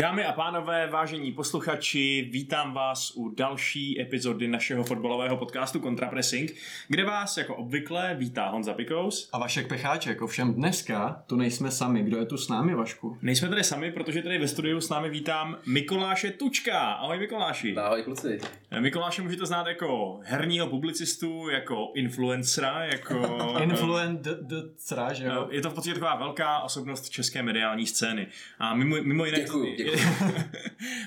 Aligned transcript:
Dámy 0.00 0.24
a 0.24 0.32
pánové, 0.32 0.86
vážení 0.86 1.32
posluchači, 1.32 2.28
vítám 2.30 2.74
vás 2.74 3.12
u 3.16 3.28
další 3.28 4.00
epizody 4.00 4.48
našeho 4.48 4.84
fotbalového 4.84 5.36
podcastu 5.36 5.80
Contrapressing, 5.80 6.54
kde 6.88 7.04
vás 7.04 7.36
jako 7.36 7.56
obvykle 7.56 8.14
vítá 8.18 8.48
Honza 8.48 8.74
Pikous. 8.74 9.30
A 9.32 9.38
Vašek 9.38 9.68
Pecháček, 9.68 10.22
ovšem 10.22 10.54
dneska 10.54 11.22
tu 11.26 11.36
nejsme 11.36 11.70
sami. 11.70 12.02
Kdo 12.02 12.18
je 12.18 12.26
tu 12.26 12.36
s 12.36 12.48
námi, 12.48 12.74
Vašku? 12.74 13.18
Nejsme 13.22 13.48
tady 13.48 13.64
sami, 13.64 13.92
protože 13.92 14.22
tady 14.22 14.38
ve 14.38 14.48
studiu 14.48 14.80
s 14.80 14.88
námi 14.88 15.10
vítám 15.10 15.56
Mikoláše 15.66 16.30
Tučka. 16.30 16.78
Ahoj 16.78 17.18
Mikoláši. 17.18 17.76
Ahoj 17.76 18.02
kluci. 18.02 18.38
Mikoláše 18.78 19.22
můžete 19.22 19.46
znát 19.46 19.66
jako 19.66 20.20
herního 20.22 20.66
publicistu, 20.66 21.48
jako 21.48 21.92
influencera, 21.94 22.84
jako... 22.84 23.38
Influencera, 23.62 25.12
že 25.12 25.24
jo? 25.24 25.48
Je 25.50 25.60
to 25.60 25.70
v 25.70 25.74
podstatě 25.74 25.94
taková 25.94 26.16
velká 26.16 26.60
osobnost 26.60 27.08
české 27.08 27.42
mediální 27.42 27.86
scény. 27.86 28.26
A 28.58 28.74
mimo, 28.74 28.96
mimo 29.02 29.24
jiné... 29.24 29.38
Děkuju, 29.38 29.74
děkuju. 29.76 29.98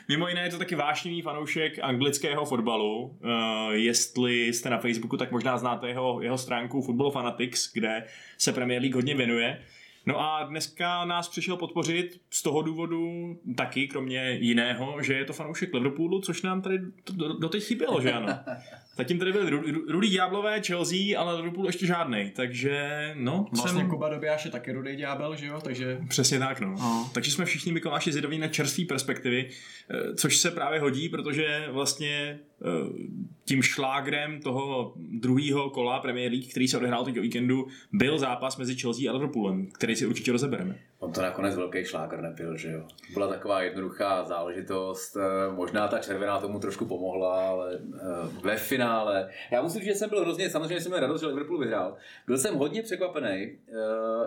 Mimo 0.07 0.27
jiné 0.27 0.43
je 0.43 0.49
to 0.49 0.57
taky 0.57 0.75
vášnivý 0.75 1.21
fanoušek 1.21 1.79
anglického 1.81 2.45
fotbalu. 2.45 3.01
Uh, 3.03 3.71
jestli 3.71 4.47
jste 4.47 4.69
na 4.69 4.77
Facebooku, 4.77 5.17
tak 5.17 5.31
možná 5.31 5.57
znáte 5.57 5.87
jeho, 5.87 6.21
jeho 6.21 6.37
stránku 6.37 6.81
Football 6.81 7.11
Fanatics, 7.11 7.73
kde 7.73 8.03
se 8.37 8.53
Premier 8.53 8.81
League 8.81 8.95
hodně 8.95 9.15
věnuje. 9.15 9.63
No 10.05 10.19
a 10.19 10.43
dneska 10.43 11.05
nás 11.05 11.29
přišel 11.29 11.57
podpořit 11.57 12.21
z 12.29 12.43
toho 12.43 12.61
důvodu 12.61 13.35
taky, 13.55 13.87
kromě 13.87 14.31
jiného, 14.31 15.01
že 15.01 15.13
je 15.13 15.25
to 15.25 15.33
fanoušek 15.33 15.73
Liverpoolu, 15.73 16.21
což 16.21 16.41
nám 16.41 16.61
tady 16.61 16.79
doteď 17.39 17.63
chybělo, 17.63 18.01
že 18.01 18.13
ano. 18.13 18.27
Zatím 18.97 19.19
tady 19.19 19.31
byly 19.31 19.49
Rudý 19.87 20.09
Ďáblové, 20.09 20.61
Chelsea, 20.61 20.97
ale 21.17 21.35
Liverpool 21.35 21.65
ještě 21.65 21.85
žádný, 21.85 22.31
takže 22.35 23.11
no. 23.15 23.47
Vlastně 23.51 23.81
jsem... 23.81 23.89
Kuba 23.89 24.09
Dobijáš 24.09 24.45
je 24.45 24.51
taky 24.51 24.71
Rudý 24.71 24.95
Ďábel, 24.95 25.35
že 25.35 25.45
jo? 25.45 25.59
Takže... 25.63 25.99
Přesně 26.09 26.39
tak, 26.39 26.59
no. 26.59 26.75
no. 26.79 27.09
Takže 27.13 27.31
jsme 27.31 27.45
všichni 27.45 27.71
Mikoláši 27.71 28.11
zvědaví 28.11 28.39
na 28.39 28.47
čerstvé 28.47 28.85
perspektivy, 28.85 29.49
eh, 29.89 30.15
což 30.15 30.37
se 30.37 30.51
právě 30.51 30.79
hodí, 30.79 31.09
protože 31.09 31.67
vlastně 31.71 32.39
eh, 32.61 32.67
tím 33.45 33.61
šlágrem 33.61 34.41
toho 34.41 34.93
druhého 34.97 35.69
kola 35.69 35.99
Premier 35.99 36.31
League, 36.31 36.49
který 36.51 36.67
se 36.67 36.77
odehrál 36.77 37.05
teď 37.05 37.19
o 37.19 37.21
víkendu, 37.21 37.67
byl 37.91 38.19
zápas 38.19 38.57
mezi 38.57 38.75
Chelsea 38.75 39.11
a 39.11 39.13
Liverpoolem, 39.13 39.67
který 39.67 39.95
si 39.95 40.05
určitě 40.05 40.31
rozebereme. 40.31 40.79
On 41.03 41.11
to 41.11 41.21
nakonec 41.21 41.55
velký 41.55 41.85
šlágr 41.85 42.21
nebyl, 42.21 42.57
že 42.57 42.71
jo. 42.71 42.87
Byla 43.13 43.27
taková 43.27 43.61
jednoduchá 43.61 44.23
záležitost, 44.23 45.15
eh, 45.15 45.51
možná 45.51 45.87
ta 45.87 45.99
červená 45.99 46.39
tomu 46.39 46.59
trošku 46.59 46.85
pomohla, 46.85 47.47
ale 47.47 47.79
ve 48.43 48.57
finále. 48.57 49.29
Já 49.51 49.61
musím 49.61 49.81
říct, 49.81 49.93
že 49.93 49.95
jsem 49.95 50.09
byl 50.09 50.21
hrozně, 50.21 50.49
samozřejmě 50.49 50.81
jsem 50.81 50.91
měl 50.91 51.01
radost, 51.01 51.21
že 51.21 51.27
Liverpool 51.27 51.59
vyhrál. 51.59 51.97
Byl 52.27 52.37
jsem 52.37 52.55
hodně 52.55 52.83
překvapený, 52.83 53.27
eh, 53.27 53.73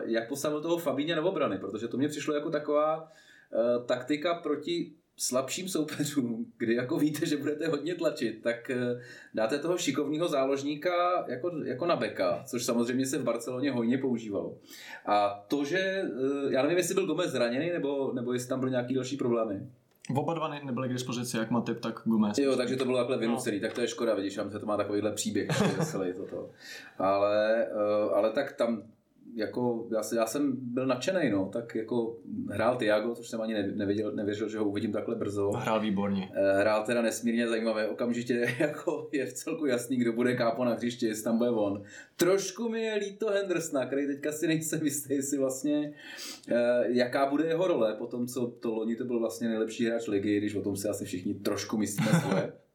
jak 0.04 0.28
postavil 0.28 0.60
toho 0.60 0.78
Fabíně 0.78 1.16
na 1.16 1.22
obrany, 1.22 1.58
protože 1.58 1.88
to 1.88 1.96
mě 1.96 2.08
přišlo 2.08 2.34
jako 2.34 2.50
taková 2.50 3.08
eh, 3.52 3.84
taktika 3.86 4.34
proti 4.34 4.92
slabším 5.16 5.68
soupeřům, 5.68 6.52
kdy 6.58 6.74
jako 6.74 6.98
víte, 6.98 7.26
že 7.26 7.36
budete 7.36 7.68
hodně 7.68 7.94
tlačit, 7.94 8.42
tak 8.42 8.70
eh, 8.70 9.00
dáte 9.34 9.58
toho 9.58 9.78
šikovného 9.78 10.28
záložníka 10.28 11.24
jako, 11.28 11.50
jako 11.64 11.86
na 11.86 11.96
beka, 11.96 12.42
což 12.46 12.64
samozřejmě 12.64 13.06
se 13.06 13.18
v 13.18 13.24
Barceloně 13.24 13.70
hojně 13.70 13.98
používalo. 13.98 14.54
A 15.06 15.44
to, 15.48 15.64
že, 15.64 16.04
já 16.48 16.62
nevím, 16.62 16.78
jestli 16.78 16.94
byl 16.94 17.06
Gomez 17.06 17.30
zraněný, 17.30 17.70
nebo, 17.70 18.12
nebo 18.12 18.32
jestli 18.32 18.48
tam 18.48 18.60
byly 18.60 18.70
nějaké 18.70 18.94
další 18.94 19.16
problémy. 19.16 19.66
Oba 20.14 20.34
dva 20.34 20.48
nebyly 20.48 20.88
k 20.88 20.92
dispozici, 20.92 21.36
jak 21.36 21.50
Matip, 21.50 21.80
tak 21.80 22.02
Gomez. 22.04 22.38
Jo, 22.38 22.56
takže 22.56 22.76
to 22.76 22.84
bylo 22.84 22.98
takhle 22.98 23.18
vynucený, 23.18 23.56
no. 23.56 23.62
tak 23.62 23.72
to 23.72 23.80
je 23.80 23.88
škoda, 23.88 24.14
vidíš, 24.14 24.32
že 24.52 24.58
to 24.58 24.66
má 24.66 24.76
takovýhle 24.76 25.12
příběh, 25.12 25.48
celý 25.84 26.12
toto. 26.12 26.50
Ale, 26.98 27.66
eh, 27.66 28.14
ale 28.14 28.30
tak 28.30 28.52
tam 28.52 28.82
jako, 29.36 29.86
já, 29.92 30.02
já 30.16 30.26
jsem 30.26 30.52
byl 30.56 30.86
nadšený, 30.86 31.30
no, 31.30 31.50
tak 31.52 31.74
jako 31.74 32.16
hrál 32.50 32.76
Tiago, 32.76 33.14
což 33.14 33.28
jsem 33.28 33.40
ani 33.40 33.54
nevěděl, 33.74 34.12
nevěřil, 34.12 34.48
že 34.48 34.58
ho 34.58 34.64
uvidím 34.64 34.92
takhle 34.92 35.14
brzo. 35.14 35.50
Hrál 35.50 35.80
výborně. 35.80 36.30
Eh, 36.34 36.60
hrál 36.60 36.84
teda 36.84 37.02
nesmírně 37.02 37.48
zajímavé, 37.48 37.88
okamžitě 37.88 38.54
jako 38.58 39.08
je 39.12 39.26
v 39.26 39.32
celku 39.32 39.66
jasný, 39.66 39.96
kdo 39.96 40.12
bude 40.12 40.36
kápo 40.36 40.64
na 40.64 40.74
hřiště, 40.74 41.06
jestli 41.06 41.24
tam 41.24 41.38
bude 41.38 41.50
on. 41.50 41.82
Trošku 42.16 42.68
mi 42.68 42.82
je 42.82 42.94
líto 42.94 43.26
Hendersona, 43.26 43.86
který 43.86 44.06
teďka 44.06 44.32
si 44.32 44.46
nejsem 44.46 44.84
jistý, 44.84 45.14
jestli 45.14 45.38
vlastně, 45.38 45.92
eh, 46.48 46.84
jaká 46.88 47.26
bude 47.26 47.44
jeho 47.44 47.66
role, 47.66 47.94
po 47.94 48.06
tom, 48.06 48.26
co 48.26 48.46
to 48.46 48.74
loni 48.74 48.96
to 48.96 49.04
byl 49.04 49.18
vlastně 49.18 49.48
nejlepší 49.48 49.86
hráč 49.86 50.06
ligy, 50.06 50.38
když 50.38 50.54
o 50.54 50.62
tom 50.62 50.76
si 50.76 50.88
asi 50.88 51.04
všichni 51.04 51.34
trošku 51.34 51.76
myslíme 51.76 52.20
svoje. 52.20 52.52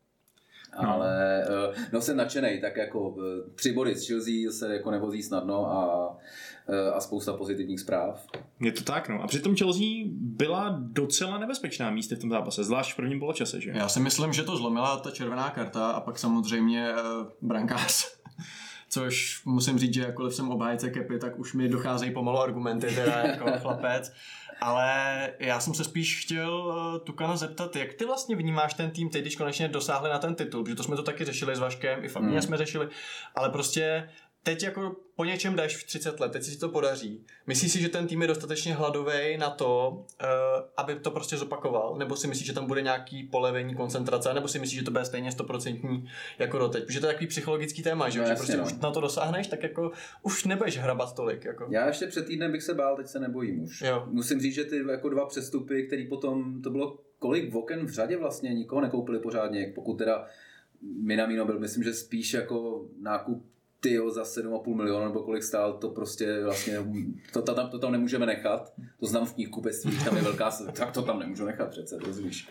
No. 0.83 0.89
Ale 0.89 1.43
eh, 1.43 1.87
no 1.93 2.01
jsem 2.01 2.17
nadšený, 2.17 2.61
tak 2.61 2.77
jako 2.77 3.15
tři 3.55 3.71
body 3.73 3.95
z 3.95 4.07
Chelsea 4.07 4.51
se 4.51 4.73
jako 4.73 4.91
nevozí 4.91 5.23
snadno 5.23 5.71
a 5.71 6.17
a 6.93 6.99
spousta 6.99 7.33
pozitivních 7.33 7.79
zpráv. 7.79 8.25
Je 8.59 8.71
to 8.71 8.83
tak, 8.83 9.09
no. 9.09 9.23
A 9.23 9.27
přitom 9.27 9.55
Chelsea 9.55 9.87
byla 10.11 10.75
docela 10.79 11.37
nebezpečná 11.37 11.91
místy 11.91 12.15
v 12.15 12.19
tom 12.19 12.29
zápase, 12.29 12.63
zvlášť 12.63 12.93
v 12.93 12.95
prvním 12.95 13.19
poločase, 13.19 13.61
že? 13.61 13.71
Já 13.75 13.89
si 13.89 13.99
myslím, 13.99 14.33
že 14.33 14.43
to 14.43 14.57
zlomila 14.57 14.97
ta 14.97 15.11
červená 15.11 15.49
karta 15.49 15.91
a 15.91 16.01
pak 16.01 16.19
samozřejmě 16.19 16.89
uh, 16.93 17.27
brankář. 17.41 18.05
Což 18.89 19.45
musím 19.45 19.79
říct, 19.79 19.93
že 19.93 20.01
jakkoliv 20.01 20.35
jsem 20.35 20.51
obhájce 20.51 20.89
kepy, 20.89 21.19
tak 21.19 21.39
už 21.39 21.53
mi 21.53 21.69
docházejí 21.69 22.11
pomalu 22.11 22.39
argumenty, 22.39 22.87
teda 22.95 23.13
jako 23.13 23.45
chlapec. 23.61 24.13
Ale 24.61 25.29
já 25.39 25.59
jsem 25.59 25.73
se 25.73 25.83
spíš 25.83 26.25
chtěl 26.25 26.53
uh, 26.53 26.99
Tukana 26.99 27.37
zeptat, 27.37 27.75
jak 27.75 27.93
ty 27.93 28.05
vlastně 28.05 28.35
vnímáš 28.35 28.73
ten 28.73 28.91
tým 28.91 29.09
teď, 29.09 29.21
když 29.21 29.35
konečně 29.35 29.67
dosáhli 29.67 30.09
na 30.09 30.19
ten 30.19 30.35
titul, 30.35 30.63
protože 30.63 30.75
to 30.75 30.83
jsme 30.83 30.95
to 30.95 31.03
taky 31.03 31.25
řešili 31.25 31.55
s 31.55 31.59
Vaškem, 31.59 32.03
i 32.03 32.07
Fabíně 32.07 32.31
hmm. 32.31 32.41
jsme 32.41 32.57
řešili, 32.57 32.87
ale 33.35 33.49
prostě 33.49 34.09
teď 34.43 34.63
jako 34.63 34.95
po 35.15 35.25
něčem 35.25 35.55
jdeš 35.55 35.77
v 35.77 35.83
30 35.87 36.19
let, 36.19 36.31
teď 36.31 36.43
si 36.43 36.59
to 36.59 36.69
podaří. 36.69 37.25
Myslíš 37.47 37.71
si, 37.71 37.81
že 37.81 37.89
ten 37.89 38.07
tým 38.07 38.21
je 38.21 38.27
dostatečně 38.27 38.73
hladový 38.73 39.37
na 39.37 39.49
to, 39.49 39.89
uh, 39.89 40.27
aby 40.77 40.95
to 40.95 41.11
prostě 41.11 41.37
zopakoval? 41.37 41.95
Nebo 41.97 42.15
si 42.15 42.27
myslíš, 42.27 42.47
že 42.47 42.53
tam 42.53 42.67
bude 42.67 42.81
nějaký 42.81 43.23
polevení 43.23 43.75
koncentrace? 43.75 44.33
Nebo 44.33 44.47
si 44.47 44.59
myslíš, 44.59 44.79
že 44.79 44.85
to 44.85 44.91
bude 44.91 45.05
stejně 45.05 45.29
100% 45.29 46.07
jako 46.39 46.57
doteď? 46.57 46.85
Protože 46.85 46.99
to 46.99 47.05
je 47.05 47.13
takový 47.13 47.27
psychologický 47.27 47.83
téma, 47.83 48.09
že, 48.09 48.19
no, 48.19 48.27
že 48.27 48.35
prostě 48.35 48.57
no. 48.57 48.63
už 48.63 48.73
na 48.73 48.91
to 48.91 49.01
dosáhneš, 49.01 49.47
tak 49.47 49.63
jako 49.63 49.91
už 50.23 50.45
nebudeš 50.45 50.77
hrabat 50.77 51.15
tolik. 51.15 51.45
Jako. 51.45 51.67
Já 51.69 51.87
ještě 51.87 52.07
před 52.07 52.25
týdnem 52.25 52.51
bych 52.51 52.63
se 52.63 52.73
bál, 52.73 52.95
teď 52.95 53.07
se 53.07 53.19
nebojím 53.19 53.63
už. 53.63 53.81
Jo. 53.81 54.07
Musím 54.07 54.41
říct, 54.41 54.55
že 54.55 54.63
ty 54.63 54.83
jako 54.91 55.09
dva 55.09 55.25
přestupy, 55.25 55.87
který 55.87 56.07
potom, 56.07 56.61
to 56.61 56.69
bylo 56.69 56.99
kolik 57.19 57.55
oken 57.55 57.85
v 57.85 57.89
řadě 57.89 58.17
vlastně, 58.17 58.53
nikoho 58.53 58.81
nekoupili 58.81 59.19
pořádně, 59.19 59.71
pokud 59.75 59.97
teda 59.97 60.25
Minamino 60.81 61.45
byl, 61.45 61.59
myslím, 61.59 61.83
že 61.83 61.93
spíš 61.93 62.33
jako 62.33 62.85
nákup 63.01 63.50
ty 63.81 63.99
za 64.09 64.23
7,5 64.23 64.75
milionu 64.75 65.05
nebo 65.05 65.23
kolik 65.23 65.43
stál, 65.43 65.73
to 65.73 65.89
prostě 65.89 66.43
vlastně, 66.43 66.77
to, 67.33 67.41
to, 67.41 67.55
tam, 67.55 67.69
to 67.69 67.79
tam 67.79 67.91
nemůžeme 67.91 68.25
nechat. 68.25 68.73
To 68.99 69.05
znám 69.05 69.25
v 69.25 69.33
knihkupectví, 69.33 70.03
tam 70.05 70.15
je 70.15 70.21
velká, 70.21 70.51
tak 70.73 70.91
to 70.91 71.01
tam 71.01 71.19
nemůžu 71.19 71.45
nechat 71.45 71.69
přece, 71.69 71.97
rozumíš. 71.97 72.49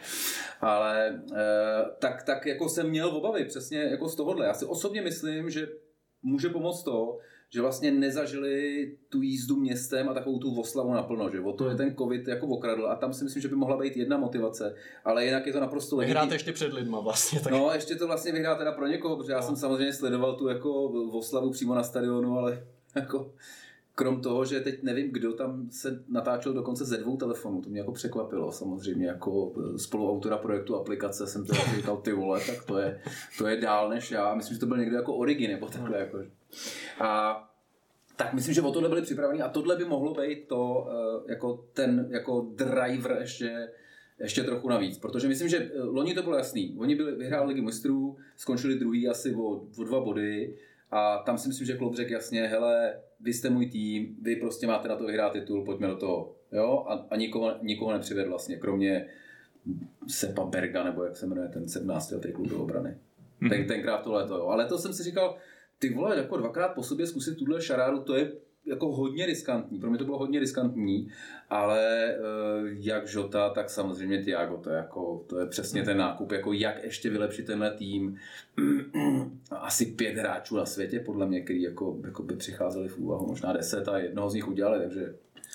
Ale 0.61 1.23
eh, 1.33 1.85
tak, 1.99 2.23
tak 2.23 2.47
jako 2.47 2.69
jsem 2.69 2.91
měl 2.91 3.09
obavy 3.09 3.45
přesně 3.45 3.79
jako 3.79 4.09
z 4.09 4.17
tohohle. 4.17 4.47
Já 4.47 4.55
si 4.55 4.65
osobně 4.65 5.03
myslím, 5.03 5.51
že 5.51 5.69
může 6.23 6.49
pomoct 6.49 6.83
to, 6.83 7.19
že 7.51 7.61
vlastně 7.61 7.91
nezažili 7.91 8.87
tu 9.09 9.23
jízdu 9.23 9.57
městem 9.57 10.09
a 10.09 10.15
takovou 10.15 10.39
tu 10.39 10.61
oslavu 10.61 10.95
naplno, 10.95 11.31
že 11.31 11.41
o 11.41 11.53
to 11.53 11.69
je 11.69 11.75
ten 11.75 11.97
covid 11.97 12.29
jako 12.29 12.47
okradl 12.47 12.87
a 12.87 12.95
tam 12.95 13.13
si 13.13 13.25
myslím, 13.25 13.43
že 13.43 13.49
by 13.49 13.57
mohla 13.57 13.77
být 13.77 13.97
jedna 13.97 14.17
motivace, 14.17 14.75
ale 15.05 15.25
jinak 15.25 15.47
je 15.47 15.53
to 15.53 15.61
naprosto 15.61 15.97
legitimní. 15.97 16.15
Vyhráte 16.15 16.35
ještě 16.35 16.53
před 16.53 16.73
lidma 16.73 17.01
vlastně. 17.01 17.41
Tak... 17.41 17.53
No, 17.53 17.71
ještě 17.75 17.95
to 17.95 18.07
vlastně 18.07 18.33
vyhrá 18.33 18.55
teda 18.55 18.73
pro 18.73 18.87
někoho, 18.87 19.17
protože 19.17 19.33
já 19.33 19.41
no. 19.41 19.47
jsem 19.47 19.57
samozřejmě 19.57 19.93
sledoval 19.93 20.37
tu 20.37 20.49
jako 20.49 20.85
oslavu 21.13 21.51
přímo 21.51 21.75
na 21.75 21.83
stadionu, 21.83 22.39
ale 22.39 22.67
jako 22.97 23.33
krom 23.95 24.21
toho, 24.21 24.45
že 24.45 24.61
teď 24.61 24.83
nevím, 24.83 25.13
kdo 25.13 25.33
tam 25.33 25.71
se 25.71 26.05
natáčel 26.09 26.53
dokonce 26.53 26.85
ze 26.85 26.97
dvou 26.97 27.17
telefonů, 27.17 27.63
to 27.63 27.71
mě 27.71 27.81
jako 27.81 27.93
překvapilo 27.93 28.53
samozřejmě, 28.53 29.07
jako 29.07 29.53
spoluautora 29.77 30.39
projektu 30.39 30.77
aplikace 30.77 31.27
jsem 31.27 31.47
teda 31.47 31.61
říkal, 31.77 31.97
ty 31.97 32.13
vole, 32.13 32.41
tak 32.47 32.65
to 32.65 32.79
je, 32.79 33.01
to 33.39 33.47
je 33.47 33.57
dál 33.57 33.89
než 33.89 34.11
já, 34.11 34.35
myslím, 34.35 34.55
že 34.55 34.61
to 34.61 34.67
byl 34.67 34.77
někdo 34.77 34.97
jako 34.97 35.15
Origin, 35.15 35.51
nebo 35.51 35.67
takhle, 35.67 35.99
jako. 35.99 36.19
A 37.01 37.51
tak 38.17 38.33
myslím, 38.33 38.55
že 38.55 38.63
o 38.63 38.73
tohle 38.73 38.89
byli 38.89 39.03
připraveni 39.03 39.43
a 39.43 39.49
tohle 39.49 39.77
by 39.77 39.85
mohlo 39.85 40.15
být 40.15 40.49
to, 40.49 40.89
eh, 40.91 41.33
jako 41.33 41.65
ten 41.73 42.09
jako 42.11 42.47
driver 42.55 43.17
ještě, 43.21 43.69
ještě 44.19 44.43
trochu 44.43 44.69
navíc, 44.69 44.99
protože 44.99 45.29
myslím, 45.29 45.49
že 45.49 45.57
eh, 45.57 45.83
loni 45.83 46.15
to 46.15 46.23
bylo 46.23 46.37
jasný. 46.37 46.77
Oni 46.79 46.95
byli, 46.95 47.13
vyhráli 47.13 47.49
ligy 47.49 47.61
mistrů, 47.61 48.17
skončili 48.37 48.75
druhý 48.75 49.09
asi 49.09 49.35
o, 49.35 49.43
o 49.79 49.85
dva 49.85 50.01
body 50.01 50.57
a 50.91 51.19
tam 51.19 51.39
si 51.39 51.49
myslím, 51.49 51.67
že 51.67 51.77
klub 51.77 51.95
řekl 51.95 52.13
jasně, 52.13 52.43
hele, 52.43 53.01
vy 53.23 53.33
jste 53.33 53.51
můj 53.51 53.67
tým, 53.67 54.17
vy 54.23 54.37
prostě 54.37 54.67
máte 54.67 54.89
na 54.89 54.97
to 54.97 55.07
vyhrát 55.07 55.33
titul, 55.33 55.65
pojďme 55.65 55.87
do 55.87 55.97
toho. 55.97 56.35
Jo? 56.53 56.85
A, 56.89 57.07
a 57.11 57.17
nikoho, 57.17 57.55
nikoho 57.63 57.93
nepřived 57.93 58.29
vlastně, 58.29 58.57
kromě 58.57 59.07
Sepa 60.09 60.45
Berga, 60.45 60.85
nebo 60.85 61.05
jak 61.05 61.17
se 61.17 61.27
jmenuje 61.27 61.49
ten 61.49 61.69
17. 61.69 62.11
letý 62.11 62.33
klub 62.33 62.49
do 62.49 62.63
obrany. 62.63 62.99
Mm-hmm. 63.43 63.49
Ten, 63.49 63.67
tenkrát 63.67 63.99
to 63.99 64.13
leto, 64.13 64.35
jo. 64.35 64.47
Ale 64.47 64.67
to 64.67 64.79
jsem 64.79 64.93
si 64.93 65.03
říkal, 65.03 65.37
ty 65.79 65.95
vole, 65.95 66.17
jako 66.17 66.37
dvakrát 66.37 66.69
po 66.69 66.83
sobě 66.83 67.07
zkusit 67.07 67.39
tuhle 67.39 67.63
šarádu, 67.63 68.01
to 68.01 68.17
je 68.17 68.33
jako 68.67 68.93
hodně 68.93 69.27
riskantní. 69.27 69.81
Pro 69.81 69.91
mě 69.91 69.99
to 69.99 70.05
bylo 70.05 70.19
hodně 70.19 70.41
riskantní, 70.41 71.09
ale 71.51 72.07
eh, 72.07 72.19
jak 72.65 73.09
Žota, 73.09 73.51
tak 73.51 73.71
samozřejmě 73.71 74.23
Tiago, 74.23 74.57
to 74.57 74.71
je, 74.71 74.77
jako, 74.77 75.25
to 75.27 75.39
je 75.39 75.47
přesně 75.47 75.83
ten 75.83 75.97
nákup, 75.97 76.33
jako 76.33 76.53
jak 76.53 76.85
ještě 76.85 77.11
vylepšit 77.11 77.47
tenhle 77.47 77.71
tým. 77.71 78.19
Asi 79.51 79.87
pět 79.87 80.17
hráčů 80.17 80.57
na 80.57 80.67
světě, 80.67 81.01
podle 81.01 81.27
mě, 81.27 81.41
který 81.41 81.63
jako, 81.63 81.99
jako 82.05 82.23
by 82.23 82.37
přicházeli 82.37 82.89
v 82.89 82.99
úvahu, 82.99 83.27
možná 83.27 83.53
deset 83.53 83.89
a 83.89 83.99
jednoho 83.99 84.31
z 84.31 84.35
nich 84.35 84.49
udělali, 84.49 84.79
takže 84.79 85.15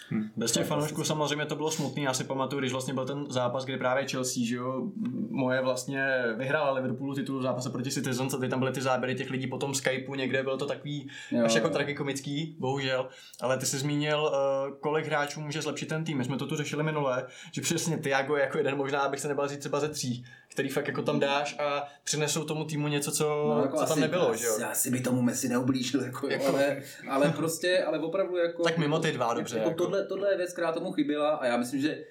Hmm. 0.10 0.30
Bez 0.36 0.52
těch 0.52 0.66
fanoušků 0.66 1.04
samozřejmě 1.04 1.46
to 1.46 1.56
bylo 1.56 1.72
smutný. 1.72 2.04
Já 2.04 2.13
si 2.13 2.24
pamatuju, 2.24 2.60
když 2.60 2.72
vlastně 2.72 2.94
byl 2.94 3.06
ten 3.06 3.25
zápas, 3.30 3.66
kdy 3.66 3.78
právě 3.78 4.07
Chelsea, 4.07 4.44
že 4.46 4.56
jo, 4.56 4.84
moje 5.30 5.62
vlastně 5.62 6.24
vyhrála 6.38 6.72
Liverpoolu 6.72 7.16
titul 7.16 7.40
v 7.40 7.44
zápase 7.44 7.69
proti 7.69 7.92
Citizens 7.92 8.34
a 8.34 8.38
ty 8.38 8.50
tam 8.50 8.60
byly 8.60 8.72
ty 8.72 8.81
záběry 8.81 9.16
těch 9.16 9.30
lidí 9.30 9.48
po 9.48 9.57
tom 9.57 9.74
Skypeu 9.74 10.16
někde, 10.16 10.44
bylo 10.44 10.57
to 10.57 10.66
takový 10.66 11.10
jo, 11.31 11.46
až 11.46 11.56
jako 11.56 11.69
tragikomický, 11.69 12.56
bohužel. 12.60 13.10
Ale 13.42 13.57
ty 13.57 13.66
jsi 13.66 13.78
zmínil, 13.78 14.19
uh, 14.24 14.78
kolik 14.78 15.06
hráčů 15.06 15.42
může 15.42 15.62
zlepšit 15.62 15.90
ten 15.90 16.04
tým. 16.04 16.18
My 16.18 16.24
jsme 16.24 16.38
to 16.38 16.48
tu 16.48 16.56
řešili 16.56 16.84
minule, 16.84 17.28
že 17.52 17.62
přesně 17.62 17.98
Tiago 17.98 18.36
jako 18.36 18.57
jeden, 18.57 18.78
možná 18.78 19.00
abych 19.00 19.19
se 19.19 19.28
nebál 19.28 19.48
říct 19.48 19.60
třeba 19.60 19.80
ze 19.80 19.90
tří, 19.90 20.25
který 20.56 20.69
fakt 20.69 20.88
jako 20.88 21.02
tam 21.02 21.19
dáš 21.19 21.56
a 21.60 21.88
přinesou 22.04 22.44
tomu 22.44 22.66
týmu 22.66 22.88
něco, 22.88 23.12
co, 23.12 23.54
no, 23.56 23.62
jako 23.62 23.78
co 23.78 23.86
tam 23.86 24.00
nebylo, 24.00 24.36
že 24.36 24.46
jo? 24.46 24.57
Já 24.60 24.74
si 24.74 24.92
by 24.92 25.00
tomu 25.00 25.22
Messi 25.22 25.50
neublížil, 25.50 26.04
jako, 26.04 26.28
jako, 26.28 26.48
ale, 26.48 26.81
ale 27.10 27.31
prostě, 27.31 27.84
ale 27.84 28.00
opravdu 28.00 28.38
jako... 28.38 28.63
Tak 28.63 28.78
mimo 28.78 29.00
ty 29.00 29.12
dva, 29.12 29.34
dobře. 29.34 29.57
Jako, 29.57 29.69
jako. 29.69 29.84
Tohle, 29.84 30.06
tohle 30.06 30.31
je 30.31 30.38
věc, 30.38 30.54
která 30.54 30.72
tomu 30.72 30.92
chyběla 30.92 31.30
a 31.30 31.46
já 31.46 31.57
myslím, 31.57 31.81
že 31.81 32.06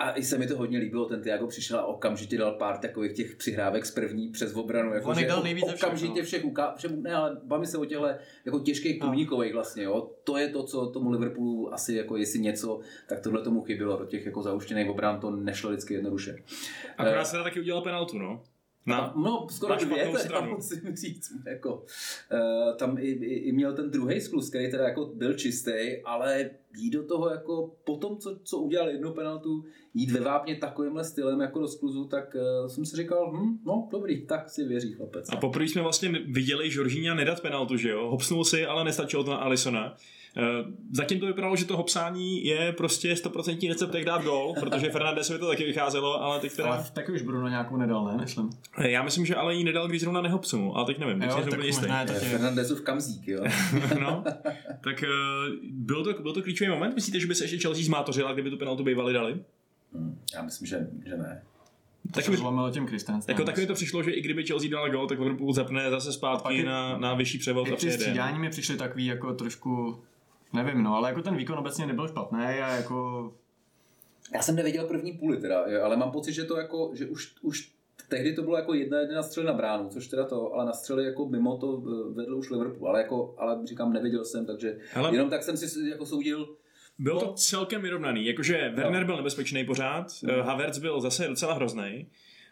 a 0.00 0.12
i 0.16 0.22
se 0.22 0.38
mi 0.38 0.46
to 0.46 0.56
hodně 0.56 0.78
líbilo, 0.78 1.04
ten 1.04 1.22
Tiago 1.22 1.46
přišel 1.46 1.78
a 1.78 1.86
okamžitě 1.86 2.38
dal 2.38 2.52
pár 2.52 2.78
takových 2.78 3.12
těch 3.12 3.36
přihrávek 3.36 3.86
z 3.86 3.90
první 3.90 4.28
přes 4.28 4.54
obranu. 4.54 4.94
Jako, 4.94 5.10
On 5.10 5.26
dal 5.26 5.42
nejvíce 5.42 5.74
okamžitě 5.74 6.22
všech, 6.22 6.44
uká... 6.44 6.74
všech, 6.74 6.90
ne, 6.90 7.14
ale 7.14 7.40
bavíme 7.44 7.66
se 7.66 7.78
o 7.78 7.84
těchto 7.84 8.06
jako 8.44 8.58
těžkých 8.58 8.98
průnikových 8.98 9.52
vlastně, 9.52 9.82
jo. 9.82 10.10
To 10.24 10.36
je 10.36 10.48
to, 10.48 10.62
co 10.62 10.86
tomu 10.86 11.10
Liverpoolu 11.10 11.74
asi 11.74 11.94
jako 11.94 12.16
jestli 12.16 12.38
něco, 12.38 12.80
tak 13.08 13.20
tohle 13.20 13.42
tomu 13.42 13.60
chybělo. 13.60 13.96
Do 13.96 14.04
těch 14.04 14.26
jako 14.26 14.42
zauštěných 14.42 14.90
obran 14.90 15.20
to 15.20 15.30
nešlo 15.30 15.70
vždycky 15.70 15.94
jednoduše. 15.94 16.36
Akorát 16.96 17.24
se 17.24 17.42
taky 17.42 17.60
udělal 17.60 17.82
penaltu, 17.82 18.18
no. 18.18 18.42
Na, 18.86 19.12
no, 19.16 19.46
skoro 19.50 19.76
dvě, 19.76 20.12
teda 20.22 20.40
musím 20.40 20.96
říct. 20.96 21.32
Jako, 21.46 21.74
uh, 21.74 22.76
tam 22.76 22.98
i, 22.98 23.02
i, 23.02 23.34
i, 23.34 23.52
měl 23.52 23.74
ten 23.74 23.90
druhý 23.90 24.20
sklus, 24.20 24.48
který 24.48 24.70
teda 24.70 24.84
jako 24.84 25.04
byl 25.14 25.34
čistý, 25.34 26.02
ale 26.04 26.50
jít 26.76 26.90
do 26.90 27.06
toho 27.06 27.30
jako 27.30 27.74
po 27.84 27.96
tom, 27.96 28.18
co, 28.18 28.38
co 28.44 28.58
udělal 28.58 28.88
jednu 28.88 29.12
penaltu, 29.12 29.64
jít 29.94 30.10
ve 30.10 30.20
vápně 30.20 30.56
takovýmhle 30.56 31.04
stylem 31.04 31.40
jako 31.40 31.58
do 31.58 31.68
skluzu, 31.68 32.04
tak 32.04 32.34
uh, 32.34 32.68
jsem 32.68 32.84
si 32.84 32.96
říkal, 32.96 33.32
hm, 33.32 33.58
no 33.64 33.88
dobrý, 33.90 34.26
tak 34.26 34.50
si 34.50 34.64
věří 34.64 34.92
chlapec. 34.92 35.28
A 35.32 35.36
poprvé 35.36 35.64
jsme 35.64 35.82
vlastně 35.82 36.08
viděli 36.08 36.70
Žoržíňa 36.70 37.14
nedat 37.14 37.40
penaltu, 37.40 37.76
že 37.76 37.90
jo? 37.90 38.10
Hopsnul 38.10 38.44
si, 38.44 38.66
ale 38.66 38.84
nestačilo 38.84 39.24
to 39.24 39.30
na 39.30 39.36
Alisona. 39.36 39.96
Eh, 40.36 40.64
zatím 40.92 41.20
to 41.20 41.26
vypadalo, 41.26 41.56
že 41.56 41.64
to 41.64 41.76
hopsání 41.76 42.44
je 42.44 42.72
prostě 42.72 43.14
100% 43.14 43.68
recept, 43.68 43.94
jak 43.94 44.04
dát 44.04 44.22
gol, 44.22 44.54
protože 44.60 44.90
Fernandesovi 44.90 45.38
to 45.38 45.46
taky 45.46 45.64
vycházelo, 45.64 46.22
ale 46.22 46.40
teď 46.40 46.56
teda... 46.56 46.68
Ale 46.68 46.84
taky 46.92 47.12
už 47.12 47.22
Bruno 47.22 47.48
nějakou 47.48 47.76
nedal, 47.76 48.04
ne? 48.04 48.16
Myslím. 48.20 48.50
Eh, 48.78 48.90
já 48.90 49.02
myslím, 49.02 49.26
že 49.26 49.34
ale 49.34 49.54
ji 49.54 49.64
nedal, 49.64 49.88
když 49.88 50.00
zrovna 50.00 50.20
nehopsnul, 50.20 50.72
ale 50.76 50.86
teď 50.86 50.98
nevím. 50.98 51.22
Jo, 51.22 51.28
tak 51.50 51.58
možná 51.66 52.00
je 52.00 52.06
to 52.06 52.12
Fernandesův 52.12 52.80
kamzík, 52.80 53.28
jo. 53.28 53.44
no, 54.00 54.24
tak 54.80 55.04
byl 55.62 56.04
to, 56.04 56.22
byl 56.22 56.32
to 56.32 56.42
klíčový 56.42 56.70
moment. 56.70 56.94
Myslíte, 56.94 57.20
že 57.20 57.26
by 57.26 57.34
se 57.34 57.44
ještě 57.44 57.58
Chelsea 57.58 57.84
zmátořila, 57.84 58.32
kdyby 58.32 58.50
tu 58.50 58.56
penaltu 58.56 58.84
bývali 58.84 59.12
dali? 59.12 59.40
Hmm, 59.94 60.18
já 60.34 60.42
myslím, 60.42 60.66
že, 60.66 60.86
že 61.06 61.16
ne. 61.16 61.42
Tak 62.12 62.28
mi 62.28 62.36
zlomilo 62.36 62.70
těm 62.70 62.86
Jako 63.28 63.44
taky 63.44 63.66
to 63.66 63.74
přišlo, 63.74 64.02
že 64.02 64.10
i 64.10 64.20
kdyby 64.20 64.44
Chelsea 64.44 64.70
dal 64.70 64.90
gol, 64.90 65.06
tak 65.06 65.18
Liverpool 65.18 65.52
zapne 65.52 65.90
zase 65.90 66.12
zpátky 66.12 66.64
na, 66.64 66.98
na 66.98 67.14
vyšší 67.14 67.38
převod 67.38 67.68
a 67.72 67.76
přijede. 67.76 67.98
střídání 67.98 68.38
mi 68.38 68.50
přišly 68.50 68.76
takový 68.76 69.06
jako 69.06 69.34
trošku 69.34 70.02
Nevím, 70.52 70.82
no, 70.82 70.94
ale 70.94 71.08
jako 71.08 71.22
ten 71.22 71.36
výkon 71.36 71.58
obecně 71.58 71.86
nebyl 71.86 72.08
špatný 72.08 72.38
a 72.38 72.76
jako... 72.76 73.32
Já 74.34 74.42
jsem 74.42 74.56
neviděl 74.56 74.86
první 74.86 75.12
půli 75.12 75.36
teda, 75.36 75.64
ale 75.82 75.96
mám 75.96 76.10
pocit, 76.10 76.32
že 76.32 76.44
to 76.44 76.56
jako, 76.56 76.90
že 76.94 77.06
už, 77.06 77.34
už 77.42 77.72
tehdy 78.08 78.32
to 78.32 78.42
bylo 78.42 78.56
jako 78.56 78.74
jedna 78.74 78.98
jedna 78.98 79.22
střely 79.22 79.46
na 79.46 79.52
bránu, 79.52 79.88
což 79.88 80.06
teda 80.06 80.24
to, 80.24 80.54
ale 80.54 80.66
na 80.66 80.72
střely 80.72 81.04
jako 81.04 81.28
mimo 81.28 81.56
to 81.56 81.82
eh, 81.86 82.14
vedl 82.14 82.36
už 82.36 82.50
Liverpool, 82.50 82.88
ale 82.88 83.02
jako, 83.02 83.34
ale 83.38 83.66
říkám, 83.66 83.92
neviděl 83.92 84.24
jsem, 84.24 84.46
takže 84.46 84.78
ale... 84.94 85.14
jenom 85.14 85.30
tak 85.30 85.42
jsem 85.42 85.56
si 85.56 85.88
jako 85.88 86.06
soudil, 86.06 86.56
bylo 86.98 87.20
no. 87.20 87.26
to 87.26 87.32
celkem 87.32 87.82
vyrovnaný, 87.82 88.26
jakože 88.26 88.72
Werner 88.74 89.00
no. 89.00 89.06
byl 89.06 89.16
nebezpečný 89.16 89.64
pořád, 89.64 90.06
mm. 90.22 90.30
Havertz 90.40 90.78
byl 90.78 91.00
zase 91.00 91.28
docela 91.28 91.54
hrozný. 91.54 92.06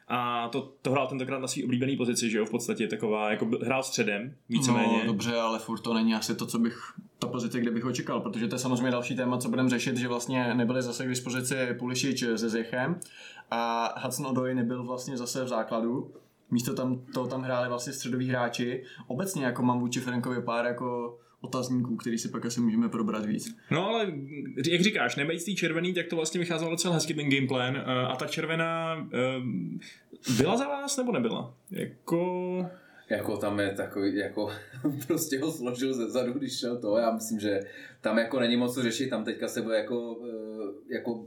A 0.08 0.49
to, 0.49 0.72
to 0.82 0.90
hrál 0.90 1.06
tentokrát 1.06 1.38
na 1.38 1.49
svý 1.49 1.64
oblíbený 1.64 1.96
pozici, 1.96 2.31
že 2.31 2.38
jo, 2.38 2.44
v 2.44 2.50
podstatě 2.50 2.88
taková, 2.88 3.31
jako 3.31 3.49
hrál 3.62 3.82
středem, 3.82 4.34
víceméně. 4.49 4.99
No, 4.99 5.06
dobře, 5.06 5.37
ale 5.37 5.58
furt 5.58 5.81
to 5.81 5.94
není 5.94 6.14
asi 6.14 6.34
to, 6.34 6.46
co 6.46 6.58
bych, 6.58 6.78
ta 7.19 7.26
pozice, 7.26 7.60
kde 7.60 7.70
bych 7.70 7.84
ho 7.84 7.93
čekal, 7.93 8.20
protože 8.20 8.49
to 8.49 8.55
je 8.55 8.58
samozřejmě 8.58 8.90
další 8.90 9.16
téma, 9.16 9.38
co 9.38 9.49
budeme 9.49 9.69
řešit, 9.69 9.96
že 9.96 10.08
vlastně 10.08 10.55
nebyli 10.55 10.82
zase 10.82 11.05
k 11.05 11.08
dispozici 11.08 11.55
Pulišič 11.78 12.25
se 12.37 12.49
Zechem 12.49 13.00
a 13.50 13.94
Hudson 14.00 14.26
Odoi 14.26 14.55
nebyl 14.55 14.84
vlastně 14.84 15.16
zase 15.16 15.44
v 15.44 15.49
základu. 15.49 16.12
Místo 16.50 16.75
tam, 16.75 17.00
to 17.14 17.26
tam 17.26 17.43
hráli 17.43 17.69
vlastně 17.69 17.93
středoví 17.93 18.28
hráči. 18.28 18.84
Obecně 19.06 19.44
jako 19.44 19.62
mám 19.62 19.81
vůči 19.81 20.00
Frankovi 20.00 20.43
pár 20.43 20.66
jako 20.66 21.19
otazníků, 21.40 21.96
který 21.96 22.19
si 22.19 22.29
pak 22.29 22.46
asi 22.46 22.61
můžeme 22.61 22.88
probrat 22.88 23.26
víc. 23.26 23.56
No 23.70 23.88
ale 23.88 24.12
jak 24.70 24.81
říkáš, 24.81 25.17
nebejt 25.17 25.44
tý 25.44 25.56
červený, 25.56 25.94
tak 25.94 26.06
to 26.06 26.17
vlastně 26.17 26.40
vycházelo 26.40 26.70
docela 26.70 26.94
hezky 26.94 27.14
ten 27.14 27.31
gameplan 27.31 27.76
eh, 27.76 27.82
a 27.82 28.17
ta 28.17 28.26
červená 28.26 29.08
eh, 29.12 30.37
byla 30.37 30.56
za 30.56 30.69
vás 30.69 30.96
nebo 30.96 31.12
nebyla? 31.12 31.55
Jako... 31.70 32.67
Jako 33.11 33.37
tam 33.37 33.61
je 33.61 33.70
takový, 33.70 34.17
jako 34.17 34.50
prostě 35.06 35.38
ho 35.38 35.52
složil 35.52 35.94
ze 35.94 36.11
zadu, 36.11 36.32
když 36.32 36.58
šel 36.58 36.79
to. 36.79 36.96
Já 36.96 37.11
myslím, 37.11 37.40
že 37.40 37.61
tam 38.00 38.19
jako 38.19 38.40
není 38.40 38.56
moc 38.56 38.75
co 38.75 38.82
řešit, 38.82 39.11
tam 39.11 39.25
teďka 39.25 39.49
se 39.49 39.62
bude 39.62 39.76
jako, 39.76 40.19
eh, 40.29 40.94
jako 40.94 41.25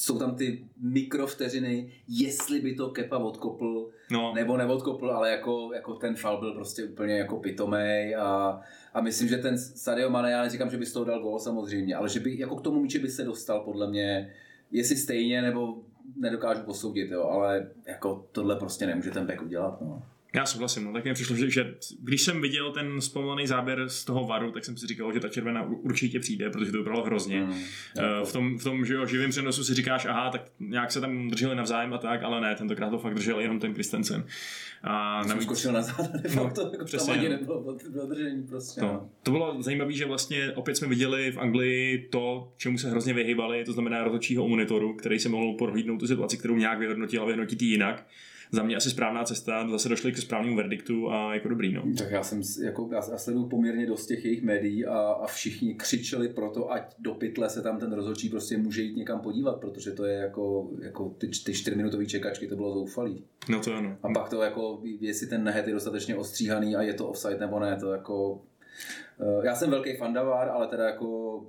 jsou 0.00 0.18
tam 0.18 0.34
ty 0.34 0.64
mikrovteřiny, 0.80 1.92
jestli 2.08 2.60
by 2.60 2.74
to 2.74 2.90
Kepa 2.90 3.18
odkopl, 3.18 3.90
no. 4.10 4.34
nebo 4.34 4.56
neodkopl, 4.56 5.10
ale 5.10 5.30
jako, 5.30 5.70
jako 5.74 5.94
ten 5.94 6.16
fal 6.16 6.40
byl 6.40 6.54
prostě 6.54 6.84
úplně 6.84 7.18
jako 7.18 7.36
pitomej 7.36 8.16
a, 8.16 8.60
a 8.94 9.00
myslím, 9.00 9.28
že 9.28 9.36
ten 9.36 9.58
Sadio 9.58 10.10
Mane, 10.10 10.30
já 10.30 10.42
neříkám, 10.42 10.70
že 10.70 10.76
by 10.76 10.86
z 10.86 10.92
toho 10.92 11.04
dal 11.04 11.22
gól 11.22 11.38
samozřejmě, 11.38 11.96
ale 11.96 12.08
že 12.08 12.20
by 12.20 12.38
jako 12.38 12.56
k 12.56 12.62
tomu 12.62 12.80
míči 12.80 12.98
by 12.98 13.08
se 13.08 13.24
dostal 13.24 13.60
podle 13.60 13.90
mě, 13.90 14.32
jestli 14.70 14.96
stejně, 14.96 15.42
nebo 15.42 15.78
nedokážu 16.16 16.62
posoudit, 16.62 17.10
jo, 17.10 17.22
ale 17.22 17.70
jako 17.86 18.26
tohle 18.32 18.56
prostě 18.56 18.86
nemůže 18.86 19.10
ten 19.10 19.26
back 19.26 19.42
udělat. 19.42 19.80
No. 19.80 20.02
Já 20.34 20.46
souhlasím, 20.46 20.84
no, 20.84 20.92
tak 20.92 21.04
mi 21.04 21.14
přišlo, 21.14 21.36
že, 21.36 21.50
že 21.50 21.74
když 22.02 22.22
jsem 22.22 22.40
viděl 22.40 22.72
ten 22.72 23.00
zpomalený 23.00 23.46
záběr 23.46 23.88
z 23.88 24.04
toho 24.04 24.26
varu, 24.26 24.50
tak 24.50 24.64
jsem 24.64 24.76
si 24.76 24.86
říkal, 24.86 25.12
že 25.12 25.20
ta 25.20 25.28
červená 25.28 25.62
určitě 25.62 26.20
přijde, 26.20 26.50
protože 26.50 26.72
to 26.72 26.78
vypadalo 26.78 27.04
hrozně. 27.04 27.40
Mm, 27.40 27.50
uh, 27.50 27.56
v, 28.24 28.32
tom, 28.32 28.58
v 28.58 28.64
tom, 28.64 28.84
že 28.84 28.94
jo, 28.94 29.06
živým 29.06 29.30
přenosu 29.30 29.64
si 29.64 29.74
říkáš, 29.74 30.06
aha, 30.06 30.30
tak 30.30 30.42
nějak 30.60 30.92
se 30.92 31.00
tam 31.00 31.28
drželi 31.28 31.56
navzájem 31.56 31.94
a 31.94 31.98
tak, 31.98 32.22
ale 32.22 32.40
ne, 32.40 32.54
tentokrát 32.54 32.90
to 32.90 32.98
fakt 32.98 33.14
držel 33.14 33.40
jenom 33.40 33.60
ten 33.60 33.74
Kristensen. 33.74 34.24
A 34.82 35.22
navíc... 35.26 35.44
skočil 35.44 35.72
na 35.72 35.82
záda, 35.82 36.08
no, 36.36 36.50
to 36.54 36.70
jako 36.72 36.84
přesně, 36.84 37.12
tam 37.12 37.20
ani 37.20 37.28
nebylo 37.28 37.78
dodržení 37.88 38.42
prostě. 38.42 38.80
To, 38.80 38.86
no. 38.86 39.10
to 39.22 39.30
bylo 39.30 39.62
zajímavé, 39.62 39.92
že 39.92 40.06
vlastně 40.06 40.52
opět 40.52 40.74
jsme 40.74 40.88
viděli 40.88 41.32
v 41.32 41.38
Anglii 41.38 42.08
to, 42.10 42.52
čemu 42.56 42.78
se 42.78 42.90
hrozně 42.90 43.14
vyhýbali, 43.14 43.64
to 43.64 43.72
znamená 43.72 44.04
rozhodčího 44.04 44.48
monitoru, 44.48 44.96
který 44.96 45.18
se 45.18 45.28
mohl 45.28 45.52
prohlídnout 45.52 46.00
tu 46.00 46.06
situaci, 46.06 46.36
kterou 46.36 46.56
nějak 46.56 46.78
vyhodnotil 46.78 47.22
a 47.22 47.24
vyhodnotit 47.24 47.62
jinak 47.62 48.06
za 48.52 48.62
mě 48.62 48.76
asi 48.76 48.90
správná 48.90 49.24
cesta, 49.24 49.68
zase 49.70 49.88
došli 49.88 50.12
k 50.12 50.18
správnému 50.18 50.56
verdiktu 50.56 51.10
a 51.10 51.34
jako 51.34 51.48
dobrý. 51.48 51.74
No. 51.74 51.82
Tak 51.98 52.10
já 52.10 52.22
jsem, 52.22 52.42
jako, 52.62 52.88
já, 52.92 53.00
já 53.10 53.18
sleduju 53.18 53.48
poměrně 53.48 53.86
dost 53.86 54.06
těch 54.06 54.24
jejich 54.24 54.42
médií 54.42 54.86
a, 54.86 54.98
a 54.98 55.26
všichni 55.26 55.74
křičeli 55.74 56.28
pro 56.28 56.50
to, 56.50 56.72
ať 56.72 56.94
do 56.98 57.14
pytle 57.14 57.50
se 57.50 57.62
tam 57.62 57.78
ten 57.78 57.92
rozhodčí 57.92 58.28
prostě 58.28 58.56
může 58.56 58.82
jít 58.82 58.96
někam 58.96 59.20
podívat, 59.20 59.60
protože 59.60 59.90
to 59.90 60.04
je 60.04 60.14
jako, 60.14 60.70
jako 60.82 61.08
ty, 61.08 61.28
ty 61.28 61.54
čtyřminutové 61.54 62.06
čekačky, 62.06 62.46
to 62.46 62.56
bylo 62.56 62.74
zoufalý. 62.74 63.24
No 63.48 63.60
to 63.60 63.74
ano. 63.74 63.96
A 64.02 64.08
pak 64.14 64.28
to 64.28 64.42
jako, 64.42 64.82
jestli 65.00 65.26
ten 65.26 65.44
nehet 65.44 65.66
je 65.66 65.74
dostatečně 65.74 66.16
ostříhaný 66.16 66.76
a 66.76 66.82
je 66.82 66.94
to 66.94 67.08
offside 67.08 67.38
nebo 67.38 67.60
ne, 67.60 67.76
to 67.80 67.92
jako 67.92 68.42
eh, 69.20 69.46
já 69.46 69.54
jsem 69.54 69.70
velký 69.70 69.96
fandavar, 69.96 70.48
ale 70.48 70.66
teda 70.66 70.84
jako 70.84 71.40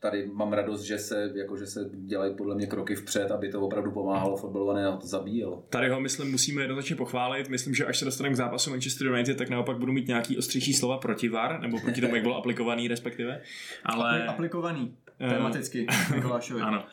tady 0.00 0.30
mám 0.32 0.52
radost, 0.52 0.82
že 0.82 0.98
se, 0.98 1.32
jako, 1.34 1.56
že 1.56 1.66
se 1.66 1.90
dělají 1.92 2.34
podle 2.34 2.54
mě 2.54 2.66
kroky 2.66 2.94
vpřed, 2.94 3.30
aby 3.30 3.48
to 3.48 3.60
opravdu 3.60 3.90
pomáhalo 3.90 4.36
fotbalu 4.36 4.70
a 4.70 4.74
ne 4.74 4.98
to 5.00 5.06
zabíjelo. 5.06 5.64
Tady 5.70 5.88
ho, 5.88 6.00
myslím, 6.00 6.30
musíme 6.30 6.62
jednoznačně 6.62 6.96
pochválit. 6.96 7.48
Myslím, 7.48 7.74
že 7.74 7.86
až 7.86 7.98
se 7.98 8.04
dostaneme 8.04 8.32
k 8.32 8.36
zápasu 8.36 8.70
Manchester 8.70 9.06
United, 9.06 9.38
tak 9.38 9.48
naopak 9.48 9.78
budu 9.78 9.92
mít 9.92 10.08
nějaký 10.08 10.38
ostřejší 10.38 10.74
slova 10.74 10.98
proti 10.98 11.28
VAR, 11.28 11.60
nebo 11.60 11.80
proti 11.80 12.00
tomu, 12.00 12.14
jak 12.14 12.22
byl 12.22 12.34
aplikovaný, 12.34 12.88
respektive. 12.88 13.42
Ale... 13.84 14.26
Aplikovaný. 14.26 14.96
Eh, 15.20 15.34
tematicky, 15.34 15.86
Mikulášovi. 16.14 16.60
ano. 16.60 16.84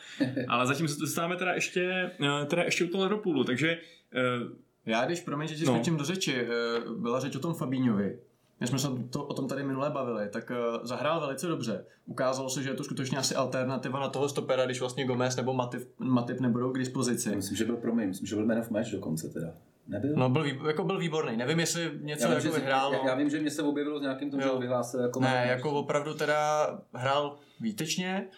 Ale 0.48 0.66
zatím 0.66 0.88
se 0.88 1.00
dostáváme 1.00 1.36
teda 1.36 1.54
ještě, 1.54 2.10
eh, 2.42 2.46
teda 2.46 2.62
ještě 2.62 2.84
u 2.84 2.88
toho 2.88 3.04
Liverpoolu, 3.04 3.44
takže 3.44 3.78
uh, 4.14 4.58
já 4.86 5.04
když, 5.04 5.20
promiň, 5.20 5.48
že 5.48 5.54
ti 5.54 5.90
no. 5.90 5.96
do 5.96 6.04
řeči, 6.04 6.46
byla 6.98 7.20
řeč 7.20 7.36
o 7.36 7.38
tom 7.38 7.54
Fabíňovi, 7.54 8.18
my 8.60 8.66
jsme 8.66 8.78
se 8.78 8.88
to, 9.10 9.24
o 9.24 9.34
tom 9.34 9.48
tady 9.48 9.62
minule 9.62 9.90
bavili, 9.90 10.28
tak 10.28 10.50
uh, 10.50 10.86
zahrál 10.86 11.20
velice 11.20 11.46
dobře. 11.46 11.84
Ukázalo 12.06 12.50
se, 12.50 12.62
že 12.62 12.70
je 12.70 12.74
to 12.74 12.84
skutečně 12.84 13.18
asi 13.18 13.34
alternativa 13.34 14.00
na 14.00 14.08
toho 14.08 14.28
stopera, 14.28 14.64
když 14.64 14.80
vlastně 14.80 15.04
Gomez 15.04 15.36
nebo 15.36 15.52
Matip, 15.54 15.88
Matip 15.98 16.40
nebudou 16.40 16.72
k 16.72 16.78
dispozici. 16.78 17.36
Myslím, 17.36 17.56
že 17.56 17.64
byl 17.64 17.76
pro 17.76 17.94
mě, 17.94 18.06
myslím, 18.06 18.26
že 18.26 18.36
byl 18.36 18.46
man 18.46 18.58
of 18.58 18.70
match 18.70 18.90
dokonce 18.90 19.28
teda. 19.28 19.48
Nebyl? 19.88 20.12
No, 20.16 20.28
byl, 20.28 20.44
jako 20.66 20.84
byl 20.84 20.98
výborný. 20.98 21.36
Nevím, 21.36 21.60
jestli 21.60 21.90
něco 22.00 22.24
já 22.24 22.38
vím, 22.38 22.46
jako 22.46 22.56
vyhrál. 22.56 22.92
Já, 22.92 23.06
já, 23.06 23.14
vím, 23.14 23.30
že 23.30 23.40
mě 23.40 23.50
se 23.50 23.62
objevilo 23.62 23.98
s 23.98 24.02
nějakým 24.02 24.30
tom, 24.30 24.40
že 24.40 24.48
vyhlásil 24.58 25.00
jako 25.00 25.20
Ne, 25.20 25.46
jako 25.48 25.70
opravdu 25.72 26.14
teda 26.14 26.68
hrál 26.92 27.36
výtečně 27.60 28.28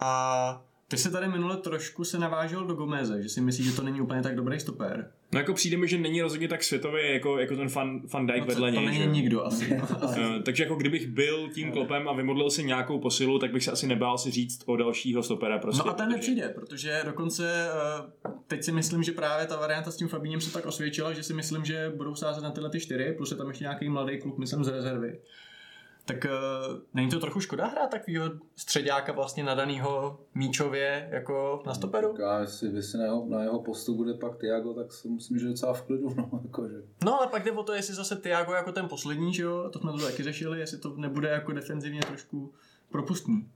a 0.00 0.62
Ty 0.90 0.96
se 0.96 1.10
tady 1.10 1.28
minule 1.28 1.56
trošku 1.56 2.04
se 2.04 2.18
navážel 2.18 2.64
do 2.64 2.74
Gomeze, 2.74 3.22
že 3.22 3.28
si 3.28 3.40
myslíš, 3.40 3.66
že 3.66 3.76
to 3.76 3.82
není 3.82 4.00
úplně 4.00 4.22
tak 4.22 4.34
dobrý 4.34 4.60
stoper. 4.60 5.10
No 5.32 5.38
jako 5.40 5.54
přijde 5.54 5.76
mi, 5.76 5.88
že 5.88 5.98
není 5.98 6.22
rozhodně 6.22 6.48
tak 6.48 6.62
světový 6.62 7.12
jako, 7.12 7.38
jako 7.38 7.56
ten 7.56 7.68
fan, 7.68 8.00
fan 8.08 8.26
Dijk 8.26 8.40
No, 8.40 8.46
vedle 8.46 8.70
to, 8.70 8.74
to 8.76 8.80
něj. 8.80 8.90
není 8.90 9.04
že? 9.04 9.10
nikdo 9.10 9.44
asi. 9.46 9.76
no. 9.76 9.88
Eh, 10.38 10.42
takže 10.42 10.62
jako 10.62 10.74
kdybych 10.74 11.06
byl 11.06 11.48
tím 11.54 11.72
klopem 11.72 12.08
a 12.08 12.12
vymodlil 12.12 12.50
si 12.50 12.64
nějakou 12.64 12.98
posilu, 12.98 13.38
tak 13.38 13.52
bych 13.52 13.64
se 13.64 13.70
asi 13.70 13.86
nebál 13.86 14.18
si 14.18 14.30
říct 14.30 14.62
o 14.66 14.76
dalšího 14.76 15.22
stopera 15.22 15.58
prostě. 15.58 15.82
No 15.86 15.90
a 15.90 15.94
ten 15.94 16.06
protože- 16.06 16.16
nepřijde, 16.16 16.48
protože 16.54 17.02
dokonce 17.04 17.68
eh, 18.26 18.30
teď 18.46 18.64
si 18.64 18.72
myslím, 18.72 19.02
že 19.02 19.12
právě 19.12 19.46
ta 19.46 19.56
varianta 19.56 19.90
s 19.90 19.96
tím 19.96 20.08
Fabíněm 20.08 20.40
se 20.40 20.52
tak 20.52 20.66
osvědčila, 20.66 21.12
že 21.12 21.22
si 21.22 21.34
myslím, 21.34 21.64
že 21.64 21.92
budou 21.96 22.14
sázet 22.14 22.40
na 22.44 22.50
tyhle 22.50 22.70
ty 22.70 22.80
čtyři, 22.80 23.12
plus 23.16 23.30
je 23.30 23.36
tam 23.36 23.48
ještě 23.48 23.64
nějaký 23.64 23.88
mladý 23.88 24.18
kluk, 24.18 24.38
myslím, 24.38 24.64
z 24.64 24.68
rezervy. 24.68 25.18
Tak 26.04 26.24
uh, 26.24 26.78
není 26.94 27.10
to 27.10 27.20
trochu 27.20 27.40
škoda 27.40 27.66
hrát 27.66 27.90
takovýho 27.90 28.30
středáka 28.56 29.12
vlastně 29.12 29.44
nadanýho 29.44 30.20
míčově 30.34 31.08
jako 31.12 31.62
na 31.66 31.74
stoperu? 31.74 32.14
Já, 32.20 32.40
jestli, 32.40 32.68
jestli 32.74 32.98
na, 32.98 33.04
jeho, 33.04 33.26
na 33.28 33.42
jeho 33.42 33.62
postu 33.62 33.94
bude 33.94 34.14
pak 34.14 34.38
Tiago, 34.38 34.74
tak 34.74 34.92
si 34.92 35.08
myslím, 35.08 35.38
že 35.38 35.48
docela 35.48 35.72
v 35.72 35.82
klidu. 35.82 36.14
No, 36.16 36.40
jakože. 36.44 36.74
No 37.04 37.18
ale 37.18 37.26
pak 37.26 37.44
jde 37.44 37.52
o 37.52 37.62
to, 37.62 37.72
jestli 37.72 37.94
zase 37.94 38.16
Tiago 38.16 38.52
jako 38.52 38.72
ten 38.72 38.88
poslední, 38.88 39.34
že 39.34 39.42
jo, 39.42 39.70
to 39.72 39.78
jsme 39.78 39.92
to 39.92 39.98
taky 39.98 40.22
řešili, 40.22 40.60
jestli 40.60 40.78
to 40.78 40.96
nebude 40.96 41.28
jako 41.28 41.52
defenzivně 41.52 42.00
trošku 42.00 42.52
propustný. 42.90 43.48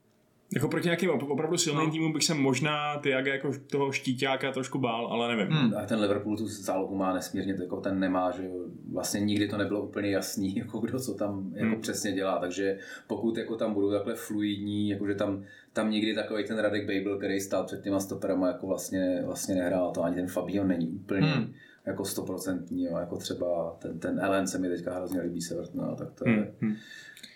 Jako 0.54 0.68
proti 0.68 0.86
nějakým 0.86 1.10
op- 1.10 1.30
opravdu 1.32 1.56
silným 1.58 1.84
No. 1.86 1.90
týmům 1.92 2.12
bych 2.12 2.24
se 2.24 2.34
možná 2.34 2.98
Tiaga 2.98 3.32
jako 3.32 3.50
toho 3.70 3.92
štíťáka 3.92 4.52
trošku 4.52 4.78
bál, 4.78 5.06
ale 5.06 5.36
nevím. 5.36 5.52
Hmm. 5.54 5.76
A 5.76 5.86
ten 5.86 6.00
Liverpool 6.00 6.36
tu 6.36 6.46
zálohu 6.48 6.94
má 6.96 7.14
nesmírně, 7.14 7.54
jako 7.60 7.80
ten 7.80 8.00
nemá, 8.00 8.30
že 8.30 8.48
vlastně 8.92 9.20
nikdy 9.20 9.48
to 9.48 9.56
nebylo 9.56 9.82
úplně 9.82 10.10
jasný, 10.10 10.56
jako 10.58 10.78
kdo 10.78 11.00
co 11.00 11.14
tam 11.14 11.50
jako 11.54 11.72
Hmm. 11.72 11.80
přesně 11.80 12.12
dělá, 12.12 12.38
takže 12.38 12.78
pokud 13.06 13.36
jako 13.38 13.56
tam 13.56 13.74
budou 13.74 13.90
takhle 13.92 14.14
fluidní, 14.14 14.88
jakože 14.88 15.14
tam, 15.14 15.44
tam 15.72 15.90
nikdy 15.90 16.14
takový 16.14 16.44
ten 16.44 16.58
Radek 16.58 16.82
Babel, 16.86 17.18
který 17.18 17.40
stál 17.40 17.64
před 17.64 17.82
těma 17.82 18.00
stoperama, 18.00 18.46
jako 18.48 18.66
vlastně, 18.66 19.22
vlastně 19.26 19.54
nehrál, 19.54 19.90
to 19.90 20.02
ani 20.02 20.16
ten 20.16 20.26
Fabio 20.26 20.64
není 20.64 20.88
úplně 20.88 21.20
Hmm. 21.26 21.52
jako 21.86 22.04
stoprocentní, 22.04 22.82
jako 22.84 23.16
třeba 23.16 23.76
ten, 23.78 23.98
ten 23.98 24.20
Ellen 24.20 24.46
se 24.46 24.58
mi 24.58 24.68
teďka 24.68 24.94
hrozně 24.94 25.20
líbí 25.20 25.40
Severt, 25.40 25.74
no, 25.74 25.96
tak 25.96 26.12
to 26.12 26.28
je, 26.28 26.52
Hmm. 26.60 26.76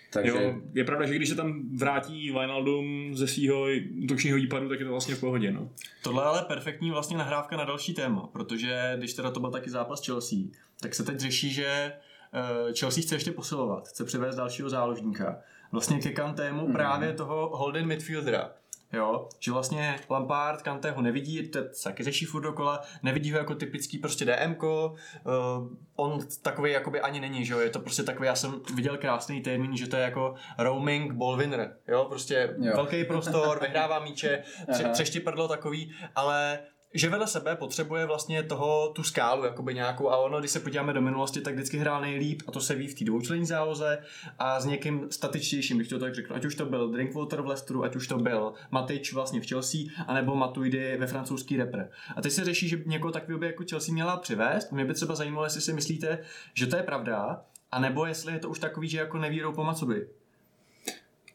Takže 0.09 0.31
Jo, 0.31 0.53
je 0.73 0.83
pravda, 0.83 1.05
že 1.05 1.15
když 1.15 1.29
se 1.29 1.35
tam 1.35 1.77
vrátí 1.77 2.31
Wijnaldum 2.31 3.09
ze 3.15 3.27
svého 3.27 3.65
útočního 4.03 4.37
výpadu, 4.37 4.69
tak 4.69 4.79
je 4.79 4.85
to 4.85 4.91
vlastně 4.91 5.15
v 5.15 5.19
pohodě. 5.19 5.51
No. 5.51 5.69
Tohle 6.03 6.23
je 6.23 6.27
ale 6.27 6.41
perfektní 6.41 6.91
vlastně 6.91 7.17
nahrávka 7.17 7.57
na 7.57 7.65
další 7.65 7.93
téma, 7.93 8.27
protože 8.27 8.93
když 8.97 9.13
teda 9.13 9.31
to 9.31 9.39
byl 9.39 9.51
taky 9.51 9.69
zápas 9.69 10.05
Chelsea, 10.05 10.37
tak 10.81 10.95
se 10.95 11.03
teď 11.03 11.19
řeší, 11.19 11.53
že 11.53 11.65
eh, 11.67 12.73
Chelsea 12.79 13.03
chce 13.03 13.15
ještě 13.15 13.31
posilovat, 13.31 13.87
chce 13.87 14.05
přivést 14.05 14.35
dalšího 14.35 14.69
záložníka. 14.69 15.37
Vlastně 15.71 15.99
ke 15.99 16.09
Kantému 16.09 16.63
Mhm. 16.63 16.73
právě 16.73 17.13
toho 17.13 17.49
Holden 17.57 17.85
midfieldera. 17.85 18.51
Jo, 18.93 19.29
že 19.39 19.51
vlastně 19.51 19.99
Lampard 20.09 20.61
Kanté 20.61 20.91
ho 20.91 21.01
nevidí, 21.01 21.49
to 21.49 21.59
se 21.71 21.83
taky 21.83 22.03
řeší 22.03 22.25
furt 22.25 22.41
dokola, 22.41 22.81
nevidí 23.03 23.31
ho 23.31 23.37
jako 23.37 23.55
typický 23.55 23.97
prostě 23.97 24.25
DMko, 24.25 24.95
uh, 25.25 25.67
on 25.95 26.19
takový 26.41 26.71
jakoby 26.71 27.01
ani 27.01 27.19
není, 27.19 27.45
že 27.45 27.53
jo, 27.53 27.59
je 27.59 27.69
to 27.69 27.79
prostě 27.79 28.03
takový, 28.03 28.27
já 28.27 28.35
jsem 28.35 28.61
viděl 28.75 28.97
krásný 28.97 29.41
termín, 29.41 29.77
že 29.77 29.87
to 29.87 29.95
je 29.95 30.01
jako 30.01 30.33
roaming 30.57 31.13
ball 31.13 31.37
winner, 31.37 31.77
jo, 31.87 32.05
prostě 32.09 32.55
Jo. 32.61 32.71
velký 32.75 33.03
prostor, 33.05 33.59
vyhrává 33.61 33.99
míče, 33.99 34.43
tře- 34.67 34.83
Aha. 34.83 34.93
třeštiprdlo 34.93 35.47
takový, 35.47 35.93
ale 36.15 36.59
že 36.93 37.09
vedle 37.09 37.27
sebe 37.27 37.55
potřebuje 37.55 38.05
vlastně 38.05 38.43
toho, 38.43 38.89
tu 38.95 39.03
skálu 39.03 39.43
jakoby 39.43 39.73
nějakou 39.73 40.09
a 40.09 40.17
ono, 40.17 40.39
když 40.39 40.51
se 40.51 40.59
podíváme 40.59 40.93
do 40.93 41.01
minulosti, 41.01 41.41
tak 41.41 41.53
vždycky 41.53 41.77
hrál 41.77 42.01
nejlíp 42.01 42.41
a 42.47 42.51
to 42.51 42.61
se 42.61 42.75
ví 42.75 42.87
v 42.87 42.93
té 42.93 43.05
dvoučlenní 43.05 43.45
záloze 43.45 43.97
a 44.39 44.59
s 44.59 44.65
někým 44.65 45.07
statičtějším, 45.11 45.77
když 45.77 45.89
to 45.89 45.99
tak 45.99 46.15
řeknu. 46.15 46.35
Ať 46.35 46.45
už 46.45 46.55
to 46.55 46.65
byl 46.65 46.89
Drinkwater 46.89 47.41
v 47.41 47.47
Leicesteru, 47.47 47.83
ať 47.83 47.95
už 47.95 48.07
to 48.07 48.17
byl 48.17 48.53
Matič 48.71 49.13
vlastně 49.13 49.41
v 49.41 49.47
Chelsea, 49.47 49.81
anebo 50.07 50.35
Matuidi 50.35 50.97
ve 50.97 51.07
francouzský 51.07 51.57
repre. 51.57 51.89
A 52.15 52.21
teď 52.21 52.31
se 52.31 52.45
řeší, 52.45 52.69
že 52.69 52.81
někoho 52.85 53.11
takového 53.11 53.39
by 53.39 53.45
jako 53.45 53.63
Chelsea 53.69 53.93
měla 53.93 54.17
přivést. 54.17 54.71
Mě 54.71 54.85
by 54.85 54.93
třeba 54.93 55.15
zajímalo, 55.15 55.45
jestli 55.45 55.61
si 55.61 55.73
myslíte, 55.73 56.19
že 56.53 56.67
to 56.67 56.75
je 56.75 56.83
pravda, 56.83 57.41
a 57.71 57.79
nebo 57.79 58.05
jestli 58.05 58.33
je 58.33 58.39
to 58.39 58.49
už 58.49 58.59
takový, 58.59 58.89
že 58.89 58.97
jako 58.97 59.17
nevírou 59.17 59.53
po 59.53 59.63
Macovi. 59.63 60.07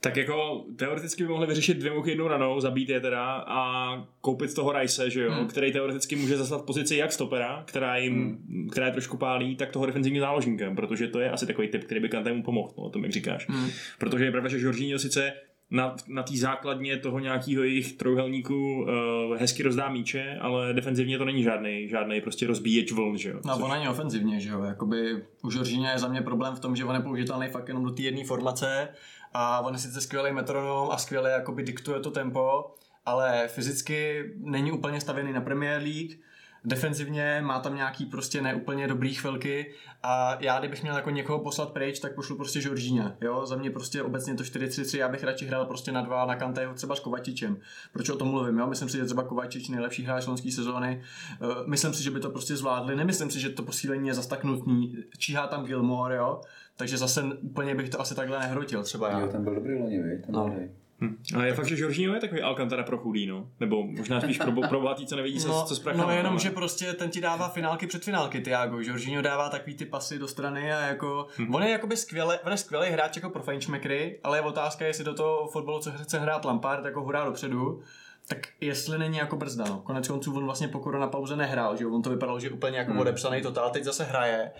Tak 0.04 0.16
jako 0.16 0.64
teoreticky 0.76 1.22
by 1.22 1.28
mohli 1.28 1.46
vyřešit 1.46 1.78
dvě 1.78 1.92
muchy 1.92 2.10
jednou 2.10 2.28
ranou, 2.28 2.60
zabít 2.60 2.88
je 2.88 3.00
teda 3.00 3.44
a 3.46 4.06
koupit 4.20 4.54
toho 4.54 4.72
Rice, 4.72 5.10
že 5.10 5.22
jo, 5.22 5.32
Hmm. 5.32 5.46
který 5.46 5.72
teoreticky 5.72 6.16
může 6.16 6.36
zastat 6.36 6.64
pozici 6.64 6.96
jak 6.96 7.12
stopera, 7.12 7.62
která 7.66 7.96
jim, 7.96 8.38
která 8.70 8.86
je 8.86 8.92
trošku 8.92 9.16
pálí, 9.16 9.56
tak 9.56 9.70
toho 9.70 9.86
defenzivního 9.86 10.22
záložníka, 10.22 10.74
protože 10.74 11.08
to 11.08 11.20
je 11.20 11.30
asi 11.30 11.46
takový 11.46 11.68
typ, 11.68 11.84
který 11.84 12.00
by 12.00 12.08
Kantému 12.08 12.42
pomohl, 12.42 12.72
no, 12.78 12.84
o 12.84 12.90
tom 12.90 13.02
jak 13.02 13.12
říkáš. 13.12 13.48
Hmm. 13.48 13.68
Protože 13.98 14.24
je 14.24 14.30
pravda, 14.30 14.48
že 14.48 14.60
Jorginho 14.60 14.98
sice 14.98 15.32
na, 15.70 15.96
na 16.08 16.22
té 16.22 16.36
základně 16.36 16.96
toho 16.96 17.18
nějakého 17.18 17.62
jejich 17.62 17.92
trojuhelníku 17.92 18.82
uh, 18.82 18.88
hezky 19.36 19.62
rozdá 19.62 19.88
míče, 19.88 20.38
ale 20.40 20.72
defenzivně 20.72 21.18
to 21.18 21.24
není 21.24 21.42
žádný, 21.42 21.88
žádný 21.88 22.20
prostě 22.20 22.46
rozbíječ 22.46 22.92
vln, 22.92 23.18
že 23.18 23.30
jo. 23.30 23.40
No, 23.46 23.58
on 23.58 23.70
není 23.70 23.88
ofenzivně, 23.88 24.40
že 24.40 24.50
jo, 24.50 24.62
jakoby 24.62 25.22
u 25.42 25.50
Žoržíně 25.50 25.88
je 25.88 25.98
za 25.98 26.08
mě 26.08 26.22
problém 26.22 26.54
v 26.54 26.60
tom, 26.60 26.76
že 26.76 26.84
on 26.84 26.94
je 26.94 27.00
použitelný 27.00 27.48
fakt 27.48 27.68
jenom 27.68 27.84
do 27.84 27.90
té 27.90 28.02
jedné 28.02 28.24
formace 28.24 28.88
a 29.34 29.60
on 29.60 29.72
je 29.72 29.78
sice 29.78 30.00
skvělý 30.00 30.32
metronom 30.32 30.90
a 30.90 30.98
skvěle 30.98 31.30
jakoby 31.30 31.62
diktuje 31.62 32.00
to 32.00 32.10
tempo, 32.10 32.74
ale 33.06 33.48
fyzicky 33.48 34.30
není 34.36 34.72
úplně 34.72 35.00
stavěný 35.00 35.32
na 35.32 35.40
Premier 35.40 35.82
League, 35.82 36.18
defenzivně 36.64 37.42
má 37.44 37.60
tam 37.60 37.74
nějaký 37.74 38.06
prostě 38.06 38.42
neúplně 38.42 38.88
dobrý 38.88 39.14
chvilky 39.14 39.72
a 40.02 40.36
já 40.40 40.58
kdybych 40.58 40.82
měl 40.82 40.96
jako 40.96 41.10
někoho 41.10 41.38
poslat 41.38 41.72
pryč, 41.72 41.98
tak 41.98 42.14
pošlu 42.14 42.36
prostě 42.36 42.60
Žoržíně, 42.60 43.16
jo, 43.20 43.46
za 43.46 43.56
mě 43.56 43.70
prostě 43.70 44.02
obecně 44.02 44.34
to 44.34 44.42
4-3-3, 44.42 44.98
já 44.98 45.08
bych 45.08 45.24
radši 45.24 45.46
hrál 45.46 45.66
prostě 45.66 45.92
na 45.92 46.02
dva 46.02 46.26
na 46.26 46.36
Kantého 46.36 46.74
třeba 46.74 46.96
s 46.96 47.00
Kovačičem. 47.00 47.56
Proč 47.92 48.08
o 48.08 48.16
tom 48.16 48.28
mluvím, 48.28 48.58
jo, 48.58 48.66
myslím 48.66 48.88
si, 48.88 48.96
že 48.96 49.04
třeba 49.04 49.22
Kovačič 49.22 49.68
nejlepší 49.68 50.02
hráč 50.02 50.26
loňské 50.26 50.52
sezóny, 50.52 51.02
Eh, 51.42 51.46
myslím 51.66 51.92
si, 51.92 52.02
že 52.02 52.10
by 52.10 52.20
to 52.20 52.30
prostě 52.30 52.56
zvládli, 52.56 52.96
nemyslím 52.96 53.30
si, 53.30 53.40
že 53.40 53.50
to 53.50 53.62
posílení 53.62 54.08
je 54.08 54.14
zas 54.14 54.26
tak 54.26 54.44
nutný, 54.44 54.96
číhá 55.18 55.46
tam 55.46 55.64
Gilmore, 55.64 56.16
jo, 56.16 56.40
takže 56.76 56.98
zase 56.98 57.22
úplně 57.24 57.74
bych 57.74 57.88
to 57.88 58.00
asi 58.00 58.14
takhle 58.14 58.38
nehrotil 58.38 58.82
třeba 58.82 59.10
já. 59.10 59.20
jo, 59.20 59.28
ten 59.28 59.44
byl 59.44 59.54
dobrý 59.54 59.74
loni, 59.74 59.98
ten 59.98 60.34
No. 60.34 60.54
Hm. 61.00 61.16
Ale 61.34 61.46
je 61.46 61.54
fakt, 61.54 61.66
že 61.66 61.78
Jorginho 61.78 62.14
je 62.14 62.20
takový 62.20 62.42
Alcantara 62.42 62.82
pro 62.82 62.98
chudý, 62.98 63.26
no. 63.26 63.48
Nebo 63.60 63.86
možná 63.86 64.20
spíš 64.20 64.38
pro, 64.38 64.52
pro 64.68 64.80
bohatý, 64.80 65.06
co 65.06 65.16
nevidí, 65.16 65.40
co, 65.40 65.48
No, 65.48 65.64
co 65.64 65.74
s 65.74 65.84
no 65.84 66.10
jenom, 66.10 66.32
ale- 66.32 66.40
že 66.40 66.50
prostě 66.50 66.92
ten 66.92 67.10
ti 67.10 67.20
dává 67.20 67.48
finálky 67.48 67.86
před 67.86 68.04
finálky, 68.04 68.40
Tiago. 68.40 68.80
Jorginho 68.80 69.22
dává 69.22 69.48
takový 69.48 69.74
ty 69.76 69.84
pasy 69.84 70.18
do 70.18 70.28
strany 70.28 70.72
a 70.72 70.80
jako... 70.80 71.26
Hm. 71.38 71.54
On 71.54 71.62
je 71.62 71.70
jakoby 71.70 71.96
skvěle, 71.96 72.38
on 72.40 72.52
je 72.52 72.58
skvělý 72.58 72.90
hráč 72.90 73.16
jako 73.16 73.30
pro 73.30 73.42
fajnšmekry, 73.42 74.20
ale 74.24 74.38
je 74.38 74.42
otázka, 74.42 74.86
jestli 74.86 75.04
do 75.04 75.14
toho 75.14 75.48
fotbalu, 75.48 75.78
co 75.80 75.90
chce 75.92 76.18
hrát 76.18 76.44
Lampard, 76.44 76.84
jako 76.84 77.00
hurá 77.02 77.24
dopředu, 77.24 77.80
tak 78.28 78.38
jestli 78.60 78.98
není 78.98 79.16
jako 79.18 79.36
brzda, 79.36 79.64
no. 79.68 79.78
Konec 79.84 80.08
konců 80.08 80.36
on 80.36 80.44
vlastně 80.44 80.68
po 80.68 80.78
korona 80.78 81.06
pauze 81.06 81.36
nehrál, 81.36 81.76
že 81.76 81.84
jo? 81.84 81.90
On 81.94 82.02
to 82.02 82.10
vypadalo, 82.10 82.40
že 82.40 82.50
úplně 82.50 82.78
jako 82.78 82.90
Hmm. 82.90 83.00
odepsaný 83.00 83.42
totál, 83.42 83.70
teď 83.70 83.84
zase 83.84 84.04
hraje. 84.04 84.50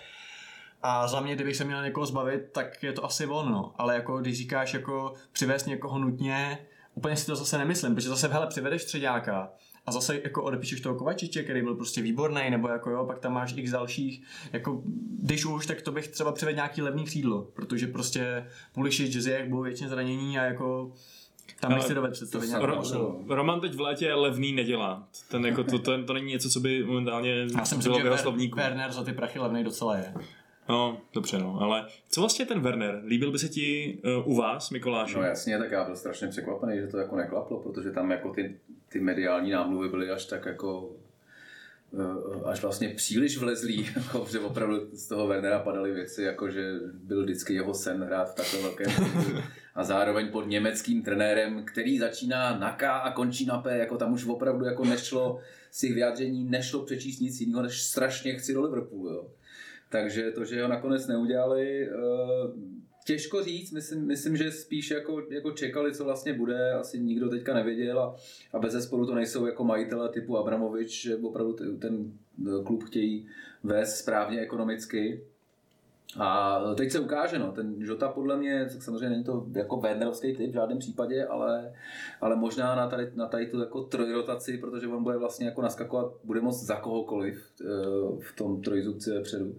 A 0.87 1.07
za 1.07 1.19
mě, 1.19 1.35
kdybych 1.35 1.55
se 1.55 1.63
měl 1.63 1.83
někoho 1.83 2.05
zbavit, 2.05 2.41
tak 2.51 2.83
je 2.83 2.93
to 2.93 3.05
asi 3.05 3.27
on, 3.27 3.51
no. 3.51 3.73
Ale 3.75 3.95
jako 3.95 4.17
když 4.17 4.37
říkáš 4.37 4.73
jako 4.73 5.13
přivést 5.31 5.65
někoho 5.65 5.99
nutně, 5.99 6.57
úplně 6.93 7.17
si 7.17 7.25
to 7.25 7.35
zase 7.35 7.57
nemyslím, 7.57 7.95
protože 7.95 8.09
zase 8.09 8.27
hele, 8.27 8.47
přivedeš 8.47 8.81
středáka 8.81 9.49
a 9.85 9.91
zase 9.91 10.21
jako 10.23 10.43
odepíšeš 10.43 10.81
toho 10.81 10.95
Kovačiče, 10.95 11.43
který 11.43 11.61
byl 11.61 11.75
prostě 11.75 12.01
výborný, 12.01 12.49
nebo 12.49 12.67
jako 12.67 12.89
jo, 12.89 13.05
pak 13.05 13.19
tam 13.19 13.33
máš 13.33 13.53
x 13.57 13.71
dalších, 13.71 14.23
jako 14.53 14.81
když 15.19 15.45
už, 15.45 15.65
tak 15.65 15.81
to 15.81 15.91
bych 15.91 16.07
třeba 16.07 16.31
přivedl 16.31 16.55
nějaký 16.55 16.81
levný 16.81 17.03
křídlo, 17.03 17.41
protože 17.41 17.87
prostě 17.87 18.47
Pulišič, 18.73 19.17
Ziyech 19.17 19.49
budou 19.49 19.63
většině 19.63 19.89
zranění 19.89 20.39
a 20.39 20.43
jako 20.43 20.91
tam 21.59 21.73
bych 21.73 21.83
si 21.83 21.93
dovedl 21.93 22.13
představit 22.13 22.45
to 22.45 22.59
nějakou 22.59 22.67
Ro-. 22.67 23.23
Roman 23.27 23.61
teď 23.61 23.73
v 23.73 23.81
létě 23.81 24.13
levný 24.13 24.53
nedělá. 24.53 25.07
Ten 25.29 25.45
jako 25.45 25.63
to, 25.63 25.79
to, 25.79 26.03
to, 26.03 26.13
není 26.13 26.31
něco, 26.31 26.49
co 26.49 26.59
by 26.59 26.83
momentálně 26.83 27.47
Já 27.57 27.65
jsem 27.65 27.79
bylo 27.79 27.99
v 27.99 28.05
jeho 28.05 28.17
slovníku. 28.17 28.57
Werner 28.57 28.91
za 28.91 29.03
ty 29.03 29.13
prachy 29.13 29.39
levný 29.39 29.63
docela 29.63 29.97
je. 29.97 30.13
No, 30.69 31.01
dobře 31.13 31.39
no, 31.39 31.61
ale 31.61 31.87
co 32.09 32.21
vlastně 32.21 32.45
ten 32.45 32.59
Werner? 32.59 33.01
Líbil 33.05 33.31
by 33.31 33.39
se 33.39 33.49
ti 33.49 33.97
uh, 34.17 34.31
u 34.31 34.35
vás, 34.35 34.69
Mikuláši? 34.69 35.15
No 35.15 35.23
jasně, 35.23 35.57
tak 35.57 35.71
já 35.71 35.83
byl 35.83 35.95
strašně 35.95 36.27
překvapený, 36.27 36.77
že 36.77 36.87
to 36.87 36.97
jako 36.97 37.15
neklaplo, 37.15 37.59
protože 37.59 37.91
tam 37.91 38.11
jako 38.11 38.33
ty, 38.33 38.59
ty 38.89 38.99
mediální 38.99 39.51
námluvy 39.51 39.89
byly 39.89 40.09
až 40.09 40.25
tak 40.25 40.45
jako 40.45 40.91
eh, 41.93 42.43
až 42.45 42.61
vlastně 42.61 42.89
příliš 42.89 43.37
vlezlý, 43.37 43.89
jako, 43.95 44.27
že 44.31 44.39
opravdu 44.39 44.89
z 44.93 45.07
toho 45.07 45.27
Wernera 45.27 45.59
padaly 45.59 45.91
věci, 45.91 46.23
jako 46.23 46.51
že 46.51 46.73
byl 46.93 47.23
vždycky 47.23 47.53
jeho 47.53 47.73
sen 47.73 48.03
hrát 48.03 48.31
v 48.31 48.35
takhle 48.35 48.61
velkém 48.61 48.91
a 49.75 49.83
zároveň 49.83 50.27
pod 50.27 50.47
německým 50.47 51.03
trenérem, 51.03 51.65
který 51.65 51.99
začíná 51.99 52.59
na 52.59 52.71
K 52.71 52.89
a 52.89 53.11
končí 53.11 53.45
na 53.45 53.57
P, 53.57 53.77
jako 53.77 53.97
tam 53.97 54.13
už 54.13 54.25
opravdu 54.25 54.65
jako 54.65 54.85
nešlo 54.85 55.39
těch 55.79 55.93
vyjádření 55.93 56.43
nešlo 56.43 56.85
přečíst 56.85 57.19
nic 57.19 57.41
jiného, 57.41 57.61
než 57.61 57.81
strašně 57.81 58.35
chci 58.35 58.53
do 58.53 58.61
Liverpoolu. 58.61 59.09
Jo. 59.09 59.27
Takže 60.01 60.31
to, 60.31 60.45
že 60.45 60.61
ho 60.61 60.67
nakonec 60.67 61.07
neudělali, 61.07 61.87
eh, 61.87 61.91
těžko 63.05 63.43
říct, 63.43 63.71
myslím, 63.71 64.07
myslím 64.07 64.37
že 64.37 64.51
spíš 64.51 64.91
jako, 64.91 65.21
jako 65.29 65.51
čekali, 65.51 65.93
co 65.93 66.03
vlastně 66.03 66.33
bude, 66.33 66.73
asi 66.73 66.99
nikdo 66.99 67.29
teďka 67.29 67.53
nevěděl 67.53 67.99
a, 67.99 68.15
a 68.53 68.59
bez 68.59 68.73
zesporu 68.73 69.05
to 69.05 69.15
nejsou 69.15 69.45
jako 69.45 69.63
majitele 69.63 70.09
typu 70.09 70.37
Abramovič, 70.37 71.01
že 71.01 71.15
opravdu 71.15 71.53
ten 71.79 72.11
eh, 72.47 72.63
klub 72.63 72.83
chtějí 72.83 73.27
vést 73.63 73.97
správně 73.97 74.39
ekonomicky. 74.39 75.23
A 76.19 76.59
teď 76.75 76.91
se 76.91 76.99
ukáže, 76.99 77.39
no, 77.39 77.51
ten 77.51 77.75
Jota 77.77 78.09
podle 78.09 78.37
mě, 78.37 78.69
tak 78.73 78.83
samozřejmě 78.83 79.09
není 79.09 79.23
to 79.23 79.45
jako 79.55 79.77
Wernerovský 79.77 80.35
typ 80.35 80.49
v 80.49 80.53
žádném 80.53 80.79
případě, 80.79 81.25
ale, 81.25 81.73
ale 82.21 82.35
možná 82.35 82.75
na 82.75 82.89
tady, 82.89 83.11
na 83.15 83.27
tady 83.27 83.47
tu 83.47 83.59
jako 83.59 83.83
trojrotaci, 83.83 84.57
protože 84.57 84.87
on 84.87 85.03
bude 85.03 85.17
vlastně 85.17 85.45
jako 85.45 85.61
naskakovat, 85.61 86.13
bude 86.23 86.41
moc 86.41 86.63
za 86.63 86.75
kohokoliv 86.75 87.51
eh, 87.61 87.65
v 88.19 88.35
tom 88.35 88.61
trojzubci 88.61 89.11
vepředu 89.11 89.55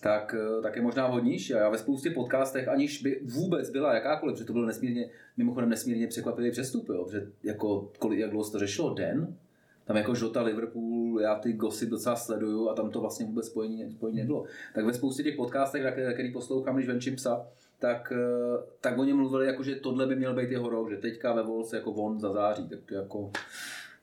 tak, 0.00 0.34
eh, 0.34 0.62
tak 0.62 0.76
je 0.76 0.82
možná 0.82 1.06
hodnější. 1.06 1.54
A 1.54 1.58
já 1.58 1.68
ve 1.68 1.78
spoustě 1.78 2.10
podcastech, 2.10 2.68
aniž 2.68 3.02
by 3.02 3.20
vůbec 3.24 3.70
byla 3.70 3.94
jakákoliv, 3.94 4.34
protože 4.34 4.46
to 4.46 4.52
byl 4.52 4.66
nesmírně, 4.66 5.10
mimochodem 5.36 5.70
nesmírně 5.70 6.06
překvapivý 6.06 6.50
přestup, 6.50 6.88
jo, 6.88 7.06
že 7.12 7.26
jako, 7.44 7.90
kolik, 7.98 8.18
jak 8.18 8.30
dlouho 8.30 8.50
to 8.50 8.58
řešilo, 8.58 8.94
den, 8.94 9.36
tam 9.84 9.96
jako 9.96 10.14
Žota, 10.14 10.42
Liverpool, 10.42 10.99
já 11.20 11.34
ty 11.34 11.52
gossip 11.52 11.90
docela 11.90 12.16
sleduju 12.16 12.68
a 12.68 12.74
tam 12.74 12.90
to 12.90 13.00
vlastně 13.00 13.26
vůbec 13.26 13.46
spojení, 13.46 13.92
spojení 13.92 14.18
nebylo. 14.18 14.44
Tak 14.74 14.84
ve 14.84 14.94
spoustě 14.94 15.22
těch 15.22 15.36
podcastech, 15.36 15.94
který 16.14 16.32
poslouchám, 16.32 16.76
když 16.76 16.88
venčím 16.88 17.16
psa, 17.16 17.46
tak, 17.78 18.12
eh, 18.12 18.62
tak 18.80 18.98
oni 18.98 19.12
mluvili, 19.12 19.46
jako, 19.46 19.62
že 19.62 19.74
tohle 19.74 20.06
by 20.06 20.16
měl 20.16 20.34
být 20.34 20.50
jeho 20.50 20.68
rok, 20.68 20.90
že 20.90 20.96
teďka 20.96 21.32
ve 21.32 21.42
Wolves 21.42 21.72
jako 21.72 21.92
on 21.92 22.20
zazáří, 22.20 22.68
tak 22.68 22.78
to 22.88 22.94
jako 22.94 23.30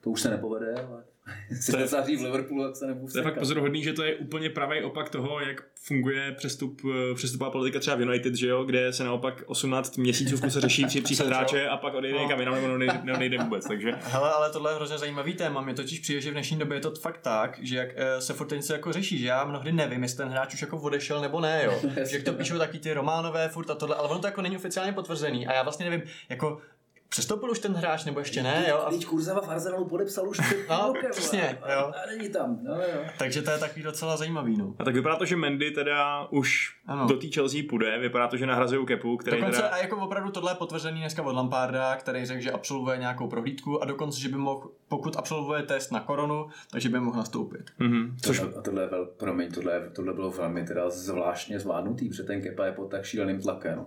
to 0.00 0.10
už 0.10 0.22
se 0.22 0.30
nepovede, 0.30 0.74
ale 0.74 1.04
to 1.70 1.76
je, 1.76 2.16
v 2.16 2.22
Liverpoolu, 2.22 2.64
jak 2.64 2.76
se 2.76 2.86
nebudu 2.86 3.12
To 3.12 3.18
je 3.18 3.24
fakt 3.24 3.38
pozoruhodný, 3.38 3.82
že 3.82 3.92
to 3.92 4.02
je 4.02 4.16
úplně 4.16 4.50
pravý 4.50 4.82
opak 4.82 5.08
toho, 5.08 5.40
jak 5.40 5.64
funguje 5.74 6.32
přestup, 6.32 6.80
eh, 7.10 7.14
přestupová 7.14 7.50
politika 7.50 7.80
třeba 7.80 7.96
v 7.96 8.00
United, 8.00 8.34
že 8.34 8.48
jo, 8.48 8.64
kde 8.64 8.92
se 8.92 9.04
naopak 9.04 9.42
18 9.46 9.98
měsíců 9.98 10.36
v 10.36 10.40
kuse 10.40 10.60
řeší 10.60 10.86
při 10.86 11.00
příchod 11.00 11.26
hráče 11.26 11.68
a 11.68 11.76
pak 11.76 11.94
odejde 11.94 12.18
někam 12.18 12.40
jinam 12.40 12.54
nebo 12.54 12.78
nejde, 12.78 13.00
nejde 13.18 13.38
vůbec, 13.38 13.66
takže. 13.66 13.92
Hele, 14.02 14.32
ale 14.32 14.50
tohle 14.50 14.72
je 14.72 14.76
hrozně 14.76 14.98
zajímavý 14.98 15.34
téma. 15.34 15.60
Mě 15.60 15.74
totiž 15.74 15.98
přijde, 15.98 16.20
že 16.20 16.30
v 16.30 16.32
dnešní 16.32 16.58
době 16.58 16.76
je 16.76 16.80
to 16.80 16.90
fakt 16.90 17.18
tak, 17.18 17.58
že 17.62 17.76
jak 17.76 17.88
eh, 17.96 18.20
se 18.20 18.34
furt 18.34 18.50
něco 18.50 18.72
jako 18.72 18.92
řeší, 18.92 19.18
že 19.18 19.26
já 19.26 19.44
mnohdy 19.44 19.72
nevím, 19.72 20.02
jestli 20.02 20.16
ten 20.16 20.28
hráč 20.28 20.54
už 20.54 20.62
jako 20.62 20.76
odešel 20.76 21.20
nebo 21.20 21.40
ne, 21.40 21.62
jo. 21.64 21.80
že 22.10 22.18
to 22.18 22.32
píšou 22.32 22.58
taky 22.58 22.78
ty 22.78 22.92
románové 22.92 23.48
furt 23.48 23.70
a 23.70 23.74
tohle, 23.74 23.96
ale 23.96 24.08
ono 24.08 24.18
to 24.18 24.26
jako 24.26 24.42
není 24.42 24.56
oficiálně 24.56 24.92
potvrzený 24.92 25.46
a 25.46 25.52
já 25.52 25.62
vlastně 25.62 25.90
nevím, 25.90 26.02
jako 26.28 26.60
Přestoupil 27.08 27.50
už 27.50 27.58
ten 27.58 27.72
hráč, 27.72 28.04
nebo 28.04 28.18
ještě 28.18 28.42
ne? 28.42 28.64
Jo? 28.68 28.86
Teď 28.90 29.06
Kurzava 29.06 29.40
v 29.40 29.48
Arsenalu 29.48 29.84
podepsal 29.84 30.28
už 30.28 30.40
před 30.40 30.68
no, 30.68 30.92
rokem, 30.94 31.10
přesně, 31.10 31.58
jo. 31.74 31.92
A 32.04 32.16
není 32.16 32.28
tam. 32.28 32.58
No, 32.62 32.74
jo. 32.74 33.04
Takže 33.18 33.42
to 33.42 33.50
je 33.50 33.58
takový 33.58 33.82
docela 33.82 34.16
zajímavý. 34.16 34.56
No. 34.56 34.74
A 34.78 34.84
tak 34.84 34.94
vypadá 34.94 35.16
to, 35.16 35.24
že 35.24 35.36
Mendy 35.36 35.70
teda 35.70 36.26
už 36.30 36.76
ano. 36.86 37.06
do 37.06 37.16
té 37.16 37.26
Chelsea 37.26 37.60
půjde, 37.68 37.98
vypadá 37.98 38.28
to, 38.28 38.36
že 38.36 38.46
nahrazují 38.46 38.86
Kepu, 38.86 39.16
který 39.16 39.36
dokonce, 39.36 39.62
teda... 39.62 39.68
a 39.68 39.76
jako 39.76 39.96
opravdu 39.96 40.30
tohle 40.30 40.52
je 40.52 40.56
potvrzený 40.56 41.00
dneska 41.00 41.22
od 41.22 41.32
Lamparda, 41.32 41.96
který 41.96 42.26
řekl, 42.26 42.42
že 42.42 42.52
absolvuje 42.52 42.98
nějakou 42.98 43.28
prohlídku 43.28 43.82
a 43.82 43.84
dokonce, 43.84 44.20
že 44.20 44.28
by 44.28 44.36
mohl, 44.36 44.70
pokud 44.88 45.16
absolvuje 45.16 45.62
test 45.62 45.92
na 45.92 46.00
koronu, 46.00 46.48
takže 46.70 46.88
by 46.88 47.00
mohl 47.00 47.16
nastoupit. 47.16 47.70
Mm-hmm. 47.80 48.14
Což... 48.22 48.40
A 48.40 48.62
tohle, 48.62 48.82
je 48.82 48.88
vel, 48.88 49.06
promiň, 49.06 49.52
tohle, 49.52 49.90
tohle 49.90 50.14
bylo 50.14 50.30
velmi 50.30 50.64
teda 50.64 50.90
zvláštně 50.90 51.60
zvládnutý, 51.60 52.08
protože 52.08 52.22
ten 52.22 52.42
Kepa 52.42 52.66
je 52.66 52.72
pod 52.72 52.90
tak 52.90 53.04
šíleným 53.04 53.40
tlakem 53.40 53.86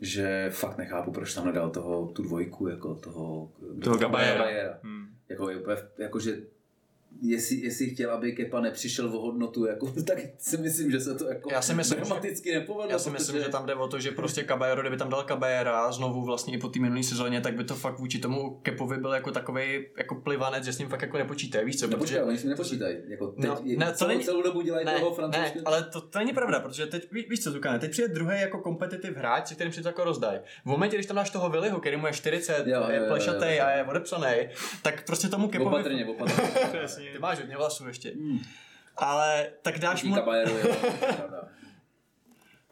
že 0.00 0.50
fakt 0.50 0.78
nechápu, 0.78 1.12
proč 1.12 1.34
tam 1.34 1.46
nedal 1.46 1.70
toho, 1.70 2.06
tu 2.06 2.22
dvojku, 2.22 2.68
jako 2.68 2.94
toho, 2.94 3.52
toho 3.84 3.96
Gabajera. 3.96 4.78
Hmm. 4.82 5.06
Jako, 5.28 5.50
jako, 5.98 6.20
že 6.20 6.36
jestli, 7.22 7.56
jestli 7.56 7.90
chtěl, 7.90 8.10
aby 8.10 8.32
Kepa 8.32 8.60
nepřišel 8.60 9.06
o 9.06 9.20
hodnotu, 9.20 9.66
jako, 9.66 9.86
tak 10.06 10.18
si 10.38 10.56
myslím, 10.56 10.90
že 10.90 11.00
se 11.00 11.14
to 11.14 11.28
jako 11.28 11.50
já 11.52 11.62
si 11.62 11.74
myslím, 11.74 12.00
dramaticky 12.00 12.52
že, 12.52 12.58
nepovedlo. 12.58 12.92
Já 12.92 12.98
si 12.98 13.10
protože... 13.10 13.18
myslím, 13.18 13.42
že 13.42 13.48
tam 13.48 13.66
jde 13.66 13.74
o 13.74 13.88
to, 13.88 14.00
že 14.00 14.10
prostě 14.10 14.44
Caballero, 14.44 14.80
kdyby 14.80 14.96
tam 14.96 15.08
dal 15.08 15.24
Caballera 15.28 15.92
znovu 15.92 16.24
vlastně 16.24 16.54
i 16.54 16.58
po 16.58 16.68
té 16.68 16.80
minulé 16.80 17.02
sezóně, 17.02 17.40
tak 17.40 17.54
by 17.54 17.64
to 17.64 17.74
fakt 17.74 17.98
vůči 17.98 18.18
tomu 18.18 18.60
Kepovi 18.62 18.96
byl 18.96 19.12
jako 19.12 19.30
takový 19.30 19.86
jako 19.98 20.14
plivanec, 20.14 20.64
že 20.64 20.72
s 20.72 20.78
ním 20.78 20.88
fakt 20.88 21.02
jako 21.02 21.18
nepočítají, 21.18 21.66
víš 21.66 21.80
co? 21.80 21.86
No, 21.86 21.98
protože... 21.98 22.22
oni 22.22 22.38
si 22.38 22.48
nepočítají. 22.48 22.96
Jako 23.08 23.26
teď, 23.26 23.50
no, 23.50 23.60
ne, 23.76 23.86
to 23.86 23.92
celou, 23.92 24.08
není... 24.08 24.24
celou 24.24 24.42
dobu 24.42 24.60
dělají 24.60 24.86
ne, 24.86 24.98
toho 24.98 25.14
francouzského. 25.14 25.54
Ne, 25.54 25.62
ale 25.64 25.82
to, 25.82 26.00
to, 26.00 26.18
není 26.18 26.32
pravda, 26.32 26.60
protože 26.60 26.86
teď, 26.86 27.12
ví, 27.12 27.26
víš 27.30 27.42
co, 27.42 27.50
Zukane, 27.50 27.78
teď 27.78 27.90
přijde 27.90 28.08
druhý 28.08 28.40
jako 28.40 28.58
kompetitiv 28.58 29.16
hráč, 29.16 29.46
se 29.46 29.54
kterým 29.54 29.72
si 29.72 29.82
to 29.82 29.88
jako 29.88 30.04
rozdají. 30.04 30.40
V 30.62 30.66
momentě, 30.66 30.96
když 30.96 31.06
tam 31.06 31.16
dáš 31.16 31.30
toho 31.30 31.50
Viliho, 31.50 31.80
který 31.80 31.96
mu 31.96 32.06
je 32.06 32.12
40, 32.12 32.66
jo, 32.66 32.84
je 32.90 33.00
plešatý 33.00 33.60
a 33.60 33.70
je 33.70 33.84
odepsaný, 33.84 34.48
tak 34.82 35.06
prostě 35.06 35.28
tomu 35.28 35.48
Kepovi... 35.48 35.76
Opatrně, 35.76 36.06
opatrně. 36.10 36.50
Ty 37.12 37.18
máš 37.18 37.38
hodně 37.38 37.56
vlasů 37.56 37.88
ještě. 37.88 38.12
Mm. 38.16 38.38
Ale 38.96 39.50
tak 39.62 39.78
dáš 39.78 40.02
mu... 40.02 40.14
Kabajeru, 40.14 40.58
jo, 40.58 40.76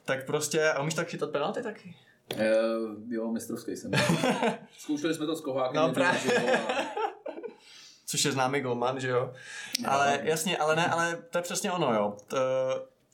tak 0.05 0.27
prostě, 0.27 0.71
a 0.71 0.83
umíš 0.83 0.95
tak 0.95 1.09
chytat 1.09 1.31
penalty 1.31 1.63
taky? 1.63 1.97
Uh, 2.35 3.13
jo, 3.13 3.31
mistrovský 3.33 3.77
jsem. 3.77 3.91
Zkoušeli 4.79 5.15
jsme 5.15 5.27
to 5.27 5.37
s 5.37 5.41
Kohákem. 5.41 5.83
No 5.83 5.93
právě. 5.93 6.61
Což 8.07 8.25
je 8.25 8.33
známý 8.33 8.61
golman, 8.61 9.01
že 9.01 9.09
jo? 9.09 9.33
Ale 9.87 10.21
jasně, 10.23 10.59
ale 10.59 10.77
ne, 10.77 10.87
ale 10.87 11.23
to 11.31 11.39
je 11.39 11.43
přesně 11.43 11.73
ono, 11.73 11.95
jo. 11.95 12.17
To, 12.27 12.37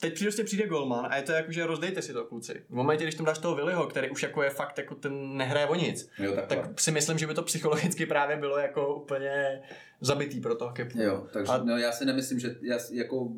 teď 0.00 0.22
prostě 0.22 0.44
přijde 0.44 0.66
golman 0.66 1.06
a 1.10 1.16
je 1.16 1.22
to 1.22 1.32
jako, 1.32 1.52
že 1.52 1.66
rozdejte 1.66 2.02
si 2.02 2.12
to 2.12 2.24
kluci. 2.24 2.62
V 2.68 2.74
momentě, 2.74 3.04
když 3.04 3.14
tam 3.14 3.26
dáš 3.26 3.38
toho 3.38 3.54
Viliho, 3.54 3.86
který 3.86 4.10
už 4.10 4.22
jako 4.22 4.42
je 4.42 4.50
fakt, 4.50 4.78
jako 4.78 4.94
ten 4.94 5.36
nehraje 5.36 5.66
o 5.66 5.74
nic, 5.74 6.10
jo, 6.18 6.32
tak 6.48 6.80
si 6.80 6.90
myslím, 6.90 7.18
že 7.18 7.26
by 7.26 7.34
to 7.34 7.42
psychologicky 7.42 8.06
právě 8.06 8.36
bylo 8.36 8.58
jako 8.58 8.94
úplně 8.94 9.62
zabitý 10.00 10.40
pro 10.40 10.54
toho 10.54 10.72
kepu. 10.72 11.00
Jo, 11.00 11.26
takže 11.32 11.52
a... 11.52 11.64
no, 11.64 11.78
já 11.78 11.92
si 11.92 12.04
nemyslím, 12.04 12.38
že 12.38 12.56
já, 12.62 12.78
jako 12.92 13.28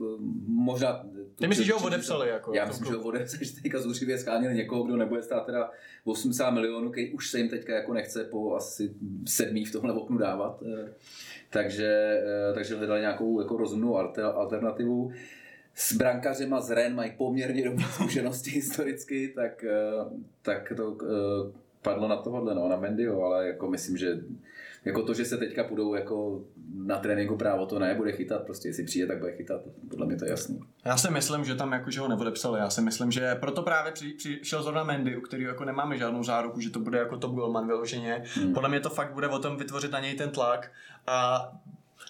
možná... 0.46 1.06
Ty 1.36 1.48
myslíš, 1.48 1.66
že 1.66 1.72
ho 1.72 1.86
odepsali? 1.86 2.28
Jako, 2.28 2.54
já 2.54 2.64
myslím, 2.64 2.86
že 2.86 2.92
ho 2.92 3.02
odepsali, 3.02 3.44
že 3.44 3.62
teďka 3.62 3.80
zúřivě 3.80 4.18
schánili 4.18 4.54
někoho, 4.54 4.82
kdo 4.82 4.96
nebude 4.96 5.22
stát 5.22 5.46
teda 5.46 5.70
80 6.04 6.50
milionů, 6.50 6.90
který 6.90 7.12
už 7.12 7.30
se 7.30 7.38
jim 7.38 7.48
teďka 7.48 7.74
jako 7.74 7.94
nechce 7.94 8.24
po 8.24 8.54
asi 8.54 8.94
sedmý 9.26 9.64
v 9.64 9.72
tomhle 9.72 9.92
oknu 9.92 10.18
dávat. 10.18 10.62
Eh, 10.62 10.92
takže, 11.50 12.20
eh, 12.50 12.54
takže 12.54 12.76
hledali 12.76 13.00
nějakou 13.00 13.40
jako 13.40 13.56
rozumnou 13.56 13.96
alternativu 14.34 15.12
s 15.74 15.92
brankařema 15.92 16.60
z 16.60 16.70
Ren 16.70 16.94
mají 16.94 17.12
poměrně 17.18 17.64
dobré 17.64 17.84
zkušenosti 17.92 18.50
historicky, 18.50 19.32
tak, 19.34 19.64
eh, 19.64 20.04
tak 20.42 20.72
to 20.76 20.96
padlo 21.82 22.08
na 22.08 22.16
tohohle, 22.16 22.54
no, 22.54 22.68
na 22.68 22.76
Mendyho, 22.76 23.24
ale 23.24 23.46
jako 23.46 23.70
myslím, 23.70 23.96
že 23.96 24.20
jako 24.84 25.02
to, 25.02 25.14
že 25.14 25.24
se 25.24 25.36
teďka 25.36 25.64
půjdou 25.64 25.94
jako 25.94 26.44
na 26.74 26.98
tréninku 26.98 27.36
právo, 27.36 27.66
to 27.66 27.78
ne, 27.78 27.94
bude 27.94 28.12
chytat, 28.12 28.42
prostě 28.42 28.68
jestli 28.68 28.84
přijde, 28.84 29.06
tak 29.06 29.18
bude 29.18 29.32
chytat, 29.32 29.60
podle 29.90 30.06
mě 30.06 30.16
to 30.16 30.24
je 30.24 30.30
jasný. 30.30 30.60
Já 30.84 30.96
si 30.96 31.10
myslím, 31.10 31.44
že 31.44 31.54
tam 31.54 31.72
jako, 31.72 31.90
že 31.90 32.00
ho 32.00 32.08
nepodepsali, 32.08 32.60
já 32.60 32.70
si 32.70 32.80
myslím, 32.80 33.10
že 33.10 33.34
proto 33.34 33.62
právě 33.62 33.92
při, 33.92 34.12
přišel 34.12 34.62
zrovna 34.62 34.84
Mendy, 34.84 35.16
u 35.16 35.20
kterého 35.20 35.48
jako 35.48 35.64
nemáme 35.64 35.98
žádnou 35.98 36.24
záruku, 36.24 36.60
že 36.60 36.70
to 36.70 36.78
bude 36.78 36.98
jako 36.98 37.16
top 37.16 37.34
goalman 37.34 37.66
vyloženě. 37.66 38.24
Hmm. 38.34 38.54
Podle 38.54 38.68
mě 38.68 38.80
to 38.80 38.90
fakt 38.90 39.14
bude 39.14 39.28
o 39.28 39.38
tom 39.38 39.56
vytvořit 39.56 39.92
na 39.92 40.00
něj 40.00 40.14
ten 40.14 40.30
tlak 40.30 40.72
a 41.06 41.48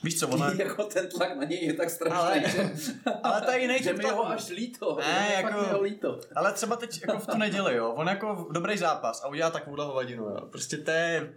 Víš 0.03 0.19
co, 0.19 0.29
ona... 0.29 0.53
jako 0.59 0.85
ten 0.85 1.09
tlak 1.09 1.37
na 1.37 1.45
něj 1.45 1.65
je 1.65 1.75
tak 1.75 1.91
strašný, 1.91 2.19
ale, 2.19 2.43
že... 2.47 2.71
ale 3.23 3.57
je 3.57 3.61
jiný 3.61 3.79
že 3.83 3.93
mi 3.93 4.05
ho 4.05 4.29
až 4.29 4.49
líto. 4.49 4.99
Ne, 5.01 5.33
jako, 5.35 5.83
líto. 5.83 6.21
Ale 6.35 6.53
třeba 6.53 6.77
teď 6.77 7.01
jako 7.07 7.19
v 7.19 7.27
tu 7.27 7.37
neděli, 7.37 7.77
jo, 7.77 7.89
on 7.89 8.09
jako 8.09 8.49
dobrý 8.51 8.79
zápas 8.79 9.25
a 9.25 9.29
udělá 9.29 9.51
takovou 9.51 9.77
hovadinu, 9.77 10.25
jo. 10.25 10.41
Prostě 10.51 10.77
to 10.77 10.91
je 10.91 11.35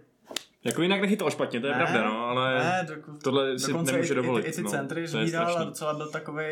jako 0.64 0.82
jinak 0.82 1.00
nechytal 1.00 1.30
špatně, 1.30 1.60
to 1.60 1.66
je 1.66 1.72
ne, 1.72 1.78
pravda, 1.78 2.04
no, 2.04 2.26
ale 2.26 2.58
ne, 2.58 2.86
doku, 2.88 3.18
tohle 3.24 3.58
si 3.58 3.72
nemůže 3.72 4.14
dovolit. 4.14 4.46
I, 4.46 4.48
i 4.48 4.52
ty 4.52 4.62
no, 4.62 4.70
centry 4.70 5.06
zbíral 5.06 5.58
a 5.58 5.64
docela 5.64 5.94
byl 5.94 6.10
takový, 6.10 6.44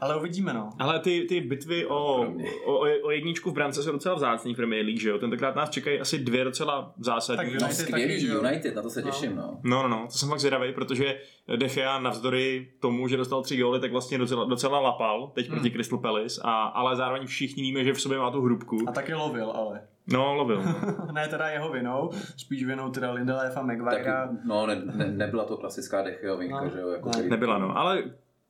ale 0.00 0.16
uvidíme, 0.16 0.52
no. 0.52 0.70
Ale 0.78 1.00
ty, 1.00 1.26
ty 1.28 1.40
bitvy 1.40 1.86
o, 1.86 2.26
o, 2.64 2.78
o, 3.02 3.10
jedničku 3.10 3.50
v 3.50 3.54
brance 3.54 3.82
jsou 3.82 3.92
docela 3.92 4.14
vzácný 4.14 4.54
v 4.54 4.56
Premier 4.56 4.84
League, 4.84 5.00
že 5.00 5.08
jo? 5.08 5.18
Tentokrát 5.18 5.56
nás 5.56 5.70
čekají 5.70 6.00
asi 6.00 6.18
dvě 6.18 6.44
docela 6.44 6.94
zásadní. 6.98 7.36
Tak 7.36 7.62
United, 7.62 7.90
no, 7.90 7.98
taky, 7.98 8.20
že 8.20 8.34
United, 8.34 8.74
na 8.74 8.82
to 8.82 8.90
se 8.90 9.02
no. 9.02 9.10
těším, 9.10 9.36
no. 9.36 9.58
no. 9.62 9.82
No, 9.82 9.88
no, 9.88 10.06
to 10.12 10.18
jsem 10.18 10.28
fakt 10.28 10.40
zvědavý, 10.40 10.72
protože 10.72 11.20
De 11.56 11.68
Gea 11.68 11.98
navzdory 11.98 12.68
tomu, 12.80 13.08
že 13.08 13.16
dostal 13.16 13.42
tři 13.42 13.56
góly, 13.56 13.80
tak 13.80 13.92
vlastně 13.92 14.18
docela, 14.18 14.44
docela 14.44 14.80
lapal 14.80 15.32
teď 15.34 15.46
hmm. 15.48 15.54
proti 15.54 15.70
Crystal 15.70 15.98
Palace, 15.98 16.40
a, 16.44 16.52
ale 16.52 16.96
zároveň 16.96 17.26
všichni 17.26 17.62
víme, 17.62 17.84
že 17.84 17.92
v 17.92 18.00
sobě 18.00 18.18
má 18.18 18.30
tu 18.30 18.42
hrubku. 18.42 18.78
A 18.88 18.92
taky 18.92 19.14
lovil, 19.14 19.50
ale. 19.50 19.80
No, 20.12 20.34
lovil. 20.34 20.62
ne 21.12 21.28
teda 21.28 21.48
jeho 21.48 21.72
vinou, 21.72 22.10
spíš 22.36 22.64
vinou 22.64 22.90
teda 22.90 23.10
Lindelefa, 23.10 23.62
Maguire. 23.62 24.28
No, 24.44 24.66
ne, 24.66 24.82
ne, 24.84 25.06
nebyla 25.06 25.44
to 25.44 25.56
klasická 25.56 26.02
Decheovinka, 26.02 26.64
no. 26.64 26.70
že 26.70 26.80
jo? 26.80 26.88
Jako 26.88 27.10
ne. 27.16 27.22
Nebyla, 27.22 27.58
no, 27.58 27.78
ale 27.78 28.02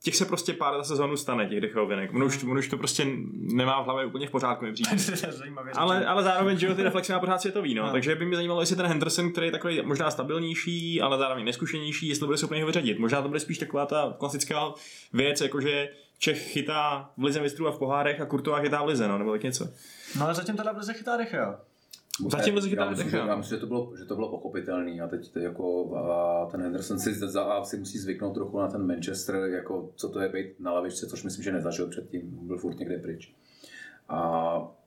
těch 0.02 0.16
se 0.16 0.24
prostě 0.24 0.52
pár 0.52 0.76
za 0.76 0.84
sezónu 0.84 1.16
stane, 1.16 1.46
těch 1.46 1.60
dechovinek. 1.60 2.14
On 2.14 2.22
už, 2.22 2.44
on 2.44 2.58
už 2.58 2.68
to 2.68 2.76
prostě 2.76 3.06
nemá 3.32 3.82
v 3.82 3.84
hlavě 3.84 4.06
úplně 4.06 4.26
v 4.26 4.30
pořádku, 4.30 4.64
mi 4.64 4.72
ale, 5.74 6.06
ale 6.06 6.22
zároveň, 6.22 6.58
že 6.58 6.66
jo, 6.66 6.74
ty 6.74 6.82
reflexe 6.82 7.12
má 7.12 7.20
pořád 7.20 7.40
světový, 7.40 7.74
no. 7.74 7.86
no. 7.86 7.92
Takže 7.92 8.14
by 8.14 8.26
mě 8.26 8.36
zajímalo, 8.36 8.60
jestli 8.60 8.76
ten 8.76 8.86
Henderson, 8.86 9.32
který 9.32 9.46
je 9.46 9.52
takový 9.52 9.82
možná 9.82 10.10
stabilnější, 10.10 11.00
ale 11.00 11.18
zároveň 11.18 11.44
neskušenější, 11.44 12.08
jestli 12.08 12.26
bude 12.26 12.38
schopný 12.38 12.60
ho 12.60 12.66
vyřadit. 12.66 12.98
Možná 12.98 13.22
to 13.22 13.28
bude 13.28 13.40
spíš 13.40 13.58
taková 13.58 13.86
ta 13.86 14.14
klasická 14.18 14.72
věc, 15.12 15.40
jakože 15.40 15.88
Čech 16.18 16.38
chytá 16.38 17.10
v 17.16 17.24
lize 17.24 17.40
mistrů 17.40 17.68
a 17.68 17.72
v 17.72 17.78
pohárech 17.78 18.20
a 18.20 18.26
Kurtová 18.26 18.60
chytá 18.60 18.82
v 18.82 18.86
lize, 18.86 19.08
no, 19.08 19.18
nebo 19.18 19.32
tak 19.32 19.42
něco. 19.42 19.68
No 20.18 20.24
ale 20.24 20.34
zatím 20.34 20.56
teda 20.56 20.72
v 20.72 20.76
lize 20.76 20.92
chytá 20.94 21.16
Decha. 21.16 21.60
Zatím 22.30 22.54
lize 22.54 22.68
chytá 22.68 22.92
Decha. 22.92 23.16
Já 23.16 23.36
myslím, 23.36 23.56
že 23.56 23.60
to 23.60 23.66
bylo, 23.66 23.92
že 23.98 24.04
to 24.04 24.14
bylo 24.14 24.28
pochopitelný 24.30 25.00
a 25.00 25.08
teď 25.08 25.36
jako 25.36 25.96
a 25.96 26.46
ten 26.50 26.62
Henderson 26.62 26.98
si, 26.98 27.14
za, 27.14 27.42
a 27.42 27.64
si 27.64 27.76
musí 27.76 27.98
zvyknout 27.98 28.34
trochu 28.34 28.58
na 28.58 28.68
ten 28.68 28.86
Manchester, 28.86 29.34
jako 29.34 29.92
co 29.96 30.08
to 30.08 30.20
je 30.20 30.28
být 30.28 30.60
na 30.60 30.72
lavičce, 30.72 31.06
což 31.06 31.24
myslím, 31.24 31.44
že 31.44 31.52
nezažil 31.52 31.88
předtím, 31.88 32.38
byl 32.46 32.58
furt 32.58 32.78
někde 32.78 32.98
pryč. 32.98 33.34
A 34.08 34.77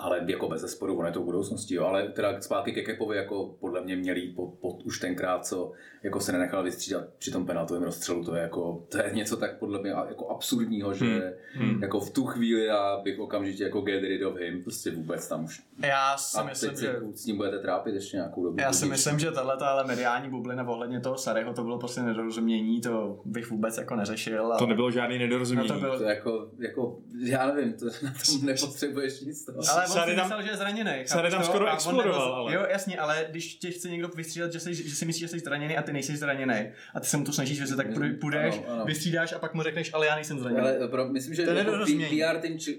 ale 0.00 0.20
jako 0.26 0.48
bez 0.48 0.60
zesporu, 0.60 0.98
ono 0.98 1.06
je 1.06 1.12
to 1.12 1.20
v 1.20 1.24
budoucnosti, 1.24 1.74
jo. 1.74 1.84
ale 1.84 2.08
teda 2.08 2.40
zpátky 2.40 2.72
ke 2.72 2.82
Kepovi, 2.82 3.16
jako 3.16 3.54
podle 3.60 3.80
mě 3.80 3.96
měli 3.96 4.20
pod, 4.36 4.54
pod, 4.60 4.82
už 4.84 4.98
tenkrát, 4.98 5.46
co 5.46 5.72
jako 6.02 6.20
se 6.20 6.32
nenechal 6.32 6.62
vystřídat 6.62 7.04
při 7.18 7.30
tom 7.30 7.46
penaltovém 7.46 7.82
rozstřelu, 7.82 8.24
to 8.24 8.34
je 8.34 8.42
jako, 8.42 8.86
to 8.88 8.98
je 8.98 9.10
něco 9.14 9.36
tak 9.36 9.58
podle 9.58 9.80
mě 9.82 9.90
jako 9.90 10.28
absurdního, 10.28 10.94
že 10.94 11.34
hmm. 11.52 11.82
jako 11.82 12.00
v 12.00 12.10
tu 12.10 12.24
chvíli 12.24 12.64
já 12.64 13.00
bych 13.04 13.18
okamžitě 13.18 13.64
jako 13.64 13.80
get 13.80 14.02
rid 14.02 14.22
of 14.24 14.36
him, 14.36 14.62
prostě 14.62 14.90
vůbec 14.90 15.28
tam 15.28 15.44
už. 15.44 15.62
Já 15.82 16.16
si 16.16 16.38
A 16.38 16.42
myslím, 16.42 16.70
teď 16.70 16.78
že... 16.78 16.96
s 17.14 17.26
ním 17.26 17.36
budete 17.36 17.58
trápit 17.58 17.94
ještě 17.94 18.16
nějakou 18.16 18.44
dobu. 18.44 18.56
Já 18.60 18.72
si 18.72 18.84
Budíš. 18.84 18.90
myslím, 18.90 19.18
že 19.18 19.30
tahle 19.30 19.56
ale 19.56 19.84
mediální 19.84 20.30
bublina 20.30 20.68
ohledně 20.68 21.00
toho 21.00 21.16
Saryho, 21.16 21.52
to 21.54 21.62
bylo 21.62 21.78
prostě 21.78 22.00
nedorozumění, 22.00 22.80
to 22.80 23.20
bych 23.24 23.50
vůbec 23.50 23.78
jako 23.78 23.96
neřešil. 23.96 24.38
To 24.42 24.54
ale- 24.54 24.66
nebylo 24.66 24.90
žádný 24.90 25.18
No 25.18 25.24
nedorozumění. 25.24 25.68
to 25.68 25.74
bylo, 25.74 25.98
To 25.98 26.04
jako, 26.04 26.48
jako, 26.58 26.98
já 27.18 27.46
nevím, 27.54 27.72
to 27.72 27.84
na 28.02 28.12
tom 28.26 28.46
nepotřebuješ 28.46 29.20
nic 29.20 29.44
toho. 29.44 29.58
ale 29.72 29.88
si 29.90 30.16
tam- 30.16 30.24
myslel, 30.24 30.42
že 30.42 30.50
je 30.50 30.56
zraněný. 30.56 30.90
Chápeš 31.08 31.30
tam 31.30 31.40
to? 31.40 31.46
skoro 31.46 31.72
explodoval, 31.72 32.04
nebyl- 32.06 32.34
ale. 32.34 32.54
Jo, 32.54 32.66
jasně, 32.70 32.98
ale 32.98 33.26
když 33.30 33.54
tě 33.54 33.70
chce 33.70 33.88
někdo 33.90 34.08
vystřídat, 34.08 34.52
že, 34.52 34.60
jsi, 34.60 34.74
že 34.74 34.94
si 34.96 35.04
myslíš, 35.04 35.20
že 35.20 35.28
jsi 35.28 35.38
zraněný 35.38 35.76
a 35.76 35.82
ty 35.82 35.92
nejsi 35.92 36.16
zraněný 36.16 36.54
a 36.94 37.00
ty 37.00 37.06
se 37.06 37.16
mu 37.16 37.24
to 37.24 37.32
snažíš 37.32 37.60
vysvětlit, 37.60 37.84
tak 37.86 37.94
půjde- 37.94 38.14
půjdeš, 38.14 38.60
vystřídáš 38.84 39.32
a 39.32 39.38
pak 39.38 39.54
mu 39.54 39.62
řekneš, 39.62 39.90
ale 39.94 40.06
já 40.06 40.14
nejsem 40.14 40.38
zraněný. 40.38 40.62
Ale 40.62 40.88
pro, 40.88 41.08
myslím, 41.08 41.34
že 41.34 41.44
To 41.44 41.50
jako 41.50 41.70
PR, 41.70 41.84
tým, 41.84 42.00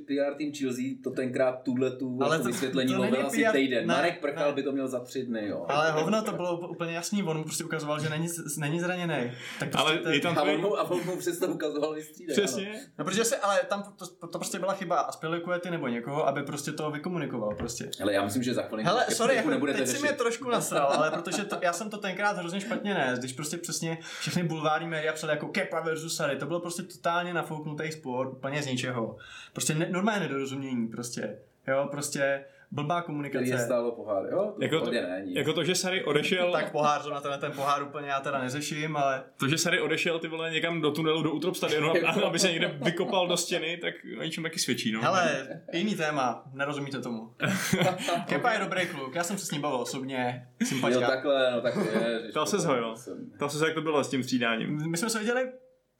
PR 0.08 0.34
tým 0.38 0.54
Chelsea 0.54 0.84
to 1.04 1.10
tenkrát 1.12 1.64
tuhle 1.64 1.92
tu 1.92 2.20
Ale 2.24 2.36
jako 2.36 2.44
to- 2.44 2.48
vysvětlení 2.52 2.96
lovil 2.96 3.28
asi 3.28 3.44
PR 3.44 3.52
týden. 3.52 3.88
ne, 3.88 3.94
Marek 3.94 4.22
Prchal 4.22 4.48
ne. 4.50 4.54
by 4.54 4.64
to 4.64 4.72
měl 4.72 4.88
za 4.88 5.00
tři 5.00 5.24
dny, 5.26 5.48
jo. 5.48 5.66
Ale 5.70 5.92
hovno 5.92 6.22
to 6.22 6.32
bylo 6.32 6.68
úplně 6.70 6.94
jasný, 6.94 7.24
on 7.24 7.38
mu 7.38 7.44
prostě 7.44 7.64
ukazoval, 7.64 8.00
že 8.00 8.10
není, 8.10 8.28
není 8.58 8.80
zraněný. 8.80 9.32
Tak 9.60 9.70
prostě 9.70 9.78
Ale 9.90 9.98
to, 9.98 10.10
je 10.10 10.20
tam 10.20 10.38
A 10.38 10.42
on 10.42 10.62
mu, 10.62 10.80
a 10.80 10.90
on 10.92 11.06
mu 11.06 11.18
přesto 11.18 11.48
ukazoval 11.48 11.94
vystřídat. 11.94 12.38
Přesně. 12.38 12.80
No 13.00 13.06
protože 13.06 13.26
se, 13.26 13.38
ale 13.38 13.60
tam 13.70 13.84
to, 13.98 14.28
to 14.28 14.40
prostě 14.40 14.60
byla 14.60 14.74
chyba 14.74 15.00
a 15.00 15.12
ty 15.60 15.72
nebo 15.72 15.88
někoho, 15.88 16.28
aby 16.28 16.44
prostě 16.44 16.72
to 16.72 16.92
vykomunikoval 17.02 17.56
prostě. 17.56 17.90
Ale 18.02 18.14
já 18.14 18.24
myslím, 18.24 18.44
že 18.44 18.54
za 18.54 18.62
chvíli 18.62 18.84
Hele, 18.84 19.06
sorry, 19.10 19.36
jako, 19.36 19.50
nebudete 19.50 19.80
teď 19.80 19.88
si 19.88 20.00
mě 20.00 20.12
trošku 20.12 20.50
nasral, 20.50 20.88
ale 20.88 21.12
protože 21.12 21.46
to, 21.46 21.58
já 21.62 21.74
jsem 21.74 21.90
to 21.90 21.98
tenkrát 21.98 22.38
hrozně 22.38 22.62
špatně 22.62 22.94
nes, 22.94 23.20
když 23.20 23.34
prostě 23.34 23.58
přesně 23.58 23.98
všechny 24.20 24.44
bulvární 24.44 24.88
média 24.88 25.14
psali 25.14 25.34
jako 25.34 25.48
Kepa 25.48 25.80
versus 25.80 26.16
Sary, 26.16 26.36
to 26.36 26.46
bylo 26.46 26.60
prostě 26.60 26.84
totálně 26.84 27.34
nafouknutý 27.34 27.92
sport, 27.92 28.32
úplně 28.32 28.64
z 28.64 28.66
ničeho. 28.66 29.18
Prostě 29.54 29.74
ne, 29.74 29.88
normálně 29.90 30.20
nedorozumění 30.20 30.88
prostě, 30.88 31.38
jo, 31.68 31.88
prostě 31.92 32.46
blbá 32.72 33.02
Který 33.02 33.14
je 33.14 33.30
komunikace. 33.32 33.66
stálo 33.66 33.92
pohár, 33.92 34.26
jo? 34.32 34.54
To 34.56 34.64
Jako 34.64 34.80
to, 34.80 34.92
není. 34.92 35.34
jako 35.36 35.54
to, 35.54 35.64
že 35.64 35.76
Sary 35.76 36.04
odešel, 36.04 36.52
Tak 36.52 36.72
pohár, 36.72 37.02
zrovna 37.02 37.22
ten, 37.22 37.40
ten 37.40 37.52
pohár 37.52 37.84
úplně 37.84 38.08
já 38.08 38.20
teda 38.20 38.40
neřeším, 38.42 38.98
ale 38.98 39.24
to, 39.40 39.48
že 39.48 39.58
Sary 39.58 39.82
odešel 39.82 40.20
ty 40.20 40.28
vole 40.28 40.52
někam 40.52 40.82
do 40.82 40.92
tunelu, 40.92 41.24
do 41.24 41.32
útrop 41.32 41.56
stadionu, 41.56 41.94
a- 42.08 42.28
aby 42.28 42.40
se 42.40 42.48
někde 42.52 42.68
vykopal 42.68 43.28
do 43.28 43.38
stěny, 43.38 43.78
tak 43.78 43.94
o 44.20 44.24
něčem 44.24 44.44
taky 44.44 44.60
svědčí, 44.60 44.92
no. 44.92 45.02
hele, 45.02 45.48
jiný 45.74 45.96
téma, 45.96 46.44
nerozumíte 46.54 47.02
tomu. 47.02 47.34
Kepa 48.28 48.52
je 48.54 48.60
dobrý 48.60 48.88
kluk, 48.88 49.16
já 49.16 49.24
jsem 49.24 49.38
se 49.38 49.46
s 49.46 49.52
ním 49.52 49.62
bavil 49.62 49.78
osobně, 49.80 50.48
Jo, 50.62 50.68
sympačka. 50.68 51.08
takhle, 51.08 51.52
no 51.52 51.62
tak 51.62 51.76
je. 51.76 52.20
Ptal 52.32 52.46
ses 52.46 52.66
ho, 52.66 52.76
jo. 52.76 52.96
To 53.40 53.50
se 53.50 53.66
jak 53.66 53.74
to 53.76 53.82
bylo 53.82 54.04
s 54.04 54.10
tím 54.10 54.24
střídáním. 54.24 54.92
My 54.92 54.98
jsme 54.98 55.10
se 55.10 55.20
viděli 55.20 55.52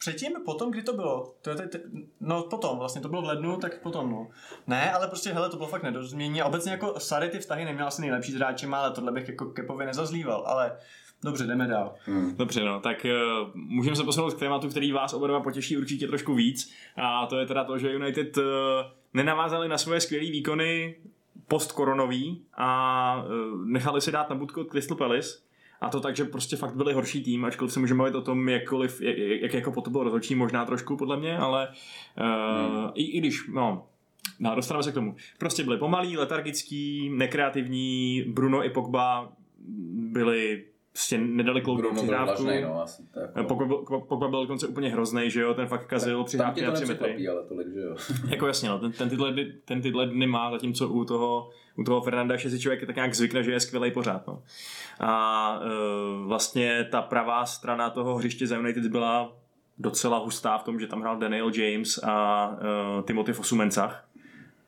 předtím, 0.02 0.32
potom, 0.46 0.72
kdy 0.72 0.84
to 0.84 0.94
bylo? 0.94 1.34
To 1.42 1.50
je 1.50 1.56
teď, 1.56 1.82
no 2.20 2.44
potom, 2.44 2.78
vlastně 2.80 3.02
to 3.02 3.10
bylo 3.10 3.22
v 3.22 3.26
lednu, 3.26 3.58
tak 3.58 3.82
potom, 3.82 4.12
no. 4.12 4.28
Ne, 4.68 4.92
ale 4.92 5.08
prostě, 5.08 5.34
hele, 5.34 5.50
to 5.50 5.58
bylo 5.58 5.70
fakt 5.70 5.84
nedorozumění 5.84 6.42
a 6.42 6.46
obecně 6.46 6.72
jako 6.72 7.00
Sary 7.00 7.30
ty 7.30 7.40
vztahy 7.40 7.66
neměl 7.66 7.88
asi 7.88 8.02
nejlepší 8.02 8.32
s 8.32 8.36
hráčem, 8.36 8.74
ale 8.74 8.92
tohle 8.92 9.12
bych 9.12 9.28
jako 9.30 9.46
Kepovi 9.46 9.86
nezazlíval, 9.86 10.44
ale 10.48 10.78
dobře, 11.24 11.48
jdeme 11.48 11.68
dál. 11.68 11.94
Hmm. 12.06 12.36
Dobře, 12.36 12.64
no, 12.64 12.80
tak 12.80 13.06
uh, 13.06 13.50
můžeme 13.56 13.96
se 13.96 14.04
posunout 14.04 14.34
k 14.34 14.40
tématu, 14.40 14.70
který 14.70 14.92
vás 14.92 15.14
oba 15.14 15.28
dva 15.28 15.40
potěší 15.40 15.78
určitě 15.78 16.08
trošku 16.08 16.34
víc. 16.34 16.74
A 16.98 17.26
to 17.26 17.40
je 17.40 17.46
teda 17.46 17.64
to, 17.64 17.78
že 17.78 17.94
United 17.94 18.38
uh, 18.38 18.44
nenavázali 19.14 19.68
na 19.68 19.78
svoje 19.78 20.02
skvělé 20.02 20.26
výkony 20.26 20.96
postkoronový 21.48 22.46
a 22.54 23.24
uh, 23.24 23.66
nechali 23.66 24.02
si 24.02 24.12
dát 24.12 24.30
na 24.30 24.36
budku 24.36 24.62
od 24.62 24.70
Crystal 24.70 24.98
Palace. 24.98 25.51
A 25.82 25.90
to 25.90 26.00
tak, 26.00 26.16
že 26.16 26.26
prostě 26.26 26.56
fakt 26.56 26.76
byli 26.76 26.94
horší 26.94 27.24
tým, 27.24 27.46
ačkoliv 27.46 27.74
se 27.74 27.80
můžeme 27.80 27.98
mluvit 27.98 28.16
o 28.16 28.22
tom, 28.22 28.50
jakkoliv, 28.50 29.02
jak, 29.02 29.18
jak 29.18 29.54
jako 29.54 29.72
potom 29.72 29.92
bylo 29.92 30.04
rozhodčí, 30.04 30.36
možná 30.36 30.66
trošku 30.66 30.98
podle 30.98 31.18
mě, 31.18 31.38
ale 31.38 31.68
uh, 32.20 32.76
hmm. 32.76 32.90
i, 32.94 33.04
i 33.04 33.20
když, 33.20 33.48
no, 33.48 33.88
No, 34.40 34.56
dostaneme 34.56 34.84
se 34.84 34.92
k 34.92 34.94
tomu. 34.94 35.16
Prostě 35.38 35.64
byli 35.64 35.78
pomalí, 35.78 36.18
letargický, 36.18 37.10
nekreativní, 37.10 38.26
Bruno 38.28 38.66
i 38.66 38.70
Pogba 38.70 39.32
byli 39.94 40.64
prostě 40.92 41.18
nedali 41.18 41.62
byl 41.62 41.94
přihrávku. 41.94 42.26
vlažnej, 42.26 42.64
no, 42.64 42.82
asi. 42.82 43.04
To 43.14 43.20
jako, 43.20 43.44
Pogba 43.44 43.66
byl, 43.66 43.78
Pogba 44.00 44.28
byl 44.28 44.42
dokonce 44.42 44.68
úplně 44.68 44.90
hrozný, 44.90 45.30
že 45.30 45.42
jo, 45.42 45.54
ten 45.54 45.68
fakt 45.68 45.86
kazil 45.86 46.18
tam 46.18 46.26
přihrávky 46.26 46.62
na 46.62 46.72
to 46.72 46.76
tři 46.76 46.86
metry. 46.86 47.28
ale 47.28 47.44
tolik, 47.44 47.68
že 47.74 47.80
jo. 47.80 47.96
Jako 48.30 48.48
jasně, 48.48 48.70
no, 48.70 48.80
ten, 48.80 48.92
ten, 48.92 49.10
tyhle, 49.10 49.36
ten 49.66 49.82
tyhle 49.82 50.06
dny 50.08 50.28
má, 50.28 50.52
zatímco 50.52 50.90
u 50.90 51.06
toho, 51.06 51.50
u 51.76 51.84
toho 51.84 52.02
Fernanda 52.02 52.38
si 52.38 52.60
člověk 52.60 52.86
tak 52.86 52.96
nějak 52.96 53.16
zvykne, 53.16 53.44
že 53.44 53.52
je 53.52 53.60
skvělý 53.60 53.92
pořád. 53.92 54.28
No. 54.28 54.44
A 55.00 55.60
e, 55.64 55.68
vlastně 56.28 56.88
ta 56.92 57.02
pravá 57.02 57.46
strana 57.46 57.90
toho 57.90 58.16
hřiště 58.16 58.48
za 58.48 58.58
United 58.58 58.86
byla 58.86 59.38
docela 59.78 60.18
hustá 60.18 60.58
v 60.58 60.64
tom, 60.64 60.80
že 60.80 60.88
tam 60.88 61.02
hrál 61.02 61.18
Daniel 61.18 61.52
James 61.56 62.00
a 62.04 62.58
e, 63.00 63.04
Timothy 63.04 63.34
Fosumencach, 63.34 64.08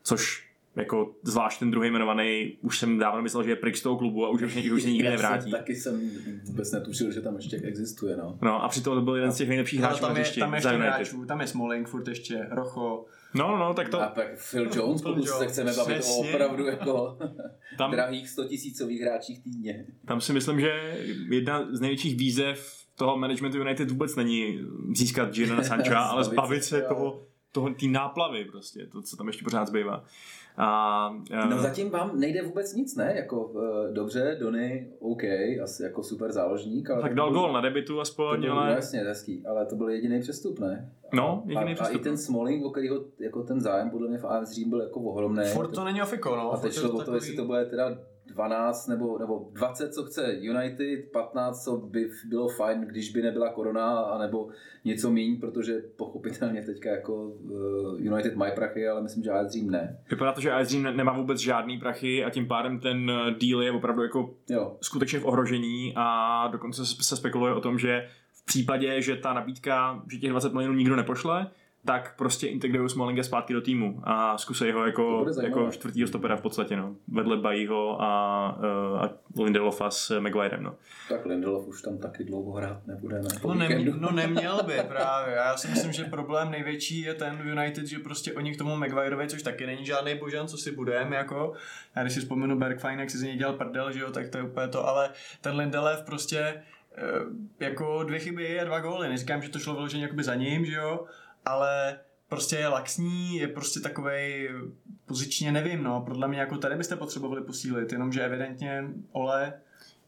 což 0.02 0.44
jako 0.76 1.14
zvlášť 1.22 1.58
ten 1.58 1.70
druhý 1.70 1.88
jmenovaný, 1.88 2.56
už 2.62 2.78
jsem 2.78 2.98
dávno 2.98 3.22
myslel, 3.22 3.42
že 3.42 3.50
je 3.50 3.56
pryč 3.56 3.78
z 3.78 3.82
toho 3.82 3.96
klubu 3.96 4.26
a 4.26 4.28
už, 4.28 4.42
už, 4.42 4.56
už 4.56 4.82
se 4.82 4.90
nikdy 4.90 5.04
Já 5.04 5.10
nevrátí. 5.10 5.50
Jsem, 5.50 5.50
taky 5.50 5.76
jsem 5.76 6.10
vůbec 6.44 6.72
netušil, 6.72 7.12
že 7.12 7.20
tam 7.20 7.36
ještě 7.36 7.56
existuje, 7.56 8.16
no. 8.16 8.38
No 8.42 8.64
a 8.64 8.68
přitom 8.68 8.94
to 8.94 9.00
byl 9.00 9.14
jeden 9.14 9.32
z 9.32 9.36
těch 9.36 9.48
nejlepších 9.48 9.80
Ale 9.80 9.88
hráčů 9.88 10.02
na 10.02 10.08
tam 10.08 10.16
je, 10.16 10.24
tam 10.38 10.52
je 10.52 10.56
ještě 10.56 10.68
hráčů, 10.68 11.24
tam 11.24 11.40
je 11.40 11.46
Smalling 11.46 11.88
furt 11.88 12.08
ještě, 12.08 12.46
Rocho, 12.50 13.04
No, 13.34 13.56
no, 13.56 13.74
tak 13.74 13.88
to, 13.88 14.02
A 14.02 14.06
pak 14.06 14.26
Phil 14.50 14.70
Jones, 14.74 15.02
Phil 15.02 15.14
pokud 15.14 15.28
se 15.28 15.34
Jones, 15.34 15.52
chceme 15.52 15.72
bavit 15.72 15.94
přesně. 15.98 16.14
o 16.14 16.28
opravdu 16.28 16.66
jako 16.66 17.18
tam, 17.78 17.90
drahých 17.90 18.28
100 18.28 18.44
tisícových 18.44 19.00
hráčích 19.00 19.42
týdně. 19.42 19.86
tam 20.06 20.20
si 20.20 20.32
myslím, 20.32 20.60
že 20.60 20.98
jedna 21.30 21.76
z 21.76 21.80
největších 21.80 22.16
výzev 22.16 22.84
toho 22.94 23.16
managementu 23.18 23.58
United 23.58 23.90
vůbec 23.90 24.16
není 24.16 24.60
získat 24.94 25.36
Jadona 25.36 25.62
Sancha, 25.62 25.98
ale 26.04 26.24
Zbavit 26.24 26.64
se, 26.64 26.68
se 26.80 26.82
toho, 26.82 27.22
toho 27.52 27.70
té 27.70 27.86
náplavy 27.86 28.44
prostě, 28.44 28.86
to, 28.86 29.02
co 29.02 29.16
tam 29.16 29.26
ještě 29.26 29.44
pořád 29.44 29.68
zbývá. 29.68 30.04
A, 30.56 30.66
a 31.40 31.46
No 31.48 31.58
zatím 31.58 31.90
vám 31.90 32.20
nejde 32.20 32.42
vůbec 32.42 32.74
nic, 32.74 32.96
ne? 32.96 33.12
Jako 33.16 33.44
uh, 33.44 33.62
dobře, 33.92 34.36
Dony, 34.40 34.88
OK, 35.00 35.22
asi 35.62 35.82
jako 35.82 36.02
super 36.02 36.32
záložník, 36.32 36.90
ale... 36.90 37.02
tak 37.02 37.10
to 37.10 37.16
dal 37.16 37.30
byl- 37.30 37.40
gól 37.40 37.52
na 37.52 37.60
debitu 37.60 37.94
To 37.94 38.00
aspoň, 38.00 38.40
byl, 38.40 38.54
no, 38.54 38.60
ale 38.60 38.72
jasně, 38.72 38.98
hezký, 39.00 39.46
ale 39.46 39.66
to 39.66 39.76
byl 39.76 39.88
jediný 39.88 40.20
přestup, 40.20 40.58
ne? 40.60 40.92
No, 41.12 41.42
a, 41.46 41.48
jediný 41.50 41.72
a, 41.72 41.74
přestup, 41.74 41.96
A 41.96 42.00
i 42.00 42.02
ten 42.02 42.12
no. 42.12 42.18
Smalling, 42.18 42.64
o 42.64 42.70
kterýho 42.70 43.04
jako 43.20 43.42
ten 43.42 43.60
zájem 43.60 43.90
podle 43.90 44.08
mě 44.08 44.18
v 44.18 44.24
AS 44.24 44.50
Řím 44.50 44.70
byl 44.70 44.80
jako 44.80 45.00
ohromný. 45.00 45.44
furt 45.44 45.68
to 45.68 45.84
není 45.84 46.02
ofiko, 46.02 46.36
no. 46.36 46.52
a 46.52 46.56
teď 46.56 46.72
šlo 46.72 46.88
o 46.88 46.92
to, 46.92 46.98
takový- 46.98 47.16
jestli 47.16 47.36
to 47.36 47.44
bude 47.44 47.64
teda 47.64 47.98
12 48.34 48.88
nebo, 48.88 49.18
nebo 49.18 49.48
20, 49.52 49.94
co 49.94 50.04
chce 50.04 50.36
United, 50.40 51.12
15, 51.12 51.64
co 51.64 51.76
by 51.76 52.10
bylo 52.28 52.48
fajn, 52.48 52.80
když 52.80 53.12
by 53.12 53.22
nebyla 53.22 53.52
korona, 53.52 53.98
anebo 54.00 54.48
něco 54.84 55.10
míň, 55.10 55.40
protože 55.40 55.82
pochopitelně 55.96 56.62
teďka 56.62 56.90
jako 56.90 57.14
uh, 57.24 58.00
United 58.00 58.36
mají 58.36 58.52
prachy, 58.54 58.88
ale 58.88 59.02
myslím, 59.02 59.24
že 59.24 59.30
AS 59.30 59.52
Řím 59.52 59.70
ne. 59.70 59.98
vypadá 60.10 60.32
to, 60.32 60.40
že 60.40 60.52
AS 60.52 60.72
ne- 60.74 60.92
nemá 60.92 61.12
vůbec 61.12 61.38
žádný 61.38 61.78
prachy 61.78 62.24
a 62.24 62.30
tím 62.30 62.46
pádem 62.48 62.80
ten 62.80 63.10
eh, 63.10 63.30
deal 63.40 63.62
je 63.62 63.72
opravdu 63.72 64.02
jako 64.02 64.34
Jo, 64.50 64.76
skutečně 64.80 65.18
v 65.20 65.24
ohrožení 65.26 65.92
a 65.96 66.48
dokonce 66.52 66.86
se 66.86 67.02
se 67.02 67.16
spekuluje 67.16 67.54
o 67.54 67.60
tom, 67.60 67.78
že 67.78 68.08
v 68.32 68.44
případě, 68.44 69.02
že 69.02 69.16
ta 69.16 69.32
nabídka, 69.32 70.02
že 70.12 70.18
těch 70.18 70.30
20 70.30 70.52
milionů 70.52 70.74
nikdo 70.74 70.96
nepošle, 70.96 71.50
tak 71.84 72.16
prostě 72.16 72.46
integrují 72.46 72.90
Smallinga 72.90 73.22
zpátky 73.22 73.52
do 73.52 73.60
týmu 73.60 74.00
a 74.04 74.38
zkusej 74.38 74.72
ho 74.72 74.86
jako, 74.86 75.26
jako 75.42 75.70
čtvrtýho 75.70 76.08
stopera 76.08 76.36
v 76.36 76.42
podstatě, 76.42 76.76
no. 76.76 76.96
Vedle 77.08 77.36
Bajího 77.36 78.02
a, 78.02 78.56
uh, 78.58 79.02
a 79.02 79.10
Lindelofa 79.42 79.90
s 79.90 80.20
Maguirem, 80.20 80.62
no. 80.62 80.74
tak 81.08 81.26
Lindelof 81.26 81.66
už 81.66 81.82
tam 81.82 81.98
taky 81.98 82.24
dlouho 82.24 82.52
hrát 82.52 82.86
nebude, 82.86 83.22
ne? 83.22 83.28
No, 83.44 83.54
nem, 83.54 84.00
no 84.00 84.12
neměl 84.12 84.62
by 84.66 84.72
právě. 84.88 85.34
Já 85.34 85.56
si 85.56 85.68
myslím, 85.68 85.92
že 85.92 86.04
problém 86.04 86.50
největší 86.50 87.00
je 87.00 87.14
ten 87.14 87.36
v 87.36 87.46
United, 87.46 87.86
že 87.86 87.98
prostě 87.98 88.32
oni 88.32 88.54
k 88.54 88.58
tomu 88.58 88.76
Maguireovi, 88.76 89.28
což 89.28 89.42
taky 89.42 89.66
není 89.66 89.84
žádný 89.84 90.14
božan, 90.14 90.48
co 90.48 90.56
si 90.56 90.72
budeme, 90.72 91.16
jako. 91.16 91.52
Já 91.96 92.02
když 92.02 92.14
si 92.14 92.20
vzpomenu 92.20 92.58
Bergfine, 92.58 93.00
jak 93.00 93.10
si 93.10 93.18
z 93.18 93.22
něj 93.22 93.36
dělal 93.36 93.54
prdel, 93.54 93.92
že 93.92 94.00
jo, 94.00 94.10
tak 94.10 94.28
to 94.28 94.38
je 94.38 94.44
úplně 94.44 94.68
to, 94.68 94.88
ale 94.88 95.10
ten 95.40 95.56
Lindelöf 95.56 96.02
prostě 96.06 96.38
eh, 96.38 97.02
jako 97.60 98.02
dvě 98.02 98.18
chyby 98.18 98.60
a 98.60 98.64
dva 98.64 98.80
góly. 98.80 99.08
Neříkám, 99.08 99.42
že 99.42 99.48
to 99.48 99.58
šlo 99.58 99.74
vyloženě 99.74 100.02
jakoby 100.02 100.22
za 100.22 100.34
ním, 100.34 100.64
že 100.64 100.74
jo, 100.74 101.06
ale 101.44 101.98
prostě 102.28 102.56
je 102.56 102.68
laxní, 102.68 103.36
je 103.36 103.48
prostě 103.48 103.80
takovej 103.80 104.50
pozičně 105.06 105.52
nevím, 105.52 105.82
no, 105.82 106.00
podle 106.00 106.28
mě 106.28 106.38
jako 106.38 106.56
tady 106.58 106.76
byste 106.76 106.96
potřebovali 106.96 107.42
posílit, 107.42 107.92
jenomže 107.92 108.24
evidentně 108.24 108.84
Ole 109.12 109.52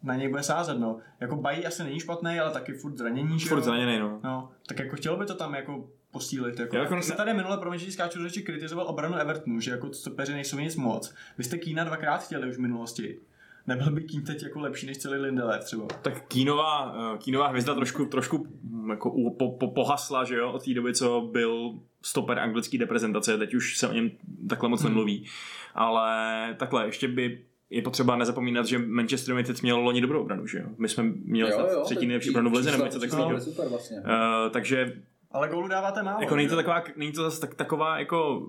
na 0.03 0.15
něj 0.15 0.29
bude 0.29 0.43
sázet, 0.43 0.79
no. 0.79 0.99
Jako 1.21 1.37
Bají 1.37 1.67
asi 1.67 1.85
není 1.85 2.01
špatný, 2.01 2.41
ale 2.41 2.51
taky 2.53 2.73
furt 2.73 2.97
zranění, 2.97 3.41
že 3.41 3.49
Furt 3.49 3.59
jo? 3.59 3.65
zraněný, 3.65 3.99
no. 3.99 4.21
No, 4.25 4.51
tak 4.69 4.79
jako 4.79 4.97
chtělo 4.97 5.17
by 5.17 5.27
to 5.27 5.35
tam 5.35 5.55
jako 5.55 5.89
posílit. 6.11 6.61
Jako. 6.61 6.77
Já 6.77 6.83
jako 6.83 7.03
se- 7.03 7.15
tady 7.15 7.35
minule, 7.35 7.59
promiň, 7.59 7.79
že 7.81 7.93
skáču, 7.93 8.23
řeči, 8.23 8.43
kritizoval 8.43 8.87
obranu 8.89 9.15
Evertonu, 9.17 9.61
že 9.61 9.71
jako 9.71 9.93
stopeři 9.93 10.33
nejsou 10.33 10.59
nic 10.59 10.77
moc. 10.77 11.15
Vy 11.39 11.45
jste 11.45 11.59
Kína 11.59 11.85
dvakrát 11.85 12.25
chtěli 12.25 12.49
už 12.49 12.57
v 12.57 12.61
minulosti. 12.61 13.19
Nebyl 13.67 13.91
by 13.91 14.03
Kín 14.03 14.23
teď 14.25 14.43
jako 14.43 14.61
lepší 14.61 14.87
než 14.87 14.99
celý 14.99 15.19
Lindelöf 15.21 15.65
třeba. 15.65 15.87
Tak 16.03 16.27
Kínová, 16.29 16.97
eh, 17.15 17.19
Kínová 17.19 17.49
hvězda 17.49 17.75
trošku, 17.75 18.05
trošku 18.07 18.47
mm, 18.63 18.91
jako 18.91 19.11
u- 19.11 19.35
po, 19.37 19.51
po, 19.53 19.69
pohasla, 19.71 20.25
že 20.25 20.35
jo, 20.37 20.53
od 20.53 20.65
té 20.65 20.75
doby, 20.75 20.95
co 20.95 21.29
byl 21.33 21.75
stoper 22.03 22.39
anglický 22.39 22.79
reprezentace, 22.79 23.39
teď 23.39 23.55
už 23.55 23.79
se 23.79 23.89
o 23.89 23.93
něm 23.93 24.11
takhle 24.49 24.69
moc 24.69 24.83
nemluví. 24.83 25.27
Ale 25.75 26.55
takhle, 26.59 26.87
ještě 26.87 27.09
by 27.09 27.41
je 27.71 27.83
potřeba 27.83 28.17
nezapomínat, 28.17 28.67
že 28.67 28.79
Manchester 28.79 29.35
United 29.35 29.63
měl 29.63 29.79
loni 29.81 30.01
dobrou 30.01 30.21
obranu, 30.21 30.47
že 30.47 30.59
jo? 30.59 30.67
My 30.79 30.89
jsme 30.89 31.03
měli 31.05 31.51
Jo, 31.51 31.69
jo, 31.73 31.83
třetí 31.85 32.07
nejlepší 32.07 32.31
obranu 32.31 32.51
v 32.51 32.55
lize 32.55 32.71
nebo 32.73 32.85
něco 32.85 33.01
takového. 33.01 33.31
vlastně. 33.71 33.97
Uh, 34.01 34.05
takže 34.53 35.03
Ale 35.31 35.49
gólu 35.49 35.69
dáváte 35.69 36.03
málo. 36.03 36.21
jako 36.21 36.37
není 36.37 36.49
to 36.49 36.57
taková, 36.57 36.85
není 36.97 37.13
to 37.13 37.23
zase 37.23 37.41
tak, 37.41 37.55
taková 37.55 37.99
jako 37.99 38.47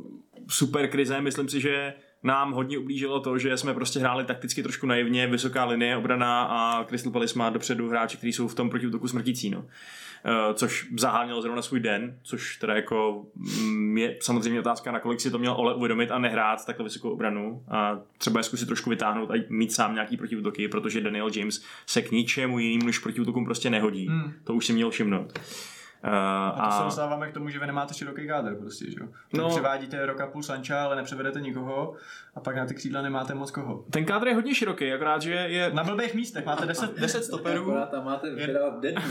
super 0.50 0.88
krize, 0.90 1.22
myslím 1.22 1.50
si, 1.50 1.62
že 1.62 1.94
nám 2.28 2.52
hodně 2.52 2.78
ublížilo 2.78 3.20
to, 3.20 3.38
že 3.38 3.58
jsme 3.58 3.74
prostě 3.74 4.00
hráli 4.00 4.26
takticky 4.26 4.64
trošku 4.64 4.88
naivně, 4.88 5.28
vysoká 5.28 5.66
linie, 5.66 5.98
obrana 5.98 6.44
a 6.44 6.84
Crystal 6.84 7.12
Palace 7.12 7.40
má 7.40 7.50
dopředu 7.50 7.90
hráči, 7.90 8.18
kteří 8.18 8.34
jsou 8.34 8.48
v 8.48 8.56
tom 8.56 8.70
protiútoku 8.70 9.08
smrtící, 9.08 9.50
no. 9.50 9.60
Uh, 9.60 10.54
což 10.54 10.88
zahánělo 10.98 11.42
zrovna 11.42 11.62
svůj 11.62 11.80
den, 11.80 12.20
což 12.24 12.58
teda 12.58 12.76
jako 12.76 13.26
mm, 13.36 13.98
je 13.98 14.18
samozřejmě 14.22 14.60
otázka, 14.60 14.92
nakolik 14.92 15.22
si 15.22 15.32
to 15.32 15.40
měl 15.40 15.54
Ole 15.54 15.76
uvědomit 15.76 16.12
a 16.12 16.20
nehrát 16.20 16.66
takhle 16.66 16.84
vysokou 16.84 17.10
obranu 17.10 17.64
a 17.68 18.00
třeba 18.18 18.40
je 18.40 18.44
zkusit 18.44 18.66
trošku 18.66 18.90
vytáhnout 18.90 19.32
a 19.32 19.34
mít 19.50 19.74
sám 19.74 19.94
nějaký 19.94 20.18
protiútoky, 20.18 20.68
protože 20.68 21.02
Daniel 21.02 21.30
James 21.36 21.64
se 21.86 22.02
k 22.02 22.12
ničemu 22.12 22.60
jinému 22.60 22.86
než 22.86 23.00
protiútokům 23.00 23.46
prostě 23.46 23.70
nehodí. 23.70 24.08
Hmm. 24.08 24.34
To 24.44 24.54
už 24.54 24.66
si 24.66 24.74
měl 24.74 24.90
všimnout. 24.90 25.40
Uh, 25.40 25.77
A 26.04 26.70
to 26.72 26.78
se 26.78 26.84
dostáváme 26.84 27.32
k 27.32 27.34
tomu, 27.34 27.50
že 27.50 27.60
vy 27.60 27.68
nemáte 27.68 27.94
široký 27.94 28.28
kádr 28.28 28.56
prostě, 28.56 28.92
že 28.92 28.98
jo? 29.02 29.08
No. 29.34 29.44
No. 29.44 29.50
Převádíte 29.50 30.06
roka 30.06 30.28
půl 30.28 30.44
Sancha, 30.44 30.84
ale 30.84 30.96
nepřevedete 30.96 31.42
nikoho 31.42 31.94
a 32.36 32.40
pak 32.40 32.56
na 32.56 32.66
ty 32.66 32.74
křídla 32.76 33.02
nemáte 33.02 33.34
moc 33.34 33.52
koho. 33.52 33.86
Ten 33.92 34.06
kádr 34.06 34.28
je 34.28 34.36
hodně 34.36 34.56
široký, 34.56 34.94
akorát, 34.94 35.22
že 35.22 35.32
je... 35.32 35.72
Na 35.74 35.84
blbých 35.84 36.14
místech 36.14 36.46
máte 36.46 36.66
10, 36.66 37.00
10 37.00 37.24
stoperů, 37.24 37.62
Akorát 37.62 37.90
tam 37.90 38.06
máte 38.06 38.30
deadů. 38.36 39.02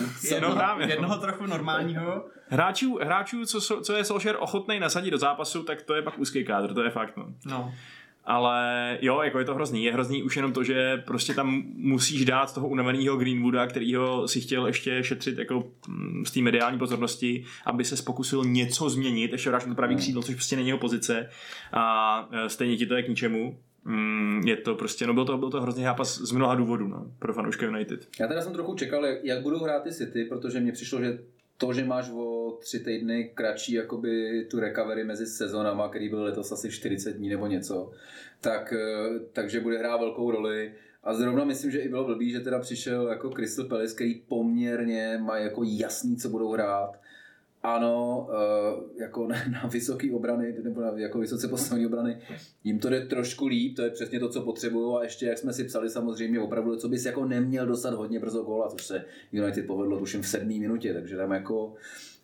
No 0.40 0.54
právě. 0.54 0.88
jednoho 0.88 1.18
trochu 1.18 1.46
normálního. 1.46 2.24
Hráčů, 2.48 2.98
hráčů 3.02 3.46
co, 3.46 3.60
co 3.60 3.92
je 3.96 4.04
Solskjaer 4.04 4.36
ochotný 4.40 4.80
nasadit 4.80 5.10
do 5.10 5.18
zápasu, 5.18 5.62
tak 5.62 5.82
to 5.82 5.94
je 5.94 6.02
pak 6.02 6.18
úzký 6.18 6.44
kádr, 6.44 6.74
to 6.74 6.82
je 6.82 6.90
fakt. 6.90 7.16
No. 7.16 7.26
No. 7.46 7.72
Ale 8.26 8.98
jo, 9.02 9.20
jako 9.22 9.38
je 9.38 9.44
to 9.44 9.54
hrozný. 9.54 9.84
Je 9.84 9.92
hrozný 9.92 10.22
už 10.22 10.36
jenom 10.36 10.52
to, 10.52 10.64
že 10.64 11.02
prostě 11.06 11.34
tam 11.34 11.62
musíš 11.74 12.24
dát 12.24 12.54
toho 12.54 12.68
unaveného 12.68 13.16
Greenwooda, 13.16 13.66
kterýho 13.66 14.28
si 14.28 14.40
chtěl 14.40 14.66
ještě 14.66 15.02
šetřit 15.02 15.38
jako 15.38 15.64
mm, 15.88 16.24
z 16.26 16.30
té 16.30 16.40
mediální 16.40 16.78
pozornosti, 16.78 17.44
aby 17.66 17.84
se 17.84 18.02
pokusil 18.02 18.44
něco 18.44 18.90
změnit, 18.90 19.32
ještě 19.32 19.48
hráč 19.50 19.64
na 19.64 19.68
to 19.68 19.76
pravý 19.76 19.94
Hmm. 19.94 20.00
křídlo, 20.00 20.22
což 20.22 20.34
prostě 20.34 20.56
není 20.56 20.68
jeho 20.68 20.78
pozice 20.78 21.28
a 21.72 22.28
e, 22.32 22.48
stejně 22.48 22.76
ti 22.76 22.86
to 22.86 22.94
je 22.94 23.02
k 23.02 23.08
ničemu. 23.08 23.58
Mm, 23.84 24.42
Je 24.46 24.56
to 24.56 24.74
prostě, 24.74 25.06
no 25.06 25.14
byl 25.14 25.24
to, 25.24 25.38
byl 25.38 25.50
to 25.50 25.60
hrozný 25.60 25.82
zápas 25.84 26.18
z 26.20 26.32
mnoha 26.32 26.54
důvodů 26.54 26.88
no, 26.88 27.06
pro 27.18 27.32
fanouška 27.34 27.66
United. 27.66 28.08
Já 28.20 28.26
teda 28.26 28.42
jsem 28.42 28.52
trochu 28.52 28.74
čekal, 28.74 29.06
jak, 29.06 29.24
jak 29.24 29.42
budou 29.42 29.58
hrát 29.64 29.82
ty 29.82 29.92
City, 29.92 30.24
protože 30.24 30.60
mně 30.60 30.72
přišlo, 30.72 31.00
že 31.00 31.18
to, 31.58 31.72
že 31.72 31.84
máš 31.84 32.10
o 32.10 32.58
tři 32.60 32.80
týdny 32.80 33.30
kratší 33.34 33.72
jakoby 33.72 34.44
tu 34.50 34.60
recovery 34.60 35.04
mezi 35.04 35.26
sezonama, 35.26 35.88
který 35.88 36.08
byl 36.08 36.22
letos 36.22 36.52
asi 36.52 36.70
40 36.70 37.12
dní 37.12 37.28
nebo 37.28 37.46
něco, 37.46 37.92
tak, 38.40 38.72
eh, 38.72 39.18
takže 39.32 39.60
bude 39.60 39.78
hrát 39.78 39.96
velkou 39.96 40.30
roli. 40.30 40.72
A 41.04 41.14
zrovna 41.14 41.44
myslím, 41.44 41.70
že 41.70 41.78
i 41.78 41.88
bylo 41.88 42.04
blbý, 42.04 42.30
že 42.30 42.40
teda 42.40 42.58
přišel 42.58 43.08
jako 43.08 43.30
Crystal 43.30 43.64
Palace, 43.64 43.94
který 43.94 44.14
poměrně 44.14 45.18
má 45.22 45.38
jako 45.38 45.62
jasný, 45.64 46.16
co 46.16 46.28
budou 46.28 46.52
hrát. 46.52 47.00
Ano, 47.66 48.28
eh, 48.32 49.02
jako 49.02 49.26
na, 49.26 49.36
vysoký 49.72 50.10
obrany, 50.10 50.54
nebo 50.62 50.80
na 50.80 50.92
jako 50.96 51.18
vysoce 51.18 51.48
postavené 51.48 51.86
obrany, 51.86 52.18
jim 52.64 52.78
to 52.78 52.90
jde 52.90 53.00
trošku 53.06 53.46
líp, 53.46 53.76
to 53.76 53.82
je 53.82 53.90
přesně 53.90 54.20
to, 54.20 54.28
co 54.28 54.42
potřebují 54.42 54.96
a 54.96 55.02
ještě, 55.02 55.26
jak 55.26 55.38
jsme 55.38 55.52
si 55.52 55.64
psali 55.64 55.90
samozřejmě, 55.90 56.40
opravdu, 56.40 56.76
co 56.76 56.88
bys 56.88 57.04
jako 57.04 57.24
neměl 57.24 57.66
dostat 57.66 57.94
hodně 57.94 58.20
brzo 58.20 58.42
góla, 58.42 58.68
což 58.68 58.84
se 58.84 59.04
United 59.32 59.66
povedlo 59.66 59.98
tuším 59.98 60.22
v 60.22 60.28
sedmé 60.28 60.54
minutě, 60.54 60.94
takže 60.94 61.16
tam 61.16 61.32
jako 61.32 61.74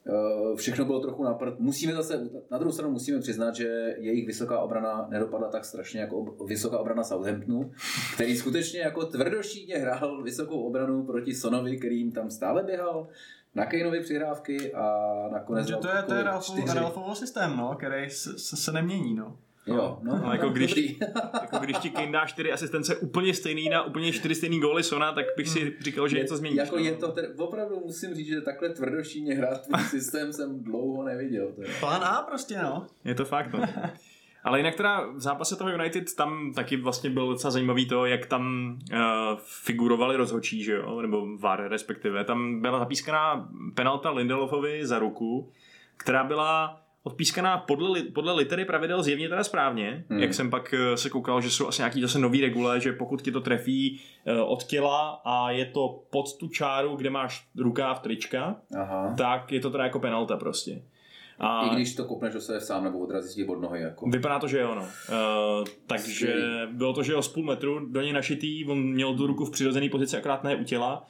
eh, 0.07 0.57
všechno 0.57 0.85
bylo 0.85 1.01
trochu 1.01 1.25
na 1.25 1.35
prd. 1.35 1.61
Musíme 1.61 1.93
zase, 1.93 2.31
na 2.51 2.59
druhou 2.59 2.73
stranu 2.73 2.93
musíme 2.93 3.21
přiznat, 3.21 3.55
že 3.55 3.95
jejich 3.99 4.27
vysoká 4.27 4.59
obrana 4.59 5.07
nedopadla 5.11 5.49
tak 5.49 5.65
strašně 5.65 6.01
jako 6.01 6.17
ob- 6.19 6.49
vysoká 6.49 6.79
obrana 6.79 7.05
Southamptonu, 7.05 7.71
který 8.15 8.37
skutečně 8.37 8.81
jako 8.81 9.07
tvrdošíně 9.07 9.77
hrál 9.77 10.23
vysokou 10.23 10.61
obranu 10.61 11.05
proti 11.05 11.35
Sonovi, 11.35 11.77
který 11.77 11.99
jim 11.99 12.13
tam 12.13 12.31
stále 12.31 12.63
běhal 12.63 13.09
na 13.55 13.67
Kaneovi 13.67 14.01
přihrávky 14.01 14.73
a 14.75 15.05
nakonec 15.33 15.67
Že 15.67 15.77
to 15.77 15.89
je, 15.89 16.03
to 16.03 16.15
je 16.15 16.23
Ralfov. 16.23 16.75
Ralfovo 16.75 17.15
systém, 17.15 17.57
no, 17.57 17.75
který 17.75 18.11
se, 18.11 18.39
se, 18.39 18.57
se 18.57 18.73
nemění, 18.73 19.15
no. 19.15 19.37
Jo, 19.67 19.99
no, 20.03 20.19
No, 20.25 20.33
jako 20.33 20.47
no, 20.47 20.53
když- 20.53 20.71
dobrý. 20.75 20.99
Jako 21.43 21.59
když 21.59 21.79
ti 21.79 21.91
Kane 21.91 22.13
dá 22.13 22.27
čtyři 22.27 22.53
asistence 22.53 22.97
úplně 22.97 23.35
stejný 23.35 23.69
na 23.69 23.83
úplně 23.83 24.13
čtyři 24.13 24.35
stejný 24.35 24.61
góly 24.61 24.83
Sona, 24.83 25.13
tak 25.13 25.25
bych 25.37 25.49
si 25.49 25.77
říkal, 25.81 26.09
že 26.09 26.19
něco 26.19 26.37
změní. 26.37 26.57
Jako 26.57 26.79
je 26.79 26.93
to, 26.93 27.13
tedy, 27.13 27.29
opravdu 27.39 27.81
musím 27.87 28.15
říct, 28.15 28.27
že 28.27 28.41
takhle 28.41 28.69
tvrdošíně 28.69 29.35
hrát 29.35 29.63
tvůj 29.67 29.83
systém 29.83 30.33
jsem 30.33 30.65
dlouho 30.65 31.03
neviděl. 31.03 31.53
Teda. 31.57 31.69
Plán 31.81 32.05
A 32.05 32.23
prostě, 32.23 32.59
no. 32.63 32.87
Je 33.05 33.15
to 33.15 33.25
fakt, 33.25 33.53
no. 33.53 33.61
Ale 34.45 34.59
jinak 34.59 34.75
teda 34.75 35.07
v 35.07 35.21
zápase 35.21 35.57
toho 35.57 35.71
United 35.71 36.15
tam 36.17 36.53
taky 36.55 36.77
vlastně 36.77 37.11
byl 37.11 37.29
docela 37.29 37.51
zajímavý 37.51 37.87
to, 37.87 38.07
jak 38.07 38.27
tam 38.27 38.77
uh, 38.93 38.99
figurovali 39.43 40.17
rozhočí, 40.17 40.63
že 40.63 40.73
jo, 40.73 41.01
nebo 41.01 41.37
VAR 41.39 41.69
respektive. 41.69 42.25
Tam 42.25 42.61
byla 42.61 42.79
zapískaná 42.79 43.49
penalta 43.75 44.11
Lindelofovi 44.11 44.87
za 44.87 44.99
ruku, 44.99 45.51
která 45.97 46.25
byla 46.25 46.83
odpískaná 47.03 47.59
podle, 47.59 48.03
podle 48.03 48.33
litery 48.33 48.65
pravidel 48.65 49.03
zjevně 49.03 49.29
teda 49.29 49.45
správně, 49.45 49.91
Hmm. 49.91 50.05
hmm. 50.09 50.19
jak 50.19 50.35
jsem 50.35 50.51
pak 50.51 50.75
eh, 50.75 50.97
se 50.97 51.11
koukal, 51.11 51.41
že 51.41 51.51
jsou 51.51 51.69
asi 51.69 51.83
nějaký 51.83 52.03
zase 52.03 52.19
nový 52.19 52.41
regule, 52.41 52.81
že 52.81 52.93
pokud 52.93 53.23
ti 53.23 53.33
to 53.33 53.41
trefí 53.41 54.01
eh, 54.27 54.41
od 54.41 54.65
těla 54.65 55.21
a 55.25 55.51
je 55.51 55.67
to 55.67 56.03
pod 56.11 56.37
tu 56.39 56.49
čáru, 56.49 56.97
kde 56.97 57.11
máš 57.11 57.47
rukáv 57.59 58.01
trička, 58.01 58.57
Aha. 58.79 59.15
tak 59.19 59.53
je 59.53 59.61
to 59.61 59.71
teda 59.71 59.85
jako 59.85 60.01
penalta 60.01 60.37
prostě. 60.37 60.83
A 61.43 61.67
I 61.67 61.75
když 61.75 61.95
to 61.95 62.05
kopneš 62.05 62.35
do 62.35 62.41
sebe 62.41 62.61
sám 62.61 62.85
nebo 62.85 62.99
odrazí 62.99 63.35
ti 63.35 63.45
od 63.45 63.61
nohy. 63.61 63.81
Jako. 63.81 64.07
Vypadá 64.07 64.39
to, 64.39 64.49
že 64.49 64.61
jo, 64.61 64.75
no. 64.75 64.83
Uh, 64.83 65.65
takže 65.87 66.27
Skvělý. 66.27 66.73
bylo 66.73 66.93
to, 66.93 67.03
že 67.03 67.13
jo, 67.13 67.23
z 67.23 67.29
půl 67.29 67.45
metru 67.45 67.87
do 67.87 68.01
něj 68.01 68.13
našitý, 68.13 68.65
on 68.65 68.83
měl 68.83 69.15
tu 69.15 69.27
ruku 69.27 69.45
v 69.45 69.51
přirozené 69.51 69.89
pozici, 69.89 70.17
akorát 70.17 70.45
ne 70.45 70.57
u 70.57 70.65
těla. 70.65 71.07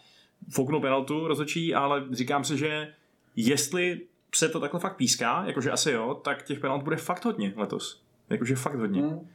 Fouknul 0.50 0.80
penaltu 0.80 1.28
rozhodčí, 1.28 1.74
ale 1.74 2.04
říkám 2.10 2.44
si, 2.44 2.58
že 2.58 2.92
jestli 3.36 4.00
se 4.34 4.48
to 4.48 4.60
takhle 4.60 4.80
fakt 4.80 4.96
píská, 4.96 5.44
jakože 5.46 5.70
asi 5.70 5.90
jo, 5.90 6.20
tak 6.24 6.42
těch 6.42 6.60
penalt 6.60 6.82
bude 6.82 6.96
fakt 6.96 7.24
hodně 7.24 7.52
letos. 7.56 8.02
Jakože 8.30 8.56
fakt 8.56 8.78
hodně. 8.78 9.02
Hmm. 9.02 9.28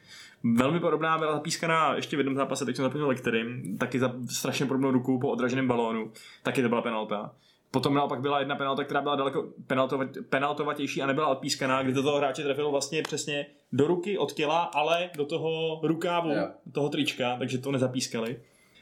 Velmi 0.43 0.79
podobná 0.79 1.17
byla 1.17 1.33
zapískaná 1.33 1.95
ještě 1.95 2.15
v 2.17 2.19
jednom 2.19 2.35
zápase, 2.35 2.65
teď 2.65 2.75
jsem 2.75 2.83
zapomněl 2.83 3.15
kterým, 3.15 3.77
taky 3.77 3.99
za 3.99 4.15
strašně 4.29 4.65
podobnou 4.65 4.91
ruku 4.91 5.19
po 5.19 5.29
odraženém 5.29 5.67
balónu, 5.67 6.11
taky 6.43 6.61
to 6.61 6.69
byla 6.69 6.81
penalta. 6.81 7.31
Potom 7.71 7.93
naopak 7.93 8.21
byla 8.21 8.39
jedna 8.39 8.55
penalta, 8.55 8.83
která 8.83 9.01
byla 9.01 9.15
daleko 9.15 9.47
penaltovat, 9.67 10.07
penaltovatější 10.29 11.01
a 11.01 11.05
nebyla 11.07 11.27
odpískaná, 11.27 11.83
kdy 11.83 11.93
to 11.93 12.03
toho 12.03 12.17
hráče 12.17 12.43
trefilo 12.43 12.71
vlastně 12.71 13.03
přesně 13.03 13.45
do 13.71 13.87
ruky 13.87 14.17
od 14.17 14.33
těla, 14.33 14.63
ale 14.63 15.09
do 15.17 15.25
toho 15.25 15.79
rukávu, 15.83 16.29
Jo. 16.29 16.47
toho 16.71 16.89
trička, 16.89 17.35
takže 17.39 17.57
to 17.57 17.71
nezapískali. 17.71 18.39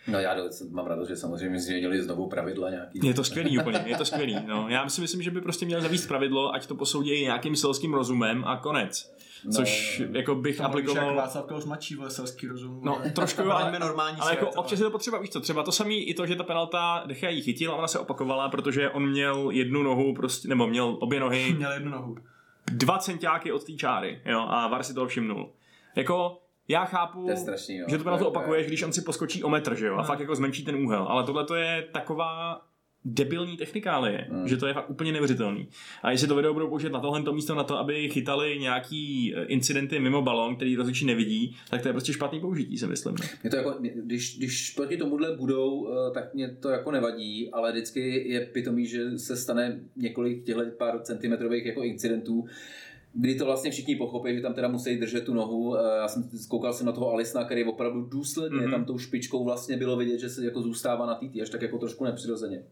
No 0.07 0.19
já 0.19 0.35
mám 0.71 0.85
radost, 0.85 1.07
že 1.07 1.15
samozřejmě 1.15 1.59
změnili 1.59 2.03
znovu 2.03 2.29
pravidla 2.29 2.69
nějaký. 2.69 2.99
Je 3.03 3.13
to 3.13 3.23
skvělý 3.23 3.59
úplně, 3.59 3.83
je 3.85 3.97
to 3.97 4.05
skvělý. 4.05 4.37
No. 4.47 4.65
Já 4.69 4.89
si 4.89 5.01
myslím, 5.01 5.21
že 5.21 5.31
by 5.31 5.41
prostě 5.41 5.65
měl 5.65 5.81
zavíst 5.81 6.07
pravidlo, 6.07 6.55
ať 6.55 6.67
to 6.67 6.75
posoudí 6.75 7.21
nějakým 7.21 7.55
selským 7.55 7.93
rozumem 7.93 8.43
a 8.45 8.57
konec. 8.57 9.15
Což 9.51 10.01
No, 10.09 10.17
jako 10.17 10.35
bych 10.35 10.57
To 10.57 10.63
mluvíš 10.63 10.83
jak 10.85 10.89
aplikoval... 10.91 11.15
Václav 11.15 11.45
Klaus 11.45 11.65
mladší, 11.65 11.95
vole, 11.95 12.09
selský 12.09 12.47
rozum. 12.47 12.79
No, 12.83 13.01
trošku 13.15 13.41
jo, 13.41 13.51
ale, 13.51 13.79
normální 13.79 14.17
ale 14.21 14.31
jako 14.31 14.49
občas 14.49 14.79
je 14.79 14.85
to 14.85 14.91
potřeba, 14.91 15.19
víš 15.19 15.29
co, 15.29 15.41
třeba 15.41 15.63
to 15.63 15.71
samý 15.71 16.03
i 16.03 16.13
to, 16.13 16.25
že 16.25 16.35
ta 16.35 16.43
penalta 16.43 17.03
Decha 17.05 17.29
jí 17.29 17.41
chytil 17.41 17.71
a 17.71 17.75
ona 17.75 17.87
se 17.87 17.99
opakovala, 17.99 18.49
protože 18.49 18.89
on 18.89 19.09
měl 19.09 19.49
jednu 19.51 19.83
nohu 19.83 20.13
prostě, 20.13 20.47
nebo 20.47 20.67
měl 20.67 20.97
obě 20.99 21.19
nohy 21.19 21.53
Měl 21.57 21.71
jednu 21.71 21.91
nohu. 21.91 22.15
dva 22.71 22.97
centiáky 22.97 23.51
od 23.51 23.63
té 23.63 23.73
čáry, 23.73 24.21
jo, 24.25 24.39
a 24.49 24.67
VAR 24.67 24.83
si 24.83 24.93
toho 24.93 25.07
všimnul. 25.07 25.49
Jako, 25.95 26.41
já 26.67 26.85
chápu, 26.85 27.23
To 27.25 27.29
je 27.31 27.37
strašný, 27.37 27.77
jo. 27.77 27.85
že 27.89 27.97
to 27.97 28.03
penaltu 28.03 28.23
To 28.23 28.27
je- 28.29 28.31
opakuješ, 28.37 28.67
když 28.67 28.83
on 28.83 28.93
si 28.93 29.01
poskočí 29.01 29.43
o 29.43 29.49
metr, 29.49 29.75
že 29.75 29.87
jo, 29.87 29.93
a 29.93 29.97
No. 29.97 30.03
fakt 30.03 30.19
jako 30.19 30.35
zmenší 30.35 30.65
ten 30.65 30.75
úhel, 30.75 31.05
ale 31.09 31.23
tohle 31.23 31.45
to 31.45 31.55
je 31.55 31.87
taková 31.91 32.61
debilní 33.05 33.57
technikálie, 33.57 34.27
Hmm. 34.29 34.47
že 34.47 34.57
to 34.57 34.67
je 34.67 34.73
fakt 34.73 34.89
úplně 34.89 35.11
neuvěřitelný. 35.11 35.67
A 36.03 36.11
jestli 36.11 36.27
to 36.27 36.35
video 36.35 36.53
budou 36.53 36.67
použít 36.69 36.91
na 36.91 36.99
tohle 36.99 37.33
místo 37.33 37.55
na 37.55 37.63
to, 37.63 37.77
aby 37.79 38.09
chytali 38.09 38.57
nějaký 38.59 39.33
eh, 39.35 39.43
incidenty 39.45 39.99
mimo 39.99 40.21
balón, 40.21 40.55
který 40.55 40.75
rozhodčí 40.75 41.05
nevidí, 41.05 41.55
tak 41.69 41.81
to 41.81 41.87
je 41.89 41.93
prostě 41.93 42.13
špatný 42.13 42.39
použití, 42.39 42.77
si 42.77 42.87
myslím. 42.87 43.15
Mě 43.43 43.49
to 43.49 43.55
jako, 43.57 43.75
když, 43.95 44.37
když 44.37 44.69
proti 44.69 44.97
tomuhle 44.97 45.37
budou, 45.37 45.89
eh, 45.89 46.11
tak 46.13 46.33
mě 46.33 46.49
to 46.49 46.69
jako 46.69 46.91
nevadí, 46.91 47.51
ale 47.51 47.71
vždycky 47.71 48.29
je 48.29 48.41
pitomý, 48.41 48.85
že 48.87 49.19
se 49.19 49.37
stane 49.37 49.79
několik 49.95 50.43
těchto 50.43 50.61
pár 50.77 50.99
centimetrových 50.99 51.65
jako 51.65 51.83
incidentů, 51.83 52.45
kdy 53.15 53.35
to 53.35 53.45
vlastně 53.45 53.71
všichni 53.71 53.95
pochopí, 53.95 54.35
že 54.35 54.41
tam 54.41 54.53
teda 54.53 54.67
musí 54.67 54.97
držet 54.97 55.25
tu 55.25 55.33
nohu. 55.33 55.77
Eh, 55.77 55.97
Já 55.97 56.07
jsem 56.07 56.29
koukal 56.49 56.73
jsem 56.73 56.85
na 56.85 56.91
toho 56.91 57.11
Alisna, 57.13 57.43
který 57.43 57.63
opravdu 57.63 58.01
důsledně 58.01 58.57
Mhm. 58.57 58.67
mm-hmm. 58.67 58.71
tam 58.71 58.85
tou 58.85 58.97
špičkou 58.97 59.43
vlastně 59.43 59.77
bylo 59.77 59.97
vidět, 59.97 60.19
že 60.19 60.29
se 60.29 60.45
jako 60.45 60.61
zůstává 60.61 61.05
na 61.05 61.15
té 61.15 61.41
až 61.41 61.49
tak 61.49 61.61
jako 61.61 61.77
trošku 61.77 62.03
nepřirozeně. 62.05 62.63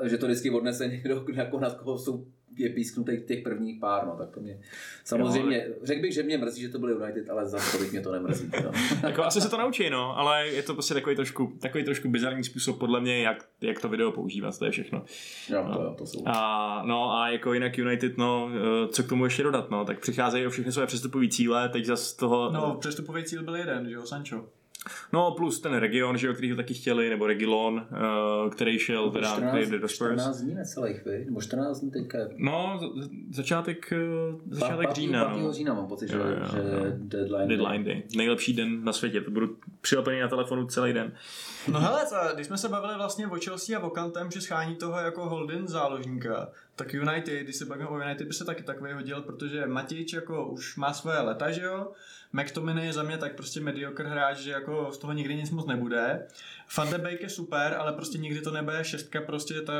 Uh, 0.00 0.08
že 0.08 0.18
to 0.18 0.26
vždycky 0.26 0.50
odnese 0.50 0.88
někdo, 0.88 1.24
jako 1.34 1.60
nad 1.60 1.74
koho 1.74 1.98
jsou 1.98 2.26
je 2.56 2.68
písknutý 2.68 3.12
těch 3.26 3.42
prvních 3.42 3.80
pár, 3.80 4.06
no, 4.06 4.16
tak 4.18 4.30
to 4.30 4.40
mě 4.40 4.60
samozřejmě, 5.04 5.68
řekl 5.82 6.02
bych, 6.02 6.14
že 6.14 6.22
mě 6.22 6.38
mrzí, 6.38 6.62
že 6.62 6.68
to 6.68 6.78
byl 6.78 6.90
United, 6.90 7.30
ale 7.30 7.46
za 7.46 7.58
tolik 7.72 7.92
mě 7.92 8.00
to 8.00 8.12
nemrzí. 8.12 8.50
No. 8.64 8.70
jako 9.08 9.24
asi 9.24 9.40
se 9.40 9.48
to 9.48 9.56
naučí, 9.56 9.90
no, 9.90 10.18
ale 10.18 10.48
je 10.48 10.62
to 10.62 10.74
prostě 10.74 10.94
takový 10.94 11.16
trošku, 11.16 11.52
takový 11.60 11.84
trošku 11.84 12.08
bizarní 12.08 12.44
způsob 12.44 12.78
podle 12.78 13.00
mě, 13.00 13.22
jak, 13.22 13.48
jak 13.60 13.80
to 13.80 13.88
video 13.88 14.12
používat, 14.12 14.58
to 14.58 14.64
je 14.64 14.70
všechno. 14.70 15.04
Jo, 15.48 15.68
to, 15.72 15.82
jo, 15.82 15.94
to 15.98 16.06
jsou. 16.06 16.22
A, 16.26 16.82
no 16.86 17.12
a 17.12 17.28
jako 17.28 17.54
jinak 17.54 17.78
United, 17.78 18.18
no, 18.18 18.50
eh, 18.54 18.88
co 18.88 19.02
k 19.02 19.08
tomu 19.08 19.24
ještě 19.24 19.42
dodat, 19.42 19.70
no, 19.70 19.84
tak 19.84 20.00
přicházejí 20.00 20.46
o 20.46 20.50
všechny 20.50 20.72
své 20.72 20.86
přestupové 20.86 21.28
cíle, 21.28 21.68
teď 21.68 21.84
zase 21.84 22.16
toho... 22.16 22.50
No, 22.52 22.76
přestupový 22.80 23.24
cíl 23.24 23.42
byl 23.42 23.56
jeden, 23.56 23.88
že 23.88 23.94
jo, 23.94 24.06
Sancho. 24.06 24.44
No 25.12 25.30
plus 25.30 25.60
ten 25.60 25.72
region, 25.74 26.18
že 26.18 26.26
jo, 26.26 26.32
který 26.32 26.50
ho 26.50 26.56
taky 26.56 26.74
chtěli, 26.74 27.10
nebo 27.10 27.26
Regilon, 27.26 27.74
uh, 27.74 28.50
který 28.50 28.78
šel 28.78 29.10
teda 29.10 29.28
14, 29.28 29.50
který 29.52 29.70
jde 29.70 29.78
do 29.78 29.88
Spurs. 29.88 30.12
14 30.12 30.40
dní 30.40 30.54
necelých, 30.54 31.04
vy? 31.04 31.24
nebo 31.24 31.40
14 31.40 31.80
dní 31.80 31.90
teďka. 31.90 32.18
No, 32.36 32.80
začátek, 33.30 33.92
uh, 34.32 34.40
začátek 34.50 34.88
Pátý- 34.88 34.94
října, 34.94 35.24
pátýho 35.24 35.46
no. 35.46 35.52
října 35.52 35.74
mám 35.74 35.86
pocit, 35.86 36.08
že, 36.08 36.16
Jo, 36.16 36.22
jo, 36.26 36.36
že 36.52 36.58
jo. 36.58 36.84
deadline. 36.96 37.46
Deadline 37.48 37.84
day. 37.84 38.02
Nejlepší 38.16 38.52
den 38.52 38.84
na 38.84 38.92
světě. 38.92 39.20
To 39.20 39.30
budu 39.30 39.56
přilepený 39.80 40.20
na 40.20 40.28
telefonu 40.28 40.66
celý 40.66 40.92
den. 40.92 41.12
No 41.72 41.80
hele, 41.80 42.06
co, 42.06 42.16
když 42.34 42.46
jsme 42.46 42.58
se 42.58 42.68
bavili 42.68 42.94
vlastně 42.96 43.26
o 43.26 43.36
Chelsea 43.44 43.78
a 43.78 43.82
o 43.82 43.90
Kantem, 43.90 44.30
že 44.30 44.40
schání 44.40 44.76
toho 44.76 44.98
jako 44.98 45.28
holding 45.28 45.68
záložníka, 45.68 46.48
tak 46.76 46.94
United, 46.94 47.42
když 47.42 47.56
se 47.56 47.64
bavíme 47.64 47.88
o 47.88 48.00
United, 48.00 48.26
by 48.28 48.34
se 48.34 48.44
taky 48.44 48.62
takový 48.62 48.92
hodil, 48.92 49.22
protože 49.22 49.66
Matič 49.66 50.12
jako 50.12 50.46
už 50.46 50.76
má 50.76 50.92
svoje 50.92 51.20
leta, 51.20 51.50
že 51.50 51.62
jo? 51.62 51.92
McTominay 52.32 52.86
je 52.86 52.92
za 52.92 53.02
mě 53.02 53.18
tak 53.18 53.34
prostě 53.36 53.60
mediocre 53.60 54.08
hráč, 54.08 54.36
že 54.38 54.50
jako 54.50 54.92
z 54.92 54.98
toho 54.98 55.12
nikdy 55.12 55.34
nic 55.34 55.50
moc 55.50 55.66
nebude. 55.66 56.26
Van 56.76 56.90
de 56.90 56.98
Beek 56.98 57.20
je 57.22 57.28
super, 57.28 57.76
ale 57.78 57.92
prostě 57.92 58.18
nikdy 58.18 58.40
to 58.40 58.50
nebude 58.50 58.84
šestka, 58.84 59.20
prostě 59.20 59.60
ta 59.60 59.72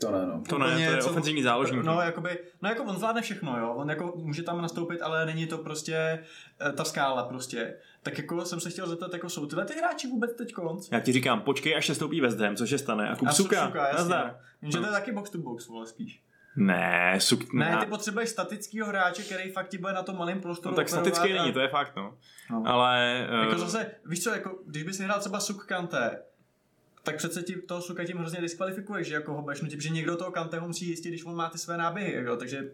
To 0.00 0.10
ne, 0.10 0.26
no. 0.26 0.42
To 0.48 0.58
ne, 0.58 0.66
Úplně 0.66 0.88
to 0.88 0.94
je 0.94 1.02
co- 1.02 1.10
ofenzivní 1.10 1.42
záložník. 1.42 1.84
No, 1.84 2.00
jakoby, 2.00 2.38
no 2.62 2.68
jako 2.68 2.82
on 2.84 2.96
zvládne 2.96 3.22
všechno, 3.22 3.58
jo. 3.58 3.74
On 3.74 3.90
jako 3.90 4.12
může 4.16 4.42
tam 4.42 4.62
nastoupit, 4.62 5.02
ale 5.02 5.26
není 5.26 5.46
to 5.46 5.58
prostě 5.58 6.24
eh, 6.68 6.72
ta 6.72 6.84
skála 6.84 7.24
prostě. 7.24 7.74
Tak 8.02 8.18
jako 8.18 8.44
jsem 8.44 8.60
se 8.60 8.70
chtěl 8.70 8.86
zeptat, 8.88 9.12
jako 9.12 9.28
jsou 9.28 9.46
tyhle 9.46 9.64
ty 9.64 9.74
hráči 9.74 10.08
vůbec 10.08 10.32
teď 10.32 10.52
konc? 10.52 10.88
Já 10.92 11.00
ti 11.00 11.12
říkám, 11.12 11.40
počkej, 11.40 11.76
až 11.76 11.86
se 11.86 11.94
stoupí 11.94 12.20
West 12.20 12.38
Ham, 12.40 12.56
což 12.56 12.70
se 12.70 12.78
stane. 12.78 13.10
A 13.10 13.16
kup 13.16 13.30
suka, 13.30 13.56
jasně. 13.56 13.98
nazdar. 13.98 14.36
Jenže 14.62 14.78
to 14.78 14.86
je 14.86 14.92
taky 14.92 15.12
box 15.12 15.30
to 15.30 15.38
box, 15.38 15.68
vole, 15.68 15.86
spíš. 15.86 16.22
Ne, 16.56 17.14
suk... 17.18 17.52
Ne, 17.52 17.76
ty 17.80 17.86
potřebuješ 17.86 18.28
statického 18.28 18.88
hráče, 18.88 19.22
který 19.22 19.50
fakt 19.50 19.68
ti 19.68 19.78
bude 19.78 19.92
na 19.92 20.02
tom 20.02 20.18
malém 20.18 20.40
prostoru 20.40 20.72
no, 20.72 20.76
tak 20.76 20.88
staticky 20.88 21.32
a- 21.32 21.42
není, 21.42 21.52
to 21.52 21.60
je 21.60 21.68
fakt, 21.68 21.96
no. 21.96 22.18
No. 22.50 22.62
Ale... 22.66 23.26
Jako 23.40 23.54
eh, 23.54 23.58
zase, 23.58 23.90
víš 24.06 24.22
co, 24.22 24.30
jako, 24.30 24.58
když 24.66 24.82
bys 24.82 24.98
hrál 24.98 25.20
třeba 25.20 25.40
Suk 25.40 25.66
Kante, 25.66 26.22
tak 27.02 27.16
přece 27.16 27.42
ti 27.42 27.56
toho 27.56 27.82
Suka 27.82 28.04
tím 28.04 28.18
hrozně 28.18 28.40
diskvalifikuješ, 28.40 29.06
že 29.06 29.14
jako 29.14 29.34
ho 29.34 29.42
budeš 29.42 29.60
nutit, 29.60 29.76
protože 29.76 29.90
někdo 29.90 30.16
toho 30.16 30.30
Kanteho 30.30 30.66
musí 30.66 30.88
jistit, 30.88 31.08
když 31.08 31.24
on 31.24 31.36
má 31.36 31.48
ty 31.48 31.58
své 31.58 31.76
náběhy, 31.76 32.12
jako, 32.12 32.36
takže 32.36 32.70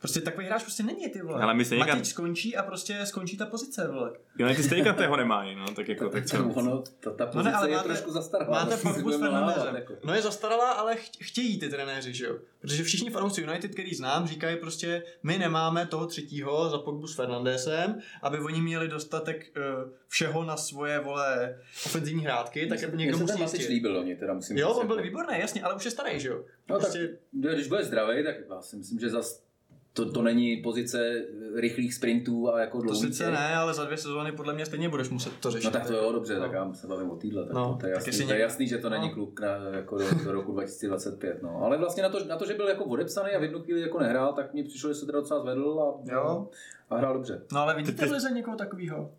prostě 0.00 0.20
takový 0.20 0.46
hráč 0.46 0.62
prostě 0.62 0.82
není 0.82 1.08
ty 1.10 1.22
vole. 1.22 1.42
Ale 1.42 1.54
my 1.54 1.64
stejně 1.64 1.84
Matič 1.84 2.06
skončí 2.06 2.56
a 2.56 2.62
prostě 2.62 3.06
skončí 3.06 3.36
ta 3.36 3.46
pozice, 3.46 3.88
vole. 3.88 4.12
United 4.38 4.64
stejně 4.64 4.92
tého 4.92 5.16
nemají, 5.16 5.54
no, 5.56 5.66
tak 5.74 5.88
jako, 5.88 6.08
tak 6.08 6.26
co? 6.26 6.44
Ono, 6.48 6.82
ta, 7.00 7.10
ta 7.10 7.24
No 7.24 7.30
pozice 7.32 7.50
ne, 7.50 7.56
ale 7.56 7.68
je 7.70 7.76
máte- 7.76 7.88
trošku 7.88 8.10
zastaralá. 8.10 8.50
Máte 8.64 8.70
to 8.70 8.76
si 8.76 8.82
Pogbu 8.82 8.98
s 9.00 9.02
budeme 9.02 9.22
Fernandezem. 9.24 9.58
nahávat, 9.58 9.74
jako. 9.80 9.94
No 10.04 10.14
je 10.14 10.22
zastaralá, 10.22 10.70
ale 10.72 10.96
ch- 10.96 11.10
chtějí 11.22 11.58
ty 11.60 11.68
trenéři, 11.68 12.12
že 12.14 12.24
jo? 12.24 12.38
Protože 12.60 12.82
všichni 12.84 13.10
fanoušci 13.10 13.42
United, 13.42 13.72
který 13.72 13.94
znám, 13.94 14.26
říkají 14.28 14.56
prostě, 14.56 15.02
my 15.22 15.38
nemáme 15.38 15.86
toho 15.86 16.06
třetího 16.06 16.68
za 16.70 16.78
Pogbu 16.78 17.06
s 17.06 17.16
Fernandesem, 17.16 17.98
aby 18.22 18.38
oni 18.38 18.60
měli 18.62 18.88
dostatek 18.88 19.52
uh, 19.56 19.90
všeho 20.08 20.44
na 20.44 20.56
svoje, 20.56 20.98
vole, 21.00 21.58
ofenzivní 21.86 22.24
hrátky, 22.24 22.66
tak 22.66 22.84
aby 22.84 22.96
někdo 22.96 23.18
Matič 23.18 23.40
jistit. 23.40 23.68
líbil 23.68 23.92
loni, 23.92 24.16
teda 24.16 24.34
musím 24.34 24.58
Jo, 24.58 24.68
on 24.70 24.86
byl 24.86 24.96
jako. 24.96 25.08
výborný, 25.08 25.38
jasně, 25.40 25.62
ale 25.62 25.74
už 25.74 25.84
je 25.84 25.90
starý, 25.90 26.20
že 26.20 26.28
jo? 26.28 26.36
No 26.68 26.78
tak, 26.78 26.80
prostě, 26.82 27.18
když 27.32 27.68
bude 27.68 27.84
zdravý, 27.84 28.24
tak 28.24 28.34
já 28.50 28.62
si 28.62 28.76
myslím, 28.76 28.98
že 29.00 29.10
zas 29.10 29.42
to, 29.92 30.12
to 30.12 30.22
není 30.22 30.56
pozice 30.56 31.22
rychlých 31.54 31.94
sprintů 31.94 32.54
a 32.54 32.60
jako 32.60 32.78
to 32.78 32.82
dlouhých. 32.82 33.04
sice 33.04 33.30
ne, 33.30 33.54
ale 33.56 33.74
za 33.74 33.84
dvě 33.84 33.96
sezóny 33.98 34.32
podle 34.32 34.52
mě 34.54 34.66
stejně 34.66 34.88
budeš 34.88 35.08
muset 35.08 35.32
to 35.40 35.50
řešit. 35.50 35.64
No 35.64 35.70
tak 35.70 35.86
to 35.86 35.94
jo, 35.94 36.12
dobře, 36.12 36.34
No. 36.34 36.40
tak 36.40 36.52
já 36.52 36.72
se 36.72 36.86
bavím 36.86 37.10
o 37.10 37.16
týdle, 37.16 37.44
tak 37.44 37.52
No, 37.54 37.72
to, 37.72 37.78
to, 37.80 37.86
je 37.86 37.92
jasný, 37.92 38.26
to 38.26 38.32
je 38.32 38.38
jasný, 38.38 38.68
že 38.68 38.78
to 38.78 38.90
není 38.90 39.08
no. 39.08 39.14
kluk 39.14 39.40
na, 39.40 39.48
jako 39.76 39.98
do, 39.98 40.04
do, 40.24 40.32
roku 40.32 40.52
2025, 40.80 41.42
no. 41.42 41.60
Ale 41.64 41.78
vlastně 41.78 42.02
na 42.02 42.08
to, 42.08 42.24
na 42.24 42.36
to, 42.36 42.46
že 42.46 42.54
byl 42.54 42.68
jako 42.68 42.84
odepsaný 42.84 43.30
a 43.32 43.38
v 43.38 43.42
jednu 43.42 43.62
chvíli 43.62 43.80
jako 43.80 43.98
nehrál, 44.00 44.32
tak 44.32 44.54
mi 44.54 44.64
přišlo, 44.64 44.88
že 44.90 44.94
se 44.94 45.06
teda 45.06 45.20
docela 45.20 45.40
zvedl 45.40 45.80
a, 46.08 46.12
Jo. 46.12 46.48
a 46.90 46.96
hrál 46.96 47.14
dobře. 47.14 47.42
No 47.52 47.60
ale 47.60 47.76
vidíte 47.76 48.02
Ty- 48.02 48.08
v 48.08 48.12
lize 48.12 48.30
někoho 48.30 48.56
takového? 48.56 49.10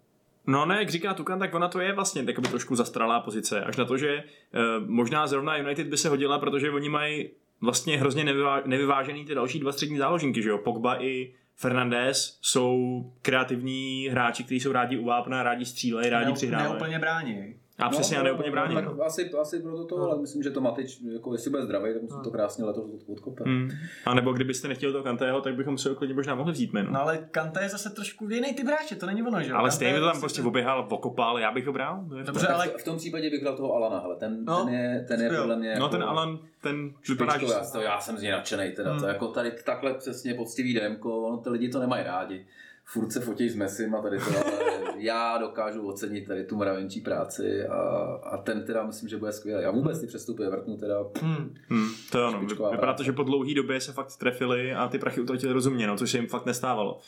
No 0.48 0.66
ne, 0.66 0.76
jak 0.80 0.90
říká 0.90 1.14
Tukan, 1.14 1.40
tak 1.40 1.54
ona 1.54 1.68
to 1.68 1.80
je 1.80 1.94
vlastně 1.94 2.24
takoby 2.26 2.48
trošku 2.48 2.76
zastralá 2.76 3.20
pozice. 3.20 3.62
Až 3.64 3.78
na 3.78 3.86
to, 3.86 3.98
že 3.98 4.10
eh, 4.18 4.60
možná 4.86 5.28
zrovna 5.28 5.58
United 5.58 5.88
by 5.88 5.98
se 5.98 6.10
hodila, 6.10 6.40
protože 6.40 6.70
oni 6.72 6.90
mají 6.90 7.30
vlastně 7.62 7.98
hrozně 7.98 8.24
nevyvá, 8.24 8.62
nevyvážený 8.66 9.26
ty 9.26 9.36
další 9.36 9.60
dva 9.60 9.72
střední 9.72 9.98
záložníky, 9.98 10.42
že 10.42 10.50
jo? 10.50 10.58
Pogba 10.58 11.04
i 11.04 11.34
Fernandez 11.56 12.38
jsou 12.42 13.04
kreativní 13.22 14.08
hráči, 14.12 14.44
kteří 14.44 14.60
jsou 14.60 14.72
rádi 14.72 14.98
u 14.98 15.06
vápna, 15.06 15.44
rádi 15.44 15.66
střílejí, 15.66 16.10
rádi 16.10 16.26
Ne, 16.26 16.34
přihrávají. 16.34 16.70
neúplně 16.72 17.00
brání. 17.00 17.56
A 17.80 17.90
přesně, 17.90 18.18
a 18.18 18.24
neúplně 18.24 18.52
brání. 18.52 18.76
Tak 18.76 18.86
no. 18.86 19.04
asi, 19.04 19.32
asi 19.42 19.60
proto 19.60 19.86
to, 19.86 20.02
ale 20.02 20.22
myslím, 20.22 20.44
že 20.44 20.50
to 20.52 20.62
Matič, 20.62 21.00
jako 21.14 21.34
jestli 21.34 21.52
bude 21.52 21.64
zdravý, 21.64 21.94
tak 21.94 22.02
musí 22.02 22.16
No. 22.18 22.24
to 22.24 22.32
krásně 22.32 22.66
letos 22.66 22.86
odkopat. 23.08 23.48
Hmm. 23.48 23.70
A 24.06 24.14
nebo 24.14 24.34
kdybyste 24.34 24.68
nechtěli 24.68 24.92
toho 24.92 25.04
Kantého, 25.04 25.42
tak 25.42 25.56
bychom 25.56 25.78
se 25.78 25.90
ho 25.90 25.96
klidně 25.96 26.16
možná 26.16 26.36
mohli 26.36 26.54
vzít 26.54 26.74
jméno. 26.74 26.92
No 26.92 27.02
ale 27.02 27.18
Kante 27.32 27.64
je 27.64 27.70
zase 27.70 27.90
trošku 27.90 28.30
jiný 28.30 28.54
typ 28.54 28.68
hráče, 28.68 28.96
to 28.96 29.06
není 29.06 29.24
ono, 29.24 29.42
že 29.44 29.50
jo? 29.52 29.58
ale 29.58 29.72
stejně 29.72 30.00
to 30.00 30.06
tam 30.06 30.20
prostě 30.20 30.22
prostě 30.42 30.42
oběhal, 30.48 30.88
okopal, 30.90 31.40
já 31.40 31.52
bych 31.52 31.66
ho 31.68 31.74
bral. 31.74 32.04
Dobře, 32.26 32.48
ale 32.48 32.68
v, 32.68 32.84
tom 32.84 32.98
případě 32.98 33.30
bych 33.30 33.44
dal 33.44 33.58
toho 33.58 33.74
Alana, 33.74 34.00
hele, 34.00 34.16
ten, 34.16 34.46
No. 34.46 34.66
ten 34.66 34.74
je, 34.74 35.06
ten 35.08 35.22
je 35.22 35.30
podle 35.30 35.56
mě 35.56 35.68
No 35.70 35.74
jako 35.86 35.88
ten 35.90 36.04
Alan, 36.04 36.40
ten 36.62 36.92
vypadá, 37.10 37.38
že... 37.38 37.46
já, 37.46 37.64
to, 37.72 37.82
já 37.82 38.00
jsem 38.00 38.18
z 38.18 38.22
něj 38.22 38.32
nadšenej, 38.32 38.72
teda, 38.72 38.92
Hmm. 38.92 39.00
to 39.00 39.08
jako 39.08 39.28
tady 39.28 39.52
takhle 39.66 39.94
přesně 39.94 40.34
poctivý 40.34 40.74
démko, 40.74 41.22
ono 41.22 41.38
ty 41.38 41.50
lidi 41.50 41.70
to 41.70 41.80
nemají 41.80 42.04
rádi. 42.04 42.46
Furt 42.94 43.12
se 43.12 43.20
fotí 43.20 43.50
s 43.50 43.56
Messim 43.56 43.96
a 43.96 44.02
tady 44.02 44.18
to, 44.18 44.24
ale 44.46 44.54
já 44.98 45.38
dokážu 45.38 45.88
ocenit 45.88 46.28
tady 46.28 46.44
tu 46.44 46.58
mravenčí 46.58 47.02
práci 47.02 47.66
a, 47.68 47.78
a 48.24 48.38
ten 48.38 48.64
teda 48.66 48.84
myslím, 48.86 49.10
že 49.10 49.18
bude 49.18 49.32
skvělý. 49.32 49.66
A 49.66 49.72
vůbec 49.72 50.00
ty 50.02 50.08
přestupy 50.08 50.44
Evertonu 50.44 50.78
teda 50.78 50.96
Hmm. 51.22 51.54
Hmm, 51.70 51.90
to 52.12 52.26
ano, 52.26 52.40
vypadá 52.72 52.94
to, 52.94 53.04
že 53.04 53.12
po 53.12 53.24
dlouhé 53.24 53.54
době 53.54 53.82
se 53.82 53.92
fakt 53.94 54.18
trefili 54.18 54.74
a 54.74 54.88
ty 54.88 55.00
prachy 55.00 55.22
utratili 55.22 55.54
rozumně, 55.54 55.88
no, 55.88 55.98
což 55.98 56.12
se 56.12 56.18
jim 56.18 56.28
fakt 56.28 56.46
nestávalo. 56.46 57.00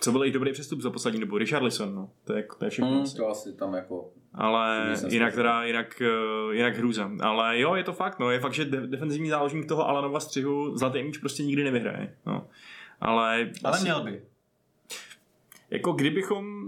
Co 0.00 0.12
byl 0.12 0.22
jejich 0.22 0.34
dobrý 0.34 0.52
přestup 0.52 0.80
za 0.80 0.90
poslední 0.90 1.20
dobu? 1.20 1.38
Richarlison, 1.38 1.94
no. 1.94 2.10
To 2.24 2.32
je, 2.36 2.46
to 2.58 2.64
je 2.64 2.70
všechno. 2.70 2.90
hmm, 2.90 3.04
to 3.16 3.28
asi 3.28 3.52
tam 3.52 3.74
jako 3.74 4.08
Ale 4.34 4.94
jinak 5.08 5.34
teda, 5.34 5.64
jinak, 5.64 6.02
eh, 6.02 6.54
jinak 6.54 6.76
hrůza. 6.76 7.10
Ale 7.20 7.58
jo, 7.60 7.74
je 7.74 7.84
to 7.84 7.92
fakt, 7.92 8.18
no. 8.18 8.30
Je 8.30 8.40
fakt, 8.40 8.52
že 8.54 8.64
de- 8.64 8.86
defenzivní 8.86 9.28
záložník 9.30 9.68
toho 9.68 9.88
Alanova 9.88 10.20
střihu 10.20 10.76
zlatý 10.76 11.02
míč 11.02 11.18
prostě 11.18 11.42
nikdy 11.42 11.64
nevyhraje. 11.64 12.14
No. 12.26 12.46
Ale, 13.00 13.50
Ale 13.64 13.74
asi- 13.74 13.84
měl 13.84 14.04
by. 14.04 14.22
Jako 15.70 15.92
kdybychom 15.92 16.60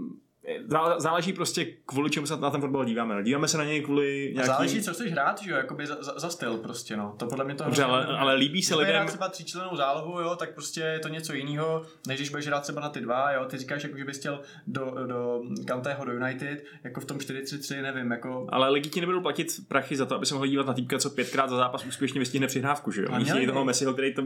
zá- 0.67 0.99
záleží 0.99 1.33
prostě 1.33 1.65
kvůli 1.85 2.09
čemu 2.09 2.25
se 2.25 2.37
na 2.37 2.51
ten 2.51 2.61
fotbal 2.61 2.85
díváme. 2.85 3.15
No. 3.15 3.21
Díváme 3.21 3.47
se 3.47 3.57
na 3.57 3.63
něj 3.63 3.81
kvůli 3.81 4.27
A 4.27 4.33
nějakým... 4.33 4.45
záleží, 4.47 4.81
co 4.81 4.93
chceš 4.93 5.11
hrát, 5.11 5.41
že 5.41 5.51
jo, 5.51 5.57
jakoby 5.57 5.87
za, 5.87 6.03
za, 6.03 6.19
za 6.19 6.29
styl 6.29 6.57
prostě, 6.57 6.97
no. 6.97 7.15
To 7.19 7.27
podle 7.27 7.45
mě 7.45 7.55
to 7.55 7.63
Dobře, 7.63 7.83
ale, 7.83 8.05
ale 8.05 8.35
líbí 8.35 8.63
se 8.63 8.73
Když 8.73 8.79
lidem... 8.79 8.95
hrát 8.95 9.07
třeba 9.07 9.29
tříčlenou 9.29 9.75
zálohu, 9.75 10.19
jo, 10.19 10.35
tak 10.35 10.53
prostě 10.53 10.81
je 10.81 10.99
to 10.99 11.07
něco 11.07 11.33
jiného, 11.33 11.85
než 12.07 12.17
když 12.17 12.29
budeš 12.29 12.47
hrát 12.47 12.63
třeba 12.63 12.81
na 12.81 12.89
ty 12.89 13.01
dva, 13.01 13.31
jo, 13.31 13.45
ty 13.45 13.57
říkáš, 13.57 13.83
jako, 13.83 13.97
že 13.97 14.05
bys 14.05 14.17
chtěl 14.17 14.41
do, 14.67 14.95
do 15.07 15.41
Kantého 15.67 16.05
do 16.05 16.11
United, 16.11 16.65
jako 16.83 17.01
v 17.01 17.05
tom 17.05 17.17
4-3-3, 17.17 17.81
nevím, 17.81 18.11
jako... 18.11 18.47
Ale 18.49 18.69
lidi 18.69 18.89
ti 18.89 18.99
nebudou 18.99 19.21
platit 19.21 19.47
prachy 19.67 19.95
za 19.95 20.05
to, 20.05 20.15
aby 20.15 20.25
se 20.25 20.33
mohli 20.33 20.49
dívat 20.49 20.67
na 20.67 20.73
týpka, 20.73 20.99
co 20.99 21.09
pětkrát 21.09 21.49
za 21.49 21.57
zápas 21.57 21.85
úspěšně 21.85 22.19
vystihne 22.19 22.47
přihrávku, 22.47 22.91
že 22.91 23.01
jo? 23.01 23.07
By. 23.33 23.47
toho 23.47 23.65
Messiho, 23.65 23.93
který 23.93 24.13
to 24.13 24.23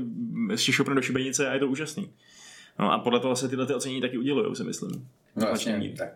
šišopne 0.55 0.95
do 0.95 1.01
šibenice 1.01 1.49
a 1.49 1.53
je 1.53 1.59
to 1.59 1.67
úžasný. 1.67 2.13
No 2.79 2.91
a 2.91 2.99
podle 2.99 3.19
toho 3.19 3.35
se 3.35 3.49
tyhle 3.49 3.65
ty 3.65 3.73
ocenění 3.73 4.01
taky 4.01 4.17
udělují, 4.17 4.55
si 4.55 4.63
myslím. 4.63 5.09
no 5.35 5.47
jasně, 5.47 5.93
tak 5.97 6.09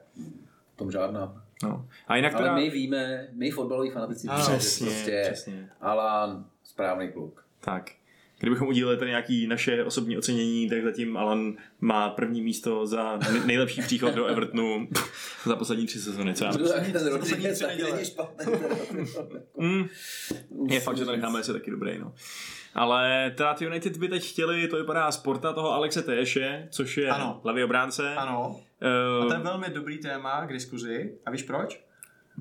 v 0.74 0.78
tom 0.78 0.92
žádná. 0.92 1.44
No. 1.64 1.88
A 2.08 2.16
jinak 2.16 2.34
Ale 2.34 2.44
teda... 2.44 2.56
my 2.56 2.70
víme, 2.70 3.28
my 3.34 3.52
fotbaloví 3.52 3.90
fanatici 3.90 4.28
víme, 4.28 4.40
že 4.42 4.58
přesně, 4.58 4.86
prostě 4.88 5.22
přesně. 5.32 5.70
Alan 5.82 6.46
správný 6.64 7.12
kluk. 7.12 7.46
Tak. 7.60 7.92
Kdybychom 8.40 8.68
udělali 8.68 8.98
tady 8.98 9.12
nějaký 9.12 9.48
naše 9.48 9.84
osobní 9.84 10.18
ocenění, 10.18 10.70
tak 10.70 10.84
zatím 10.84 11.18
Alan 11.18 11.54
má 11.82 12.10
první 12.10 12.42
místo 12.42 12.88
za 12.88 13.18
nej- 13.18 13.46
nejlepší 13.46 13.82
příchod 13.82 14.14
do 14.14 14.26
Evertonu 14.26 14.88
za 15.46 15.56
poslední 15.56 15.86
tři 15.88 16.00
sezony. 16.00 16.34
Co 16.34 16.44
já 16.46 16.52
myslím. 16.52 16.68
Ten 16.92 16.92
poslední 16.94 17.10
Rodriguez 17.10 17.56
tři 17.58 17.64
taky 17.64 17.78
neděle. 17.78 17.96
není 17.96 18.06
špatný. 18.06 18.54
Mm, 19.58 19.88
je 20.68 20.80
fakt, 20.80 20.98
že 20.98 21.06
to 21.06 21.12
necháme, 21.12 21.40
je 21.40 21.54
taky 21.54 21.72
dobrý. 21.72 22.00
No. 22.00 22.14
Ale 22.76 23.32
teda 23.36 23.54
ty 23.54 23.66
United 23.66 23.98
by 23.98 24.08
teď 24.08 24.30
chtěli, 24.30 24.68
to 24.68 24.78
vypadá 24.78 25.12
sporta 25.12 25.54
toho 25.54 25.72
Alexe 25.74 26.02
Téše, 26.02 26.68
což 26.72 26.98
je 26.98 27.10
Ano. 27.10 27.42
levý 27.44 27.64
obránce. 27.64 28.16
Ano, 28.16 28.60
Uh, 29.20 29.26
a 29.26 29.28
to 29.28 29.34
je 29.34 29.40
velmi 29.40 29.70
dobrý 29.70 29.98
téma 29.98 30.46
k 30.46 30.54
diskuzi. 30.54 31.14
A 31.26 31.32
víš 31.32 31.44
proč? 31.44 31.84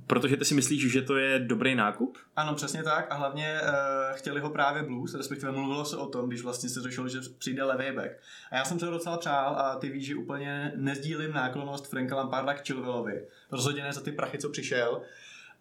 Protože 0.07 0.37
ty 0.37 0.45
si 0.45 0.55
myslíš, 0.55 0.93
že 0.93 1.03
to 1.03 1.16
je 1.16 1.38
dobrý 1.38 1.75
nákup? 1.75 2.19
Ano, 2.37 2.55
přesně 2.55 2.83
tak. 2.83 3.07
A 3.12 3.14
hlavně 3.14 3.61
uh, 3.62 4.16
chtěli 4.16 4.40
ho 4.40 4.51
právě 4.51 4.83
Blues, 4.83 5.14
respektive 5.14 5.53
mluvilo 5.53 5.85
se 5.85 5.97
o 5.97 6.07
tom, 6.07 6.29
když 6.29 6.43
vlastně 6.43 6.69
se 6.69 6.81
řešilo, 6.81 7.09
že 7.09 7.19
přijde 7.38 7.64
levý 7.64 7.97
back. 7.97 8.11
A 8.51 8.57
já 8.57 8.64
jsem 8.64 8.79
se 8.79 8.87
ho 8.87 8.93
docela 8.93 9.16
přál 9.19 9.57
a 9.57 9.77
ty 9.77 9.88
víš, 9.90 10.07
že 10.07 10.16
úplně 10.16 10.73
nezdílím 10.77 11.33
náklonost 11.33 11.90
Franka 11.90 12.16
Lamparda 12.16 12.55
k 12.55 12.66
Chilwellovi. 12.66 13.25
Rozhodně 13.53 13.83
ne 13.83 13.93
za 13.93 14.01
ty 14.01 14.12
prachy, 14.12 14.38
co 14.38 14.49
přišel. 14.51 15.03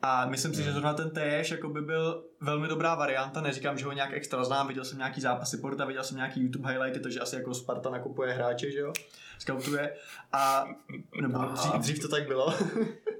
A 0.02 0.26
myslím 0.26 0.54
si, 0.54 0.64
že 0.64 0.72
zrovna 0.72 0.94
ten 0.94 1.10
Teješ 1.10 1.52
jako 1.52 1.70
by 1.70 1.82
byl 1.82 2.24
velmi 2.42 2.68
dobrá 2.68 2.96
varianta, 2.96 3.42
neříkám, 3.42 3.78
že 3.78 3.86
ho 3.86 3.92
nějak 3.92 4.14
extra 4.14 4.44
znám, 4.44 4.68
viděl 4.68 4.86
jsem 4.86 4.98
nějaký 4.98 5.22
zápasy 5.22 5.58
Porta, 5.58 5.86
viděl 5.86 6.04
jsem 6.04 6.18
nějaký 6.18 6.42
YouTube 6.42 6.70
highlighty, 6.70 7.00
takže 7.00 7.20
asi 7.20 7.36
jako 7.36 7.54
Sparta 7.54 7.90
nakupuje 7.90 8.34
hráče, 8.34 8.72
že 8.72 8.80
jo, 8.80 8.94
scoutuje. 9.40 9.94
A 10.32 10.68
nebo 11.22 11.40
dřív, 11.54 11.74
dřív 11.74 12.00
to 12.00 12.08
tak 12.08 12.28
bylo. 12.28 12.54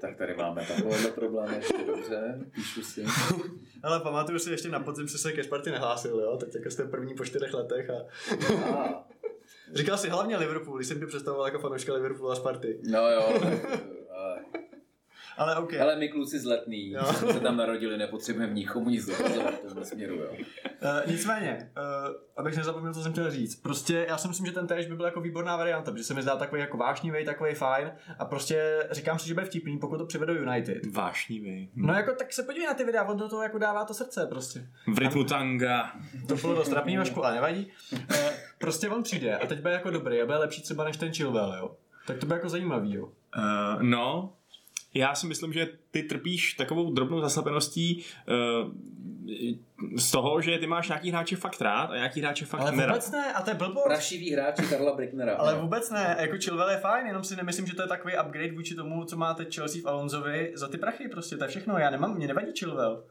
Tak 0.00 0.16
tady 0.16 0.34
máme 0.34 0.66
takovéhle 0.66 1.10
problémy, 1.10 1.56
ještě 1.56 1.84
dobře, 1.86 2.40
píšu 2.54 2.82
si. 2.82 3.04
Ale 3.82 4.00
pamatuju 4.00 4.38
si, 4.38 4.50
ještě 4.50 4.68
na 4.68 4.80
podzim 4.80 5.08
si 5.08 5.18
se 5.18 5.32
ke 5.32 5.44
Sparty 5.44 5.70
nehlásil, 5.70 6.20
jo, 6.20 6.36
tak 6.36 6.54
jako 6.54 6.70
jste 6.70 6.84
první 6.84 7.14
po 7.14 7.24
čtyřech 7.24 7.54
letech 7.54 7.90
a 7.90 7.94
říkal 9.74 9.98
si 9.98 10.08
hlavně 10.08 10.36
Liverpool, 10.36 10.76
když 10.76 10.88
jsem 10.88 11.00
tě 11.00 11.06
představoval 11.06 11.46
jako 11.46 11.58
fanouška 11.58 11.94
Liverpoolu 11.94 12.32
a 12.32 12.36
Sparty. 12.36 12.80
no 12.82 13.10
jo, 13.10 13.40
ale, 15.40 15.54
Ale 15.54 15.64
OK. 15.64 15.74
ale 15.74 15.96
my 15.96 16.08
kluci 16.08 16.38
z 16.38 16.44
letný, 16.44 16.90
Jo. 16.90 17.04
jsme 17.04 17.32
se 17.32 17.40
tam 17.40 17.56
narodili, 17.56 17.98
nepotřebujeme 17.98 18.54
nikomu 18.54 18.90
nic 18.90 19.06
dokazovat 19.06 19.54
v 19.54 19.58
tomhle 19.66 19.84
směru, 19.84 20.14
jo. 20.14 20.30
Uh, 20.32 21.10
nicméně, 21.10 21.70
uh, 22.08 22.14
abych 22.36 22.56
nezapomněl, 22.56 22.94
co 22.94 23.02
jsem 23.02 23.12
chtěl 23.12 23.30
říct. 23.30 23.56
Prostě 23.62 24.06
já 24.08 24.18
si 24.18 24.28
myslím, 24.28 24.46
že 24.46 24.52
ten 24.52 24.66
též 24.66 24.86
by 24.86 24.94
byl 24.96 25.04
jako 25.06 25.20
výborná 25.20 25.56
varianta, 25.56 25.92
protože 25.92 26.04
se 26.04 26.14
mi 26.14 26.22
zdá 26.22 26.36
takový 26.36 26.60
jako 26.60 26.76
vášnivý, 26.76 27.24
takový 27.24 27.54
fajn 27.54 27.92
a 28.18 28.24
prostě 28.24 28.86
říkám 28.90 29.18
si, 29.18 29.28
že 29.28 29.34
bude 29.34 29.46
vtipný, 29.46 29.78
pokud 29.78 29.98
to 29.98 30.06
přivedou 30.06 30.34
United. 30.34 30.86
Vášnivý. 30.94 31.70
No 31.74 31.94
jako 31.94 32.14
tak 32.14 32.32
se 32.32 32.42
podívej 32.42 32.66
na 32.66 32.74
ty 32.74 32.84
videa, 32.84 33.04
on 33.04 33.16
do 33.16 33.28
toho 33.28 33.42
jako 33.42 33.58
dává 33.58 33.84
to 33.84 33.94
srdce 33.94 34.26
prostě. 34.26 34.66
V 34.94 34.98
rytmu 34.98 35.24
tanga. 35.24 35.92
To 36.28 36.34
bylo 36.34 36.54
dost 36.54 36.68
trapný 36.68 36.96
Vašku, 36.96 37.24
ale 37.24 37.34
nevadí. 37.34 37.72
Uh, 37.92 38.16
prostě 38.58 38.88
on 38.88 39.02
přijde 39.02 39.36
a 39.38 39.46
teď 39.46 39.60
bude 39.60 39.72
jako 39.72 39.90
dobrý 39.90 40.22
a 40.22 40.26
bude 40.26 40.38
lepší 40.38 40.62
třeba 40.62 40.84
než 40.84 40.96
ten 40.96 41.12
Chilwell, 41.12 41.54
jo. 41.58 41.76
Tak 42.06 42.18
to 42.18 42.26
bude 42.26 42.36
jako 42.36 42.48
zajímavý, 42.48 42.94
jo. 42.94 43.04
Uh, 43.04 43.82
no, 43.82 44.32
já 44.94 45.14
si 45.14 45.26
myslím, 45.26 45.52
že 45.52 45.68
ty 45.90 46.02
trpíš 46.02 46.54
takovou 46.54 46.92
drobnou 46.92 47.20
zaslepeností 47.20 48.04
uh, 48.28 48.72
z 49.96 50.10
toho, 50.10 50.40
že 50.40 50.58
ty 50.58 50.66
máš 50.66 50.88
nějaký 50.88 51.10
hráče 51.10 51.36
fakt 51.36 51.60
rád 51.60 51.90
a 51.90 51.96
nějaký 51.96 52.20
hráče 52.20 52.44
fakt 52.44 52.60
Ale 52.60 52.72
nerad. 52.72 52.92
vůbec 52.92 53.10
ne, 53.10 53.32
a 53.32 53.42
to 53.42 53.50
je 53.50 53.54
blbost. 53.54 53.84
Prašivý 53.84 54.32
hráči 54.32 54.62
Karla 54.62 54.96
Bricknera. 54.96 55.34
Ale 55.34 55.54
vůbec 55.60 55.90
ne, 55.90 56.16
jako 56.20 56.36
Chilwell 56.44 56.70
je 56.70 56.76
fajn, 56.76 57.06
jenom 57.06 57.24
si 57.24 57.36
nemyslím, 57.36 57.66
že 57.66 57.74
to 57.74 57.82
je 57.82 57.88
takový 57.88 58.14
upgrade 58.26 58.52
vůči 58.52 58.74
tomu, 58.74 59.04
co 59.04 59.16
má 59.16 59.34
teď 59.34 59.54
Chelsea 59.54 59.82
v 59.82 59.86
Alonsovi 59.86 60.52
za 60.54 60.68
ty 60.68 60.78
prachy 60.78 61.08
prostě, 61.08 61.36
to 61.36 61.44
je 61.44 61.48
všechno, 61.48 61.78
já 61.78 61.90
nemám, 61.90 62.16
mě 62.16 62.26
nevadí 62.26 62.52
Chilwell. 62.58 63.04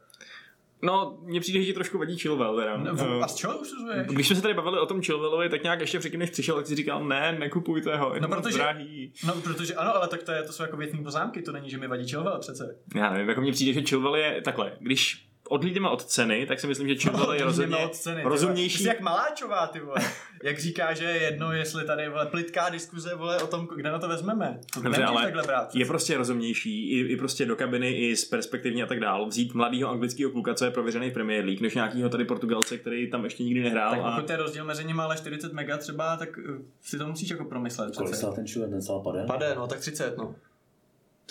No, 0.82 1.18
mně 1.22 1.40
přijde, 1.40 1.60
že 1.60 1.66
ti 1.66 1.72
trošku 1.72 1.98
vadí 1.98 2.18
Chilwell 2.18 2.56
teda. 2.56 2.76
No, 2.76 2.90
Eh, 2.98 3.20
a 3.22 3.28
z 3.28 3.34
čeho 3.34 3.58
usuzuješ? 3.58 4.06
Když 4.06 4.26
jsme 4.26 4.36
se 4.36 4.42
tady 4.42 4.54
bavili 4.54 4.78
o 4.80 4.86
tom 4.86 5.02
Chilwellovi, 5.02 5.48
tak 5.48 5.62
nějak 5.62 5.80
ještě 5.80 5.98
předtím, 5.98 6.20
než 6.20 6.30
přišel, 6.30 6.56
tak 6.56 6.66
si 6.66 6.74
říkal, 6.76 7.04
ne, 7.04 7.36
nekupujte 7.38 7.96
ho, 7.96 8.14
je 8.14 8.20
No, 8.20 8.28
no, 8.28 8.36
protože- 8.42 8.58
drahý. 8.58 9.12
No, 9.26 9.34
protože 9.34 9.74
ano, 9.74 9.96
ale 9.96 10.08
tak 10.08 10.22
to, 10.22 10.32
je, 10.32 10.42
to 10.42 10.52
jsou 10.52 10.62
jako 10.62 10.76
větní 10.76 11.04
poznámky, 11.04 11.42
to 11.42 11.52
není, 11.52 11.70
že 11.70 11.78
mi 11.78 11.88
vadí 11.88 12.08
Chilwell 12.08 12.38
přece. 12.38 12.76
Já 12.94 13.10
nevím, 13.12 13.28
jako 13.28 13.40
mně 13.40 13.52
přijde, 13.52 13.72
že 13.72 13.82
Chilwell 13.88 14.16
je 14.16 14.40
takhle, 14.44 14.72
když 14.80 15.29
odhlídeme 15.50 15.88
od 15.88 16.04
ceny, 16.04 16.46
tak 16.46 16.60
si 16.60 16.66
myslím, 16.66 16.88
že 16.88 16.94
Chilwell 16.94 17.32
je 17.32 17.44
rozhodně 17.44 17.76
od 17.76 17.94
ceny, 17.94 18.22
rozumnější. 18.24 18.76
Ty 18.76 18.82
jsi 18.82 18.88
jak 18.88 19.00
Maláčová, 19.00 19.66
ty 19.66 19.80
vole. 19.80 19.98
Jak 20.42 20.58
říká, 20.58 20.94
že 20.94 21.04
je 21.04 21.22
jedno, 21.22 21.52
jestli 21.52 21.84
tady 21.84 22.08
vole, 22.08 22.26
plitká 22.26 22.68
diskuze 22.68 23.14
vole, 23.14 23.42
o 23.42 23.46
tom, 23.46 23.68
kde 23.76 23.90
na 23.90 23.98
to 23.98 24.08
vezmeme. 24.08 24.60
To 24.74 24.80
Dobře, 24.80 25.04
ale 25.04 25.22
takhle 25.22 25.42
brát. 25.42 25.74
je 25.74 25.86
prostě 25.86 26.16
rozumnější 26.16 26.90
i, 26.90 27.12
i 27.12 27.16
prostě 27.16 27.46
do 27.46 27.56
kabiny, 27.56 27.92
i 27.92 28.16
z 28.16 28.24
perspektivní 28.24 28.82
a 28.82 28.86
tak 28.86 29.00
dál. 29.00 29.26
Vzít 29.26 29.54
mladého 29.54 29.90
anglického 29.90 30.30
kluka, 30.30 30.54
co 30.54 30.64
je 30.64 30.70
prověřený 30.70 31.10
v 31.10 31.12
Premier 31.12 31.44
League, 31.44 31.60
než 31.60 31.74
nějakého 31.74 32.08
tady 32.08 32.24
Portugalce, 32.24 32.78
který 32.78 33.10
tam 33.10 33.24
ještě 33.24 33.42
nikdy 33.42 33.62
nehrál. 33.62 33.90
tak 33.90 34.00
a... 34.04 34.16
pokud 34.16 34.30
je 34.30 34.36
rozdíl 34.36 34.64
mezi 34.64 34.84
nimi 34.84 35.02
ale 35.02 35.16
40 35.16 35.52
mega 35.52 35.76
třeba, 35.76 36.16
tak 36.16 36.28
uh, 36.38 36.56
si 36.80 36.98
to 36.98 37.06
musíš 37.06 37.30
jako 37.30 37.44
promyslet. 37.44 37.96
Kolik 37.96 38.14
ten 38.34 38.46
člověk, 38.46 38.70
ten 38.70 38.82
stál 38.82 39.00
pade? 39.00 39.24
Pade, 39.26 39.54
no, 39.54 39.66
tak 39.66 39.78
30, 39.78 40.16
no. 40.18 40.34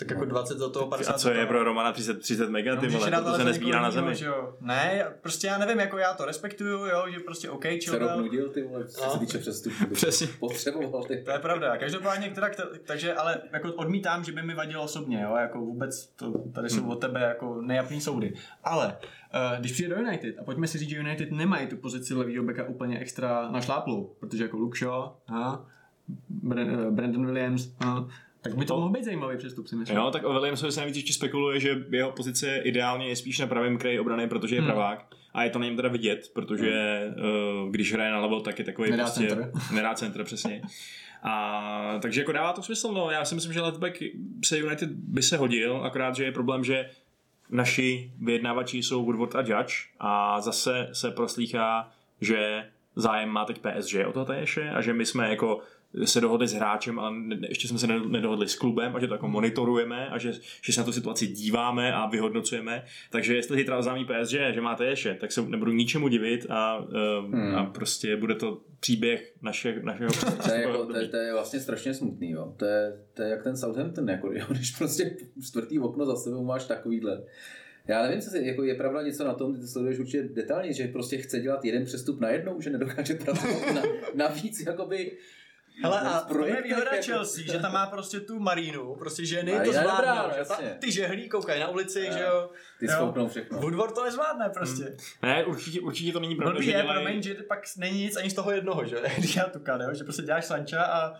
Tak 0.00 0.10
jako 0.10 0.24
20 0.24 0.58
do 0.58 0.70
toho 0.70 0.86
50 0.86 1.12
A 1.12 1.18
co 1.18 1.30
je 1.30 1.46
pro 1.46 1.64
Romana 1.64 1.92
30, 1.92 2.20
30 2.20 2.50
mega, 2.50 2.76
ty 2.76 2.86
No, 2.86 2.92
můžeš 2.92 3.10
vole, 3.10 3.22
to, 3.24 3.30
se 3.32 3.38
za 3.38 3.44
nezbírá 3.44 3.82
na 3.82 3.90
zemi. 3.90 4.14
jo? 4.24 4.54
Ne, 4.60 5.04
prostě 5.20 5.46
já 5.46 5.58
nevím, 5.58 5.80
jako 5.80 5.98
já 5.98 6.12
to 6.14 6.24
respektuju, 6.24 6.70
jo, 6.86 7.04
že 7.12 7.18
prostě 7.20 7.50
OK, 7.50 7.62
Se 7.64 7.70
rok 7.70 7.80
Chilwell. 7.82 8.20
nudil, 8.22 8.48
ty 8.48 8.62
vole, 8.62 8.84
co 8.88 9.04
No. 9.04 9.10
se 9.10 9.18
týče 9.18 9.38
přestupů. 9.38 9.86
Přesně. 9.94 10.26
Potřeboval 10.40 11.04
ty. 11.04 11.22
To 11.24 11.30
je 11.30 11.38
pravda. 11.38 11.76
Každopádně, 11.76 12.30
teda, 12.30 12.48
takže, 12.84 13.14
ale 13.14 13.40
jako 13.52 13.72
odmítám, 13.72 14.24
že 14.24 14.32
by 14.32 14.42
mi 14.42 14.54
vadilo 14.54 14.84
osobně, 14.84 15.20
jo, 15.22 15.36
jako 15.36 15.58
vůbec, 15.58 16.06
to, 16.06 16.32
tady 16.54 16.70
jsou 16.70 16.88
od 16.88 16.96
tebe 17.00 17.20
jako 17.20 17.62
nejapný 17.62 18.00
soudy. 18.00 18.34
Ale 18.64 18.86
uh, 18.86 19.58
když 19.60 19.72
přijde 19.72 19.94
do 19.94 20.00
United, 20.02 20.38
a 20.38 20.44
pojďme 20.44 20.66
si 20.66 20.78
říct, 20.78 20.88
že 20.88 20.96
United 20.96 21.32
nemají 21.32 21.66
tu 21.66 21.76
pozici 21.76 22.14
levýho 22.14 22.44
beka 22.44 22.64
úplně 22.64 22.98
extra 22.98 23.48
našláplou, 23.50 24.14
protože 24.20 24.42
jako 24.44 24.56
Luke 24.56 24.78
Shaw, 24.78 25.10
aha, 25.28 25.66
Bra- 26.44 26.86
eh, 26.88 26.90
Brandon 26.90 27.26
Williams, 27.26 27.68
aha, 27.80 28.08
tak 28.42 28.54
by 28.56 28.64
to 28.64 28.76
mohl 28.76 28.90
být 28.90 29.04
zajímavý 29.04 29.36
přestup, 29.36 29.66
si 29.66 29.76
myslím. 29.76 29.98
Jo, 29.98 30.10
tak 30.10 30.24
o 30.24 30.32
Williamsovi 30.32 30.72
se 30.72 30.80
nejvíc 30.80 30.96
ještě 30.96 31.12
spekuluje, 31.12 31.60
že 31.60 31.84
jeho 31.90 32.10
pozice 32.12 32.56
ideálně 32.56 33.08
je 33.08 33.16
spíš 33.16 33.38
na 33.38 33.46
pravém 33.46 33.78
kraji 33.78 34.00
obrany, 34.00 34.28
protože 34.28 34.56
je 34.56 34.60
Hmm. 34.60 34.70
pravák. 34.70 35.06
A 35.34 35.42
je 35.42 35.50
to 35.50 35.58
na 35.58 35.64
něm 35.64 35.76
teda 35.76 35.88
vidět, 35.88 36.30
protože 36.34 37.02
uh, 37.62 37.70
když 37.70 37.92
hraje 37.92 38.10
na 38.10 38.20
levo, 38.20 38.40
tak 38.40 38.58
je 38.58 38.64
takový 38.64 38.90
Nedá 38.90 39.04
prostě... 39.04 39.28
centr. 39.28 39.52
Nedá 39.74 39.94
centr, 39.94 40.24
přesně. 40.24 40.62
A 41.22 41.98
takže 42.02 42.20
jako 42.20 42.32
dává 42.32 42.52
to 42.52 42.62
smysl, 42.62 42.92
no. 42.92 43.10
Já 43.10 43.24
si 43.24 43.34
myslím, 43.34 43.52
že 43.52 43.60
leftback 43.60 44.02
se 44.44 44.58
United 44.58 44.90
by 44.90 45.22
se 45.22 45.36
hodil, 45.36 45.76
akorát, 45.84 46.16
že 46.16 46.24
je 46.24 46.32
problém, 46.32 46.64
že 46.64 46.90
naši 47.50 48.12
vyjednávači 48.20 48.78
jsou 48.78 49.04
Woodward 49.04 49.34
a 49.34 49.40
Judge 49.40 49.74
a 50.00 50.40
zase 50.40 50.88
se 50.92 51.10
proslýchá, 51.10 51.92
že 52.20 52.64
zájem 52.96 53.28
má 53.28 53.44
teď 53.44 53.58
PSG 53.60 53.94
o 54.06 54.12
toho 54.12 54.26
a 54.74 54.80
že 54.80 54.92
my 54.92 55.06
jsme 55.06 55.30
jako 55.30 55.60
se 56.04 56.20
dohodli 56.20 56.48
s 56.48 56.52
hráčem, 56.52 56.98
ale 56.98 57.14
ještě 57.48 57.68
jsme 57.68 57.78
se 57.78 57.86
ne- 57.86 58.00
nedohodli 58.08 58.48
s 58.48 58.54
klubem 58.54 58.96
a 58.96 59.00
že 59.00 59.06
to 59.06 59.14
jako 59.14 59.28
monitorujeme 59.28 60.08
a 60.08 60.18
že, 60.18 60.32
že 60.62 60.72
se 60.72 60.80
na 60.80 60.84
tu 60.84 60.92
situaci 60.92 61.26
díváme 61.26 61.92
a 61.92 62.06
vyhodnocujeme. 62.06 62.84
Takže 63.10 63.36
jestli 63.36 63.56
zítra 63.56 63.78
oznámí 63.78 64.04
PSG, 64.04 64.34
že 64.54 64.60
má 64.60 64.74
Teješe, 64.74 65.14
tak 65.20 65.32
se 65.32 65.42
nebudu 65.42 65.72
ničemu 65.72 66.08
divit 66.08 66.46
a, 66.50 66.78
um, 66.78 67.32
Hmm. 67.32 67.54
a 67.54 67.64
prostě 67.64 68.16
bude 68.16 68.34
to 68.34 68.60
příběh 68.80 69.32
naše, 69.42 69.80
našeho 69.82 70.10
To 70.46 70.52
je, 70.52 70.60
jako, 70.62 70.86
to, 70.86 70.96
je, 70.98 71.08
to 71.08 71.16
je 71.16 71.32
vlastně 71.32 71.60
strašně 71.60 71.94
smutný, 71.94 72.30
jo. 72.30 72.54
To 72.56 72.64
je, 72.64 72.92
to 73.14 73.22
je 73.22 73.28
jak 73.30 73.42
ten 73.42 73.56
Southampton, 73.56 74.08
jako, 74.08 74.32
jo, 74.32 74.44
když 74.50 74.70
prostě 74.76 75.16
čtvrtý 75.46 75.78
okno 75.78 76.06
za 76.06 76.16
sebou 76.16 76.44
máš 76.44 76.64
takovýhle. 76.64 77.22
Já 77.88 78.02
nevím, 78.02 78.20
co 78.20 78.30
si, 78.30 78.46
jako 78.46 78.62
je 78.64 78.74
pravda 78.74 79.02
něco 79.02 79.24
na 79.24 79.34
tom, 79.34 79.54
ty 79.54 79.60
to 79.60 79.66
sleduješ 79.66 79.98
určitě 79.98 80.22
detailně, 80.22 80.72
že 80.72 80.88
prostě 80.88 81.16
chce 81.18 81.40
dělat 81.40 81.64
jeden 81.64 81.84
přestup 81.84 82.20
na 82.20 82.28
jednou, 82.30 82.60
že 82.60 82.70
nedokáže 82.70 83.14
pracovat 83.14 83.74
na, 83.74 83.82
navíc, 84.14 84.60
jakoby 84.66 85.12
Hele, 85.82 86.00
a 86.00 86.20
to 86.20 86.46
je 86.46 86.62
výhoda 86.62 86.90
jako- 86.92 87.04
Chelsea, 87.04 87.44
že 87.52 87.58
tam 87.58 87.72
má 87.72 87.86
prostě 87.86 88.20
tu 88.20 88.38
Marínu, 88.40 88.94
prostě 88.94 89.26
ženy 89.26 89.50
to 89.52 89.56
Marina 89.58 89.74
je 89.74 89.80
zvládnou, 89.80 90.06
dobrá, 90.22 90.26
no, 90.28 90.34
že 90.38 90.44
ta, 90.48 90.56
ty 90.78 90.92
žehlí 90.92 91.28
koukají 91.28 91.60
na 91.60 91.68
ulici, 91.68 92.00
Jo. 92.06 92.12
že 92.12 92.20
jo. 92.22 92.50
Ty 92.78 92.86
Jo. 92.86 92.92
schoupnou 92.92 93.28
všechno. 93.28 93.58
Woodward 93.58 93.94
to 93.94 94.04
nezvládne 94.04 94.50
prostě. 94.50 94.96
Ne, 95.22 95.44
určitě, 95.44 95.80
určitě 95.80 96.12
to 96.12 96.20
není 96.20 96.34
pravda, 96.36 96.52
Blbý 96.52 96.66
že 96.66 96.72
je, 96.72 96.82
dělají... 96.82 97.02
promiň, 97.04 97.22
že 97.22 97.34
pak 97.34 97.62
není 97.76 98.00
nic 98.02 98.16
ani 98.16 98.30
z 98.30 98.34
toho 98.34 98.50
jednoho, 98.50 98.84
že? 98.84 98.96
Říká 99.18 99.44
Tuka, 99.44 99.78
jo? 99.82 99.94
že 99.94 100.04
prostě 100.04 100.22
děláš 100.22 100.44
Sancha 100.44 100.84
a 100.84 101.14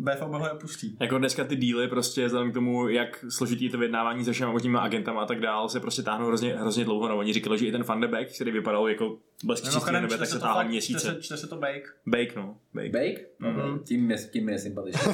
BFO 0.00 0.26
ho 0.26 0.44
nepustí. 0.44 0.96
Jako 1.00 1.18
dneska 1.18 1.44
ty 1.44 1.56
díly 1.56 1.88
prostě 1.88 2.26
vzhledem 2.26 2.50
k 2.50 2.54
tomu, 2.54 2.88
jak 2.88 3.24
složitý 3.28 3.64
je 3.64 3.70
to 3.70 3.78
vyjednávání 3.78 4.24
se 4.24 4.32
všema 4.32 4.60
těma 4.60 4.80
agentama 4.80 5.22
a 5.22 5.26
tak 5.26 5.40
dál, 5.40 5.68
se 5.68 5.80
prostě 5.80 6.02
táhnou 6.02 6.26
hrozně, 6.26 6.54
hrozně 6.56 6.84
dlouho. 6.84 7.08
No, 7.08 7.18
oni 7.18 7.32
říkali, 7.32 7.58
že 7.58 7.66
i 7.66 7.72
ten 7.72 7.82
Van 7.82 8.00
de 8.00 8.08
Beek, 8.08 8.34
který 8.34 8.50
vypadal 8.50 8.88
jako 8.88 9.18
blesk 9.44 9.64
čistý 9.64 9.76
Mimochodem, 9.76 10.02
nebe, 10.02 10.18
tak 10.18 10.26
se 10.26 10.32
se 10.32 10.38
to 10.38 10.42
táhl 10.42 10.54
fakt, 10.54 10.66
čte 10.66 10.70
měsíce. 10.70 11.00
se, 11.00 11.22
čte 11.22 11.36
se 11.36 11.46
to 11.46 11.56
bake. 11.56 11.84
Bake, 12.06 12.36
no. 12.36 12.56
Bake. 12.74 12.90
Bake? 12.90 13.26
Mhm. 13.38 13.78
Tím, 13.78 14.10
je, 14.10 14.16
tím 14.32 14.48
je 14.48 14.58
sympatičný. 14.58 15.12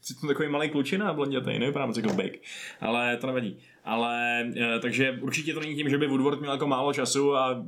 Jsi 0.00 0.14
to 0.20 0.26
takový 0.26 0.48
malý 0.48 0.70
klučina, 0.70 1.12
blondětej, 1.12 1.58
nevypadá 1.58 1.86
moc 1.86 1.96
jako 1.96 2.12
Bake. 2.12 2.38
Ale 2.80 3.16
to 3.16 3.26
nevadí. 3.26 3.58
Ale 3.84 4.44
eh, 4.56 4.78
takže 4.80 5.18
určitě 5.22 5.54
to 5.54 5.60
není 5.60 5.76
tím, 5.76 5.88
že 5.88 5.98
by 5.98 6.06
Woodward 6.06 6.40
měl 6.40 6.52
jako 6.52 6.66
málo 6.66 6.92
času 6.92 7.34
a, 7.34 7.64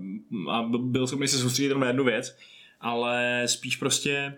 a 0.51 0.63
byl 0.79 1.07
schopný 1.07 1.29
se 1.29 1.39
soustředit 1.39 1.69
jenom 1.69 1.81
na 1.81 1.87
jednu 1.87 2.05
věc, 2.05 2.37
ale 2.81 3.43
spíš 3.47 3.77
prostě 3.77 4.35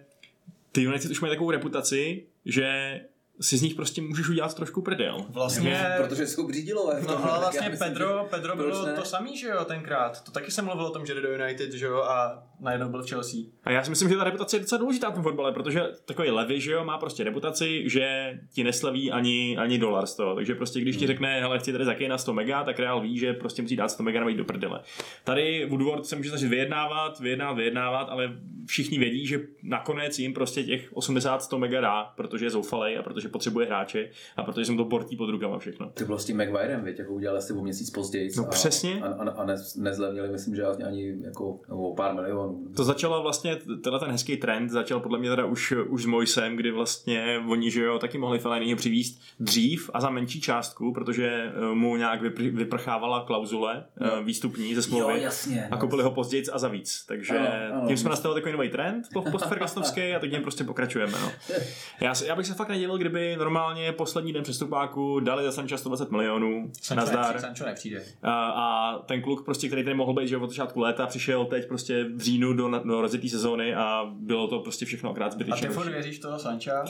ty 0.73 0.83
United 0.83 1.11
už 1.11 1.21
mají 1.21 1.33
takovou 1.33 1.51
reputaci, 1.51 2.27
že 2.45 3.01
si 3.41 3.57
z 3.57 3.63
nich 3.63 3.75
prostě 3.75 4.03
můžeš 4.03 4.29
udělat 4.29 4.55
trošku 4.55 4.83
prdel. 4.83 5.27
Vlastně, 5.29 5.95
Protože 5.97 6.27
jsou 6.27 6.47
břídilové. 6.49 7.03
no, 7.07 7.31
ale 7.31 7.41
vlastně 7.41 7.61
já 7.65 7.71
myslím, 7.71 7.89
Pedro, 7.89 8.27
Pedro 8.31 8.57
bylo 8.57 8.87
ne? 8.87 8.95
to 8.95 9.05
samý, 9.05 9.39
že 9.39 9.49
jo, 9.49 9.65
tenkrát. 9.65 10.25
To 10.25 10.31
taky 10.31 10.51
jsem 10.51 10.65
mluvil 10.65 10.87
o 10.87 10.91
tom, 10.91 11.07
že 11.07 11.15
jde 11.15 11.21
do 11.21 11.33
United, 11.33 11.73
že 11.73 11.87
jo, 11.87 11.97
a 11.97 12.47
najednou 12.61 12.89
byl 12.89 13.03
v 13.03 13.09
Chelsea. 13.09 13.41
A 13.65 13.71
já 13.71 13.83
si 13.83 13.91
myslím, 13.91 14.09
že 14.09 14.17
ta 14.17 14.25
reputace 14.25 14.57
je 14.57 14.61
docela 14.61 14.79
důležitá 14.79 15.11
v 15.11 15.15
tom 15.15 15.23
fotbale, 15.23 15.53
protože 15.53 15.83
takový 16.05 16.31
levy, 16.31 16.61
že 16.61 16.73
jo, 16.73 16.85
má 16.85 16.99
prostě 16.99 17.25
reputaci, 17.25 17.91
že 17.91 18.39
ti 18.53 18.65
neslaví 18.65 19.13
ani, 19.13 19.57
ani 19.57 19.79
dolar 19.79 20.07
z 20.07 20.17
toho. 20.17 20.35
Takže 20.35 20.55
prostě 20.55 20.81
když 20.81 20.97
ti 20.97 21.07
řekne, 21.07 21.41
hele, 21.41 21.59
chci 21.59 21.73
tady 21.73 21.85
za 21.85 21.95
na 22.09 22.19
100 22.19 22.33
mega, 22.33 22.65
tak 22.65 22.79
Real 22.79 23.01
ví, 23.01 23.19
že 23.19 23.33
prostě 23.33 23.63
musí 23.63 23.77
dát 23.77 23.89
100 23.89 24.03
mega 24.03 24.21
nebo 24.21 24.29
jít 24.29 24.37
do 24.37 24.45
prdele. 24.45 24.81
Tady 25.25 25.67
Woodward 25.67 26.07
se 26.07 26.17
může 26.17 26.29
snažit 26.29 26.49
vyjednávat, 26.49 27.21
vyjednávat, 27.21 27.57
vyjednávat, 27.57 28.09
ale 28.09 28.33
všichni 28.67 28.99
vědí, 28.99 29.27
že 29.27 29.41
nakonec 29.63 30.19
jim 30.19 30.35
prostě 30.35 30.65
těch 30.65 30.93
80-100 30.93 31.59
mega 31.59 31.81
dá, 31.81 32.05
protože 32.17 32.47
je 32.47 32.51
zoufalej 32.51 32.99
a 32.99 33.03
protože 33.03 33.29
potřebuje 33.29 33.67
hráče 33.67 34.11
a 34.37 34.43
protože 34.43 34.65
jsem 34.65 34.77
to 34.77 34.85
portí 34.85 35.17
pod 35.17 35.31
rukama 35.31 35.59
všechno. 35.59 35.91
Ty 35.91 36.05
bylo 36.05 36.19
s 36.19 36.25
tím 36.25 36.37
McVirem, 36.37 36.85
věď, 36.85 36.99
jako 36.99 37.13
udělali 37.13 37.39
asi 37.39 37.53
o 37.53 37.63
měsíc 37.63 37.91
později. 37.91 38.31
No 38.37 38.47
a, 38.47 38.49
přesně. 38.49 39.01
A, 39.03 39.07
a, 39.07 39.31
a 39.31 39.45
ne, 39.45 39.55
nezlevnili, 39.77 40.29
myslím, 40.29 40.55
že 40.57 40.65
ani 40.65 41.15
jako, 41.25 41.61
nebo 41.69 41.91
o 41.91 41.95
pár 41.95 42.15
milionů. 42.15 42.50
To 42.77 42.85
začalo 42.85 43.23
vlastně, 43.23 43.57
tenhle 43.57 44.01
ten 44.01 44.11
hezký 44.11 44.37
trend 44.37 44.71
začal 44.71 45.01
podle 45.01 45.19
mě 45.19 45.31
teda 45.31 45.45
už, 45.45 45.75
už 45.89 46.03
s 46.03 46.07
Moisem, 46.07 46.57
kdy 46.57 46.71
vlastně 46.71 47.45
oni, 47.49 47.71
že 47.71 47.85
jo, 47.85 47.99
taky 47.99 48.19
mohli 48.19 48.39
Fellainiho 48.39 48.77
přivízt 48.77 49.21
dřív 49.41 49.91
a 49.95 50.01
za 50.01 50.11
menší 50.11 50.41
částku, 50.41 50.93
protože 50.93 51.27
eh, 51.27 51.75
mu 51.75 51.97
nějak 51.97 52.23
vypr- 52.23 52.57
vyprchávala 52.57 53.25
klauzule 53.25 53.85
no. 54.01 54.25
výstupní 54.25 54.75
ze 54.75 54.83
smlouvy. 54.83 55.15
Jo, 55.15 55.23
jasně. 55.23 55.69
A 55.71 55.77
koupili 55.77 56.03
ho 56.03 56.11
později 56.11 56.45
a 56.53 56.59
za 56.59 56.69
víc. 56.69 57.05
Takže 57.07 57.39
ano, 57.39 57.49
ano, 57.77 57.89
tím 57.89 57.97
jsme 57.97 58.11
nastavili 58.11 58.41
takový 58.41 58.53
nový 58.53 58.69
trend 58.69 59.07
postfergastovský 59.31 60.15
a 60.15 60.19
teď 60.19 60.33
něm 60.33 60.43
prostě 60.43 60.65
pokračujeme. 60.65 61.13
No. 61.23 61.33
Já, 62.01 62.15
já, 62.27 62.37
bych 62.37 62.47
se 62.47 62.55
fakt 62.55 62.69
nedivil, 62.69 62.99
kdyby 62.99 63.37
normálně 63.37 63.93
poslední 63.93 64.33
den 64.33 64.43
přestupáku 64.43 65.21
dali 65.21 65.45
za 65.45 65.53
Sancha 65.53 65.77
120 65.77 66.11
milionů. 66.11 66.71
Sancho 66.83 67.01
Nazdar. 67.01 67.41
Sancho 67.41 67.65
nepřijde. 67.65 68.03
A, 68.23 68.47
a, 68.47 68.99
ten 68.99 69.23
kluk, 69.23 69.45
prostě, 69.45 69.67
který 69.67 69.85
tady 69.85 69.95
mohl 69.95 70.15
být 70.15 70.29
že 70.29 70.37
od 70.37 70.51
začátku 70.51 70.81
léta, 70.81 71.07
přišel 71.07 71.45
teď 71.45 71.69
prostě 71.69 72.05
v 72.05 72.21
říjnu 72.21 72.40
do, 72.41 72.69
do 72.85 73.01
rozjetý 73.01 73.29
sezóny 73.29 73.75
a 73.75 74.13
bylo 74.19 74.49
to 74.49 74.59
prostě 74.59 74.87
všechno 74.87 75.11
akrát 75.11 75.33
zbytečné. 75.33 75.69
A 75.69 75.83
ty 75.83 75.91
věříš 75.91 76.19
toho 76.19 76.39
Sancha? 76.39 76.85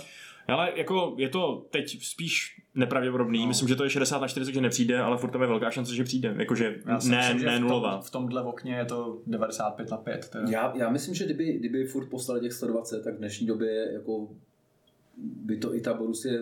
Ale 0.48 0.72
jako 0.76 1.14
je 1.18 1.28
to 1.28 1.66
teď 1.70 2.04
spíš 2.04 2.62
nepravděpodobný. 2.74 3.40
No. 3.40 3.46
Myslím, 3.46 3.68
že 3.68 3.76
to 3.76 3.84
je 3.84 3.90
60 3.90 4.20
na 4.20 4.28
40, 4.28 4.52
že 4.52 4.60
nepřijde, 4.60 4.98
ale 4.98 5.18
furt 5.18 5.30
tam 5.30 5.40
je 5.40 5.46
velká 5.46 5.70
šance, 5.70 5.94
že 5.94 6.04
přijde. 6.04 6.34
Jakože 6.38 6.80
ne, 6.86 6.94
myslím, 6.94 7.42
ne 7.42 7.60
nulová. 7.60 7.90
V, 7.90 7.94
tom, 7.94 8.06
v 8.06 8.10
tomhle 8.10 8.42
okně 8.42 8.76
je 8.76 8.84
to 8.84 9.18
95 9.26 9.90
na 9.90 9.96
5. 9.96 10.28
Teda. 10.28 10.50
Já, 10.50 10.72
já 10.76 10.90
myslím, 10.90 11.14
že 11.14 11.24
kdyby, 11.24 11.52
kdyby 11.52 11.84
furt 11.84 12.06
poslali 12.06 12.40
těch 12.40 12.52
120, 12.52 13.04
tak 13.04 13.14
v 13.14 13.18
dnešní 13.18 13.46
době 13.46 13.92
jako 13.92 14.28
by 15.16 15.56
to 15.56 15.74
i 15.74 15.80
ta 15.80 15.94
Borussia 15.94 16.40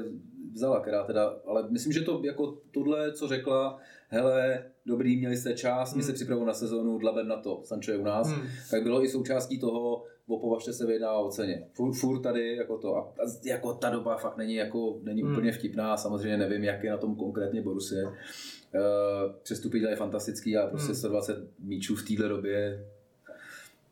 vzala, 0.52 0.80
která 0.80 1.04
teda, 1.04 1.34
ale 1.46 1.64
myslím, 1.70 1.92
že 1.92 2.00
to 2.00 2.20
jako 2.24 2.58
tohle, 2.70 3.12
co 3.12 3.28
řekla, 3.28 3.78
hele, 4.08 4.64
dobrý, 4.86 5.16
měli 5.16 5.36
jste 5.36 5.54
čas, 5.54 5.94
my 5.94 6.02
se 6.02 6.08
hmm. 6.08 6.14
připravujeme 6.14 6.48
na 6.48 6.54
sezónu, 6.54 6.98
dlabem 6.98 7.28
na 7.28 7.36
to, 7.36 7.60
Sancho 7.64 7.90
je 7.90 7.98
u 7.98 8.04
nás, 8.04 8.28
hmm. 8.28 8.46
tak 8.70 8.82
bylo 8.82 9.04
i 9.04 9.08
součástí 9.08 9.60
toho, 9.60 10.04
opovažte 10.26 10.72
se 10.72 10.86
vyjedná 10.86 11.12
o 11.12 11.30
ceně. 11.30 11.66
Fur, 11.72 11.94
furt 11.94 12.20
tady 12.20 12.56
jako 12.56 12.78
to. 12.78 12.96
A, 12.96 13.00
a 13.00 13.24
jako 13.44 13.74
ta 13.74 13.90
doba 13.90 14.16
fakt 14.16 14.36
není, 14.36 14.54
jako, 14.54 14.98
není 15.02 15.22
hmm. 15.22 15.32
úplně 15.32 15.52
vtipná, 15.52 15.96
samozřejmě 15.96 16.36
nevím, 16.36 16.64
jak 16.64 16.84
je 16.84 16.90
na 16.90 16.96
tom 16.96 17.16
konkrétně 17.16 17.62
Borussia. 17.62 18.08
Uh, 18.08 19.32
přestupy 19.42 19.80
dělají 19.80 19.96
fantastický 19.96 20.56
a 20.56 20.66
prostě 20.66 20.86
hmm. 20.86 20.96
120 20.96 21.36
míčů 21.58 21.96
v 21.96 22.08
téhle 22.08 22.28
době 22.28 22.84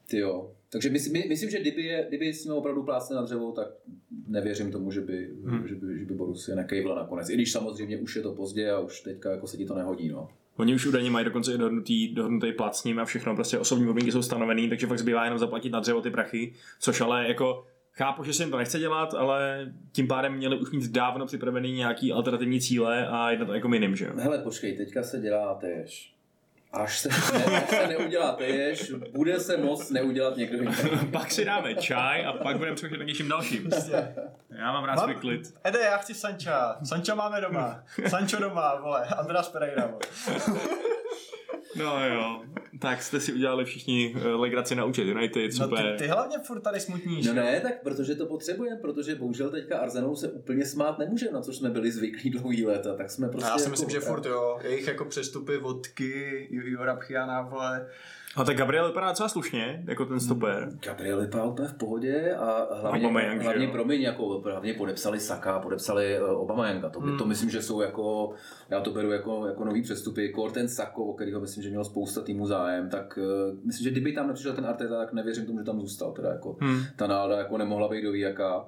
ty 0.08 0.18
jo. 0.18 0.50
Takže 0.72 0.90
myslím, 0.90 1.12
my, 1.12 1.24
myslím, 1.28 1.50
že 1.50 1.60
kdyby, 1.60 1.82
je, 1.82 2.04
kdyby 2.08 2.32
ním 2.32 2.54
opravdu 2.54 2.82
plácne 2.82 3.16
na 3.16 3.22
dřevo, 3.22 3.52
tak 3.52 3.68
nevěřím 4.28 4.72
tomu, 4.72 4.90
že 4.90 5.00
by, 5.00 5.30
hmm. 5.44 5.68
že 5.68 5.74
by, 5.74 5.98
že 5.98 6.04
by 6.04 6.14
Borussia 6.14 6.56
nekejvla 6.56 6.94
nakonec. 6.94 7.30
I 7.30 7.34
když 7.34 7.52
samozřejmě 7.52 7.98
už 7.98 8.16
je 8.16 8.22
to 8.22 8.32
pozdě 8.32 8.70
a 8.70 8.78
už 8.78 9.00
teďka 9.00 9.30
jako 9.30 9.46
se 9.46 9.56
ti 9.56 9.66
to 9.66 9.74
nehodí. 9.74 10.08
No. 10.08 10.28
Oni 10.56 10.74
už 10.74 10.86
údajně 10.86 11.10
mají 11.10 11.24
dokonce 11.24 11.54
i 11.54 11.58
dohodnutý, 11.58 12.14
dohodnutý 12.14 12.52
plat 12.52 12.76
s 12.76 12.84
ním 12.84 12.98
a 12.98 13.04
všechno, 13.04 13.34
prostě 13.34 13.58
osobní 13.58 13.86
podmínky 13.86 14.12
jsou 14.12 14.22
stanovený, 14.22 14.68
takže 14.68 14.86
fakt 14.86 14.98
zbývá 14.98 15.24
jenom 15.24 15.38
zaplatit 15.38 15.70
na 15.70 15.80
dřevo 15.80 16.00
ty 16.00 16.10
prachy, 16.10 16.52
což 16.80 17.00
ale 17.00 17.28
jako 17.28 17.66
chápu, 17.92 18.24
že 18.24 18.32
se 18.32 18.42
jim 18.42 18.50
to 18.50 18.56
nechce 18.56 18.78
dělat, 18.78 19.14
ale 19.14 19.72
tím 19.92 20.08
pádem 20.08 20.36
měli 20.36 20.58
už 20.58 20.70
mít 20.70 20.90
dávno 20.90 21.26
připravený 21.26 21.72
nějaký 21.72 22.12
alternativní 22.12 22.60
cíle 22.60 23.06
a 23.06 23.30
jedno 23.30 23.46
to 23.46 23.54
jako 23.54 23.68
minim, 23.68 23.96
že 23.96 24.04
jo? 24.04 24.10
Hele, 24.16 24.38
počkej, 24.38 24.76
teďka 24.76 25.02
se 25.02 25.20
dělá 25.20 25.54
tež 25.54 26.15
až 26.76 26.98
se, 26.98 27.08
ne, 27.08 27.44
až 27.44 27.68
se 27.68 27.86
neudělá 27.86 28.32
tež, 28.32 28.92
bude 29.12 29.40
se 29.40 29.56
moc 29.56 29.90
neudělat 29.90 30.36
někdo 30.36 30.58
jiný. 30.58 30.74
pak 31.12 31.32
si 31.32 31.44
dáme 31.44 31.74
čaj 31.74 32.26
a 32.26 32.32
pak 32.32 32.56
budeme 32.56 32.76
přemýšlet 32.76 33.06
něčím 33.06 33.28
dalším. 33.28 33.70
Já 34.50 34.72
mám 34.72 34.84
rád 34.84 34.98
svůj 34.98 35.14
klid. 35.14 35.54
Ede, 35.64 35.80
já 35.80 35.96
chci 35.96 36.14
Sanča. 36.14 36.76
Sanča 36.84 37.14
máme 37.14 37.40
doma. 37.40 37.82
Sančo 38.08 38.40
doma, 38.40 38.80
vole. 38.80 39.06
András 39.06 39.48
Pereira, 39.48 39.86
vole. 39.86 40.00
No 41.78 42.06
jo, 42.06 42.42
tak 42.78 43.02
jste 43.02 43.20
si 43.20 43.32
udělali 43.32 43.64
všichni 43.64 44.14
eh, 44.16 44.28
legraci 44.28 44.74
na 44.74 44.84
účet 44.84 45.02
United, 45.02 45.52
super. 45.52 45.84
No 45.84 45.92
ty, 45.92 45.98
ty 45.98 46.06
hlavně 46.06 46.38
furt 46.38 46.60
tady 46.60 46.80
smutníš. 46.80 47.26
No 47.26 47.34
ne, 47.34 47.60
tak 47.60 47.82
protože 47.82 48.14
to 48.14 48.26
potřebujeme, 48.26 48.76
protože 48.76 49.14
bohužel 49.14 49.50
teďka 49.50 49.78
Arsenalu 49.78 50.16
se 50.16 50.28
úplně 50.28 50.66
smát 50.66 50.98
nemůže, 50.98 51.30
na 51.30 51.40
což 51.40 51.56
jsme 51.56 51.70
byli 51.70 51.90
zvyklí 51.90 52.30
dlouhý 52.30 52.66
léta, 52.66 52.96
tak 52.96 53.10
jsme 53.10 53.28
prostě... 53.28 53.50
Já 53.50 53.58
si 53.58 53.62
jako, 53.62 53.70
myslím, 53.70 53.90
že 53.90 54.00
furt 54.00 54.26
jo, 54.26 54.58
jejich 54.62 54.86
jako 54.86 55.04
přestupy, 55.04 55.58
vodky, 55.58 56.48
Jura 56.50 56.96
Pchiana, 56.96 57.42
vole, 57.42 57.86
a 58.36 58.44
tak 58.44 58.56
Gabriel 58.56 58.86
vypadá 58.86 59.08
docela 59.08 59.28
slušně, 59.28 59.84
jako 59.86 60.04
ten 60.04 60.20
stoper. 60.20 60.68
Gabriel 60.86 61.20
vypadá 61.20 61.44
úplně 61.44 61.68
v 61.68 61.74
pohodě 61.74 62.34
a 62.34 62.74
hlavně, 62.74 63.06
Aubameyang, 63.06 63.42
hlavně 63.42 63.68
promiň, 63.68 64.02
jako 64.02 64.40
hlavně 64.40 64.74
podepsali 64.74 65.20
Saka, 65.20 65.58
podepsali 65.58 66.20
uh, 66.20 66.40
Obameyanga. 66.40 66.90
To, 66.90 67.00
hmm. 67.00 67.18
to 67.18 67.26
myslím, 67.26 67.50
že 67.50 67.62
jsou 67.62 67.80
jako, 67.80 68.30
já 68.70 68.80
to 68.80 68.90
beru 68.90 69.10
jako, 69.10 69.46
jako 69.46 69.64
nový 69.64 69.82
přestupy. 69.82 70.28
Korten 70.28 70.68
Sako, 70.68 71.04
o 71.04 71.14
kterého 71.14 71.40
myslím, 71.40 71.62
že 71.62 71.70
měl 71.70 71.84
spousta 71.84 72.20
týmů 72.20 72.46
zájem, 72.46 72.88
tak 72.90 73.18
uh, 73.18 73.58
myslím, 73.64 73.84
že 73.84 73.90
kdyby 73.90 74.12
tam 74.12 74.28
nepřišel 74.28 74.52
ten 74.52 74.66
Arteta, 74.66 74.98
tak 74.98 75.12
nevěřím 75.12 75.46
tomu, 75.46 75.58
že 75.58 75.64
tam 75.64 75.80
zůstal. 75.80 76.12
Teda 76.12 76.28
jako, 76.28 76.56
hmm. 76.60 76.82
Ta 76.96 77.06
nálada 77.06 77.38
jako 77.38 77.58
nemohla 77.58 77.88
být 77.88 78.02
do 78.02 78.14
jaká. 78.14 78.64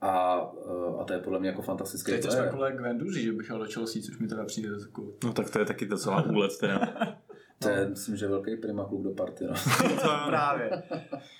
A, 0.00 0.42
uh, 0.52 1.00
a 1.00 1.04
to 1.04 1.12
je 1.12 1.18
podle 1.18 1.38
mě 1.40 1.48
jako 1.48 1.62
fantastické. 1.62 2.18
To 2.18 2.34
je 2.34 2.42
jako 2.42 2.58
Gwenduzi, 2.76 3.22
že 3.22 3.32
bych 3.32 3.46
šel 3.46 3.58
do 3.58 3.64
Chelsea, 3.64 4.02
což 4.02 4.18
mi 4.18 4.28
teda 4.28 4.44
přijde 4.44 4.68
jako... 4.80 5.12
No 5.24 5.32
tak 5.32 5.50
to 5.50 5.58
je 5.58 5.64
taky 5.64 5.86
docela 5.86 6.22
úlet 6.22 6.58
teda. 6.60 6.78
To 7.62 7.68
je, 7.68 7.84
no. 7.84 7.90
myslím, 7.90 8.16
že 8.16 8.28
velký 8.28 8.56
prima 8.56 8.84
kluk 8.84 9.02
do 9.02 9.10
party. 9.10 9.44
No. 9.44 9.54
to 10.02 10.10
právě. 10.26 10.82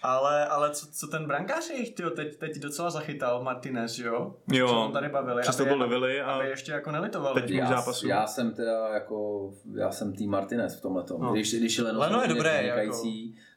Ale, 0.02 0.46
ale 0.46 0.70
co, 0.70 0.86
co 0.92 1.06
ten 1.06 1.26
brankář 1.26 1.70
je, 1.70 1.92
tyjo, 1.92 2.10
teď, 2.10 2.36
teď 2.36 2.58
docela 2.58 2.90
zachytal 2.90 3.42
Martinez, 3.42 3.98
jo? 3.98 4.34
Jo. 4.52 4.68
Co 4.68 4.92
tady 4.92 5.08
bavili. 5.08 5.42
Aby, 5.58 5.78
bavili 5.78 6.20
a... 6.20 6.32
aby 6.32 6.48
ještě 6.48 6.72
jako 6.72 6.90
nelitovali. 6.90 7.42
Teď 7.42 7.50
já, 7.50 7.68
zápasu. 7.68 8.08
já, 8.08 8.26
jsem 8.26 8.54
teda 8.54 8.88
jako, 8.88 9.50
já 9.74 9.90
jsem 9.90 10.12
tým 10.12 10.30
Martinez 10.30 10.78
v 10.78 10.82
tomhle 10.82 11.02
tom. 11.02 11.20
No. 11.20 11.32
Když, 11.32 11.54
když 11.54 11.78
Leno, 11.78 12.00
Leno 12.00 12.22
je 12.22 12.28
dobré, 12.28 12.66
jako 12.66 13.02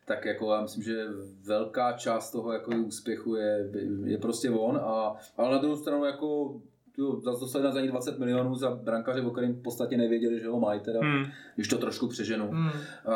tak 0.05 0.25
jako 0.25 0.53
já 0.53 0.61
myslím, 0.61 0.83
že 0.83 1.05
velká 1.43 1.93
část 1.93 2.31
toho 2.31 2.53
jako 2.53 2.71
úspěchu 2.71 3.35
je, 3.35 3.71
je 4.03 4.17
prostě 4.17 4.49
on, 4.49 4.77
a, 4.77 5.15
ale 5.37 5.51
na 5.51 5.57
druhou 5.57 5.75
stranu 5.75 6.05
jako 6.05 6.55
tu, 6.95 7.21
zase 7.21 7.39
dostali 7.39 7.63
na 7.63 7.71
za 7.71 7.81
20 7.81 8.19
milionů 8.19 8.55
za 8.55 8.75
brankaře, 8.75 9.21
o 9.21 9.29
kterým 9.29 9.53
v 9.53 9.61
podstatě 9.61 9.97
nevěděli, 9.97 10.39
že 10.39 10.47
ho 10.47 10.59
mají, 10.59 10.79
teda, 10.79 10.99
hmm. 10.99 11.25
když 11.55 11.67
to 11.67 11.77
trošku 11.77 12.07
přeženu. 12.07 12.47
Hmm. 12.51 12.69
A, 13.05 13.15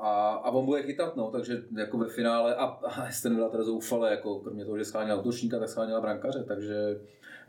a, 0.00 0.40
a, 0.44 0.50
on 0.50 0.66
bude 0.66 0.82
chytat, 0.82 1.16
no, 1.16 1.30
takže 1.30 1.62
jako 1.76 1.98
ve 1.98 2.08
finále, 2.08 2.54
a, 2.54 2.64
a 2.64 3.02
Aston 3.02 3.34
Villa 3.34 3.48
teda 3.48 3.64
zoufale, 3.64 4.10
jako 4.10 4.38
kromě 4.38 4.64
toho, 4.64 4.78
že 4.78 4.84
schánila 4.84 5.20
útočníka, 5.20 5.58
tak 5.58 5.68
schánila 5.68 6.00
brankaře, 6.00 6.44
takže 6.48 7.00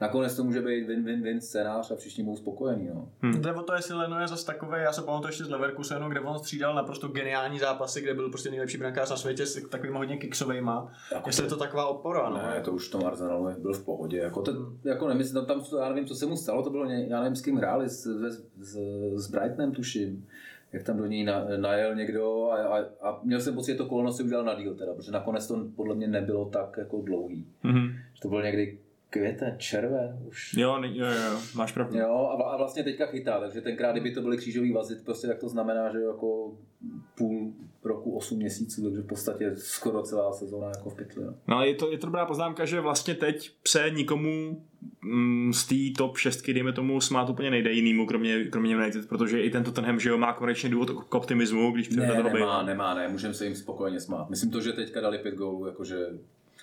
nakonec 0.02 0.36
to 0.36 0.44
může 0.44 0.62
být 0.62 0.88
win-win-win 0.88 1.40
scénář 1.40 1.92
a 1.92 1.96
všichni 1.96 2.24
budou 2.24 2.38
spokojení. 2.38 2.90
No. 2.94 3.10
Hmm. 3.22 3.42
Jde 3.42 3.54
o 3.54 3.64
to, 3.64 3.74
jestli 3.74 3.96
Leno 3.96 4.20
je 4.20 4.28
zase 4.28 4.46
takové, 4.46 4.82
já 4.82 4.94
se 4.94 5.02
pamatuju 5.02 5.30
ještě 5.30 5.44
z 5.44 5.50
Leverkusenu, 5.50 6.10
kde 6.10 6.20
on 6.20 6.40
střídal 6.40 6.76
naprosto 6.76 7.08
geniální 7.08 7.60
zápasy, 7.60 8.02
kde 8.02 8.14
byl 8.14 8.30
prostě 8.30 8.50
nejlepší 8.50 8.78
brankář 8.78 9.10
na 9.10 9.18
světě 9.18 9.46
s 9.46 9.70
takovými 9.70 9.98
hodně 9.98 10.18
kiksovejma. 10.18 10.92
Jako 11.12 11.30
jestli 11.30 11.42
to... 11.42 11.46
je 11.46 11.50
to 11.50 11.58
taková 11.58 11.86
opora. 11.86 12.30
No. 12.30 12.38
Ne, 12.38 12.62
to 12.62 12.72
už 12.72 12.88
v 12.88 12.92
tom 12.92 13.06
Arsenalu 13.06 13.50
byl 13.60 13.74
v 13.74 13.86
pohodě. 13.86 14.18
Jako, 14.18 14.42
to, 14.42 14.52
hmm. 14.52 14.80
jako 14.84 15.08
nemyslím, 15.08 15.36
no, 15.36 15.46
tam, 15.46 15.64
já 15.80 15.90
nevím, 15.90 16.06
co 16.06 16.16
se 16.16 16.26
mu 16.26 16.38
stalo, 16.38 16.64
to 16.64 16.70
bylo, 16.70 16.86
já 16.86 17.22
nevím, 17.22 17.36
s 17.36 17.42
kým 17.42 17.58
hráli, 17.58 17.90
s, 17.90 18.06
s, 18.06 18.44
s, 18.60 18.78
s 19.14 19.28
Brightonem 19.28 19.72
tuším 19.72 20.28
jak 20.74 20.84
tam 20.84 20.98
do 20.98 21.06
něj 21.06 21.24
na, 21.24 21.46
najel 21.58 21.96
někdo 21.96 22.50
a, 22.52 22.56
a, 22.56 22.86
a 23.02 23.20
měl 23.24 23.40
jsem 23.40 23.56
pocit, 23.56 23.72
že 23.72 23.78
to 23.78 23.86
kolono 23.86 24.12
si 24.12 24.24
udělal 24.24 24.46
na 24.46 24.56
díl 24.56 24.76
teda, 24.76 24.94
protože 24.94 25.12
nakonec 25.12 25.48
to 25.48 25.66
podle 25.76 25.96
mě 25.96 26.08
nebylo 26.08 26.46
tak 26.46 26.78
jako 26.78 27.02
dlouhý. 27.02 27.48
Mm-hmm. 27.64 27.96
To 28.22 28.28
bylo 28.28 28.42
někdy 28.42 28.78
květen, 29.10 29.56
červen 29.58 30.20
už. 30.28 30.54
Jo, 30.58 30.82
jo, 30.84 31.06
jo, 31.06 31.40
máš 31.56 31.72
pravdu. 31.72 31.98
Jo, 31.98 32.30
a, 32.40 32.44
a 32.44 32.58
vlastně 32.58 32.84
teďka 32.84 33.06
chytá, 33.06 33.40
takže 33.40 33.62
tenkrát, 33.62 33.92
kdyby 33.92 34.12
to 34.12 34.22
byly 34.22 34.38
křížový 34.38 34.74
vazy, 34.74 34.96
prostě 35.06 35.28
tak 35.28 35.40
to 35.40 35.50
znamená, 35.50 35.92
že 35.92 36.00
jako 36.00 36.58
půl 37.18 37.54
roku, 37.84 38.18
8 38.18 38.38
měsíců, 38.38 38.84
takže 38.84 39.02
v 39.02 39.06
podstatě 39.06 39.52
skoro 39.56 40.04
celá 40.04 40.34
sezóna 40.34 40.68
jako 40.68 40.90
v 40.90 40.96
pytli. 40.96 41.24
No. 41.24 41.34
no 41.48 41.56
ale 41.56 41.68
je 41.68 41.76
to, 41.76 41.92
je 41.92 41.98
to 41.98 42.08
dobrá 42.08 42.26
poznámka, 42.26 42.66
že 42.66 42.82
vlastně 42.82 43.16
teď 43.16 43.52
se 43.68 43.90
nikomu 43.90 44.64
mm, 45.02 45.54
z 45.54 45.68
té 45.68 45.76
top 45.98 46.18
6, 46.18 46.50
dejme 46.50 46.74
tomu, 46.74 47.02
smát 47.02 47.30
úplně 47.30 47.52
nejde 47.52 47.72
jinýmu, 47.72 48.06
kromě, 48.06 48.46
kromě 48.46 48.74
United, 48.74 49.10
protože 49.10 49.42
i 49.42 49.50
tento 49.50 49.72
tenhem, 49.72 50.00
že 50.00 50.10
jo, 50.10 50.18
má 50.18 50.34
konečně 50.34 50.70
důvod 50.70 50.90
k 50.90 51.16
optimismu, 51.16 51.72
když 51.72 51.88
přijde 51.88 52.08
ne, 52.08 52.24
nemá, 52.24 52.64
nemá, 52.64 52.94
ne, 52.94 53.08
můžeme 53.08 53.34
se 53.34 53.46
jim 53.46 53.56
spokojeně 53.56 54.00
smát. 54.00 54.30
Myslím 54.30 54.52
to, 54.52 54.62
že 54.62 54.74
teďka 54.74 55.02
dali 55.02 55.18
pět 55.18 55.36
gólů, 55.36 55.66
jakože 55.66 55.98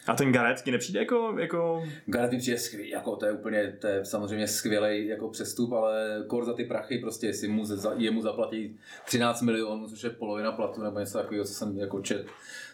a 0.07 0.15
ten 0.15 0.33
Gareth 0.33 0.63
ti 0.63 0.71
nepřijde 0.71 1.01
jako... 1.01 1.37
jako... 1.39 1.85
Gareth 2.07 2.33
mi 2.33 2.39
přijde 2.39 2.59
skvělý, 2.59 2.91
jako 2.91 3.17
to 3.17 3.27
je 3.27 3.33
úplně, 3.33 3.77
to 3.81 3.87
je 3.87 4.05
samozřejmě 4.05 4.49
skvělý 4.49 5.07
jako 5.07 5.29
přestup, 5.29 5.73
ale 5.73 6.25
kor 6.27 6.45
za 6.45 6.53
ty 6.53 6.65
prachy 6.65 6.99
prostě, 6.99 7.27
jestli 7.27 7.49
mu, 7.49 7.65
za, 7.65 7.93
jemu 7.97 8.23
zaplatí 8.23 8.79
13 9.05 9.43
milionů, 9.43 9.89
což 9.89 10.05
je 10.05 10.11
polovina 10.11 10.53
platu 10.53 10.83
nebo 10.83 10.99
něco 10.99 11.19
takového, 11.19 11.45
co 11.45 11.55
jsem 11.55 11.79
jako 11.79 12.01
čet, 12.01 12.27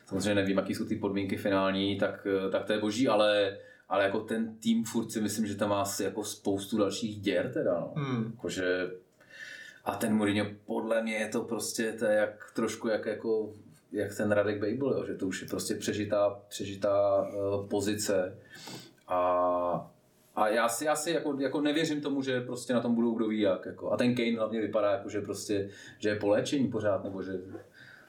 samozřejmě 0.07 0.35
nevím, 0.35 0.57
jaký 0.57 0.75
jsou 0.75 0.85
ty 0.85 0.97
podmínky 0.97 1.37
finální, 1.37 1.99
tak, 1.99 2.27
tak 2.53 2.65
to 2.65 2.73
je 2.73 2.79
boží, 2.79 3.09
ale 3.09 3.57
ale 3.93 4.05
jako 4.05 4.21
ten 4.21 4.57
tým 4.57 4.85
furt 4.85 5.11
si 5.11 5.21
myslím, 5.21 5.47
že 5.47 5.55
tam 5.55 5.69
má 5.69 5.83
asi 5.83 6.05
jako 6.05 6.25
spoustu 6.25 6.79
dalších 6.79 7.21
děr 7.21 7.53
teda, 7.53 7.81
no. 7.81 7.93
Hmm. 7.97 8.31
Jakože, 8.31 8.91
a 9.85 9.95
ten 9.95 10.15
Mourinho, 10.15 10.47
podle 10.67 11.03
mě 11.03 11.15
je 11.15 11.29
to 11.29 11.41
prostě, 11.41 11.93
to 11.93 12.05
je 12.05 12.17
jak, 12.17 12.53
trošku 12.55 12.89
jak 12.89 13.07
jako 13.07 13.53
jak 13.93 14.17
ten 14.17 14.33
Radek 14.33 14.61
Babel, 14.61 14.99
jo, 14.99 15.05
že 15.07 15.15
to 15.15 15.27
už 15.27 15.43
je 15.43 15.49
prostě 15.49 15.75
přežitá, 15.75 16.41
přežitá 16.49 17.23
uh, 17.23 17.69
pozice 17.69 18.39
a 19.09 19.89
a 20.35 20.49
já 20.49 20.69
si, 20.69 20.85
já 20.85 20.97
si 20.97 21.11
jako, 21.11 21.37
jako 21.41 21.61
nevěřím 21.61 22.01
tomu, 22.01 22.23
že 22.23 22.41
prostě 22.41 22.73
na 22.73 22.81
tom 22.81 22.95
budou 22.95 23.15
kdo 23.15 23.29
ví 23.29 23.41
jak. 23.41 23.67
Jako. 23.67 23.93
A 23.93 23.97
ten 23.97 24.15
Kane 24.15 24.37
hlavně 24.37 24.61
vypadá 24.61 24.93
jako, 24.93 25.09
že 25.09 25.21
prostě, 25.21 25.71
že 25.99 26.09
je 26.09 26.17
po 26.17 26.29
léčení 26.29 26.69
pořád, 26.69 27.05
nebo 27.05 27.23
že 27.23 27.33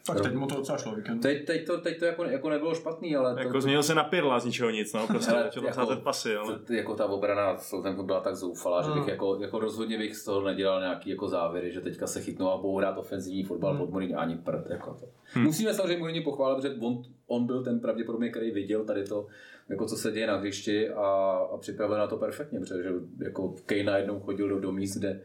Tak 0.08 0.22
teď 0.22 0.34
mu 0.36 0.48
to 0.48 0.56
docela 0.56 0.78
šlo 0.78 0.96
víkend. 0.96 1.20
Teď, 1.20 1.46
teď, 1.46 1.66
to, 1.68 1.78
teď 1.82 2.00
to 2.00 2.06
jako, 2.06 2.24
jako 2.24 2.50
nebylo 2.50 2.76
špatný, 2.76 3.16
ale 3.16 3.34
to, 3.34 3.40
Jako 3.40 3.62
změnil 3.62 3.84
se 3.84 3.96
na 3.96 4.04
Pirla 4.04 4.40
z 4.40 4.46
ničeho 4.46 4.70
nic, 4.70 4.94
no, 4.94 5.08
prostě 5.08 5.32
začal 5.32 5.64
jako- 5.66 5.80
házet 5.80 6.04
pasy, 6.04 6.36
ale... 6.36 6.60
to, 6.60 6.74
jako 6.74 6.96
ta 6.96 7.06
obrana 7.06 7.58
Southampton 7.58 8.06
byla 8.06 8.20
tak 8.20 8.36
zoufalá, 8.36 8.82
že 8.82 8.88
bych 8.88 9.00
Hmm. 9.00 9.10
jako, 9.10 9.38
jako 9.42 9.60
rozhodně 9.60 9.98
bych 9.98 10.16
z 10.16 10.26
toho 10.26 10.42
nedělal 10.42 10.80
nějaký 10.80 11.10
jako 11.10 11.28
závěry, 11.28 11.72
že 11.72 11.82
teďka 11.82 12.08
se 12.08 12.22
chytnou 12.22 12.50
a 12.50 12.58
budou 12.58 12.78
hrát 12.78 12.98
ofenzivní 12.98 13.44
fotbal 13.44 13.70
Hmm. 13.72 13.80
pod 13.80 13.90
Mourinho 13.90 14.20
ani 14.20 14.36
prd. 14.36 14.70
Jako 14.70 14.94
to. 14.94 15.40
Musíme 15.40 15.74
samozřejmě 15.74 15.98
Mourinho 15.98 16.24
pochválit, 16.24 16.56
protože 16.56 16.76
on, 16.82 17.04
on, 17.28 17.46
byl 17.46 17.64
ten 17.64 17.80
pravděpodobně, 17.80 18.30
který 18.30 18.52
viděl 18.52 18.86
tady 18.86 19.04
to, 19.04 19.28
jako 19.70 19.86
co 19.86 19.96
se 19.96 20.12
děje 20.12 20.28
na 20.28 20.36
hřišti 20.38 20.90
a, 20.90 21.06
a 21.54 21.58
připravil 21.58 21.98
na 21.98 22.08
to 22.08 22.18
perfektně, 22.18 22.60
protože 22.60 22.84
jako 23.24 23.56
Kane 23.66 23.84
najednou 23.84 24.20
chodil 24.20 24.50
do, 24.50 24.60
do 24.60 24.72
míst, 24.72 24.98
kde 24.98 25.22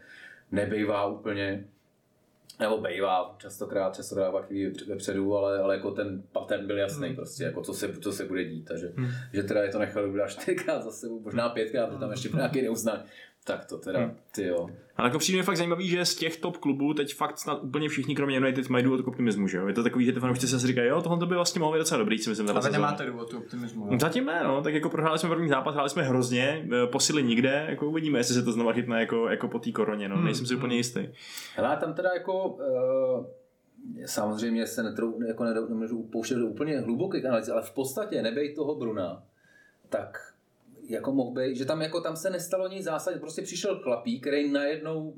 nebejvá 0.52 1.06
úplně 1.06 1.68
nebo 2.60 2.78
bejvá 2.78 3.34
častokrát, 3.38 3.96
častokrát 3.96 4.32
pak 4.32 4.50
vepředu, 4.88 5.36
ale, 5.36 5.58
ale 5.58 5.74
jako 5.74 5.90
ten 5.90 6.22
pattern 6.32 6.66
byl 6.66 6.78
jasný 6.78 7.06
Hmm. 7.06 7.16
prostě, 7.16 7.44
jako 7.44 7.62
co 7.62 7.74
se, 7.74 7.92
co 8.00 8.12
se 8.12 8.24
bude 8.24 8.44
dít, 8.44 8.64
takže 8.68 8.92
Hmm. 8.96 9.08
že 9.32 9.42
teda 9.42 9.62
je 9.62 9.68
to 9.72 9.78
nechali 9.78 10.08
udělat 10.08 10.28
čtyřikrát 10.30 10.82
za 10.82 10.90
sebou, 10.90 11.20
možná 11.20 11.48
pětkrát, 11.48 11.88
protože 11.88 12.00
tam 12.00 12.10
ještě 12.10 12.28
nějaký 12.34 12.62
neuzná. 12.62 13.04
Tak 13.48 13.64
to 13.64 13.78
teda, 13.78 13.98
Hmm. 14.00 14.16
ty 14.34 14.46
jo. 14.46 14.70
Ale 14.96 15.08
jako 15.08 15.18
přijde 15.18 15.36
mi 15.38 15.42
fakt 15.42 15.56
zajímavý, 15.56 15.88
že 15.88 16.04
z 16.04 16.14
těch 16.14 16.36
top 16.36 16.56
klubů 16.56 16.94
teď 16.94 17.14
fakt 17.14 17.38
snad 17.38 17.62
úplně 17.62 17.88
všichni, 17.88 18.14
kromě 18.16 18.36
United, 18.36 18.68
mají 18.68 18.84
důvod 18.84 19.02
k 19.02 19.08
optimismu, 19.08 19.48
že 19.48 19.58
jo? 19.58 19.66
Je 19.68 19.74
to 19.74 19.82
takový, 19.82 20.04
že 20.04 20.12
ty 20.12 20.20
fanoušci 20.20 20.48
se 20.48 20.58
říkají, 20.66 20.88
jo, 20.88 21.02
tohle 21.02 21.26
by 21.26 21.34
vlastně 21.34 21.58
mohlo 21.58 21.72
být 21.74 21.78
docela 21.78 21.98
dobrý, 21.98 22.18
si 22.18 22.30
myslím, 22.30 22.50
A 22.50 22.52
vy 22.52 22.62
sezóna. 22.62 22.78
nemáte 22.78 23.06
důvod 23.06 23.30
tu 23.30 23.38
optimismu. 23.38 23.86
jo? 23.92 23.98
Zatím 24.00 24.24
ne, 24.24 24.40
no, 24.44 24.62
tak 24.62 24.74
jako 24.74 24.90
prohráli 24.90 25.18
jsme 25.18 25.28
první 25.28 25.48
zápas, 25.48 25.74
hráli 25.74 25.90
jsme 25.90 26.02
hrozně, 26.02 26.68
eh, 26.84 26.86
posily 26.86 27.22
nikde, 27.22 27.66
jako 27.68 27.86
uvidíme, 27.88 28.18
jestli 28.18 28.34
se 28.34 28.42
to 28.42 28.52
znova 28.52 28.72
chytne 28.72 29.00
jako, 29.00 29.28
jako 29.28 29.48
po 29.48 29.58
té 29.58 29.72
koroně, 29.72 30.08
no, 30.08 30.16
Hmm, 30.16 30.24
nejsem 30.24 30.46
si 30.46 30.54
úplně 30.56 30.76
jistý. 30.76 31.08
Hele, 31.56 31.68
a 31.68 31.76
tam 31.76 31.94
teda 31.94 32.10
jako 32.14 32.48
uh, 32.48 33.26
samozřejmě 34.06 34.66
se 34.66 34.82
netrou, 34.82 35.22
jako 35.22 35.44
nedou- 35.44 35.68
nemůžu 35.68 36.02
pouštět 36.02 36.34
do 36.34 36.46
úplně 36.46 36.80
hlubokých 36.80 37.24
analýz, 37.26 37.48
ale 37.48 37.62
v 37.62 37.70
podstatě 37.70 38.22
nebej 38.22 38.54
toho 38.54 38.74
Bruna, 38.74 39.22
tak 39.88 40.32
jako 40.88 41.12
mohl 41.12 41.30
být, 41.30 41.56
že 41.56 41.64
tam, 41.64 41.82
jako, 41.82 42.00
tam 42.00 42.16
se 42.16 42.30
nestalo 42.30 42.68
nic 42.68 42.84
zásadně, 42.84 43.20
prostě 43.20 43.42
přišel 43.42 43.80
chlapík, 43.82 44.20
který 44.22 44.50
najednou 44.52 45.14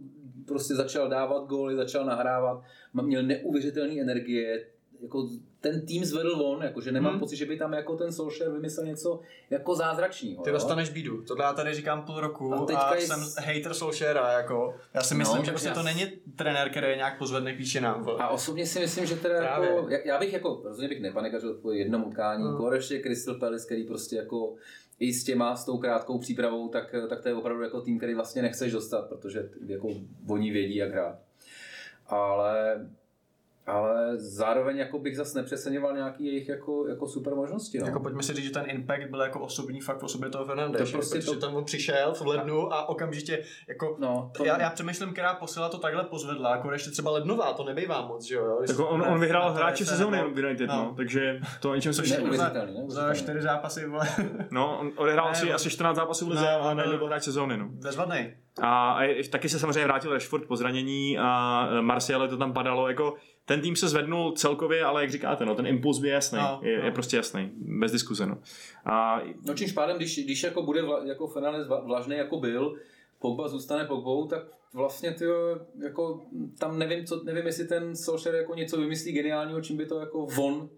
prostě 0.46 0.74
začal 0.74 1.08
dávat 1.08 1.44
góly, 1.46 1.76
začal 1.76 2.04
nahrávat, 2.04 2.62
měl 3.02 3.22
neuvěřitelné 3.22 4.00
energie, 4.00 4.66
jako 5.02 5.28
ten 5.60 5.86
tým 5.86 6.04
zvedl 6.04 6.42
on, 6.42 6.62
jakože 6.62 6.92
nemám 6.92 7.12
Hmm. 7.12 7.20
pocit, 7.20 7.36
že 7.36 7.46
by 7.46 7.56
tam 7.56 7.72
jako 7.72 7.96
ten 7.96 8.12
Solskjaer 8.12 8.52
vymyslel 8.52 8.86
něco 8.86 9.20
jako 9.50 9.74
zázračného. 9.74 10.42
Ty 10.42 10.50
dostaneš 10.50 10.90
bídu. 10.90 11.22
Tohle 11.22 11.44
já 11.44 11.52
tady 11.52 11.74
říkám 11.74 12.02
půl 12.02 12.20
roku 12.20 12.54
A 12.54 12.66
teďka 12.66 12.82
a 12.82 12.94
je- 12.94 13.00
jsem 13.00 13.20
hater 13.44 13.74
Solskjaera, 13.74 14.32
jako. 14.32 14.74
Já 14.94 15.02
si 15.02 15.14
myslím, 15.14 15.38
No, 15.38 15.44
že 15.44 15.50
prostě 15.50 15.68
já- 15.68 15.74
to 15.74 15.82
není 15.82 16.06
trenér, 16.36 16.70
který 16.70 16.86
je 16.88 16.96
nějak 16.96 17.18
pozvedne 17.18 17.52
výšinám. 17.52 18.02
vole. 18.04 18.18
A 18.20 18.28
osobně 18.28 18.66
si 18.66 18.80
myslím, 18.80 19.06
že 19.06 19.16
teda 19.16 19.38
Právě. 19.38 19.68
jako, 19.70 19.88
já, 20.04 20.18
bych 20.18 20.32
jako, 20.32 20.60
rozhodně 20.64 20.88
bych 20.88 21.00
nepanikařil 21.02 21.54
po 21.54 21.72
jednom 21.72 22.04
utkání, 22.04 22.42
Hmm. 22.42 22.52
hmm. 22.52 22.58
Koreš 22.60 22.90
je 22.90 23.00
Crystal 23.02 23.34
Palace, 23.34 23.66
který 23.66 23.84
prostě 23.84 24.16
jako 24.16 24.54
i 25.00 25.12
s 25.12 25.24
těma, 25.24 25.56
s 25.56 25.64
tou 25.64 25.78
krátkou 25.78 26.18
přípravou, 26.18 26.68
tak, 26.68 26.94
tak 27.08 27.22
to 27.22 27.28
je 27.28 27.34
opravdu 27.34 27.62
jako 27.62 27.80
tým, 27.80 27.98
který 27.98 28.14
vlastně 28.14 28.42
nechceš 28.42 28.72
dostat, 28.72 29.08
protože 29.08 29.50
jako 29.66 29.88
oni 30.28 30.50
vědí, 30.50 30.76
jak 30.76 30.92
hrát. 30.92 31.18
Ale, 32.06 32.86
ale 33.66 34.18
zároveň 34.18 34.76
jako 34.76 34.98
bych 34.98 35.16
zase 35.16 35.38
nepřeceňoval 35.38 35.96
nějaký 35.96 36.26
jejich 36.26 36.48
jako, 36.48 36.86
jako 36.88 37.06
super 37.06 37.34
možnosti. 37.34 37.78
No. 37.78 37.86
Jako 37.86 38.00
pojďme 38.00 38.22
si 38.22 38.34
říct, 38.34 38.44
že 38.44 38.50
ten 38.50 38.64
impact 38.66 39.10
byl 39.10 39.20
jako 39.20 39.40
osobní 39.40 39.80
fakt 39.80 40.00
v 40.00 40.02
osobě 40.04 40.28
toho 40.30 40.44
Fernandes. 40.44 40.90
To 40.90 40.96
prostě 40.96 41.18
protože 41.18 41.30
to- 41.30 41.36
tam 41.40 41.54
on 41.54 41.64
přišel 41.64 42.14
v 42.14 42.26
lednu 42.26 42.72
a 42.72 42.88
okamžitě 42.88 43.42
jako 43.68 43.96
no, 44.00 44.30
to, 44.36 44.44
já, 44.44 44.60
já 44.60 44.70
přemýšlím, 44.70 45.12
která 45.12 45.34
posila 45.34 45.68
to 45.68 45.78
takhle 45.78 46.04
pozvedla, 46.04 46.50
jako 46.50 46.72
ještě 46.72 46.90
třeba 46.90 47.10
lednová, 47.10 47.52
to 47.52 47.64
nebejvá 47.64 48.06
moc, 48.06 48.24
že 48.24 48.34
jo? 48.34 48.58
Tak 48.66 48.78
on, 48.78 49.02
on 49.02 49.20
vyhrál 49.20 49.52
hráče 49.52 49.86
sezóny 49.86 50.16
nebo- 50.16 50.30
v 50.30 50.38
United, 50.38 50.68
no. 50.68 50.76
no. 50.76 50.94
takže 50.96 51.40
to 51.60 51.70
o 51.70 51.74
něčem 51.74 51.92
se 51.92 52.02
všechno. 52.02 52.36
za, 52.36 52.52
za 52.88 53.14
čtyři 53.14 53.42
zápasy, 53.42 53.86
vole, 53.86 54.06
No, 54.50 54.78
on 54.80 54.92
odehrál 54.96 55.28
asi, 55.28 55.48
no. 55.48 55.54
asi 55.54 55.70
14 55.70 55.96
zápasů 55.96 56.26
v 56.26 56.28
lize 56.28 56.48
a 56.48 56.68
no. 56.68 56.74
najednou 56.74 56.98
byl 56.98 57.06
hráč 57.06 57.22
sezóny, 57.22 57.56
no. 57.56 57.68
bezvadnej. 57.68 58.36
A, 58.62 58.92
a 58.92 59.22
taky 59.30 59.48
se 59.48 59.58
samozřejmě 59.58 59.84
vrátil 59.84 60.12
Rashford 60.12 60.44
po 60.46 60.56
zranění 60.56 61.18
a 61.18 61.68
e, 61.78 61.82
Martial 61.82 62.28
to 62.28 62.36
tam 62.36 62.52
padalo, 62.52 62.88
jako 62.88 63.14
ten 63.44 63.60
tým 63.60 63.76
se 63.76 63.88
zvednul 63.88 64.32
celkově, 64.32 64.84
ale 64.84 65.00
jak 65.02 65.10
říkáte, 65.10 65.44
no, 65.46 65.54
ten 65.54 65.66
impuls 65.66 66.02
je 66.02 66.10
jasný, 66.10 66.38
No, 66.38 66.60
je, 66.62 66.78
no. 66.78 66.84
je 66.84 66.90
prostě 66.90 67.16
jasný, 67.16 67.50
bez 67.56 67.92
diskuze, 67.92 68.26
no. 68.26 68.38
A 68.84 69.20
No 69.46 69.54
čímž 69.54 69.72
pádem, 69.72 69.96
když, 69.96 70.24
když 70.24 70.42
jako 70.42 70.62
bude 70.62 70.82
vla, 70.82 71.04
jako 71.04 71.26
Fernandez 71.26 71.68
vla- 71.68 71.84
vlažný 71.86 72.16
jako 72.16 72.40
byl, 72.40 72.74
Pogba 73.18 73.48
zůstane 73.48 73.84
Pogbou, 73.84 74.26
tak 74.26 74.42
vlastně 74.74 75.10
ty 75.12 75.24
jako 75.84 76.20
tam 76.58 76.78
nevím, 76.78 77.04
co, 77.06 77.24
nevím, 77.24 77.46
jestli 77.46 77.64
ten 77.68 77.96
Solskjaer 77.96 78.36
jako 78.36 78.54
něco 78.54 78.76
vymyslí 78.80 79.12
geniálního, 79.12 79.60
čím 79.60 79.76
by 79.76 79.86
to 79.86 80.00
jako 80.00 80.26
von 80.26 80.68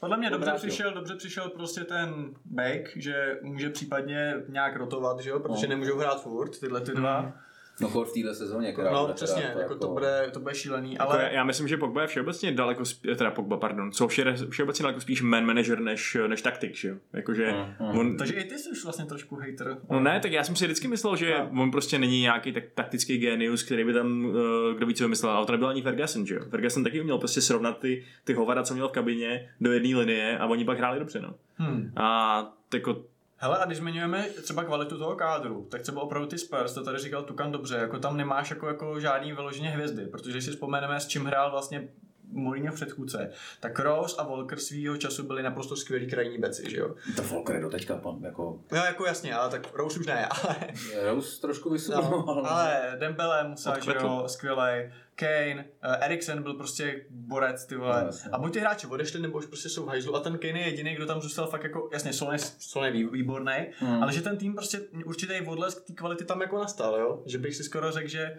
Podle 0.00 0.16
mě 0.16 0.30
dobře 0.30 0.46
Obrátil. 0.50 0.68
přišel, 0.68 0.94
dobře 0.94 1.14
přišel 1.16 1.48
prostě 1.48 1.80
ten 1.84 2.34
Bake, 2.44 2.90
že 2.96 3.38
může 3.42 3.70
případně 3.70 4.34
nějak 4.48 4.76
rotovat, 4.76 5.20
že 5.20 5.30
jo, 5.30 5.40
protože 5.40 5.66
No. 5.66 5.70
nemůžou 5.70 5.98
hrát 5.98 6.22
furt 6.22 6.60
tyhle 6.60 6.80
ty 6.80 6.92
dva. 6.92 7.32
No 7.80 7.88
chod 7.88 8.08
v 8.08 8.12
téhle 8.12 8.34
sezóně, 8.34 8.72
která 8.72 8.90
No, 8.92 9.00
bude 9.02 9.14
přesně, 9.14 9.42
teda, 9.42 9.60
jako 9.60 9.74
to 9.74 9.88
bude, 9.88 10.30
to 10.32 10.40
bude 10.40 10.54
šílený, 10.54 10.92
jako 10.92 11.04
ale 11.10 11.22
já, 11.22 11.28
já 11.28 11.44
myslím, 11.44 11.68
že 11.68 11.76
Pogba 11.76 12.00
je 12.02 12.06
všeobecně 12.06 12.52
daleko, 12.52 12.84
spí, 12.84 13.08
teda 13.16 13.30
Pogba, 13.30 13.56
pardon, 13.56 13.92
Solskjaer 13.92 14.28
je 14.28 14.50
všeobecně 14.50 14.82
daleko 14.82 15.00
spíš 15.00 15.22
man 15.22 15.44
manager 15.46 15.80
než, 15.80 16.16
než 16.26 16.42
taktik, 16.42 16.74
že 16.76 16.88
jo. 16.88 16.96
Jakože 17.12 17.52
Mm, 17.80 17.86
mm. 17.92 17.98
on, 17.98 18.16
takže 18.16 18.34
i 18.34 18.44
ty 18.44 18.58
jsi 18.58 18.70
už 18.70 18.84
vlastně 18.84 19.04
trošku 19.04 19.36
hater. 19.36 19.76
No 19.90 20.00
ne, 20.00 20.20
tak 20.20 20.32
já 20.32 20.44
jsem 20.44 20.56
si 20.56 20.64
vždycky 20.64 20.88
myslel, 20.88 21.16
že 21.16 21.34
No. 21.52 21.62
on 21.62 21.70
prostě 21.70 21.98
není 21.98 22.20
nějaký 22.20 22.52
tak, 22.52 22.64
taktický 22.74 23.18
genius, 23.18 23.62
který 23.62 23.84
by 23.84 23.92
tam, 23.92 24.24
uh, 24.24 24.34
kdo 24.76 24.86
ví, 24.86 24.94
co 24.94 25.04
vymyslel. 25.04 25.32
Ale 25.32 25.46
to 25.46 25.52
nebyl 25.52 25.68
ani 25.68 25.82
Ferguson, 25.82 26.26
že 26.26 26.34
jo? 26.34 26.40
Ferguson 26.50 26.84
taky 26.84 27.00
uměl 27.00 27.18
prostě 27.18 27.40
srovnat 27.40 27.78
ty, 27.78 28.04
ty 28.24 28.32
hovada, 28.34 28.62
co 28.62 28.74
měl 28.74 28.88
v 28.88 28.92
kabině, 28.92 29.48
do 29.60 29.72
jedné 29.72 29.96
linie 29.98 30.38
a 30.38 30.46
oni 30.46 30.64
pak 30.64 30.78
hráli 30.78 30.98
dobře, 30.98 31.20
no. 31.20 31.34
Hmm. 31.56 31.92
A 31.96 32.52
jako, 32.74 33.04
Hele, 33.42 33.58
a 33.58 33.64
když 33.64 33.78
zmiňujeme 33.78 34.26
třeba 34.42 34.64
kvalitu 34.64 34.98
toho 34.98 35.16
kádru, 35.16 35.66
tak 35.70 35.82
třeba 35.82 36.02
opravdu 36.02 36.28
ty 36.28 36.38
Spurs, 36.38 36.74
to 36.74 36.84
tady 36.84 36.98
říkal 36.98 37.22
Tukan 37.22 37.52
dobře, 37.52 37.76
jako 37.76 37.98
tam 37.98 38.16
nemáš 38.16 38.50
jako, 38.50 38.68
jako 38.68 39.00
žádný 39.00 39.32
vyloženě 39.32 39.68
hvězdy, 39.68 40.06
protože 40.06 40.30
když 40.30 40.44
si 40.44 40.50
vzpomeneme, 40.50 41.00
s 41.00 41.06
čím 41.06 41.24
hrál 41.24 41.50
vlastně 41.50 41.88
Mourinho 42.32 42.72
v 42.72 42.76
předchůdce, 42.76 43.30
tak 43.60 43.78
Rose 43.78 44.16
a 44.18 44.22
Walker 44.22 44.58
svýho 44.58 44.96
času 44.96 45.22
byli 45.22 45.42
naprosto 45.42 45.76
skvělí 45.76 46.10
krajní 46.10 46.38
beci, 46.38 46.70
že 46.70 46.76
jo? 46.76 46.94
To 47.16 47.22
Volker 47.22 47.56
je 47.56 47.62
do 47.62 47.70
teďka 47.70 47.96
pan, 47.96 48.18
jako 48.22 48.60
Jo, 48.72 48.82
jako 48.84 49.06
jasně, 49.06 49.34
ale 49.34 49.50
tak 49.50 49.74
Rose 49.74 50.00
už 50.00 50.06
ne, 50.06 50.26
ale, 50.26 50.56
Rose 51.02 51.40
trošku 51.40 51.70
vysunoval. 51.70 52.10
no, 52.26 52.50
ale 52.50 52.96
Dembele, 52.98 53.48
Musa, 53.48 53.78
že 53.78 53.92
jo, 54.00 54.24
skvělej, 54.26 54.92
Kane, 55.20 55.64
uh, 55.84 56.04
Eriksen 56.04 56.42
byl 56.42 56.54
prostě 56.54 57.04
borec, 57.10 57.66
ty 57.66 57.76
vole. 57.76 58.04
No, 58.04 58.34
a 58.34 58.38
buď 58.38 58.52
ty 58.52 58.60
hráči 58.60 58.86
odešli, 58.86 59.20
nebo 59.20 59.38
už 59.38 59.46
prostě 59.46 59.68
jsou 59.68 59.84
v 59.84 59.88
hajzlu 59.88 60.16
a 60.16 60.20
ten 60.20 60.38
Kane 60.38 60.60
je 60.60 60.66
jediný, 60.66 60.94
kdo 60.94 61.06
tam 61.06 61.20
zůstal 61.20 61.46
fakt 61.46 61.62
jako, 61.64 61.88
jasně, 61.92 62.12
Son 62.12 62.84
je, 62.84 63.08
výborný, 63.08 63.52
Hmm. 63.78 64.02
ale 64.02 64.12
že 64.12 64.22
ten 64.22 64.36
tým 64.36 64.54
prostě 64.54 64.80
určitý 65.04 65.34
odlesk 65.46 65.86
té 65.86 65.92
kvality 65.92 66.24
tam 66.24 66.40
jako 66.40 66.58
nastal, 66.58 66.94
jo? 67.00 67.22
Že 67.26 67.38
bych 67.38 67.56
si 67.56 67.64
skoro 67.64 67.92
řekl, 67.92 68.08
že 68.08 68.38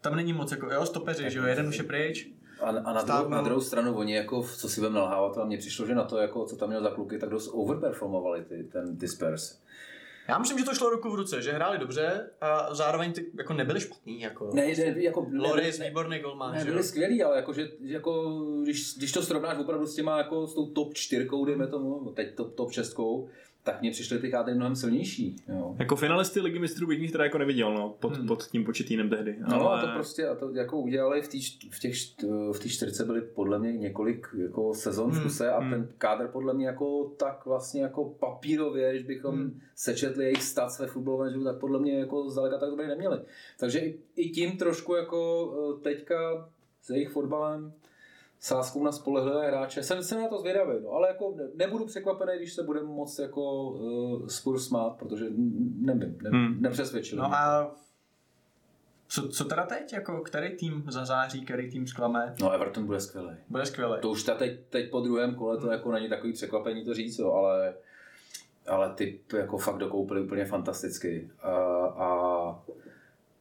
tam 0.00 0.16
není 0.16 0.32
moc 0.32 0.50
jako, 0.50 0.72
jo, 0.72 0.86
stopeři, 0.86 1.30
že 1.30 1.38
jo, 1.38 1.44
jeden 1.44 1.68
už 1.68 1.78
je 1.78 1.84
pryč. 1.84 2.28
A, 2.60 2.68
a 2.68 2.92
na, 2.92 3.02
druhou, 3.02 3.28
na 3.28 3.42
druhou 3.42 3.60
stranu 3.60 3.94
oni 3.94 4.14
jako, 4.14 4.42
co 4.42 4.68
si 4.68 4.80
budeme 4.80 4.98
nalhávat, 4.98 5.38
a 5.38 5.44
mně 5.44 5.58
přišlo, 5.58 5.86
že 5.86 5.94
na 5.94 6.04
to, 6.04 6.18
jako, 6.18 6.44
co 6.44 6.56
tam 6.56 6.68
měl 6.68 6.82
za 6.82 6.90
kluky, 6.90 7.18
tak 7.18 7.30
dost 7.30 7.50
overperformovali 7.52 8.44
ty, 8.44 8.64
ten, 8.64 8.96
ty 8.96 9.08
Spurs. 9.08 9.58
Já 10.28 10.38
myslím, 10.38 10.58
že 10.58 10.64
to 10.64 10.74
šlo 10.74 10.90
ruku 10.90 11.10
v 11.10 11.14
ruce, 11.14 11.42
že 11.42 11.52
hráli 11.52 11.78
dobře 11.78 12.30
a 12.40 12.74
zároveň 12.74 13.12
ty 13.12 13.26
jako 13.38 13.52
nebyli 13.54 13.80
špatný, 13.80 14.20
jako. 14.20 14.50
Ne, 14.54 14.66
ne, 14.66 15.02
jako, 15.02 15.26
Loris, 15.34 15.78
ne, 15.78 15.88
výborný 15.88 16.18
golman, 16.18 16.54
ne, 16.54 16.64
byli 16.64 16.82
skvělí, 16.82 17.22
ale 17.22 17.36
jako, 17.36 17.52
že, 17.52 17.68
jako, 17.80 18.40
když, 18.62 18.94
když 18.96 19.12
to 19.12 19.22
srovnáš 19.22 19.58
opravdu 19.58 19.86
s 19.86 19.94
těma, 19.94 20.18
jako 20.18 20.46
s 20.46 20.54
tou 20.54 20.66
top 20.66 20.94
čtyřkou, 20.94 21.44
dejme 21.44 21.66
tomu, 21.66 22.12
teď 22.12 22.34
top, 22.34 22.54
top 22.54 22.72
šestkou, 22.72 23.28
tak 23.68 23.80
mně 23.80 23.90
přišly 23.90 24.18
ty 24.18 24.30
kádry 24.30 24.54
mnohem 24.54 24.76
silnější. 24.76 25.36
Jo. 25.48 25.76
jako 25.78 25.96
finalisty 25.96 26.40
ligy 26.40 26.58
mistrů 26.58 26.86
bych 26.86 27.12
teda 27.12 27.24
jako 27.24 27.38
neviděl, 27.38 27.74
no, 27.74 27.96
pod, 28.00 28.16
Hmm. 28.16 28.26
pod 28.26 28.42
tím 28.46 28.64
početínem 28.64 29.10
tehdy. 29.10 29.36
No 29.48 29.68
ale... 29.68 29.82
a 29.82 29.86
to 29.86 29.92
prostě, 29.94 30.28
a 30.28 30.34
to 30.34 30.50
jako 30.50 30.80
udělali 30.80 31.22
v 31.22 31.28
té 31.28 31.38
v 31.70 31.78
těch, 31.80 31.94
v 32.52 32.58
té 32.62 32.68
čtyřce 32.68 33.04
byly 33.04 33.20
podle 33.20 33.58
mě 33.58 33.72
několik 33.72 34.26
jako 34.42 34.74
sezon 34.74 35.10
v 35.10 35.14
Hmm, 35.14 35.22
kuse 35.22 35.50
a 35.50 35.60
hmm. 35.60 35.70
ten 35.70 35.88
kádr 35.98 36.28
podle 36.28 36.54
mě 36.54 36.66
jako 36.66 37.04
tak 37.18 37.46
vlastně 37.46 37.82
jako 37.82 38.04
papírově, 38.04 38.90
když 38.90 39.02
bychom 39.02 39.34
Hmm. 39.34 39.60
sečetli 39.74 40.24
jejich 40.24 40.42
stats 40.42 40.78
ve 40.78 40.86
fotbalovém 40.86 41.30
životu, 41.30 41.44
tak 41.50 41.58
podle 41.60 41.80
mě 41.80 41.98
jako 41.98 42.30
zdaleka 42.30 42.58
tak 42.58 42.70
dobrý 42.70 42.86
neměli. 42.86 43.18
Takže 43.60 43.78
i, 43.78 43.98
i 44.16 44.28
tím 44.30 44.56
trošku 44.56 44.94
jako 44.94 45.50
eh, 45.78 45.80
teďka 45.82 46.48
s 46.82 46.90
jejich 46.90 47.08
fotbalem 47.08 47.72
sázkou 48.40 48.84
na 48.84 48.92
spolehlivé 48.92 49.46
hráče. 49.48 49.82
Jsem, 49.82 50.02
jsem 50.02 50.20
na 50.20 50.28
to 50.28 50.38
zvědavý, 50.38 50.72
no, 50.82 50.90
ale 50.90 51.08
jako 51.08 51.34
ne- 51.36 51.48
nebudu 51.54 51.84
překvapený, 51.86 52.32
když 52.36 52.52
se 52.54 52.62
budeme 52.62 52.88
moc 52.88 53.18
jako 53.18 53.62
uh, 53.70 54.26
Spurs 54.26 54.66
smát, 54.66 54.90
protože 54.98 55.24
nevím, 55.80 56.18
ne, 56.22 56.30
Hmm. 56.30 56.62
nepřesvědčil. 56.62 57.18
No 57.18 57.24
a 57.24 57.70
co, 59.08 59.28
co 59.28 59.44
teda 59.44 59.66
teď, 59.66 59.92
jako 59.92 60.20
který 60.20 60.56
tým 60.56 60.84
zazáří, 60.88 61.44
který 61.44 61.70
tým 61.70 61.86
zklame, 61.86 62.34
no 62.40 62.50
Everton 62.52 62.86
bude 62.86 63.00
skvělý. 63.00 63.30
bude 63.48 63.66
skvělý. 63.66 63.94
To 64.00 64.10
už 64.10 64.22
ta 64.22 64.34
teď, 64.34 64.60
teď 64.70 64.90
po 64.90 65.00
druhém 65.00 65.34
kole 65.34 65.58
to 65.58 65.70
jako 65.70 65.92
není 65.92 66.08
takový 66.08 66.32
překvapení 66.32 66.84
to 66.84 66.94
říct, 66.94 67.18
jo, 67.18 67.32
ale, 67.32 67.74
ale 68.66 68.94
ty 68.94 69.20
jako 69.36 69.58
fakt 69.58 69.78
dokoupili 69.78 70.20
úplně 70.20 70.44
fantasticky. 70.44 71.30
A, 71.42 71.50
a 71.86 72.62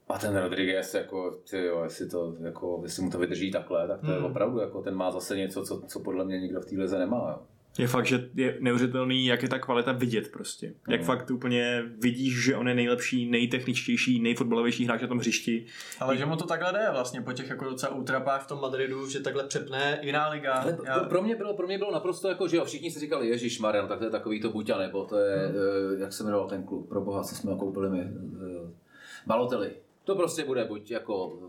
A 0.10 0.18
ten 0.20 0.38
Rodriguez, 0.38 0.93
jako, 0.93 1.32
ty 1.49 1.66
jo, 1.66 1.82
jestli, 1.84 2.10
to, 2.10 2.36
jako, 2.39 2.80
jestli 2.84 3.03
mu 3.03 3.10
to 3.10 3.18
vydrží 3.18 3.51
takhle, 3.51 3.88
tak 3.88 4.01
to 4.01 4.12
je 4.12 4.18
Hmm. 4.18 4.26
opravdu, 4.26 4.60
jako, 4.60 4.82
ten 4.82 4.95
má 4.95 5.12
zase 5.12 5.38
něco, 5.38 5.64
co, 5.64 5.82
co 5.88 5.99
podle 5.99 6.26
mě 6.26 6.39
nikdo 6.39 6.62
v 6.62 6.66
té 6.66 6.76
lize 6.76 6.99
nemá. 6.99 7.18
Jo. 7.30 7.45
Je 7.80 7.88
fakt, 7.88 8.05
že 8.05 8.30
je 8.36 8.58
neuvěřitelný, 8.60 9.26
jak 9.26 9.43
je 9.43 9.49
ta 9.49 9.60
kvalita 9.60 9.91
vidět 9.91 10.32
prostě. 10.32 10.74
Jak 10.89 11.01
Mm. 11.01 11.05
fakt 11.08 11.32
úplně 11.32 11.84
vidíš, 12.01 12.43
že 12.43 12.55
on 12.55 12.68
je 12.68 12.76
nejlepší, 12.76 13.30
nejtechničtější, 13.32 14.20
nejfotbalovější 14.22 14.86
hráč 14.86 15.01
na 15.01 15.08
tom 15.08 15.18
hřišti. 15.18 15.66
Ale 15.99 16.18
že 16.18 16.26
mu 16.26 16.36
to 16.36 16.47
takhle 16.47 16.72
jde 16.74 16.88
vlastně 16.91 17.22
po 17.22 17.34
těch 17.34 17.49
jako 17.49 17.66
docela 17.66 17.95
útrapách 17.95 18.43
v 18.43 18.47
tom 18.47 18.62
Madridu, 18.62 19.10
že 19.10 19.20
takhle 19.20 19.43
přepne 19.47 19.99
jiná 20.01 20.30
liga. 20.30 20.53
Ale 20.53 20.78
Já- 20.86 20.99
pro, 20.99 21.22
mě 21.22 21.36
bylo, 21.36 21.53
pro 21.53 21.68
mě 21.68 21.78
bylo 21.78 21.91
naprosto 21.91 22.28
jako, 22.30 22.47
že 22.47 22.58
jo, 22.58 22.66
všichni 22.66 22.91
si 22.91 22.99
říkali, 22.99 23.28
Ježíš 23.28 23.60
Maria, 23.60 23.82
no 23.84 23.88
tak 23.89 23.99
to 23.99 24.05
je 24.05 24.12
takový 24.12 24.41
to 24.41 24.49
buď 24.49 24.72
nebo, 24.80 25.03
to 25.05 25.18
je, 25.18 25.36
hmm. 25.38 26.01
jak 26.01 26.14
se 26.14 26.24
jmenoval 26.24 26.47
ten 26.49 26.64
klub, 26.64 26.89
pro 26.89 27.01
boha, 27.01 27.24
co 27.24 27.36
jsme 27.36 27.51
ho 27.51 27.58
koupili 27.58 27.89
my, 27.89 27.99
eh, 28.01 28.72
Balotelli. 29.28 29.72
To 30.08 30.16
prostě 30.16 30.43
bude 30.43 30.66
buď 30.66 30.91
jako, 30.91 31.39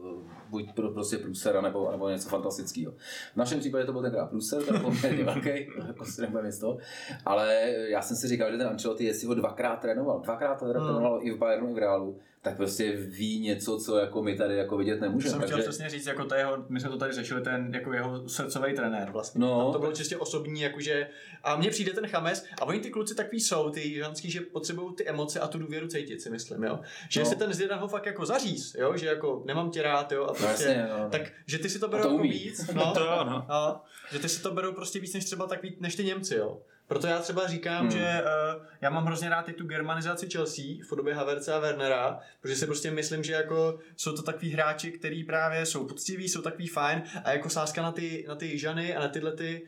buď 0.51 0.73
pro, 0.75 0.91
prostě 0.91 1.19
průsera 1.19 1.61
nebo, 1.61 1.91
nebo 1.91 2.09
něco 2.09 2.29
fantastického. 2.29 2.93
V 3.33 3.37
našem 3.37 3.61
případě 3.61 3.85
to 3.85 3.93
byl 3.93 4.03
tenkrát 4.03 4.27
průser, 4.27 4.63
ten 4.63 4.81
poměrně 4.81 5.25
velký, 5.35 5.49
jako 5.87 6.05
si 6.05 6.21
nebudeme 6.21 6.53
z 6.53 6.59
toho. 6.59 6.79
Ale 7.27 7.55
já 7.89 8.03
jsem 8.03 8.17
si 8.17 8.29
říkal, 8.29 8.51
že 8.53 8.59
ten 8.59 8.67
Ancelotti, 8.67 9.05
jestli 9.05 9.27
ho 9.27 9.35
dvakrát 9.35 9.77
trénoval, 9.77 10.21
dvakrát 10.21 10.63
Hmm. 10.63 10.71
trénoval 10.73 11.21
i 11.23 11.31
v 11.31 11.39
Bayernu, 11.39 11.71
i 11.71 11.75
v 11.75 11.79
Reálu, 11.79 12.19
tak 12.43 12.57
prostě 12.57 12.93
ví 12.97 13.41
něco, 13.41 13.79
co 13.79 13.99
jako 13.99 14.23
my 14.23 14.37
tady 14.37 14.57
jako 14.57 14.77
vidět 14.77 15.01
nemůžeme. 15.01 15.31
jsem 15.31 15.41
chtěl 15.43 15.57
Takže, 15.57 15.69
přesně 15.69 15.89
říct, 15.91 16.07
jako 16.07 16.25
to 16.25 16.35
jeho, 16.35 16.57
my 16.69 16.81
jsme 16.81 16.91
to 16.91 16.97
tady 16.99 17.13
řešili, 17.13 17.41
ten 17.43 17.71
jako 17.75 17.93
jeho 17.93 18.29
srdcový 18.29 18.75
trenér 18.75 19.11
vlastně. 19.13 19.41
No. 19.41 19.63
Tam 19.63 19.73
to 19.73 19.79
bylo 19.79 19.93
čistě 19.93 20.17
osobní, 20.17 20.61
jakože, 20.61 21.09
a 21.45 21.57
mně 21.57 21.71
přijde 21.71 21.93
ten 21.93 22.07
Chames, 22.07 22.45
a 22.61 22.65
oni 22.65 22.81
ty 22.81 22.91
kluci 22.91 23.15
takový 23.15 23.41
jsou, 23.41 23.71
ty 23.71 23.95
ženský, 23.95 24.31
že 24.31 24.41
potřebují 24.41 24.95
ty 24.95 25.09
emoce 25.09 25.41
a 25.41 25.49
tu 25.49 25.59
důvěru 25.59 25.87
cítit, 25.89 26.23
si 26.23 26.31
myslím, 26.31 26.63
jo. 26.63 26.81
Že 27.11 27.21
No. 27.21 27.23
jestli 27.23 27.37
ten 27.37 27.53
Zidane 27.53 27.81
ho 27.81 27.89
fakt 27.89 28.07
jako 28.07 28.27
zaříz, 28.27 28.75
jo, 28.79 28.97
že 28.97 29.07
jako 29.07 29.43
nemám 29.47 29.71
tě 29.71 29.83
rád, 29.83 30.13
jo, 30.13 30.27
a 30.27 30.33
prostě, 30.39 30.65
jasně, 30.65 30.89
no. 30.99 31.11
tak, 31.11 31.23
že 31.47 31.59
ty 31.59 31.69
si 31.71 31.79
to 31.79 31.89
berou 31.89 32.03
to 32.03 32.09
jako 32.09 32.17
umí. 32.21 32.31
víc, 32.31 32.67
no, 32.75 32.93
To 32.95 33.01
jo, 33.01 33.25
no. 33.25 33.47
no, 33.49 33.81
že 34.13 34.19
ty 34.19 34.29
si 34.29 34.43
to 34.43 34.51
berou 34.55 34.73
prostě 34.73 35.01
víc 35.01 35.15
než 35.15 35.25
třeba 35.25 35.47
tak 35.47 35.63
víc, 35.63 35.75
než 35.81 35.95
ty 35.97 36.05
Němci, 36.05 36.35
jo. 36.35 36.59
Proto 36.87 37.07
já 37.07 37.19
třeba 37.19 37.47
říkám, 37.47 37.81
Hmm. 37.81 37.91
že 37.91 38.23
uh, 38.57 38.63
já 38.81 38.91
mám 38.91 39.05
hrozně 39.05 39.29
rád 39.29 39.49
i 39.49 39.53
tu 39.53 39.67
germanizaci 39.67 40.29
Chelsea 40.31 40.65
v 40.85 40.89
podobě 40.89 41.15
Haverce 41.15 41.53
a 41.55 41.59
Wernera, 41.59 42.21
protože 42.41 42.57
si 42.57 42.67
prostě 42.67 42.91
myslím, 42.91 43.25
že 43.25 43.33
jako 43.33 43.79
jsou 43.97 44.13
to 44.17 44.23
takový 44.23 44.51
hráči, 44.51 44.91
který 44.93 45.25
právě 45.25 45.67
jsou 45.67 45.87
poctiví, 45.87 46.29
jsou 46.29 46.43
takový 46.43 46.67
fajn 46.69 47.03
a 47.25 47.31
jako 47.33 47.51
sázka 47.51 47.83
na 47.83 47.93
ty, 47.93 48.25
na 48.29 48.35
ty 48.35 48.59
Žany 48.59 48.97
a 48.97 49.01
na 49.01 49.09
tyhle 49.09 49.33
ty 49.33 49.63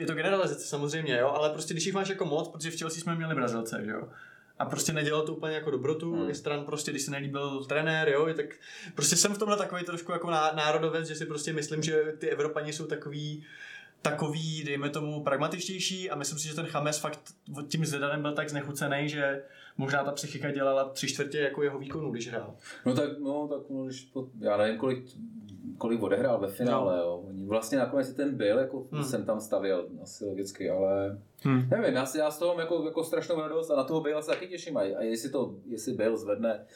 je 0.00 0.06
to 0.06 0.14
generalizace 0.14 0.66
samozřejmě, 0.66 1.18
jo, 1.18 1.28
ale 1.28 1.50
prostě 1.50 1.74
když 1.74 1.86
jich 1.86 1.94
máš 1.94 2.08
jako 2.08 2.24
moc, 2.24 2.48
protože 2.48 2.70
v 2.70 2.78
Chelsea 2.78 3.00
jsme 3.02 3.14
měli 3.14 3.34
Brazilce, 3.34 3.82
že 3.84 3.90
jo. 3.90 4.08
A 4.58 4.64
prostě 4.64 4.92
nedělal 4.92 5.22
to 5.22 5.34
úplně 5.34 5.54
jako 5.54 5.70
dobrotu, 5.70 6.14
Hmm. 6.14 6.30
i 6.30 6.34
stran 6.34 6.64
prostě, 6.64 6.90
když 6.90 7.02
se 7.02 7.10
nelíbil 7.10 7.64
trenér, 7.64 8.08
jo, 8.08 8.28
tak 8.36 8.46
prostě 8.94 9.16
jsem 9.16 9.34
v 9.34 9.38
tomhle 9.38 9.56
takový 9.56 9.84
trošku 9.84 10.12
jako 10.12 10.30
ná, 10.30 10.52
národovec, 10.56 11.08
že 11.08 11.14
si 11.14 11.26
prostě 11.26 11.52
myslím, 11.52 11.82
že 11.82 12.02
ty 12.18 12.28
Evropani 12.28 12.72
jsou 12.72 12.86
takový, 12.86 13.44
takový, 14.02 14.64
dejme 14.64 14.90
tomu, 14.90 15.22
pragmatičtější 15.22 16.10
a 16.10 16.14
myslím 16.16 16.38
si, 16.38 16.48
že 16.48 16.54
ten 16.54 16.66
Chames 16.66 16.98
fakt 16.98 17.20
tím 17.68 17.86
Zidanem 17.86 18.22
byl 18.22 18.32
tak 18.32 18.50
znechucený, 18.50 19.08
že 19.08 19.42
možná 19.76 20.04
ta 20.04 20.12
psychika 20.12 20.50
dělala 20.50 20.88
tři 20.88 21.06
čtvrtě 21.06 21.38
jako 21.38 21.62
jeho 21.62 21.78
výkonu, 21.78 22.10
když 22.10 22.28
hrál. 22.28 22.54
No 22.86 22.94
tak, 22.94 23.18
no, 23.18 23.48
tak 23.48 23.70
no, 23.70 23.84
když 23.84 24.04
to, 24.04 24.28
já 24.40 24.56
nevím, 24.56 24.78
kolik, 24.78 25.04
kolik 25.78 26.02
odehrál 26.02 26.40
ve 26.40 26.48
finále, 26.48 26.98
jo. 26.98 27.24
Oni 27.28 27.46
Vlastně 27.46 27.78
nakonec 27.78 28.12
ten 28.12 28.36
byl, 28.36 28.58
jako 28.58 28.76
Hmm. 28.78 28.88
hmm. 28.92 29.04
jsem 29.04 29.24
tam 29.24 29.40
stavěl, 29.40 29.88
asi 30.02 30.24
logicky, 30.24 30.70
ale 30.70 31.18
Hm. 31.46 31.68
nevím, 31.70 31.94
já, 31.94 32.06
si, 32.06 32.18
já 32.18 32.30
z 32.30 32.38
toho 32.38 32.52
mám 32.52 32.60
jako, 32.60 32.84
jako 32.84 33.04
strašnou 33.04 33.40
radost 33.40 33.70
a 33.70 33.76
na 33.76 33.84
toho 33.84 34.00
Bale 34.00 34.22
se 34.22 34.30
taky 34.30 34.46
těším. 34.46 34.76
A, 34.76 34.80
a 34.80 35.02
jestli 35.02 35.30
to, 35.30 35.54
jestli 35.66 35.92
Bale 35.92 36.16
zvedne 36.16 36.66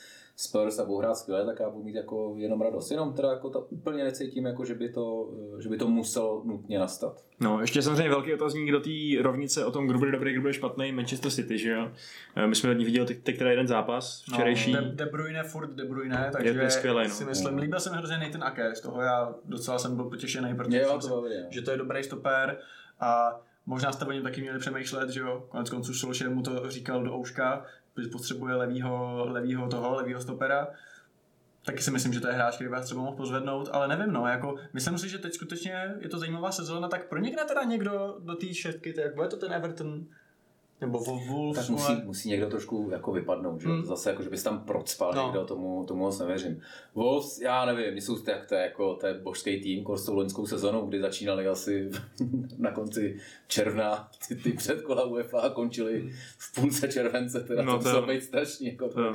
Spurs 0.40 0.78
a 0.78 0.84
budou 0.84 0.98
hrát 0.98 1.14
skvěle, 1.14 1.46
tak 1.46 1.60
já 1.60 1.70
budu 1.70 1.84
mít 1.84 1.94
jako 1.94 2.34
jenom 2.36 2.60
radost. 2.60 2.90
Jenom 2.90 3.12
teda 3.12 3.28
jako 3.30 3.50
to 3.50 3.60
úplně 3.60 4.04
necítím, 4.04 4.46
jako 4.46 4.64
že 4.64 4.74
by 4.74 4.88
to, 4.88 5.30
že 5.58 5.68
by 5.68 5.76
to 5.78 5.88
muselo 5.88 6.42
nutně 6.44 6.78
nastat. 6.78 7.24
No, 7.40 7.60
ještě 7.60 7.82
samozřejmě 7.82 8.08
velký 8.08 8.34
otazník 8.34 8.72
do 8.72 8.80
té 8.80 8.90
rovnice 9.22 9.64
o 9.64 9.70
tom, 9.70 9.86
kdo 9.86 9.98
bude 9.98 10.10
dobrý, 10.10 10.32
kdo 10.32 10.40
bude 10.40 10.52
špatný, 10.52 10.92
Manchester 10.92 11.30
City, 11.30 11.58
že 11.58 11.70
jo? 11.70 11.90
Eh, 12.36 12.46
My 12.46 12.54
jsme 12.54 12.70
od 12.70 12.74
ní 12.74 12.84
viděli 12.84 13.06
teď, 13.22 13.38
teda 13.38 13.50
jeden 13.50 13.66
zápas, 13.66 14.22
včerejší. 14.32 14.72
No, 14.72 14.80
De, 14.80 14.88
De 14.88 15.06
Bruyne, 15.06 15.42
furt 15.42 15.70
De 15.70 15.84
Bruyne, 15.84 16.30
takže 16.32 16.50
je 16.60 16.70
skvělej, 16.70 17.08
no. 17.08 17.14
si 17.14 17.24
myslím, 17.24 17.58
líbil 17.58 17.80
se 17.80 17.90
mi 17.90 17.96
hrozně 17.96 18.18
Nathan 18.18 18.44
Ake, 18.44 18.74
z 18.74 18.80
toho 18.80 19.02
já 19.02 19.34
docela 19.44 19.78
jsem 19.78 19.96
byl 19.96 20.04
potěšený, 20.04 20.54
protože 20.56 20.78
Jo, 20.80 20.88
jsem 21.00 21.10
to 21.10 21.26
jo. 21.26 21.46
že 21.50 21.62
to 21.62 21.70
je 21.70 21.76
dobrý 21.76 22.02
stoper 22.04 22.58
a 23.00 23.40
možná 23.66 23.92
jste 23.92 24.04
o 24.04 24.12
něm 24.12 24.22
taky 24.22 24.40
měli 24.40 24.58
přemýšlet, 24.58 25.10
že 25.10 25.20
jo, 25.20 25.44
konec 25.48 25.70
konců 25.70 25.94
Solskjaer 25.94 26.34
mu 26.34 26.42
to 26.42 26.70
říkal 26.70 27.02
do 27.04 27.14
ouška, 27.14 27.64
že 28.02 28.08
potřebuje 28.08 28.54
levýho, 28.54 29.26
levýho 29.28 29.68
toho, 29.68 29.94
levýho 29.94 30.20
stopera, 30.20 30.68
taky 31.64 31.82
si 31.82 31.90
myslím, 31.90 32.12
že 32.12 32.20
to 32.20 32.28
je 32.28 32.34
hráč, 32.34 32.54
který 32.54 32.70
vás 32.70 32.84
třeba 32.84 33.00
mohl 33.00 33.16
pozvednout, 33.16 33.68
ale 33.72 33.88
nevím, 33.88 34.12
no, 34.12 34.26
jako, 34.26 34.56
myslím 34.72 34.98
si, 34.98 35.08
že 35.08 35.18
teď 35.18 35.34
skutečně 35.34 35.94
je 36.00 36.08
to 36.08 36.18
zajímavá 36.18 36.52
sezóna, 36.52 36.88
tak 36.88 37.08
pronikne 37.08 37.44
teda 37.44 37.64
někdo 37.64 38.16
do 38.18 38.34
té 38.34 38.54
šestky, 38.54 38.92
tak 38.92 39.14
bude 39.14 39.28
to 39.28 39.36
ten 39.36 39.52
Everton, 39.52 40.06
nebo 40.80 40.98
Wolves, 40.98 41.56
Tak 41.56 41.68
musí, 41.68 41.92
musí 42.04 42.28
někdo 42.28 42.46
trošku 42.46 42.88
jako 42.92 43.12
vypadnout, 43.12 43.60
že? 43.60 43.66
Hmm. 43.68 43.76
Hmm. 43.76 43.84
Zase 43.86 44.10
jako, 44.10 44.22
že 44.22 44.30
bys 44.30 44.42
tam 44.42 44.60
procpal 44.64 45.12
No. 45.14 45.24
někdo, 45.24 45.44
tomu, 45.44 45.84
tomu 45.84 46.00
moc 46.00 46.18
nevěřím. 46.18 46.60
Wolves, 46.94 47.40
já 47.40 47.64
nevím, 47.64 48.00
jsou 48.00 48.18
tak, 48.18 48.46
to 48.46 48.54
je 48.54 48.60
jako, 48.60 48.94
to 48.94 49.06
je 49.06 49.14
božský 49.14 49.60
tým, 49.60 49.84
kor 49.84 49.98
s 49.98 50.04
tou 50.04 50.14
loňskou 50.14 50.46
sezónou, 50.46 50.86
kdy 50.86 51.00
začínali 51.00 51.48
asi 51.48 51.90
na 52.58 52.70
konci 52.72 53.16
června 53.46 54.08
ty, 54.28 54.34
ty 54.36 54.52
předkola 54.52 55.04
UEFA 55.04 55.40
a 55.40 55.50
končili 55.50 56.10
v 56.38 56.54
půlce 56.60 56.88
července, 56.88 57.40
teda 57.40 57.62
No 57.62 57.72
to 57.72 57.78
to 57.78 57.88
muselo 57.88 58.06
být 58.06 58.24
strašný, 58.24 58.66
jako 58.66 58.88
To. 58.88 59.12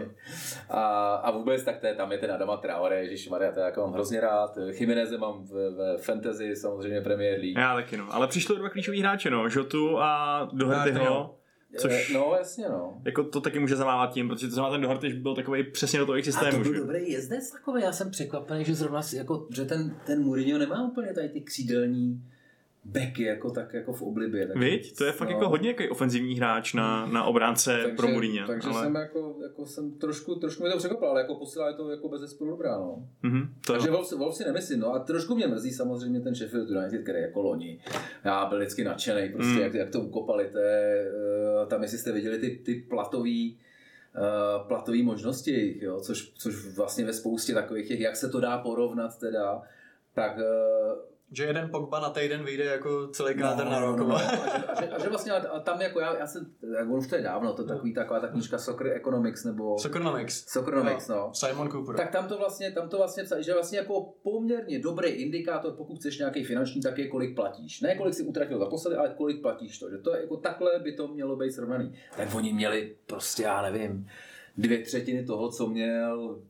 A, 0.69 1.15
a 1.15 1.31
vůbec 1.31 1.63
tak 1.63 1.79
to 1.79 1.87
je, 1.87 1.93
tam 1.95 2.11
je 2.11 2.17
ten 2.17 2.31
Adama 2.31 2.57
Traore, 2.57 3.03
Ježíš 3.03 3.29
Maria, 3.29 3.51
to 3.51 3.59
jako 3.59 3.81
mám 3.81 3.93
hrozně 3.93 4.21
rád. 4.21 4.57
Chimeneze 4.71 5.17
mám 5.17 5.43
v, 5.43 5.51
v 5.97 6.01
fantasy, 6.01 6.55
samozřejmě 6.55 7.01
Premier 7.01 7.39
League. 7.39 7.57
Já 7.57 7.75
taky, 7.75 7.97
no. 7.97 8.07
Ale 8.11 8.27
přišli 8.27 8.55
dva 8.55 8.69
klíčoví 8.69 8.99
hráče, 9.01 9.29
no. 9.29 9.49
Žotu 9.49 9.99
a 9.99 10.49
Dohertyho. 10.53 11.35
Dohertyho. 11.73 11.99
Což- 11.99 12.09
Eh, 12.09 12.13
No 12.13 12.35
jasně 12.37 12.65
no. 12.69 13.01
Jako 13.05 13.23
to 13.23 13.41
taky 13.41 13.59
může 13.59 13.75
zamávat 13.75 14.13
tím, 14.13 14.27
protože 14.27 14.47
to 14.47 14.53
znamená 14.53 14.71
ten 14.73 14.81
Doherty 14.81 15.09
byl 15.13 15.35
takový 15.35 15.63
přesně 15.63 15.99
do 15.99 16.05
toho 16.05 16.15
jejich 16.15 16.27
A 16.27 16.31
to 16.31 16.37
systému, 16.45 16.63
byl 16.63 16.73
dobrý 16.73 17.11
jezdec 17.11 17.51
takový, 17.51 17.81
já 17.83 17.91
jsem 17.91 18.11
překvapený, 18.11 18.65
že 18.65 18.75
zrovna 18.75 19.01
jako, 19.13 19.47
že 19.55 19.65
ten, 19.65 19.95
ten 20.05 20.23
Mourinho 20.23 20.59
nemá 20.59 20.87
úplně 20.87 21.13
tady 21.13 21.29
ty 21.29 21.41
křídelní 21.41 22.23
beky 22.85 23.23
jako 23.23 23.51
tak 23.51 23.73
jako 23.73 23.93
v 23.93 24.01
oblibě. 24.01 24.47
Tak, 24.47 24.57
Viď? 24.57 24.97
To 24.97 25.03
je 25.03 25.11
fakt 25.11 25.29
no. 25.29 25.35
jako 25.35 25.49
hodně 25.49 25.69
jako 25.69 25.83
ofenzivní 25.91 26.35
hráč 26.35 26.73
na, 26.73 27.05
na 27.05 27.23
obránce 27.23 27.79
takže, 27.81 27.95
pro 27.95 28.07
Mourinho. 28.07 28.47
Takže 28.47 28.69
ale... 28.69 28.83
jsem 28.83 28.95
jako, 28.95 29.35
jako 29.43 29.65
jsem 29.65 29.91
trošku, 29.91 30.35
trošku 30.35 30.63
mě 30.63 30.71
to 30.71 30.77
překvapil, 30.77 31.07
ale 31.07 31.21
jako 31.21 31.35
posílá 31.35 31.67
je 31.67 31.73
to 31.73 31.89
jako 31.89 32.09
bez 32.09 32.21
zesporu 32.21 32.51
dobrá, 32.51 32.77
no. 32.77 33.07
Mhm, 33.23 33.53
to 33.65 33.73
Takže 33.73 33.91
Wolves, 33.91 34.11
Wolves 34.11 34.37
si 34.37 34.43
nemyslím, 34.43 34.79
no 34.79 34.93
a 34.93 34.99
trošku 34.99 35.35
mě 35.35 35.47
mrzí 35.47 35.71
samozřejmě 35.71 36.19
ten 36.21 36.35
Sheffield 36.35 36.69
United, 36.69 37.03
který 37.03 37.21
jako 37.21 37.41
loni. 37.41 37.79
Já 38.23 38.45
byl 38.45 38.57
vždycky 38.57 38.83
nadšený, 38.83 39.29
prostě 39.29 39.53
Mm. 39.53 39.59
jak, 39.61 39.73
jak, 39.73 39.89
to 39.89 40.01
ukopali, 40.01 40.49
to 40.51 40.57
je, 40.57 41.11
eh, 41.63 41.65
tam 41.67 41.81
jestli 41.81 41.97
jste 41.97 42.11
viděli 42.11 42.37
ty, 42.37 42.49
ty 42.49 42.75
platový, 42.89 43.59
uh, 44.15 44.67
platový 44.67 45.03
možnosti 45.03 45.51
jejich, 45.51 45.81
jo, 45.81 45.99
což, 45.99 46.31
což 46.35 46.75
vlastně 46.75 47.05
ve 47.05 47.13
spoustě 47.13 47.53
takových 47.53 47.87
těch, 47.87 47.99
jak 47.99 48.15
se 48.15 48.29
to 48.29 48.39
dá 48.39 48.57
porovnat 48.57 49.19
teda, 49.19 49.61
tak 50.13 50.37
uh, 50.37 51.12
Že 51.33 51.43
jeden 51.43 51.69
Pogba 51.69 51.99
na 51.99 52.09
týden 52.09 52.43
vyjde 52.43 52.63
jako 52.63 53.07
celý 53.07 53.35
kádr 53.35 53.65
na 53.65 53.79
rok. 53.79 53.97
no, 53.97 54.07
no, 54.07 54.15
a, 54.15 54.19
že, 54.19 54.27
a, 54.27 54.81
že, 54.81 54.89
a 54.89 54.99
že 54.99 55.09
vlastně 55.09 55.31
a 55.31 55.59
tam 55.59 55.81
jako 55.81 55.99
já, 55.99 56.17
já 56.17 56.27
se, 56.27 56.45
jak 56.77 56.89
on 56.89 56.97
už 56.97 57.07
to 57.07 57.15
je 57.15 57.21
dávno, 57.21 57.53
to 57.53 57.61
je 57.61 57.67
takový 57.67 57.93
taková 57.93 58.19
ta 58.19 58.27
knížka 58.27 58.57
Soccer 58.57 58.87
Economics 58.87 59.43
nebo 59.43 59.79
Soccernomics. 59.79 60.45
Soccernomics, 60.47 61.07
no. 61.07 61.31
Simon 61.33 61.71
Cooper. 61.71 61.95
Tak 61.95 62.11
tam 62.11 62.27
to 62.27 62.37
vlastně, 62.37 62.71
tam 62.71 62.89
to 62.89 62.97
vlastně 62.97 63.23
že 63.39 63.53
vlastně 63.53 63.77
jako 63.77 64.13
poměrně 64.23 64.79
dobrý 64.79 65.09
indikátor, 65.09 65.73
pokud 65.73 65.99
chceš 65.99 66.17
nějaký 66.17 66.43
finanční, 66.43 66.81
tak 66.81 66.97
je 66.97 67.07
kolik 67.07 67.35
platíš. 67.35 67.81
Ne 67.81 67.95
kolik 67.95 68.13
si 68.13 68.23
utratil 68.23 68.59
za 68.59 68.65
posledy, 68.65 68.97
ale 68.97 69.13
kolik 69.17 69.41
platíš 69.41 69.79
to. 69.79 69.89
Že 69.89 69.97
to 69.97 70.15
je 70.15 70.21
jako 70.21 70.37
takhle 70.37 70.79
by 70.79 70.91
to 70.91 71.07
mělo 71.07 71.35
být 71.35 71.51
srovnaný. 71.51 71.93
Tak 72.17 72.35
oni 72.35 72.53
měli 72.53 72.95
prostě, 73.05 73.43
já 73.43 73.61
nevím, 73.61 74.07
dvě 74.57 74.81
třetiny 74.81 75.25
toho, 75.25 75.51
co 75.51 75.67
měl 75.67 76.41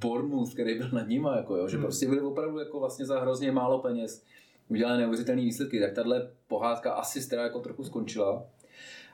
Bournemouth, 0.00 0.52
který 0.52 0.78
byl 0.78 0.88
nad 0.92 1.08
nima, 1.08 1.36
jako 1.36 1.56
jo, 1.56 1.68
že 1.68 1.76
Hmm. 1.76 1.84
prostě 1.86 2.06
byli 2.08 2.20
opravdu 2.20 2.58
jako 2.58 2.80
vlastně 2.80 3.06
za 3.06 3.20
hrozně 3.20 3.52
málo 3.52 3.78
peněz 3.78 4.24
udělali 4.68 4.98
neuvěřitelné 4.98 5.42
výsledky, 5.42 5.80
tak 5.80 5.92
tahle 5.92 6.30
pohádka 6.48 6.92
asi 6.92 7.28
teda 7.28 7.42
jako 7.42 7.60
trochu 7.60 7.84
skončila. 7.84 8.42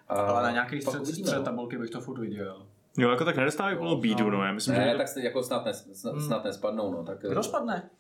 A 0.09 0.15
Ale 0.15 0.43
na 0.43 0.51
nějaký 0.51 0.81
střed, 0.81 1.01
uvidíme, 1.01 1.27
střed 1.27 1.39
no. 1.39 1.45
tabulky 1.45 1.79
bych 1.79 1.91
to 1.91 2.01
furt 2.01 2.21
viděl. 2.21 2.67
Jo, 2.99 3.11
jako 3.11 3.25
tak 3.25 3.37
nedostávají 3.37 3.77
plnou 3.77 3.97
bídu, 4.01 4.31
no. 4.31 4.45
Já 4.45 4.53
myslím, 4.53 4.75
Ne, 4.77 4.89
že... 4.93 4.97
tak 4.99 5.09
se 5.09 5.23
jako 5.23 5.43
snad, 5.43 5.65
nes, 5.65 5.89
snad, 6.01 6.13
Hmm. 6.15 6.23
snad 6.27 6.45
nespadnou, 6.45 6.93
no. 6.93 7.05
Tak, 7.05 7.19
Kdo 7.29 7.43
spadne? 7.43 7.91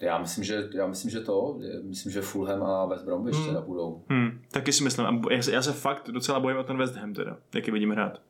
Já 0.00 0.18
myslím, 0.18 0.44
že, 0.44 0.68
já 0.74 0.86
myslím, 0.86 1.10
že 1.10 1.20
to, 1.20 1.58
myslím, 1.82 2.12
že 2.12 2.20
Fulham 2.22 2.62
a 2.62 2.86
West 2.86 3.04
Bromwich 3.04 3.34
Hmm. 3.36 3.46
teda 3.46 3.60
budou. 3.60 4.02
Hmm, 4.08 4.42
taky 4.50 4.72
si 4.72 4.84
myslím. 4.84 5.06
A 5.06 5.20
já 5.34 5.42
se, 5.42 5.52
já 5.52 5.62
se 5.62 5.72
fakt 5.72 6.10
docela 6.10 6.40
bojím 6.40 6.58
o 6.58 6.64
ten 6.64 6.76
West 6.78 6.96
Ham 6.96 7.14
teda, 7.14 7.36
jak 7.54 7.66
je 7.66 7.72
vidím 7.72 7.90
hrát. 7.90 8.20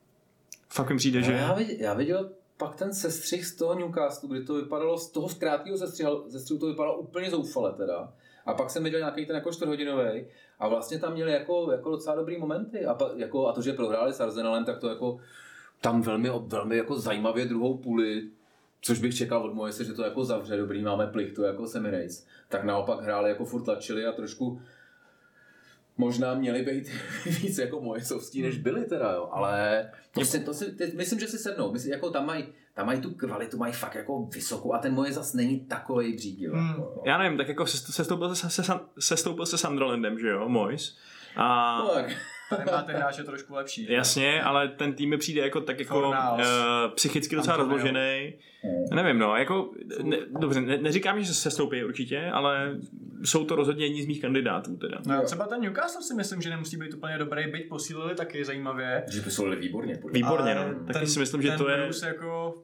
Fakt 0.68 0.91
mi 0.91 0.97
přijde, 0.97 1.20
No, 1.20 1.27
že... 1.27 1.33
já, 1.33 1.53
viděl, 1.55 1.77
já 1.79 1.95
viděl 1.95 2.31
pak 2.59 2.77
ten 2.77 2.95
sestřih 2.95 3.47
z 3.47 3.57
toho 3.57 3.75
Newcastle, 3.75 4.29
kdy 4.29 4.45
to 4.45 4.55
vypadalo, 4.55 4.99
z 4.99 5.11
toho 5.11 5.29
krátkého 5.39 5.79
sestřihu, 5.79 6.31
sestřihu 6.31 6.61
to 6.61 6.67
vypadalo 6.67 6.99
úplně 6.99 7.31
zoufale 7.31 7.73
teda. 7.73 8.13
A 8.47 8.55
pak 8.55 8.71
jsem 8.71 8.85
viděl 8.85 9.01
nějaký 9.01 9.27
ten 9.27 9.37
jako 9.37 9.53
čtvrthodinový 9.53 10.27
a 10.59 10.69
vlastně 10.69 10.99
tam 10.99 11.13
měli 11.13 11.33
jako, 11.33 11.73
jako 11.73 11.91
docela 11.91 12.17
dobrý 12.17 12.39
momenty. 12.39 12.87
A, 12.87 12.95
pa, 12.95 13.11
jako, 13.17 13.49
a 13.49 13.53
to, 13.53 13.63
že 13.63 13.73
prohráli 13.73 14.13
s 14.13 14.21
Arsenalem, 14.21 14.65
tak 14.65 14.79
to 14.79 14.89
jako 14.89 15.21
tam 15.81 16.03
velmi, 16.03 16.31
velmi 16.41 16.77
jako 16.77 16.99
zajímavě 16.99 17.45
druhou 17.45 17.77
půli 17.79 18.31
což 18.85 18.99
bych 18.99 19.17
čekal 19.17 19.45
od 19.45 19.55
Moise, 19.55 19.85
že 19.85 19.93
to 19.93 20.03
jako 20.05 20.25
zavře, 20.25 20.57
dobrý, 20.57 20.83
máme 20.83 21.07
plichtu 21.07 21.43
jako 21.43 21.67
s 21.67 21.75
Emirates, 21.75 22.27
tak 22.49 22.65
naopak 22.65 23.01
hráli 23.01 23.29
jako 23.29 23.45
furt 23.45 23.63
tlačili 23.63 24.07
a 24.07 24.13
trošku 24.13 24.61
možná 25.97 26.34
měli 26.34 26.62
být 26.62 26.90
víc 27.26 27.59
jako 27.59 27.80
Moisovský, 27.80 28.42
než 28.42 28.59
byli 28.59 28.84
teda, 28.84 29.12
jo, 29.12 29.28
ale 29.32 29.90
to 30.12 30.24
si, 30.24 30.40
to 30.40 30.55
si, 30.55 30.72
teď 30.72 30.95
myslím, 30.95 31.20
že 31.20 31.26
si 31.26 31.38
sednou, 31.38 31.72
myslím, 31.72 31.92
jako 31.92 32.11
tam 32.11 32.26
mají 32.26 32.45
tam 32.74 32.86
mají 32.86 33.01
tu 33.01 33.14
kvalitu, 33.14 33.57
mají 33.57 33.72
fakt 33.72 33.95
jako 33.95 34.22
vysokou 34.22 34.74
a 34.74 34.78
ten 34.78 34.95
moje 34.95 35.12
zas 35.12 35.34
není 35.34 35.61
takový 35.61 36.12
břídil. 36.12 36.53
Hmm. 36.53 36.68
Jako. 36.68 37.03
Já 37.07 37.18
nevím, 37.18 37.38
tak 37.38 37.49
jako 37.49 37.66
sestoupil 37.66 38.34
se, 38.34 38.51
se, 38.51 38.62
se, 38.62 38.72
sestoupil 38.99 39.47
se 39.47 39.59
Sunderlandem, 39.59 40.18
že 40.18 40.28
jo, 40.28 40.49
Mois. 40.49 40.97
A 41.36 41.78
No, 41.78 41.95
tak. 41.95 42.07
Tady 42.51 42.64
máte 42.64 42.92
hráče 42.92 43.24
trošku 43.24 43.55
lepší. 43.55 43.92
Jasně, 43.92 44.42
ale 44.42 44.68
ten 44.68 44.92
tým 44.92 45.11
mi 45.11 45.16
přijde 45.18 45.40
jako 45.40 45.61
tak 45.61 45.78
jako 45.78 46.09
uh, 46.09 46.14
psychicky 46.95 47.36
docela 47.36 47.57
Antonio. 47.57 47.76
rozložený. 47.76 48.34
Nevím, 48.95 49.18
no, 49.18 49.36
jako, 49.36 49.70
ne, 50.03 50.16
dobře, 50.40 50.61
ne, 50.61 50.78
neříkám, 50.78 51.22
že 51.22 51.34
se 51.34 51.51
stoupí 51.51 51.84
určitě, 51.84 52.30
ale 52.32 52.78
jsou 53.24 53.45
to 53.45 53.57
rozhodně 53.57 53.84
jedni 53.84 54.03
z 54.03 54.07
mých 54.07 54.20
kandidátů 54.20 54.76
teda. 54.76 54.99
No, 55.07 55.22
třeba 55.22 55.47
ten 55.47 55.61
Newcastle 55.61 56.03
si 56.03 56.14
myslím, 56.14 56.42
že 56.42 56.51
nemusí 56.51 56.76
být 56.76 56.95
úplně 56.95 57.18
dobrý, 57.18 57.47
byť 57.47 57.68
posílili 57.68 58.14
taky 58.14 58.45
zajímavě. 58.45 59.05
Že 59.12 59.20
poslouchali 59.20 59.57
výborně. 59.57 59.95
Podle 59.95 60.11
mě. 60.11 60.18
Výborně, 60.18 60.55
Ale 60.55 60.74
no. 60.74 60.92
Taky 60.92 61.07
si 61.07 61.18
myslím, 61.18 61.42
že 61.42 61.49
ten 61.49 61.59
to 61.59 61.68
je, 61.68 61.90
jako 62.07 62.55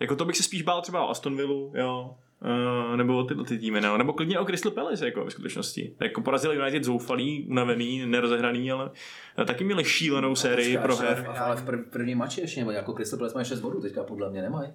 jako 0.00 0.16
to 0.16 0.24
bych 0.24 0.36
se 0.36 0.42
spíš 0.42 0.62
bál 0.62 0.82
třeba 0.82 1.04
o 1.06 1.10
Aston 1.10 1.36
Villa, 1.36 1.70
jo. 1.74 2.16
Uh, 2.42 2.96
nebo 2.96 3.18
o 3.18 3.24
tyhle 3.24 3.44
ty 3.44 3.58
týmy, 3.58 3.80
no. 3.80 3.98
nebo 3.98 4.12
klidně 4.12 4.38
o 4.38 4.44
Crystal 4.44 4.72
Palace, 4.72 5.04
jako 5.04 5.24
ve 5.24 5.30
skutečnosti. 5.30 5.94
Jako 6.00 6.20
porazili 6.20 6.56
United 6.56 6.84
zoufalý, 6.84 7.46
unavený, 7.50 8.06
nerozehraný, 8.06 8.72
ale 8.72 8.90
eh, 9.38 9.44
taky 9.44 9.64
měli 9.64 9.84
šílenou 9.84 10.34
sérii 10.34 10.76
Počkej, 10.76 10.82
pro 10.82 10.96
her. 10.96 11.26
Ale 11.38 11.56
v 11.56 11.64
prv, 11.64 11.80
první 11.90 12.14
mači 12.14 12.40
ještě, 12.40 12.60
nebo 12.60 12.70
jako 12.70 12.92
Crystal 12.92 13.18
Palace 13.18 13.34
mají 13.34 13.46
6 13.46 13.60
bodů, 13.60 13.80
teďka 13.80 14.02
podle 14.02 14.30
mě 14.30 14.42
nemají. 14.42 14.68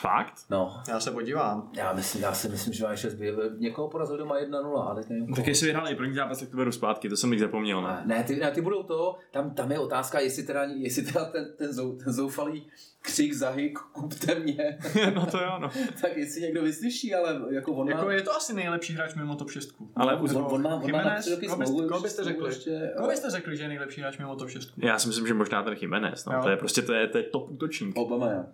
Fakt? 0.00 0.34
No, 0.50 0.80
já 0.88 1.00
se 1.00 1.10
podívám. 1.10 1.70
já, 1.76 1.92
myslím, 1.92 2.22
já 2.22 2.32
si 2.32 2.48
myslím, 2.48 2.74
že 2.74 2.84
mají 2.84 2.96
6 2.98 3.14
bodů. 3.14 3.38
Někoho 3.58 3.88
porazili 3.88 4.18
doma 4.18 4.40
1-0, 4.40 4.88
ale 4.88 5.02
teď 5.02 5.08
nevím. 5.10 5.34
Tak 5.34 5.46
jestli 5.46 5.66
vyhráli 5.66 5.94
první 5.94 6.14
zápas, 6.14 6.40
tak 6.40 6.48
to 6.48 6.56
beru 6.56 6.72
zpátky, 6.72 7.08
to 7.08 7.16
jsem 7.16 7.32
jich 7.32 7.40
zapomněl. 7.40 7.82
No. 7.82 7.96
Ne, 8.04 8.24
ty, 8.24 8.36
ne, 8.36 8.50
ty 8.50 8.60
budou 8.60 8.82
to, 8.82 9.18
tam, 9.30 9.50
tam 9.50 9.72
je 9.72 9.78
otázka, 9.78 10.20
jestli 10.20 10.42
teda, 10.42 10.62
jestli 10.64 11.02
teda 11.02 11.24
ten, 11.24 11.46
ten, 11.58 11.72
zou, 11.72 11.96
ten 11.96 12.12
zoufalý 12.12 12.66
křik 13.00 13.32
zahy 13.32 13.74
kupte 13.92 14.34
mě, 14.34 14.78
no 15.14 15.26
to 15.26 15.38
jo, 15.38 15.58
no. 15.60 15.70
tak 16.00 16.16
jestli 16.16 16.40
někdo 16.40 16.62
vyslyší, 16.62 17.14
ale 17.14 17.40
jako 17.50 17.72
on 17.72 17.86
má... 17.86 17.92
Jako 17.96 18.10
je 18.10 18.22
to 18.22 18.36
asi 18.36 18.54
nejlepší 18.54 18.92
hráč 18.92 19.14
mimo 19.14 19.36
top 19.36 19.50
6. 19.50 19.74
Ale 19.96 20.16
on, 20.16 20.46
on, 20.50 20.62
má, 20.62 20.74
on 20.74 20.92
má 20.92 21.02
na 21.02 21.20
tři 21.20 21.30
roky 21.30 21.46
Koho 21.46 21.58
byste- 21.58 21.72
smlouvu, 21.72 21.88
koho 21.88 22.00
byste 22.00 22.24
řekli? 22.24 22.48
Ještě, 22.48 22.92
Koho 22.96 23.08
byste 23.08 23.30
řekli, 23.30 23.56
že 23.56 23.64
je 23.64 23.68
nejlepší 23.68 24.00
hráč 24.00 24.18
mimo 24.18 24.36
top 24.36 24.50
6? 24.50 24.72
Já 24.76 24.98
si 24.98 25.08
myslím, 25.08 25.26
že 25.26 25.34
možná 25.34 25.62
ten 25.62 25.76
Jimenez, 25.80 26.24
no. 26.24 26.32
Jo. 26.32 26.42
To 26.42 26.48
je 26.48 26.56
prostě 26.56 26.82
to 26.82 26.92
je, 26.92 27.06
to 27.08 27.18
je 27.18 27.24
top 27.24 27.50
útočník. 27.50 27.96
Obama, 27.96 28.30
já. 28.30 28.46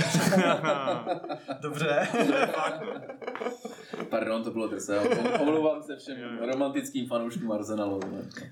Dobře. 1.60 2.08
Pardon, 4.08 4.42
to 4.44 4.50
bylo 4.50 4.68
drsné. 4.68 4.98
Omlouvám 5.40 5.82
se 5.82 5.96
všem 5.96 6.38
romantickým 6.52 7.06
fanouškům 7.06 7.52
Arsenalu. 7.52 8.00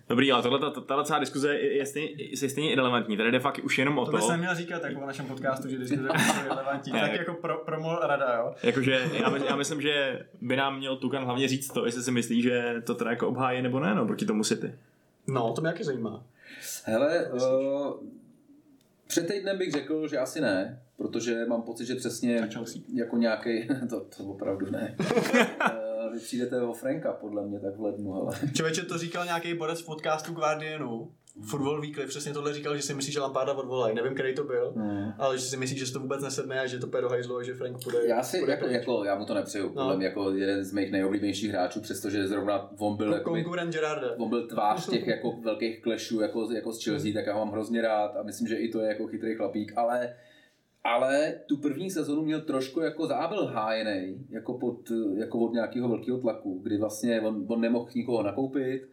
Dobrý, 0.09 0.33
ale 0.33 0.43
tohle, 0.43 0.59
tato 0.59 1.05
celá 1.05 1.19
diskuze 1.19 1.55
je, 1.55 1.77
je, 1.77 1.87
stejně, 1.87 2.09
je 2.43 2.49
stejně 2.49 2.73
irrelevantní. 2.73 3.17
Tady 3.17 3.31
jde 3.31 3.41
fakt 3.41 3.59
už 3.65 3.79
jenom 3.79 3.99
o 3.99 4.05
To 4.05 4.11
to, 4.11 4.17
bys 4.17 4.29
neměl 4.29 4.55
říkat 4.55 4.83
jako 4.85 5.01
o 5.01 5.07
našem 5.07 5.27
podcastu, 5.27 5.69
že 5.69 5.79
diskuze 5.79 6.09
jsou 6.09 6.49
relevantní. 6.49 6.93
Ne. 6.93 7.01
tak 7.01 7.13
jako 7.13 7.35
pro, 7.35 7.57
promo 7.59 7.99
rada, 8.03 8.37
jo. 8.37 8.55
jakože 8.63 9.09
já, 9.23 9.31
my- 9.31 9.47
já, 9.47 9.57
myslím, 9.57 9.81
že 9.81 10.27
by 10.41 10.57
nám 10.57 10.79
měl 10.79 10.97
Tukan 10.97 11.25
hlavně 11.25 11.49
říct 11.49 11.69
to, 11.73 11.87
jestli 11.87 12.03
si 12.03 12.11
myslí, 12.11 12.43
že 12.43 12.83
to 12.87 12.95
teda 12.95 13.11
jako 13.11 13.29
obhájí 13.29 13.63
nebo 13.63 13.81
ne, 13.81 13.95
no, 13.95 14.07
proti 14.07 14.27
tomu 14.27 14.45
City. 14.45 14.75
No, 15.27 15.53
to 15.53 15.61
mě 15.61 15.71
taky 15.71 15.85
zajímá. 15.85 16.23
Hele, 16.85 17.27
uh, 17.27 17.93
před 19.07 19.27
týdnem 19.27 19.59
bych 19.59 19.73
řekl, 19.73 20.09
že 20.09 20.19
asi 20.19 20.41
ne, 20.41 20.83
protože 20.99 21.45
mám 21.47 21.63
pocit, 21.63 21.87
že 21.87 21.95
přesně 21.95 22.49
jako 22.95 23.17
nějaký, 23.17 23.69
to, 23.91 24.01
to 24.01 24.25
opravdu 24.25 24.67
ne. 24.71 24.97
Eh, 26.09 26.11
Vy 26.13 26.19
přijdete 26.19 26.61
o 26.63 26.73
Franka, 26.73 27.13
podle 27.13 27.47
mě, 27.47 27.61
tak 27.61 27.77
v 27.77 27.83
lednu, 27.83 28.15
ale. 28.15 28.33
Člověče, 28.55 28.83
to 28.83 28.99
říkal 28.99 29.25
nějaký 29.25 29.55
borec 29.55 29.81
v 29.83 29.87
podcastu 29.87 30.33
Guardianu. 30.33 31.13
Football 31.51 31.81
Weekly 31.81 32.07
přesně 32.07 32.33
tohle 32.33 32.55
říkal, 32.55 32.77
že 32.77 32.83
si 32.83 32.95
myslí, 32.95 33.13
že 33.13 33.21
Lamparda 33.21 33.53
odvolají. 33.53 33.95
Nevím, 33.95 34.15
který 34.15 34.35
to 34.35 34.45
byl, 34.45 34.73
Hmm. 34.77 35.13
ale 35.19 35.39
že 35.39 35.45
si 35.45 35.57
myslí, 35.57 35.79
že 35.79 35.87
se 35.87 35.93
to 35.93 36.01
vůbec 36.01 36.23
nesedne 36.23 36.61
a 36.61 36.67
že 36.67 36.79
to 36.79 36.87
půjde 36.87 37.01
do 37.03 37.09
hajzlu 37.09 37.37
a 37.37 37.43
že 37.43 37.55
Frank 37.55 37.83
půjde. 37.85 37.99
Já 38.07 38.23
si, 38.23 38.39
půjde 38.39 38.53
jako, 38.53 38.67
jako, 38.67 39.05
já 39.05 39.19
mu 39.19 39.25
to 39.25 39.35
nepřeju, 39.35 39.69
podle 39.69 39.93
No. 39.93 39.97
mě 39.97 40.07
jako 40.07 40.31
jeden 40.31 40.65
z 40.65 40.73
mých 40.73 40.93
nejoblíbenějších 40.93 41.51
hráčů, 41.51 41.81
přestože 41.81 42.29
zrovna 42.29 42.71
on 42.79 42.97
byl, 42.97 43.13
jako 43.13 43.31
Konkurent 43.31 43.73
Gerarda. 43.73 44.09
on 44.19 44.29
byl 44.29 44.47
tvář 44.47 44.89
těch 44.91 45.07
jako 45.17 45.33
velkých 45.43 45.83
klešů 45.83 46.21
jako, 46.21 46.49
jako 46.55 46.73
z 46.73 46.85
Chelsea, 46.85 47.13
tak 47.15 47.27
já 47.27 47.33
ho 47.35 47.39
mám 47.39 47.53
hrozně 47.53 47.83
rád 47.83 48.17
a 48.17 48.23
myslím, 48.23 48.49
že 48.49 48.57
i 48.57 48.69
to 48.69 48.81
je 48.81 48.89
jako 48.89 49.07
chytrý 49.07 49.35
chlapík, 49.35 49.73
ale 49.77 50.15
ale 50.85 51.35
tu 51.47 51.57
první 51.57 51.91
sezonu 51.91 52.23
měl 52.23 52.41
trošku 52.41 52.81
jako 52.81 53.07
zábel 53.07 53.47
hájený, 53.47 54.27
jako, 54.31 54.59
pod, 54.59 54.93
jako 55.15 55.39
od 55.39 55.53
nějakého 55.53 55.89
velkého 55.89 56.19
tlaku, 56.19 56.61
kdy 56.63 56.77
vlastně 56.79 57.21
on, 57.21 57.45
on 57.49 57.61
nemohl 57.61 57.89
nikoho 57.95 58.23
nakoupit, 58.23 58.89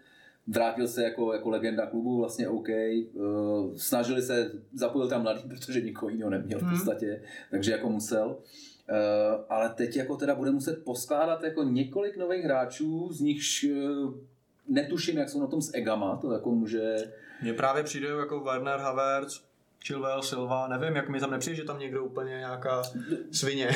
vrátil 0.48 0.88
se 0.88 1.04
jako, 1.04 1.34
jako 1.34 1.50
legenda 1.50 1.86
klubu, 1.86 2.18
vlastně 2.18 2.48
OK, 2.48 2.68
uh, 3.14 3.76
snažili 3.76 4.22
se, 4.22 4.52
zapojil 4.74 5.10
tam 5.10 5.22
mladý, 5.22 5.50
protože 5.50 5.82
nikoho 5.82 6.10
jiného 6.10 6.30
neměl 6.30 6.60
v 6.60 6.62
Hmm. 6.62 6.72
podstatě, 6.72 7.22
takže 7.52 7.72
jako 7.72 7.90
musel. 7.90 8.28
Uh, 8.28 9.46
ale 9.50 9.70
teď 9.70 9.96
jako 9.96 10.18
teda 10.18 10.36
bude 10.36 10.52
muset 10.52 10.84
poskládat 10.84 11.44
jako 11.44 11.64
několik 11.64 12.18
nových 12.18 12.44
hráčů, 12.44 13.10
z 13.14 13.20
nichž 13.22 13.64
uh, 13.64 14.14
netuším, 14.68 15.18
jak 15.18 15.30
jsou 15.30 15.40
na 15.40 15.48
tom 15.48 15.62
s 15.62 15.74
Egama, 15.74 16.18
to 16.18 16.32
jako 16.32 16.52
může... 16.52 16.96
Mně 17.42 17.54
právě 17.54 17.84
přijde 17.84 18.08
jako 18.08 18.40
Werner 18.40 18.80
Havertz, 18.80 19.42
Chilwell, 19.88 20.22
Silva, 20.22 20.68
nevím, 20.68 20.96
jak 20.96 21.10
mi 21.10 21.20
tam 21.20 21.32
nepřijde, 21.32 21.56
že 21.56 21.64
tam 21.64 21.80
někdo 21.80 22.06
úplně 22.06 22.30
nějaká 22.30 22.84
svině. 23.32 23.70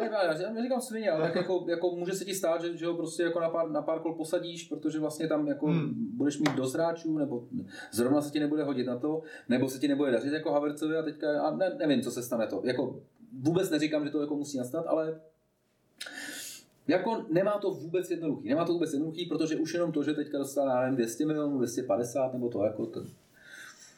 Ne, 0.00 0.10
já 0.42 0.52
neříkám 0.52 0.80
svině, 0.80 1.10
ale 1.10 1.22
tak 1.22 1.34
jako, 1.34 1.66
jako, 1.68 1.90
může 1.90 2.12
se 2.12 2.24
ti 2.24 2.34
stát, 2.34 2.62
že, 2.62 2.76
že 2.76 2.86
ho 2.86 2.94
prostě 2.94 3.22
jako 3.22 3.40
na 3.40 3.48
pár, 3.48 3.70
na 3.70 3.82
pár 3.82 3.98
kol 4.00 4.14
posadíš, 4.14 4.64
protože 4.64 4.98
vlastně 4.98 5.28
tam 5.28 5.48
jako 5.48 5.66
Hmm. 5.66 5.94
budeš 6.16 6.38
mít 6.38 6.54
dost 6.56 6.74
hráčů, 6.74 7.18
nebo 7.18 7.44
zrovna 7.92 8.20
se 8.20 8.30
ti 8.30 8.40
nebude 8.40 8.62
hodit 8.64 8.86
na 8.86 8.98
to, 8.98 9.22
nebo 9.48 9.68
se 9.68 9.78
ti 9.78 9.88
nebude 9.88 10.10
dařit 10.10 10.32
jako 10.32 10.52
Havertzovi 10.52 10.96
a 10.96 11.02
teďka, 11.02 11.42
a 11.42 11.56
ne, 11.56 11.76
nevím, 11.78 12.02
co 12.02 12.10
se 12.10 12.22
stane 12.22 12.46
to. 12.46 12.60
Jako, 12.64 13.00
vůbec 13.40 13.70
neříkám, 13.70 14.04
že 14.04 14.10
to 14.10 14.20
jako 14.20 14.36
musí 14.36 14.58
nastat, 14.58 14.86
ale 14.86 15.20
jako 16.88 17.24
nemá 17.30 17.58
to 17.58 17.70
vůbec 17.70 18.10
jednoduchý. 18.10 18.48
Nemá 18.48 18.64
to 18.64 18.72
vůbec 18.72 18.92
jednoduchý, 18.92 19.26
protože 19.26 19.56
už 19.56 19.74
jenom 19.74 19.92
to, 19.92 20.02
že 20.02 20.14
teďka 20.14 20.38
nevím, 20.80 20.96
200 20.96 21.26
milionů, 21.26 21.56
250 21.56 22.32
nebo 22.32 22.48
to, 22.48 22.64
jako 22.64 22.86
to, 22.86 23.02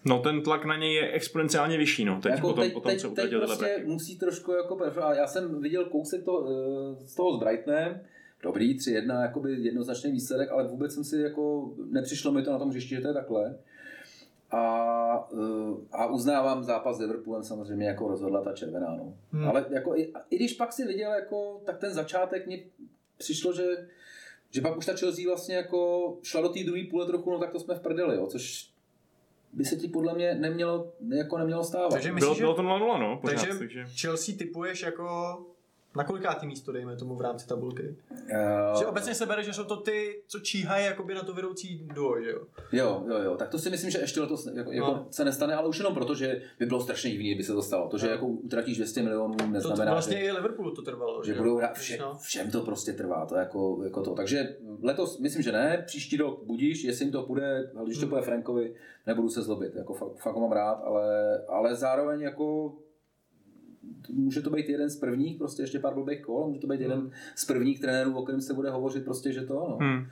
No 0.05 0.19
ten 0.19 0.43
tlak 0.43 0.65
na 0.65 0.77
něj 0.77 0.95
je 0.95 1.13
exponenciálně 1.13 1.79
vyšší, 1.79 2.05
no, 2.05 2.21
teď 2.21 2.33
jako 2.33 2.49
potom, 2.49 2.65
teď, 2.65 2.73
potom 2.73 2.93
teď, 2.93 3.01
co 3.01 3.11
teď 3.11 3.31
prostě 3.31 3.47
prostě... 3.47 3.83
musí 3.87 4.19
trošku 4.19 4.53
jako 4.53 4.77
perfekt. 4.77 5.05
Já 5.17 5.27
jsem 5.27 5.63
viděl 5.63 5.85
kousek 5.85 6.25
to, 6.25 6.49
eh, 6.49 7.07
z 7.07 7.15
toho 7.15 7.37
s 7.37 7.41
Brightonem, 7.41 8.01
dobrý, 8.43 8.79
3-1, 8.79 9.23
jakoby 9.23 9.53
jednoznačný 9.53 10.13
výsledek, 10.13 10.51
ale 10.51 10.69
vůbec 10.69 10.95
jsem 10.95 11.05
si 11.05 11.17
jako, 11.17 11.73
nepřišlo 11.91 12.33
mi 12.33 12.43
to 12.43 12.53
na 12.53 12.59
tom 12.59 12.69
hřišti, 12.69 12.95
že 12.95 13.01
to 13.01 13.09
je 13.09 13.15
takhle. 13.15 13.59
A, 14.51 15.29
eh, 15.33 15.75
a 15.93 16.07
uznávám 16.07 16.65
zápas 16.65 16.97
s 16.97 17.01
Liverpoolem 17.01 17.43
samozřejmě 17.43 17.87
jako 17.87 18.09
rozhodla 18.09 18.45
ta 18.45 18.53
červená. 18.53 18.97
No. 18.97 19.05
Hmm. 19.05 19.15
Hmm. 19.33 19.49
Ale 19.49 19.67
jako 19.71 19.97
i, 19.97 20.13
i, 20.31 20.37
když 20.37 20.53
pak 20.53 20.73
si 20.73 20.87
viděl, 20.87 21.13
jako, 21.13 21.63
tak 21.65 21.79
ten 21.79 21.91
začátek 21.91 22.47
mi 22.47 22.67
přišlo, 23.19 23.53
že, 23.53 23.65
že 24.51 24.61
pak 24.61 24.77
už 24.77 24.87
ta 24.87 24.97
Chelsea 24.97 25.27
vlastně 25.27 25.57
jako 25.57 26.19
šla 26.23 26.41
do 26.41 26.49
té 26.49 26.65
druhé 26.65 26.83
půle 26.91 27.07
trochu, 27.07 27.31
no 27.31 27.39
tak 27.39 27.53
to 27.53 27.61
jsme 27.61 27.75
v 27.75 27.81
prdeli, 27.81 28.17
jo, 28.17 28.27
což 28.27 28.71
by 29.53 29.65
se 29.65 29.77
ti 29.77 29.89
podle 29.89 30.15
mě 30.15 30.35
nemělo, 30.35 30.93
jako 31.17 31.39
nemělo 31.39 31.65
stávat. 31.65 31.93
Takže 31.93 32.09
Bylo, 32.09 32.15
myslíš, 32.15 32.37
že 32.37 32.43
bylo 32.43 32.55
to 32.55 32.63
0-0, 32.63 33.01
no, 33.01 33.19
pořád, 33.23 33.41
takže, 33.41 33.59
takže... 33.59 33.85
Chelsea 34.01 34.35
typuješ 34.39 34.83
jako 34.83 35.39
na 35.97 36.05
kolikátý 36.05 36.47
místo, 36.47 36.73
dejme 36.73 36.97
tomu, 36.97 37.15
v 37.17 37.21
rámci 37.21 37.47
tabulky? 37.47 37.97
Eh, 38.31 38.79
Že 38.79 38.87
obecně 38.87 39.15
se 39.15 39.27
bere, 39.27 39.43
že 39.43 39.53
jsou 39.53 39.65
to 39.65 39.77
ty, 39.77 40.23
co 40.27 40.41
číhají 40.41 40.87
jakoby 40.87 41.15
na 41.15 41.23
to 41.23 41.35
vedoucí 41.35 41.79
duo, 41.95 42.21
že 42.23 42.31
jo? 42.31 42.41
Jo, 42.73 43.05
jo, 43.09 43.19
jo, 43.23 43.37
tak 43.37 43.49
to 43.49 43.59
si 43.59 43.71
myslím, 43.71 43.91
že 43.91 43.99
ještě 43.99 44.21
letos 44.21 44.47
jako, 44.55 44.73
jako 44.73 44.87
No. 44.87 45.07
se 45.11 45.25
nestane, 45.25 45.55
ale 45.55 45.69
už 45.69 45.79
jenom 45.79 45.95
proto, 45.95 46.15
že 46.15 46.43
by 46.59 46.67
bylo 46.67 46.81
strašně 46.81 47.11
divný, 47.11 47.27
kdyby 47.29 47.45
se 47.45 47.53
to 47.53 47.63
stalo. 47.63 47.89
To, 47.89 47.99
že 47.99 48.07
No. 48.07 48.13
jako 48.13 48.27
utratíš 48.27 48.77
200 48.77 49.03
milionů, 49.03 49.35
To, 49.37 49.45
to 49.45 49.51
neznamená, 49.51 49.93
vlastně 49.93 50.17
že, 50.19 50.23
i 50.25 50.31
Liverpoolu 50.33 50.75
to 50.75 50.83
trvalo, 50.83 51.25
že 51.25 51.33
jo? 51.33 51.39
budou 51.39 51.57
hrát 51.57 51.75
vše, 51.79 51.99
no. 52.01 52.19
všem 52.23 52.51
to 52.51 52.61
prostě 52.61 52.93
trvá, 52.93 53.27
to 53.27 53.35
jako, 53.37 53.81
jako 53.85 54.03
to. 54.03 54.15
Takže 54.15 54.57
letos 54.83 55.19
myslím, 55.19 55.43
že 55.43 55.53
ne, 55.53 55.83
příští 55.87 56.17
rok 56.17 56.45
budíš, 56.45 56.85
jestli 56.85 57.05
jim 57.05 57.13
to 57.13 57.23
půjde, 57.23 57.71
když 57.85 57.97
to 57.99 58.01
Hmm. 58.03 58.11
půjde 58.11 58.23
Frankovi, 58.23 58.75
nebudu 59.07 59.29
se 59.29 59.43
zlobit, 59.43 59.75
jako 59.77 59.95
fakt, 59.95 60.17
fakt 60.17 60.37
mám 60.37 60.53
rád, 60.53 60.83
ale, 60.85 61.39
ale 61.49 61.75
zároveň 61.75 62.21
jako 62.21 62.73
může 64.09 64.43
to 64.43 64.51
být 64.51 64.69
jeden 64.69 64.91
z 64.91 64.97
prvních, 64.97 65.39
prostě 65.39 65.63
ještě 65.63 65.79
pár 65.79 65.95
blbých 65.95 66.23
kol, 66.23 66.49
může 66.49 66.61
to 66.61 66.67
být 66.67 66.75
Hmm. 66.81 66.83
jeden 66.83 67.11
z 67.35 67.45
prvních 67.45 67.81
trenérů, 67.81 68.19
o 68.19 68.23
kterém 68.23 68.41
se 68.41 68.55
bude 68.55 68.71
hovořit 68.71 69.05
prostě, 69.05 69.33
že 69.33 69.41
to, 69.47 69.55
no. 69.55 69.79
Hmm. 69.81 70.07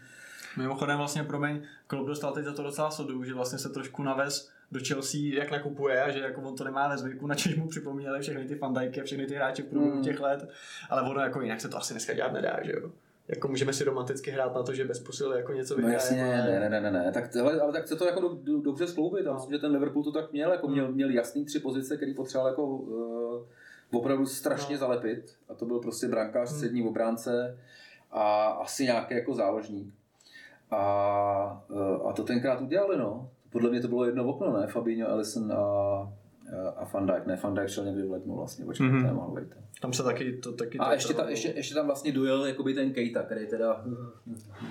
Mimochodem 0.58 0.98
vlastně, 0.98 1.22
promiň, 1.24 1.62
Klopp 1.86 2.08
dostal 2.08 2.32
teď 2.32 2.44
za 2.44 2.52
to 2.52 2.62
docela 2.62 2.90
sodu, 2.90 3.24
že 3.24 3.34
vlastně 3.34 3.58
se 3.58 3.68
trošku 3.68 4.02
navez 4.02 4.50
do 4.72 4.80
Chelsea, 4.88 5.20
jak 5.34 5.50
nakupuje 5.50 6.02
a 6.02 6.10
že 6.10 6.18
jako 6.18 6.40
on 6.40 6.56
to 6.56 6.64
nemá 6.64 6.88
ve 6.88 6.98
zvyku, 6.98 7.26
na 7.26 7.34
čež 7.34 7.56
mu 7.56 7.68
připomněli 7.68 8.20
všechny 8.20 8.44
ty 8.44 8.54
fandajky, 8.54 9.02
všechny 9.02 9.26
ty 9.26 9.34
hráče 9.34 9.62
v 9.62 9.66
průběhu 9.66 9.96
Mm. 9.96 10.02
těch 10.02 10.20
let, 10.20 10.48
ale 10.90 11.02
ono 11.10 11.20
jako 11.20 11.42
jinak 11.42 11.60
se 11.60 11.68
to 11.68 11.76
asi 11.78 11.94
dneska 11.94 12.12
dělat 12.14 12.32
nedá, 12.32 12.56
že 12.64 12.72
jo. 12.72 12.90
Jako 13.28 13.48
můžeme 13.48 13.72
si 13.72 13.84
romanticky 13.84 14.30
hrát 14.30 14.54
na 14.54 14.62
to, 14.62 14.74
že 14.74 14.84
bez 14.84 15.00
posily 15.00 15.36
jako 15.36 15.52
něco 15.52 15.74
No 15.74 15.76
vyhraje, 15.76 15.94
jasně, 15.96 16.24
ale- 16.24 16.36
ne, 16.60 16.60
ne, 16.60 16.80
ne, 16.80 16.90
ne, 16.90 17.04
ne. 17.04 17.12
Tak, 17.12 17.34
hele, 17.34 17.60
ale 17.60 17.72
tak 17.72 17.88
se 17.88 17.96
to 17.96 18.06
jako 18.06 18.20
do, 18.20 18.28
do, 18.42 18.60
dobře 18.60 18.86
skloubit. 18.86 19.26
No. 19.26 19.34
myslím, 19.34 19.52
že 19.52 19.58
ten 19.58 19.72
Liverpool 19.72 20.04
to 20.04 20.12
tak 20.12 20.32
měl, 20.32 20.52
jako 20.52 20.66
Hmm. 20.66 20.74
měl, 20.76 20.92
měl 20.92 21.10
jasný 21.10 21.44
tři 21.44 21.58
pozice, 21.60 21.96
který 21.96 22.14
potřeboval 22.14 22.50
jako 22.50 22.66
uh, 22.66 23.42
opravdu 23.92 24.26
strašně 24.26 24.78
zalepit 24.78 25.36
a 25.48 25.54
to 25.54 25.64
byl 25.66 25.78
prostě 25.78 26.08
brankář, 26.08 26.48
střední 26.48 26.88
obránce 26.88 27.58
a 28.10 28.44
asi 28.46 28.84
nějaký 28.84 29.14
jako 29.14 29.34
záložník. 29.34 29.94
A, 30.70 30.76
a 32.08 32.12
to 32.12 32.22
tenkrát 32.24 32.60
udělali, 32.60 32.98
no. 32.98 33.30
Podle 33.50 33.70
mě 33.70 33.80
to 33.80 33.88
bylo 33.88 34.04
jedno 34.04 34.24
okno, 34.28 34.60
ne? 34.60 34.66
Fabinho, 34.66 35.08
Ellison 35.08 35.52
a, 35.52 35.56
a 36.76 36.84
Van 36.92 37.06
Dijk. 37.06 37.26
Ne, 37.26 37.36
Van 37.42 37.54
Dijk 37.54 37.68
šel 37.68 37.84
někdy 37.84 38.02
v 38.02 38.10
lednu 38.10 38.36
vlastně, 38.36 38.64
počkej, 38.64 38.86
Mhm. 38.88 39.06
mm-hmm. 39.06 39.48
to. 39.48 39.56
Tam 39.80 39.92
se 39.92 40.02
taky 40.02 40.32
to 40.32 40.52
taky... 40.52 40.78
A 40.78 40.92
ještě, 40.92 41.14
to- 41.14 41.22
ta, 41.22 41.28
ještě, 41.28 41.52
ještě 41.56 41.74
tam 41.74 41.86
vlastně 41.86 42.12
dojel 42.12 42.46
jakoby 42.46 42.74
ten 42.74 42.92
Keita, 42.92 43.22
který 43.22 43.46
teda... 43.46 43.84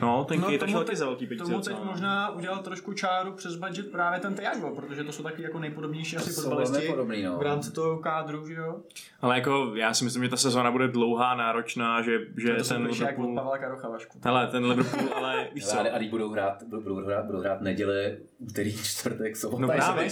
No, 0.01 0.25
ten 0.25 0.39
No, 0.41 0.47
Kejta 0.47 0.67
šel 0.67 0.83
taky 0.83 0.95
za 0.97 1.05
velký 1.05 1.27
peníze. 1.27 1.45
Tomu 1.45 1.61
teď 1.61 1.75
no. 1.79 1.85
možná 1.85 2.29
udělal 2.29 2.59
trošku 2.59 2.93
čáru 2.93 3.33
přes 3.33 3.55
budget 3.55 3.91
právě 3.91 4.19
ten 4.19 4.33
Thiago, 4.33 4.69
protože 4.75 5.03
to 5.03 5.11
jsou 5.11 5.23
taky 5.23 5.41
jako 5.41 5.59
nejpodobnější 5.59 6.17
asi 6.17 6.33
fotbalisti 6.33 6.93
no. 7.23 7.37
v 7.37 7.41
rámci 7.41 7.71
toho 7.71 7.97
kádru, 7.97 8.47
že 8.47 8.53
jo? 8.53 8.79
Ale 9.21 9.35
jako 9.35 9.71
já 9.75 9.93
si 9.93 10.03
myslím, 10.03 10.23
že 10.23 10.29
ta 10.29 10.37
sezóna 10.37 10.71
bude 10.71 10.87
dlouhá, 10.87 11.35
náročná, 11.35 12.01
že, 12.01 12.19
že 12.37 12.55
to 12.55 12.63
ten 12.63 12.85
ten 12.85 13.07
jak 13.07 13.19
od 13.19 13.21
Liverpool... 13.21 13.35
Pavla 13.35 13.57
Karocha 13.57 13.89
Vašku. 13.89 14.19
Hele, 14.23 14.47
ten 14.47 14.65
Liverpool, 14.65 15.09
ale 15.15 15.47
víš 15.53 15.65
co? 15.65 15.79
Ale, 15.79 15.99
budou 16.09 16.29
hrát, 16.29 16.63
budou 16.63 16.95
hrát, 16.95 17.25
budou 17.25 17.39
hrát 17.39 17.61
neděle, 17.61 18.17
úterý, 18.37 18.77
čtvrtek, 18.83 19.35
sobota. 19.35 19.61
No 19.61 19.67
právě, 19.67 20.03
je, 20.03 20.11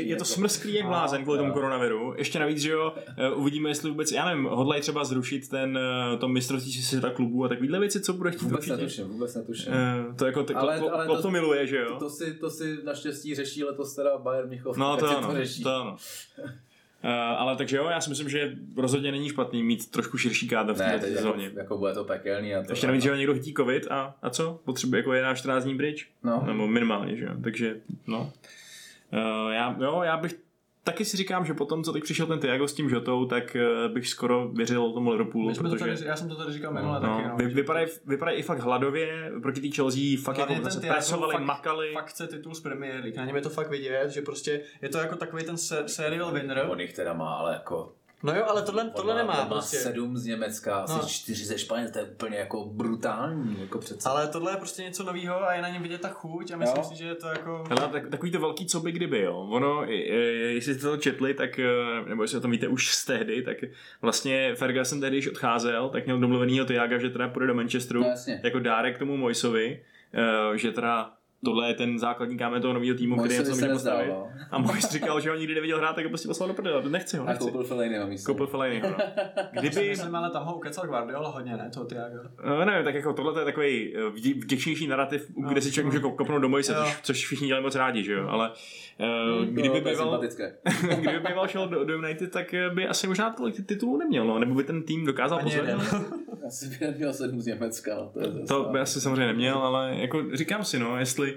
je, 0.00 0.16
to 0.16 0.22
jako. 0.22 0.24
smrsklý 0.24 0.74
jak 0.74 0.86
blázen 0.86 1.22
kvůli 1.22 1.38
tomu 1.38 1.48
no. 1.48 1.54
koronaviru. 1.54 2.14
Ještě 2.16 2.38
navíc, 2.38 2.58
že 2.58 2.70
jo, 2.70 2.94
eh, 3.16 3.30
uvidíme, 3.30 3.70
jestli 3.70 3.90
vůbec, 3.90 4.11
já 4.12 4.28
nevím, 4.28 4.44
hodlají 4.44 4.82
třeba 4.82 5.04
zrušit 5.04 5.48
ten, 5.48 5.78
eh, 5.78 6.16
to 6.16 6.28
mistrovství 6.28 6.72
světa 6.72 7.10
klubů 7.10 7.44
a 7.44 7.48
takovýhle 7.48 7.78
věci, 7.80 8.00
co 8.00 8.12
bude 8.12 8.30
chtít 8.30 8.42
Vůbec 8.42 8.66
netuším, 8.66 9.04
vůbec 9.08 9.34
netuším. 9.34 9.72
Eh, 9.72 10.14
to 10.14 10.26
jako, 10.26 10.44
to, 10.44 10.56
Ale- 10.58 10.78
ale, 10.78 10.90
ale 10.90 11.06
to, 11.06 11.16
to- 11.16 11.22
to 11.22 11.30
miluje, 11.30 11.66
že 11.66 11.76
jo? 11.76 11.88
To, 11.88 11.98
to, 11.98 12.10
si, 12.10 12.34
to 12.34 12.50
si 12.50 12.78
naštěstí 12.84 13.34
řeší 13.34 13.64
letos 13.64 13.94
teda 13.94 14.18
Bayern 14.18 14.48
Mnichov. 14.48 14.76
No 14.76 14.96
to 14.96 15.18
ano, 15.18 15.34
řeší. 15.34 15.62
to 15.62 15.74
ano. 15.74 15.96
Uh, 17.04 17.10
ale 17.10 17.56
takže 17.56 17.76
jo, 17.76 17.86
já 17.90 18.00
si 18.00 18.10
myslím, 18.10 18.28
že 18.28 18.56
rozhodně 18.76 19.12
není 19.12 19.28
špatný 19.28 19.62
mít 19.62 19.90
trošku 19.90 20.18
širší 20.18 20.48
kádr 20.48 20.72
v 20.72 20.78
teď 20.78 20.86
jako, 20.86 21.06
sezóně. 21.06 21.50
jako, 21.54 21.78
bude 21.78 21.94
to 21.94 22.04
pekelný. 22.04 22.54
A 22.54 22.62
to, 22.62 22.72
Ještě 22.72 22.86
navíc, 22.86 23.02
že 23.02 23.10
ho 23.10 23.16
někdo 23.16 23.34
chytí 23.34 23.54
covid 23.54 23.86
a, 23.90 24.14
a 24.22 24.30
co? 24.30 24.60
Potřebuje 24.64 24.98
jako 24.98 25.12
11 25.12 25.38
14 25.38 25.64
dní 25.64 25.76
pryč? 25.76 26.08
No. 26.24 26.42
Nebo 26.46 26.66
minimálně, 26.68 27.16
že 27.16 27.24
jo? 27.24 27.30
Takže, 27.44 27.76
no. 28.06 28.32
Uh, 29.12 29.52
já, 29.52 29.76
jo, 29.80 30.00
já 30.04 30.16
bych 30.16 30.34
taky 30.84 31.04
si 31.04 31.16
říkám, 31.16 31.44
že 31.44 31.54
potom, 31.54 31.84
co 31.84 31.92
teď 31.92 32.02
přišel 32.02 32.26
ten 32.26 32.38
Thiago 32.38 32.68
s 32.68 32.74
tím 32.74 32.90
Žotou, 32.90 33.24
tak 33.26 33.56
uh, 33.86 33.94
bych 33.94 34.08
skoro 34.08 34.48
věřil 34.48 34.92
tomu 34.92 35.10
Liverpoolu, 35.10 35.48
My 35.48 35.54
jsme 35.54 35.68
to 35.68 35.74
protože 35.76 35.94
tady, 35.94 36.06
já 36.06 36.16
jsem 36.16 36.28
to 36.28 36.36
tady 36.36 36.52
říkal 36.52 36.72
minule 36.72 37.00
taky. 37.00 37.22
no, 37.22 37.28
No, 37.28 37.36
vy, 37.36 37.46
vypadají, 37.46 37.86
vypadají 38.06 38.38
i 38.38 38.42
fakt 38.42 38.58
hladově, 38.58 39.32
proti 39.42 39.60
té 39.60 39.68
Chelsea 39.76 40.02
fakt 40.24 40.36
Hlavně 40.36 40.54
jako 40.56 40.70
se 40.70 40.80
presovali, 40.80 41.32
fakt- 41.32 41.42
makali. 41.44 41.90
Fakt 41.92 42.06
chce 42.08 42.26
titul 42.26 42.54
z 42.54 42.60
Premier 42.60 43.00
League. 43.00 43.16
Na 43.16 43.24
něm 43.24 43.36
je 43.36 43.42
to 43.42 43.50
fakt 43.50 43.70
vidět, 43.70 44.10
že 44.10 44.22
prostě 44.22 44.60
je 44.82 44.88
to 44.88 44.98
jako 44.98 45.16
takový 45.16 45.44
ten 45.44 45.56
se- 45.56 45.88
serial 45.88 46.32
winner. 46.32 46.66
On 46.68 46.80
jich 46.80 46.92
teda 46.92 47.12
má, 47.12 47.34
ale 47.34 47.52
jako... 47.52 47.92
No 48.22 48.34
jo, 48.34 48.44
ale 48.48 48.62
tohle, 48.62 48.90
tohle 48.90 49.14
má, 49.14 49.18
nemá 49.20 49.34
má 49.34 49.44
prostě. 49.44 49.76
sedm 49.76 50.16
z 50.16 50.26
Německa, 50.26 50.76
asi 50.76 50.92
No. 51.02 51.08
čtyři 51.08 51.44
ze 51.44 51.58
Španěl, 51.58 51.90
to 51.90 51.98
je 51.98 52.04
úplně 52.04 52.36
jako 52.38 52.64
brutální, 52.64 53.56
jako 53.60 53.78
přece. 53.78 54.08
Ale 54.08 54.28
tohle 54.28 54.52
je 54.52 54.56
prostě 54.56 54.82
něco 54.82 55.02
nového 55.04 55.42
a 55.42 55.54
je 55.54 55.62
na 55.62 55.68
něm 55.68 55.82
vidět 55.82 56.00
ta 56.00 56.08
chuť 56.08 56.50
a 56.50 56.56
myslím 56.56 56.82
Jo. 56.82 56.88
si, 56.88 56.96
že 56.96 57.04
je 57.04 57.14
to 57.14 57.26
jako... 57.28 57.64
Hele, 57.68 57.88
tak, 57.92 58.08
takový 58.08 58.30
to 58.32 58.40
velký 58.40 58.66
co 58.66 58.80
by 58.80 58.92
kdyby, 58.92 59.20
jo. 59.20 59.36
Ono, 59.50 59.84
jestli 59.84 60.74
jste 60.74 60.82
to 60.82 60.96
četli, 60.96 61.34
tak, 61.34 61.58
eh, 61.58 62.08
nebo 62.08 62.22
jestli 62.22 62.38
o 62.38 62.40
tom 62.40 62.50
víte 62.50 62.68
už 62.68 62.94
z 62.94 63.04
tehdy, 63.04 63.42
tak 63.42 63.56
vlastně 64.02 64.54
Ferguson 64.54 65.00
tehdy, 65.00 65.16
když 65.16 65.28
odcházel, 65.28 65.88
tak 65.88 66.04
měl 66.04 66.18
domluvenýho 66.18 66.64
Tiaga, 66.66 66.98
že 66.98 67.10
teda 67.10 67.28
půjde 67.28 67.46
do 67.46 67.54
Manchesteru 67.54 68.00
No, 68.02 68.08
jasně. 68.08 68.40
jako 68.44 68.58
dárek 68.58 68.98
tomu 68.98 69.16
Moisovi, 69.16 69.82
eh, 70.52 70.58
že 70.58 70.72
teda 70.72 71.10
tohle 71.44 71.68
je 71.68 71.74
ten 71.74 71.98
základní 71.98 72.38
kámen 72.38 72.62
toho 72.62 72.74
nového 72.74 72.94
týmu, 72.96 73.16
který 73.16 73.34
něco 73.34 73.54
se 73.54 73.60
může 73.60 73.72
postavit. 73.72 74.08
no. 74.08 74.28
A 74.50 74.58
Mois 74.58 74.90
říkal, 74.90 75.20
že 75.20 75.30
ho 75.30 75.36
nikdy 75.36 75.54
neviděl 75.54 75.78
hrát, 75.78 75.92
tak 75.96 76.04
ho 76.04 76.08
prostě 76.08 76.28
poslal 76.28 76.48
do 76.48 76.54
prdele, 76.54 76.82
nechci 76.88 77.16
ho, 77.16 77.24
A 77.24 77.28
nechci. 77.28 77.44
koupil 77.44 77.64
Fellainiho 77.64 78.06
místo. 78.06 78.32
Koupil 78.32 78.46
Fellainiho, 78.46 78.88
no. 78.90 78.96
Kdyby, 79.60 79.88
Myslím, 79.88 80.14
ale 80.14 80.30
tam 80.30 80.44
ho 80.44 80.56
ukecal 80.56 80.86
Guardiola 80.86 81.28
hodně, 81.30 81.52
ne? 81.56 81.70
Toho 81.74 81.86
Thiago. 81.86 82.16
No, 82.46 82.64
nevím, 82.64 82.84
tak 82.84 82.94
jako 82.94 83.12
tohle 83.12 83.40
je 83.40 83.44
takový 83.44 83.96
eh, 83.96 84.00
vdě- 84.00 84.40
vděčnější 84.42 84.86
narrativ, 84.86 85.30
No, 85.36 85.48
kde 85.48 85.60
si 85.60 85.72
člověk 85.72 85.94
může 85.94 86.04
kop- 86.06 86.16
kopnout 86.16 86.42
do 86.42 86.48
Moise, 86.48 86.74
což, 86.74 87.00
což 87.02 87.24
všichni 87.24 87.46
dělají 87.46 87.64
moc 87.64 87.74
rádi, 87.74 88.04
že 88.04 88.12
jo, 88.12 88.28
ale 88.28 88.50
uh, 88.50 89.06
No, 89.40 89.44
kdyby, 89.44 89.68
to 89.68 89.74
býval, 89.88 89.96
sympatické. 89.96 90.54
kdyby 90.98 91.20
býval 91.28 91.48
šel 91.48 91.68
do, 91.68 91.84
do 91.84 91.94
United, 91.94 92.30
tak 92.32 92.54
eh, 92.54 92.70
by 92.70 92.88
asi 92.88 93.06
možná 93.06 93.30
tolik 93.30 93.66
titulů 93.66 93.96
neměl, 93.98 94.24
no, 94.24 94.38
nebo 94.38 94.54
by 94.54 94.64
ten 94.64 94.82
tým 94.82 95.06
dokázal 95.06 95.38
pozvednout. 95.42 95.82
Asi 96.46 96.68
by 96.68 96.86
neměl 96.86 97.12
sedm 97.12 97.40
z 97.40 97.46
Německa, 97.46 97.94
no, 97.94 98.12
to. 98.22 98.46
To 98.64 98.68
by 98.72 98.80
asi 98.80 99.00
samozřejmě 99.00 99.26
neměl, 99.26 99.58
ale 99.58 99.94
jako 99.98 100.22
říkám 100.32 100.64
si, 100.64 100.78
no, 100.78 100.98
jestli 100.98 101.31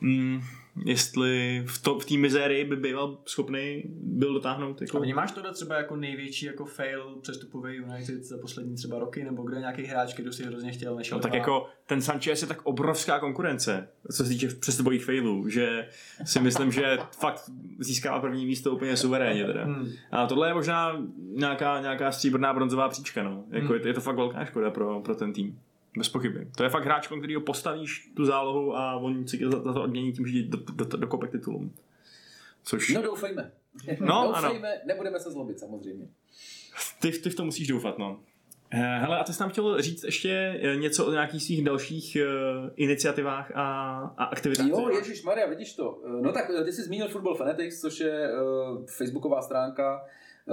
mm, 0.00 0.40
jestli 0.84 1.62
v, 1.66 1.82
to, 1.82 1.98
v 1.98 2.04
té 2.04 2.16
mizérii 2.16 2.64
by 2.64 2.76
býval 2.76 3.18
schopný 3.26 3.82
byl 3.88 4.34
dotáhnout 4.34 4.80
A 4.80 4.84
jako... 4.84 5.00
vnímáš 5.00 5.32
tohle 5.32 5.52
třeba 5.52 5.76
jako 5.76 5.96
největší 5.96 6.46
jako 6.46 6.64
fail 6.64 7.16
přestupový 7.22 7.76
United 7.76 8.24
za 8.24 8.38
poslední 8.38 8.74
třeba 8.74 8.98
roky, 8.98 9.24
nebo 9.24 9.42
kde 9.42 9.58
nějaký 9.58 9.82
hráč, 9.82 10.14
který 10.14 10.32
si 10.32 10.44
hrozně 10.44 10.72
chtěl, 10.72 10.96
nešel 10.96 11.18
No, 11.18 11.22
tak 11.22 11.34
jako 11.34 11.68
ten 11.86 12.02
Sanchez 12.02 12.42
je 12.42 12.48
tak 12.48 12.62
obrovská 12.62 13.18
konkurence, 13.18 13.88
co 14.12 14.24
se 14.24 14.28
týče 14.28 14.48
přestupových 14.48 15.04
failů, 15.04 15.48
že 15.48 15.88
si 16.24 16.40
myslím, 16.40 16.72
že 16.72 16.98
fakt 17.18 17.50
získává 17.78 18.20
první 18.20 18.46
místo 18.46 18.72
úplně 18.72 18.96
suverénně 18.96 19.44
teda. 19.44 19.64
Hmm. 19.64 19.88
A 20.10 20.26
tohle 20.26 20.48
je 20.48 20.54
možná 20.54 21.06
nějaká, 21.16 21.80
nějaká 21.80 22.12
stříbrná 22.12 22.54
bronzová 22.54 22.88
příčka, 22.88 23.22
no. 23.22 23.44
Jako 23.50 23.66
Hmm. 23.66 23.74
je, 23.74 23.80
to, 23.80 23.88
je 23.88 23.94
to 23.94 24.00
fakt 24.00 24.16
velká 24.16 24.44
škoda 24.44 24.70
pro, 24.70 25.00
pro 25.00 25.14
ten 25.14 25.32
tým. 25.32 25.58
Bez 25.96 26.08
pochyby. 26.08 26.46
To 26.56 26.62
je 26.62 26.68
fakt 26.68 26.84
hráč, 26.84 27.08
který 27.18 27.34
ho 27.34 27.40
postavíš 27.40 28.10
tu 28.16 28.24
zálohu 28.24 28.76
a 28.76 28.96
on 28.96 29.28
si 29.28 29.38
za, 29.44 29.62
za 29.62 29.72
to 29.72 29.82
odmění 29.82 30.12
tím, 30.12 30.26
že 30.26 30.42
do, 30.42 30.58
do, 30.58 30.84
do, 30.84 30.96
do 30.96 31.06
kopek 31.06 31.30
titulům. 31.30 31.72
Což 32.64 32.94
No 32.94 33.02
doufejme. 33.02 33.52
No, 34.00 34.32
doufejme, 34.42 34.80
nebudeme 34.86 35.20
se 35.20 35.30
zlobit 35.30 35.60
samozřejmě. 35.60 36.08
ty, 37.00 37.12
ty 37.12 37.30
v 37.30 37.34
to 37.34 37.44
musíš 37.44 37.68
doufat, 37.68 37.98
no. 37.98 38.20
Eh, 38.70 38.98
Hele, 38.98 39.18
a 39.18 39.24
ty 39.24 39.32
jsi 39.32 39.40
nám 39.40 39.50
chtěl 39.50 39.82
říct 39.82 40.04
ještě 40.04 40.60
eh, 40.62 40.76
něco 40.76 41.06
o 41.06 41.12
nějakých 41.12 41.42
svých 41.42 41.64
dalších 41.64 42.16
uh, 42.20 42.70
iniciativách 42.76 43.52
a, 43.54 43.62
a 44.16 44.24
aktivitách? 44.24 44.66
Jo, 44.66 44.88
Ježíš 44.88 45.22
Maria, 45.22 45.46
vidíš 45.46 45.74
to. 45.74 46.02
No 46.20 46.32
tak 46.32 46.50
ty 46.64 46.72
jsi 46.72 46.82
zmínil 46.82 47.08
Football 47.08 47.34
Fanatics, 47.34 47.80
což 47.80 48.00
je 48.00 48.28
uh, 48.32 48.84
facebooková 48.86 49.42
stránka, 49.42 50.04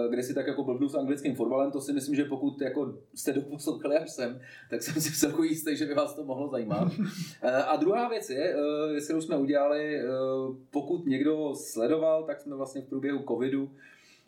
kde 0.09 0.23
si 0.23 0.33
tak 0.33 0.47
jako 0.47 0.63
blbnu 0.63 0.89
s 0.89 0.95
anglickým 0.95 1.35
fotbalem. 1.35 1.71
To 1.71 1.81
si 1.81 1.93
myslím, 1.93 2.15
že 2.15 2.25
pokud 2.25 2.61
jako 2.61 2.97
jste 3.15 3.33
doposlouchali 3.33 3.97
až 3.97 4.11
sem, 4.11 4.39
tak 4.69 4.83
jsem 4.83 5.01
si 5.01 5.11
celku 5.19 5.43
jistý, 5.43 5.75
že 5.75 5.85
by 5.85 5.93
vás 5.93 6.15
to 6.15 6.23
mohlo 6.23 6.47
zajímat. 6.47 6.91
Uh, 6.99 7.09
a 7.67 7.75
druhá 7.75 8.09
věc 8.09 8.29
je, 8.29 8.55
uh, 8.55 8.97
kterou 9.03 9.21
jsme 9.21 9.37
udělali, 9.37 10.01
pokud 10.71 11.05
někdo 11.05 11.55
sledoval, 11.55 12.23
tak 12.23 12.41
jsme 12.41 12.55
vlastně 12.55 12.81
v 12.81 12.89
průběhu 12.89 13.23
covidu 13.27 13.71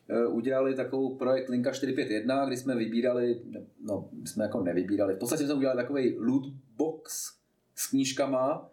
eh, 0.09 0.27
udělali 0.27 0.75
takovou 0.75 1.15
projekt 1.15 1.49
Linka 1.49 1.71
451, 1.71 2.45
kdy 2.45 2.57
jsme 2.57 2.75
vybírali, 2.75 3.41
no, 3.81 4.09
jsme 4.25 4.43
jako 4.43 4.63
nevybírali, 4.63 5.15
v 5.15 5.17
podstatě 5.17 5.45
jsme 5.45 5.53
udělali 5.53 5.81
takový 5.81 6.15
loot 6.19 6.43
box 6.77 7.33
s 7.75 7.89
knížkama 7.89 8.69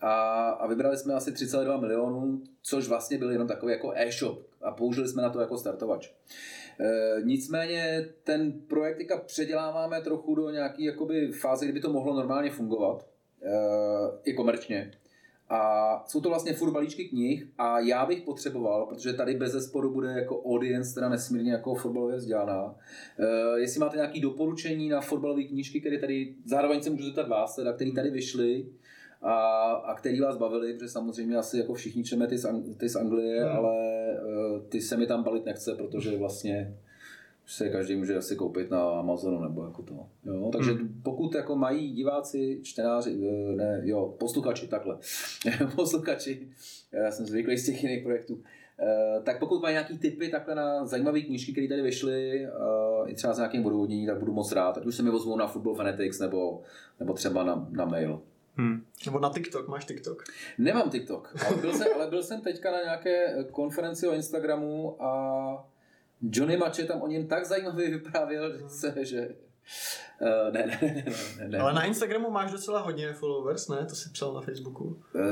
a, 0.00 0.50
a 0.50 0.66
vybrali 0.66 0.96
jsme 0.96 1.14
asi 1.14 1.30
3,2 1.30 1.80
milionů, 1.80 2.42
což 2.62 2.88
vlastně 2.88 3.18
byl 3.18 3.30
jenom 3.30 3.48
takový 3.48 3.72
jako 3.72 3.92
e-shop 3.94 4.51
a 4.62 4.70
použili 4.70 5.08
jsme 5.08 5.22
na 5.22 5.30
to 5.30 5.40
jako 5.40 5.58
startovač. 5.58 6.10
E, 6.80 7.22
nicméně 7.22 8.06
ten 8.24 8.52
projekt 8.52 8.96
teďka 8.96 9.16
předěláváme 9.16 10.00
trochu 10.00 10.34
do 10.34 10.50
nějaký 10.50 10.84
jakoby 10.84 11.32
fáze, 11.32 11.64
kdyby 11.64 11.80
to 11.80 11.92
mohlo 11.92 12.14
normálně 12.14 12.50
fungovat, 12.50 13.06
e, 13.42 13.50
i 14.24 14.34
komerčně. 14.34 14.92
A 15.54 16.04
jsou 16.06 16.20
to 16.20 16.28
vlastně 16.28 16.52
furt 16.52 16.70
balíčky 16.70 17.04
knih 17.04 17.46
a 17.58 17.78
já 17.78 18.06
bych 18.06 18.22
potřeboval, 18.22 18.86
protože 18.86 19.12
tady 19.12 19.34
bez 19.34 19.52
zesporu 19.52 19.90
bude 19.90 20.08
jako 20.12 20.42
audience 20.42 20.94
teda 20.94 21.08
nesmírně 21.08 21.52
jako 21.52 21.74
fotbalově 21.74 22.16
vzdělaná. 22.16 22.64
Uh, 22.64 22.74
jestli 23.56 23.80
máte 23.80 23.96
nějaké 23.96 24.20
doporučení 24.20 24.88
na 24.88 25.00
fotbalové 25.00 25.42
knížky, 25.42 25.80
které 25.80 25.98
tady, 25.98 26.34
zároveň 26.44 26.82
se 26.82 26.90
můžu 26.90 27.04
zeptat 27.04 27.28
vás, 27.28 27.56
teda, 27.56 27.72
které 27.72 27.92
tady 27.92 28.10
vyšly 28.10 28.66
a, 29.22 29.32
a 29.72 29.94
který 29.94 30.20
vás 30.20 30.36
bavili, 30.36 30.74
protože 30.74 30.88
samozřejmě 30.88 31.36
asi 31.36 31.58
jako 31.58 31.74
všichni 31.74 32.04
čteme 32.04 32.26
ty 32.26 32.38
z, 32.38 32.44
Ang- 32.44 32.74
ty 32.76 32.88
z 32.88 32.96
Anglie, 32.96 33.44
Hmm. 33.44 33.56
ale 33.56 33.74
uh, 34.54 34.62
ty 34.68 34.80
se 34.80 34.96
mi 34.96 35.06
tam 35.06 35.22
balit 35.22 35.46
nechce, 35.46 35.74
protože 35.74 36.18
vlastně 36.18 36.76
se 37.46 37.68
každý 37.68 37.96
může 37.96 38.16
asi 38.16 38.36
koupit 38.36 38.70
na 38.70 38.90
Amazonu 38.90 39.40
nebo 39.42 39.64
jako 39.64 39.82
to. 39.82 40.06
Jo? 40.24 40.50
Takže 40.52 40.70
Hmm. 40.72 41.00
pokud 41.02 41.34
jako 41.34 41.56
mají 41.56 41.92
diváci, 41.92 42.60
čtenáři, 42.62 43.18
eh, 43.28 43.56
ne, 43.56 43.80
jo, 43.84 44.14
posluchači, 44.18 44.68
takhle, 44.68 44.98
posluchači, 45.76 46.48
já 46.92 47.10
jsem 47.10 47.26
zvyklý 47.26 47.58
z 47.58 47.66
těch 47.66 47.82
jiných 47.82 48.02
projektů, 48.02 48.42
eh, 48.80 49.20
tak 49.22 49.38
pokud 49.38 49.62
mají 49.62 49.72
nějaký 49.74 49.98
tipy 49.98 50.28
takhle 50.28 50.54
na 50.54 50.86
zajímavé 50.86 51.20
knížky, 51.20 51.52
které 51.52 51.68
tady 51.68 51.82
vyšly, 51.82 52.48
i 53.06 53.14
třeba 53.14 53.34
s 53.34 53.36
nějakým 53.36 53.66
odůvodněním, 53.66 54.06
tak 54.06 54.18
budu 54.18 54.32
moc 54.32 54.52
rád. 54.52 54.78
Ať 54.78 54.86
už 54.86 54.94
se 54.96 55.02
mi 55.02 55.10
ozvou 55.10 55.36
na 55.36 55.46
Football 55.46 55.74
Fanatics 55.74 56.18
nebo, 56.18 56.62
nebo 57.00 57.12
třeba 57.12 57.44
na, 57.44 57.68
na 57.70 57.84
mail. 57.84 58.20
Hmm. 58.56 58.86
Nebo 59.06 59.18
na 59.18 59.30
TikTok, 59.30 59.68
máš 59.68 59.84
TikTok? 59.84 60.22
Nemám 60.58 60.90
TikTok, 60.90 61.34
ale 61.46 61.56
byl 61.56 61.72
jsem, 61.72 61.86
ale 61.94 62.06
byl 62.06 62.22
jsem 62.22 62.40
teďka 62.40 62.70
na 62.70 62.82
nějaké 62.82 63.44
konferenci 63.50 64.08
o 64.08 64.12
Instagramu 64.14 65.02
a 65.02 65.68
Johnny 66.22 66.56
Mače 66.56 66.84
tam 66.84 67.02
o 67.02 67.06
něm 67.06 67.26
tak 67.26 67.44
zajímavě 67.44 67.90
vyprávěl, 67.90 68.58
že, 68.58 68.68
se, 68.68 69.04
že 69.04 69.28
Uh, 70.20 70.52
ne, 70.52 70.66
ne, 70.66 70.78
ne, 70.82 71.04
ne, 71.38 71.48
ne. 71.48 71.58
Ale 71.58 71.72
na 71.72 71.84
Instagramu 71.84 72.30
máš 72.30 72.52
docela 72.52 72.80
hodně 72.80 73.12
followers, 73.12 73.68
ne? 73.68 73.86
To 73.88 73.94
si 73.94 74.10
psal 74.10 74.34
na 74.34 74.40
Facebooku. 74.40 74.84
Uh, 74.84 75.22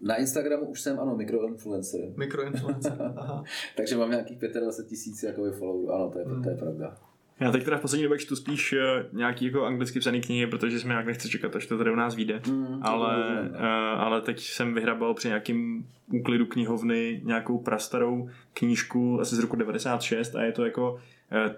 na 0.00 0.16
Instagramu 0.16 0.66
už 0.66 0.80
jsem, 0.80 1.00
ano, 1.00 1.16
mikroinfluencer. 1.16 2.00
Mikroinfluencer. 2.16 3.12
Aha. 3.16 3.44
Takže 3.76 3.96
mám 3.96 4.10
nějakých 4.10 4.38
25 4.38 4.88
tisíc 4.88 5.24
followerů. 5.58 5.90
Ano, 5.92 6.10
to 6.10 6.18
je, 6.18 6.24
Hmm. 6.24 6.42
to 6.42 6.50
je 6.50 6.56
pravda. 6.56 6.96
Já 7.40 7.52
teď 7.52 7.64
teda 7.64 7.78
v 7.78 7.80
poslední 7.80 8.02
době 8.02 8.18
čtu 8.18 8.36
spíš 8.36 8.72
eh, 8.72 9.06
nějaký 9.12 9.44
jako 9.44 9.64
anglicky 9.64 10.00
psaný 10.00 10.20
knihy, 10.20 10.46
protože 10.46 10.80
jsme 10.80 10.88
nějak 10.88 11.06
nechci 11.06 11.28
čekat, 11.28 11.56
až 11.56 11.66
to 11.66 11.78
tady 11.78 11.92
u 11.92 11.94
nás 11.94 12.14
vyjde. 12.14 12.40
Mm, 12.46 12.78
ale, 12.82 13.16
no. 13.44 13.50
uh, 13.50 13.64
ale 14.02 14.20
teď 14.20 14.40
jsem 14.40 14.74
vyhrabal 14.74 15.14
při 15.14 15.28
nějakým 15.28 15.86
úklidu 16.12 16.46
knihovny 16.46 17.20
nějakou 17.24 17.58
prastarou 17.58 18.30
knížku 18.54 19.20
asi 19.20 19.36
z 19.36 19.38
roku 19.38 19.56
96 19.56 20.36
a 20.36 20.42
je 20.42 20.52
to 20.52 20.64
jako 20.64 21.00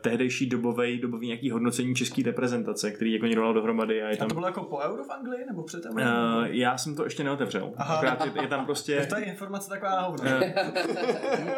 tehdejší 0.01 0.47
dobový, 0.47 0.99
dobový 0.99 1.27
nějaký 1.27 1.51
hodnocení 1.51 1.95
české 1.95 2.23
reprezentace, 2.23 2.91
který 2.91 3.13
jako 3.13 3.27
někdo 3.27 3.43
dal 3.43 3.55
dohromady 3.55 4.03
a 4.03 4.09
je 4.09 4.15
A 4.15 4.19
tam... 4.19 4.29
to 4.29 4.35
bylo 4.35 4.47
jako 4.47 4.63
po 4.65 4.79
euro 4.79 5.05
v 5.05 5.11
Anglii, 5.11 5.45
nebo 5.49 5.63
před 5.63 5.85
euro? 5.87 5.95
Uh, 5.95 6.45
já 6.47 6.79
jsem 6.79 6.97
to 6.97 7.05
ještě 7.05 7.25
neotevřel. 7.25 7.73
Aha. 7.77 7.95
Akorát 7.97 8.25
je, 8.37 8.43
je 8.43 8.49
tam 8.49 8.67
prostě... 8.67 9.07
To 9.09 9.17
je 9.19 9.25
informace 9.25 9.69
taková 9.69 9.91
na 9.91 10.01
hovno. 10.03 10.25
Eh, 10.31 10.55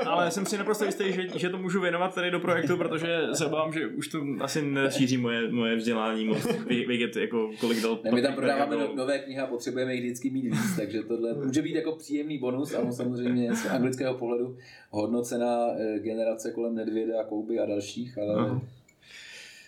ale 0.07 0.31
jsem 0.31 0.47
si 0.47 0.59
naprosto 0.59 0.85
jistý, 0.85 1.13
že, 1.13 1.39
že 1.39 1.49
to 1.49 1.59
můžu 1.59 1.81
věnovat 1.81 2.15
tady 2.15 2.31
do 2.31 2.41
projektu, 2.41 2.77
protože 2.77 3.19
se 3.33 3.47
obávám, 3.47 3.73
že 3.73 3.87
už 3.87 4.09
to 4.09 4.19
asi 4.41 4.63
nešíří 4.63 5.17
moje, 5.17 5.51
moje 5.51 5.77
vzdělání 5.77 6.25
moc 6.25 6.39
vě- 6.47 6.87
vědět, 6.87 7.17
jako 7.17 7.51
kolik 7.61 7.83
dal 7.83 7.99
Ne, 8.05 8.11
my 8.13 8.23
tam 8.23 8.35
prodáváme 8.35 8.71
Bergamo. 8.71 8.91
no, 8.91 8.97
nové 8.97 9.19
knihy 9.19 9.41
a 9.41 9.47
potřebujeme 9.47 9.95
jich 9.95 10.05
vždycky 10.05 10.31
mít 10.31 10.43
víc, 10.45 10.77
takže 10.77 11.03
tohle 11.03 11.35
může 11.35 11.63
být 11.63 11.75
jako 11.75 11.97
příjemný 11.97 12.39
bonus, 12.39 12.75
ale 12.75 12.93
samozřejmě 12.93 13.55
z 13.55 13.67
anglického 13.67 14.15
pohledu 14.15 14.57
hodnocená 14.91 15.67
eh, 15.79 15.99
generace 15.99 16.53
kolem 16.53 16.75
Nedvěda, 16.75 17.25
Kouby 17.25 17.59
a 17.59 17.67
dalších, 17.67 18.08
ale 18.19 18.35
Aha. 18.49 18.61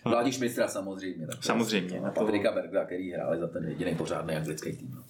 Vládí 0.04 0.32
Šmistra 0.32 0.68
samozřejmě. 0.68 1.26
Tak 1.26 1.44
Samozřejmě, 1.44 2.00
na 2.00 2.08
A 2.08 2.10
to- 2.10 2.20
Patrika 2.20 2.52
Berga, 2.52 2.84
který 2.84 3.12
hráli 3.12 3.38
za 3.38 3.46
ten 3.46 3.68
jediný 3.68 3.94
pořádný 3.94 4.34
anglický 4.36 4.72
tým. 4.76 5.04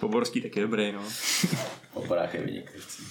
Poborský 0.00 0.40
taky 0.42 0.60
dobrý, 0.60 0.92
no. 0.92 1.02
Oporák 1.94 2.34
je 2.34 2.40
vynikající. 2.40 3.02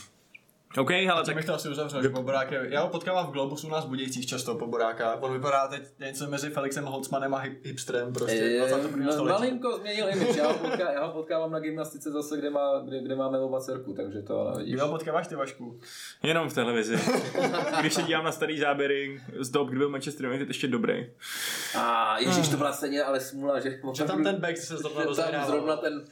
OK, 0.77 0.91
ale 0.91 1.05
Tak 1.07 1.25
tak 1.25 1.35
bych 1.35 1.45
to 1.45 1.53
asi 1.53 1.69
uzavřel, 1.69 2.01
že 2.01 2.09
Poborák 2.09 2.51
je, 2.51 2.67
já 2.69 2.81
ho 2.81 2.89
potkávám 2.89 3.27
v 3.27 3.31
Globusu 3.31 3.67
u 3.67 3.69
nás 3.69 3.85
v 3.85 3.87
Budějcích 3.87 4.25
často, 4.25 4.55
Poboráka. 4.55 5.15
On 5.15 5.33
vypadá 5.33 5.67
teď 5.67 5.83
něco 5.99 6.29
mezi 6.29 6.49
Felixem 6.49 6.85
Holzmanem 6.85 7.33
a 7.33 7.43
hip- 7.43 7.57
hipsterem 7.63 8.13
prostě. 8.13 8.57
21. 8.57 9.15
no, 9.15 9.25
malinko 9.25 9.77
změnil 9.77 10.09
image. 10.09 10.37
Já 10.37 10.47
ho, 10.47 10.53
potká, 10.53 10.91
já 10.91 11.05
ho 11.05 11.13
potkávám 11.13 11.51
na 11.51 11.59
gymnastice 11.59 12.11
zase, 12.11 12.37
kde, 12.37 12.49
má, 12.49 12.81
kde, 12.85 13.01
kde 13.01 13.15
máme 13.15 13.39
oba 13.39 13.59
dcerku, 13.59 13.93
takže 13.93 14.21
to 14.21 14.51
nevidíš. 14.51 14.73
Kdy 14.73 14.81
ho 14.81 14.89
potkáváš 14.89 15.27
ty 15.27 15.35
Vašku? 15.35 15.79
jenom 16.23 16.49
v 16.49 16.53
televizi. 16.53 16.99
Když 17.79 17.93
se 17.93 18.03
dívám 18.03 18.25
na 18.25 18.31
starý 18.31 18.59
záběry 18.59 19.21
z 19.39 19.49
dob, 19.49 19.67
kdy 19.67 19.77
byl 19.77 19.89
Manchester 19.89 20.25
United 20.25 20.47
ještě 20.47 20.67
dobrý. 20.67 21.09
A 21.77 22.17
ježiš, 22.19 22.49
to 22.49 22.57
byla 22.57 22.73
stejně 22.73 23.03
ale 23.03 23.19
smula, 23.19 23.59
že, 23.59 23.79
Že 23.93 24.03
tam 24.03 24.23
ten 24.23 24.35
back 24.35 24.57
se 24.57 24.77
zrovna 24.77 25.03
že 25.13 25.31
tam 25.31 25.45
zrovna 25.47 25.77
ten 25.77 26.05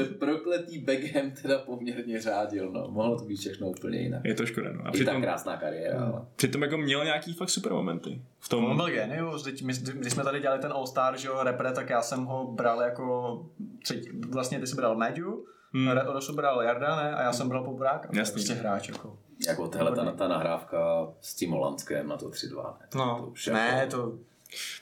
eh, 0.00 0.04
prokletý 0.04 0.78
Beckham 0.78 1.30
teda 1.42 1.58
poměrně 1.58 2.20
řádil, 2.20 2.70
no. 2.72 2.86
Mohlo 2.88 3.18
to 3.18 3.24
být 3.24 3.36
všechno 3.36 3.68
úplně 3.68 3.95
jinak. 3.98 4.20
Je 4.24 4.34
to 4.34 4.46
škoda, 4.46 4.72
no. 4.72 4.78
A 4.80 4.82
I 4.82 4.84
ta 4.84 4.90
přitom, 4.90 5.22
krásná 5.22 5.56
kariéra, 5.56 6.00
ale... 6.00 6.22
přitom 6.36 6.62
jako 6.62 6.76
měl 6.78 7.04
nějaký 7.04 7.34
fakt 7.34 7.50
super 7.50 7.72
momenty. 7.72 8.22
V 8.38 8.48
tom, 8.48 8.64
On 8.64 8.76
byl 8.76 8.86
genius, 8.90 9.42
teď 9.42 9.62
my, 9.62 9.72
když 9.94 10.12
jsme 10.12 10.24
tady 10.24 10.40
dělali 10.40 10.60
ten 10.60 10.72
All 10.72 10.86
Star, 10.86 11.18
že 11.18 11.28
jo, 11.28 11.38
repre, 11.42 11.72
tak 11.72 11.90
já 11.90 12.02
jsem 12.02 12.24
ho 12.24 12.46
bral 12.52 12.80
jako 12.80 13.46
třetí, 13.82 14.08
vlastně 14.30 14.60
ty 14.60 14.66
jsi 14.66 14.76
bral 14.76 14.96
Matthew, 14.96 15.26
Hmm. 15.72 15.88
hmm. 15.88 15.98
Rosu 15.98 16.34
bral 16.34 16.62
Jarda, 16.62 16.96
ne? 16.96 17.14
A 17.14 17.22
já 17.22 17.32
jsem 17.32 17.48
bral 17.48 17.64
Poboráka. 17.64 18.08
To 18.08 18.14
je 18.14 18.18
Jasný. 18.18 18.32
Prostě 18.32 18.52
hráč, 18.54 18.88
jako. 18.88 19.18
Jako 19.48 19.68
tahle 19.68 19.92
ta, 19.96 20.12
ta 20.12 20.28
nahrávka 20.28 20.78
s 21.20 21.34
tím 21.34 21.50
Holandskem 21.50 22.08
na 22.08 22.16
to 22.16 22.28
3-2. 22.28 22.74
Ne? 22.80 22.86
To 22.88 22.98
No, 22.98 23.28
už 23.32 23.46
ne, 23.46 23.76
jako- 23.80 23.90
to... 23.90 24.12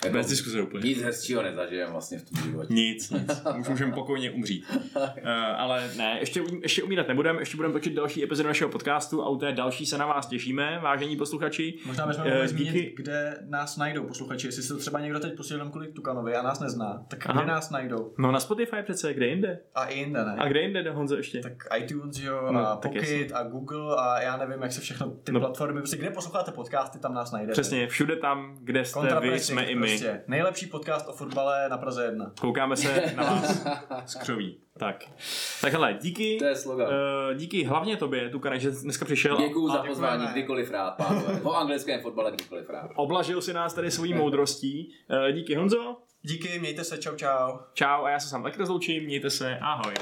jako 0.04 0.16
bez 0.16 0.26
diskuze 0.28 0.62
úplně. 0.62 0.88
Nic 0.88 1.02
hezčího 1.02 1.42
nezažijem 1.42 1.90
vlastně 1.92 2.18
v 2.18 2.30
tom 2.30 2.42
životě. 2.42 2.72
Nic, 2.74 3.10
nic. 3.10 3.42
Už 3.60 3.68
můžeme 3.68 3.92
pokojně 3.92 4.30
umřít. 4.30 4.64
Uh, 4.96 5.02
ale 5.56 5.90
ne, 5.96 6.16
ještě, 6.20 6.42
ještě 6.62 6.82
umírat 6.82 7.08
nebudeme, 7.08 7.40
ještě 7.42 7.56
budeme 7.56 7.72
točit 7.72 7.94
další 7.94 8.24
epizodu 8.24 8.46
našeho 8.48 8.70
podcastu 8.70 9.22
a 9.22 9.28
u 9.28 9.36
té 9.38 9.52
další 9.52 9.86
se 9.86 9.98
na 9.98 10.06
vás 10.06 10.26
těšíme, 10.26 10.78
vážení 10.82 11.16
posluchači. 11.16 11.78
Možná 11.86 12.06
bychom 12.06 12.24
mohli 12.24 12.48
díky- 12.48 12.70
zmínit, 12.70 12.92
kde 12.96 13.38
nás 13.48 13.76
najdou 13.76 14.04
posluchači. 14.06 14.46
Jestli 14.46 14.62
se 14.62 14.74
to 14.74 14.80
třeba 14.80 15.00
někdo 15.00 15.20
teď 15.20 15.36
posílal 15.36 15.58
jenom 15.58 15.70
kvůli 15.70 15.92
Tukanovi 15.92 16.34
a 16.36 16.42
nás 16.42 16.60
nezná, 16.60 17.04
tak 17.08 17.26
Aha. 17.30 17.40
kde 17.42 17.52
nás 17.52 17.70
najdou? 17.70 18.14
No 18.18 18.32
na 18.32 18.40
Spotify 18.40 18.76
přece, 18.82 19.14
kde 19.14 19.26
jinde? 19.26 19.58
A 19.74 19.84
i 19.84 19.98
jinde, 19.98 20.24
ne? 20.24 20.34
A 20.38 20.48
kde 20.48 20.60
jinde, 20.60 20.90
Honzo, 20.90 21.16
ještě? 21.16 21.40
Tak 21.40 21.52
iTunes, 21.78 22.18
jo, 22.18 22.48
No, 22.50 22.68
a 22.68 22.76
Pocket 22.76 23.32
a 23.32 23.42
Google 23.42 23.96
a 23.98 24.20
já 24.22 24.36
nevím, 24.36 24.62
jak 24.62 24.72
se 24.72 24.80
všechno 24.80 25.10
ty 25.10 25.32
No. 25.32 25.40
no. 25.40 25.46
platformy, 25.46 25.80
prostě 25.80 25.96
kde 25.96 26.10
posloucháte 26.10 26.52
podcasty, 26.52 26.98
tam 26.98 27.14
nás 27.14 27.32
najdete. 27.32 27.52
Přesně, 27.52 27.86
všude 27.86 28.16
tam, 28.16 28.56
kde 28.60 28.84
jste 28.84 29.20
vy, 29.20 29.40
jsme 29.54 29.64
i 29.64 29.74
my. 29.74 29.88
Prostě. 29.88 30.22
Nejlepší 30.26 30.66
podcast 30.66 31.08
o 31.08 31.12
fotbale 31.12 31.68
na 31.68 31.78
Praze 31.78 32.04
1. 32.04 32.32
Koukáme 32.40 32.76
se 32.76 33.12
na 33.16 33.22
vás 33.34 33.64
z 34.06 34.14
křoví. 34.14 34.58
Tak. 34.78 35.04
Tak 35.60 35.72
hele, 35.72 35.98
díky. 36.02 36.36
To 36.38 36.44
je 36.44 36.56
slogan. 36.56 36.88
Uh, 36.88 37.34
díky 37.34 37.64
hlavně 37.64 37.96
tobě, 37.96 38.28
Tukane, 38.30 38.58
že 38.58 38.70
dneska 38.70 39.04
přišel. 39.04 39.36
Děkuju 39.36 39.68
za 39.68 39.82
pozvání 39.82 40.12
děkujeme. 40.12 40.32
kdykoliv 40.32 40.70
rád, 40.70 40.90
pánové. 40.90 41.40
O 41.42 41.52
anglickém 41.52 42.00
fotbale 42.00 42.32
kdykoliv 42.32 42.70
rád. 42.70 42.90
Oblažil 42.96 43.42
si 43.42 43.52
nás 43.52 43.74
tady 43.74 43.90
svojí 43.90 44.14
moudrostí. 44.14 44.92
Uh, 45.10 45.32
díky 45.32 45.54
Honzo. 45.54 45.96
Díky, 46.22 46.58
mějte 46.58 46.84
se, 46.84 46.98
čau 46.98 47.16
čau. 47.16 47.58
Čau 47.74 48.04
a 48.04 48.10
já 48.10 48.20
se 48.20 48.28
sám 48.28 48.42
taky 48.42 48.58
rozloučím. 48.58 49.04
Mějte 49.04 49.30
se. 49.30 49.58
Ahoj. 49.62 49.94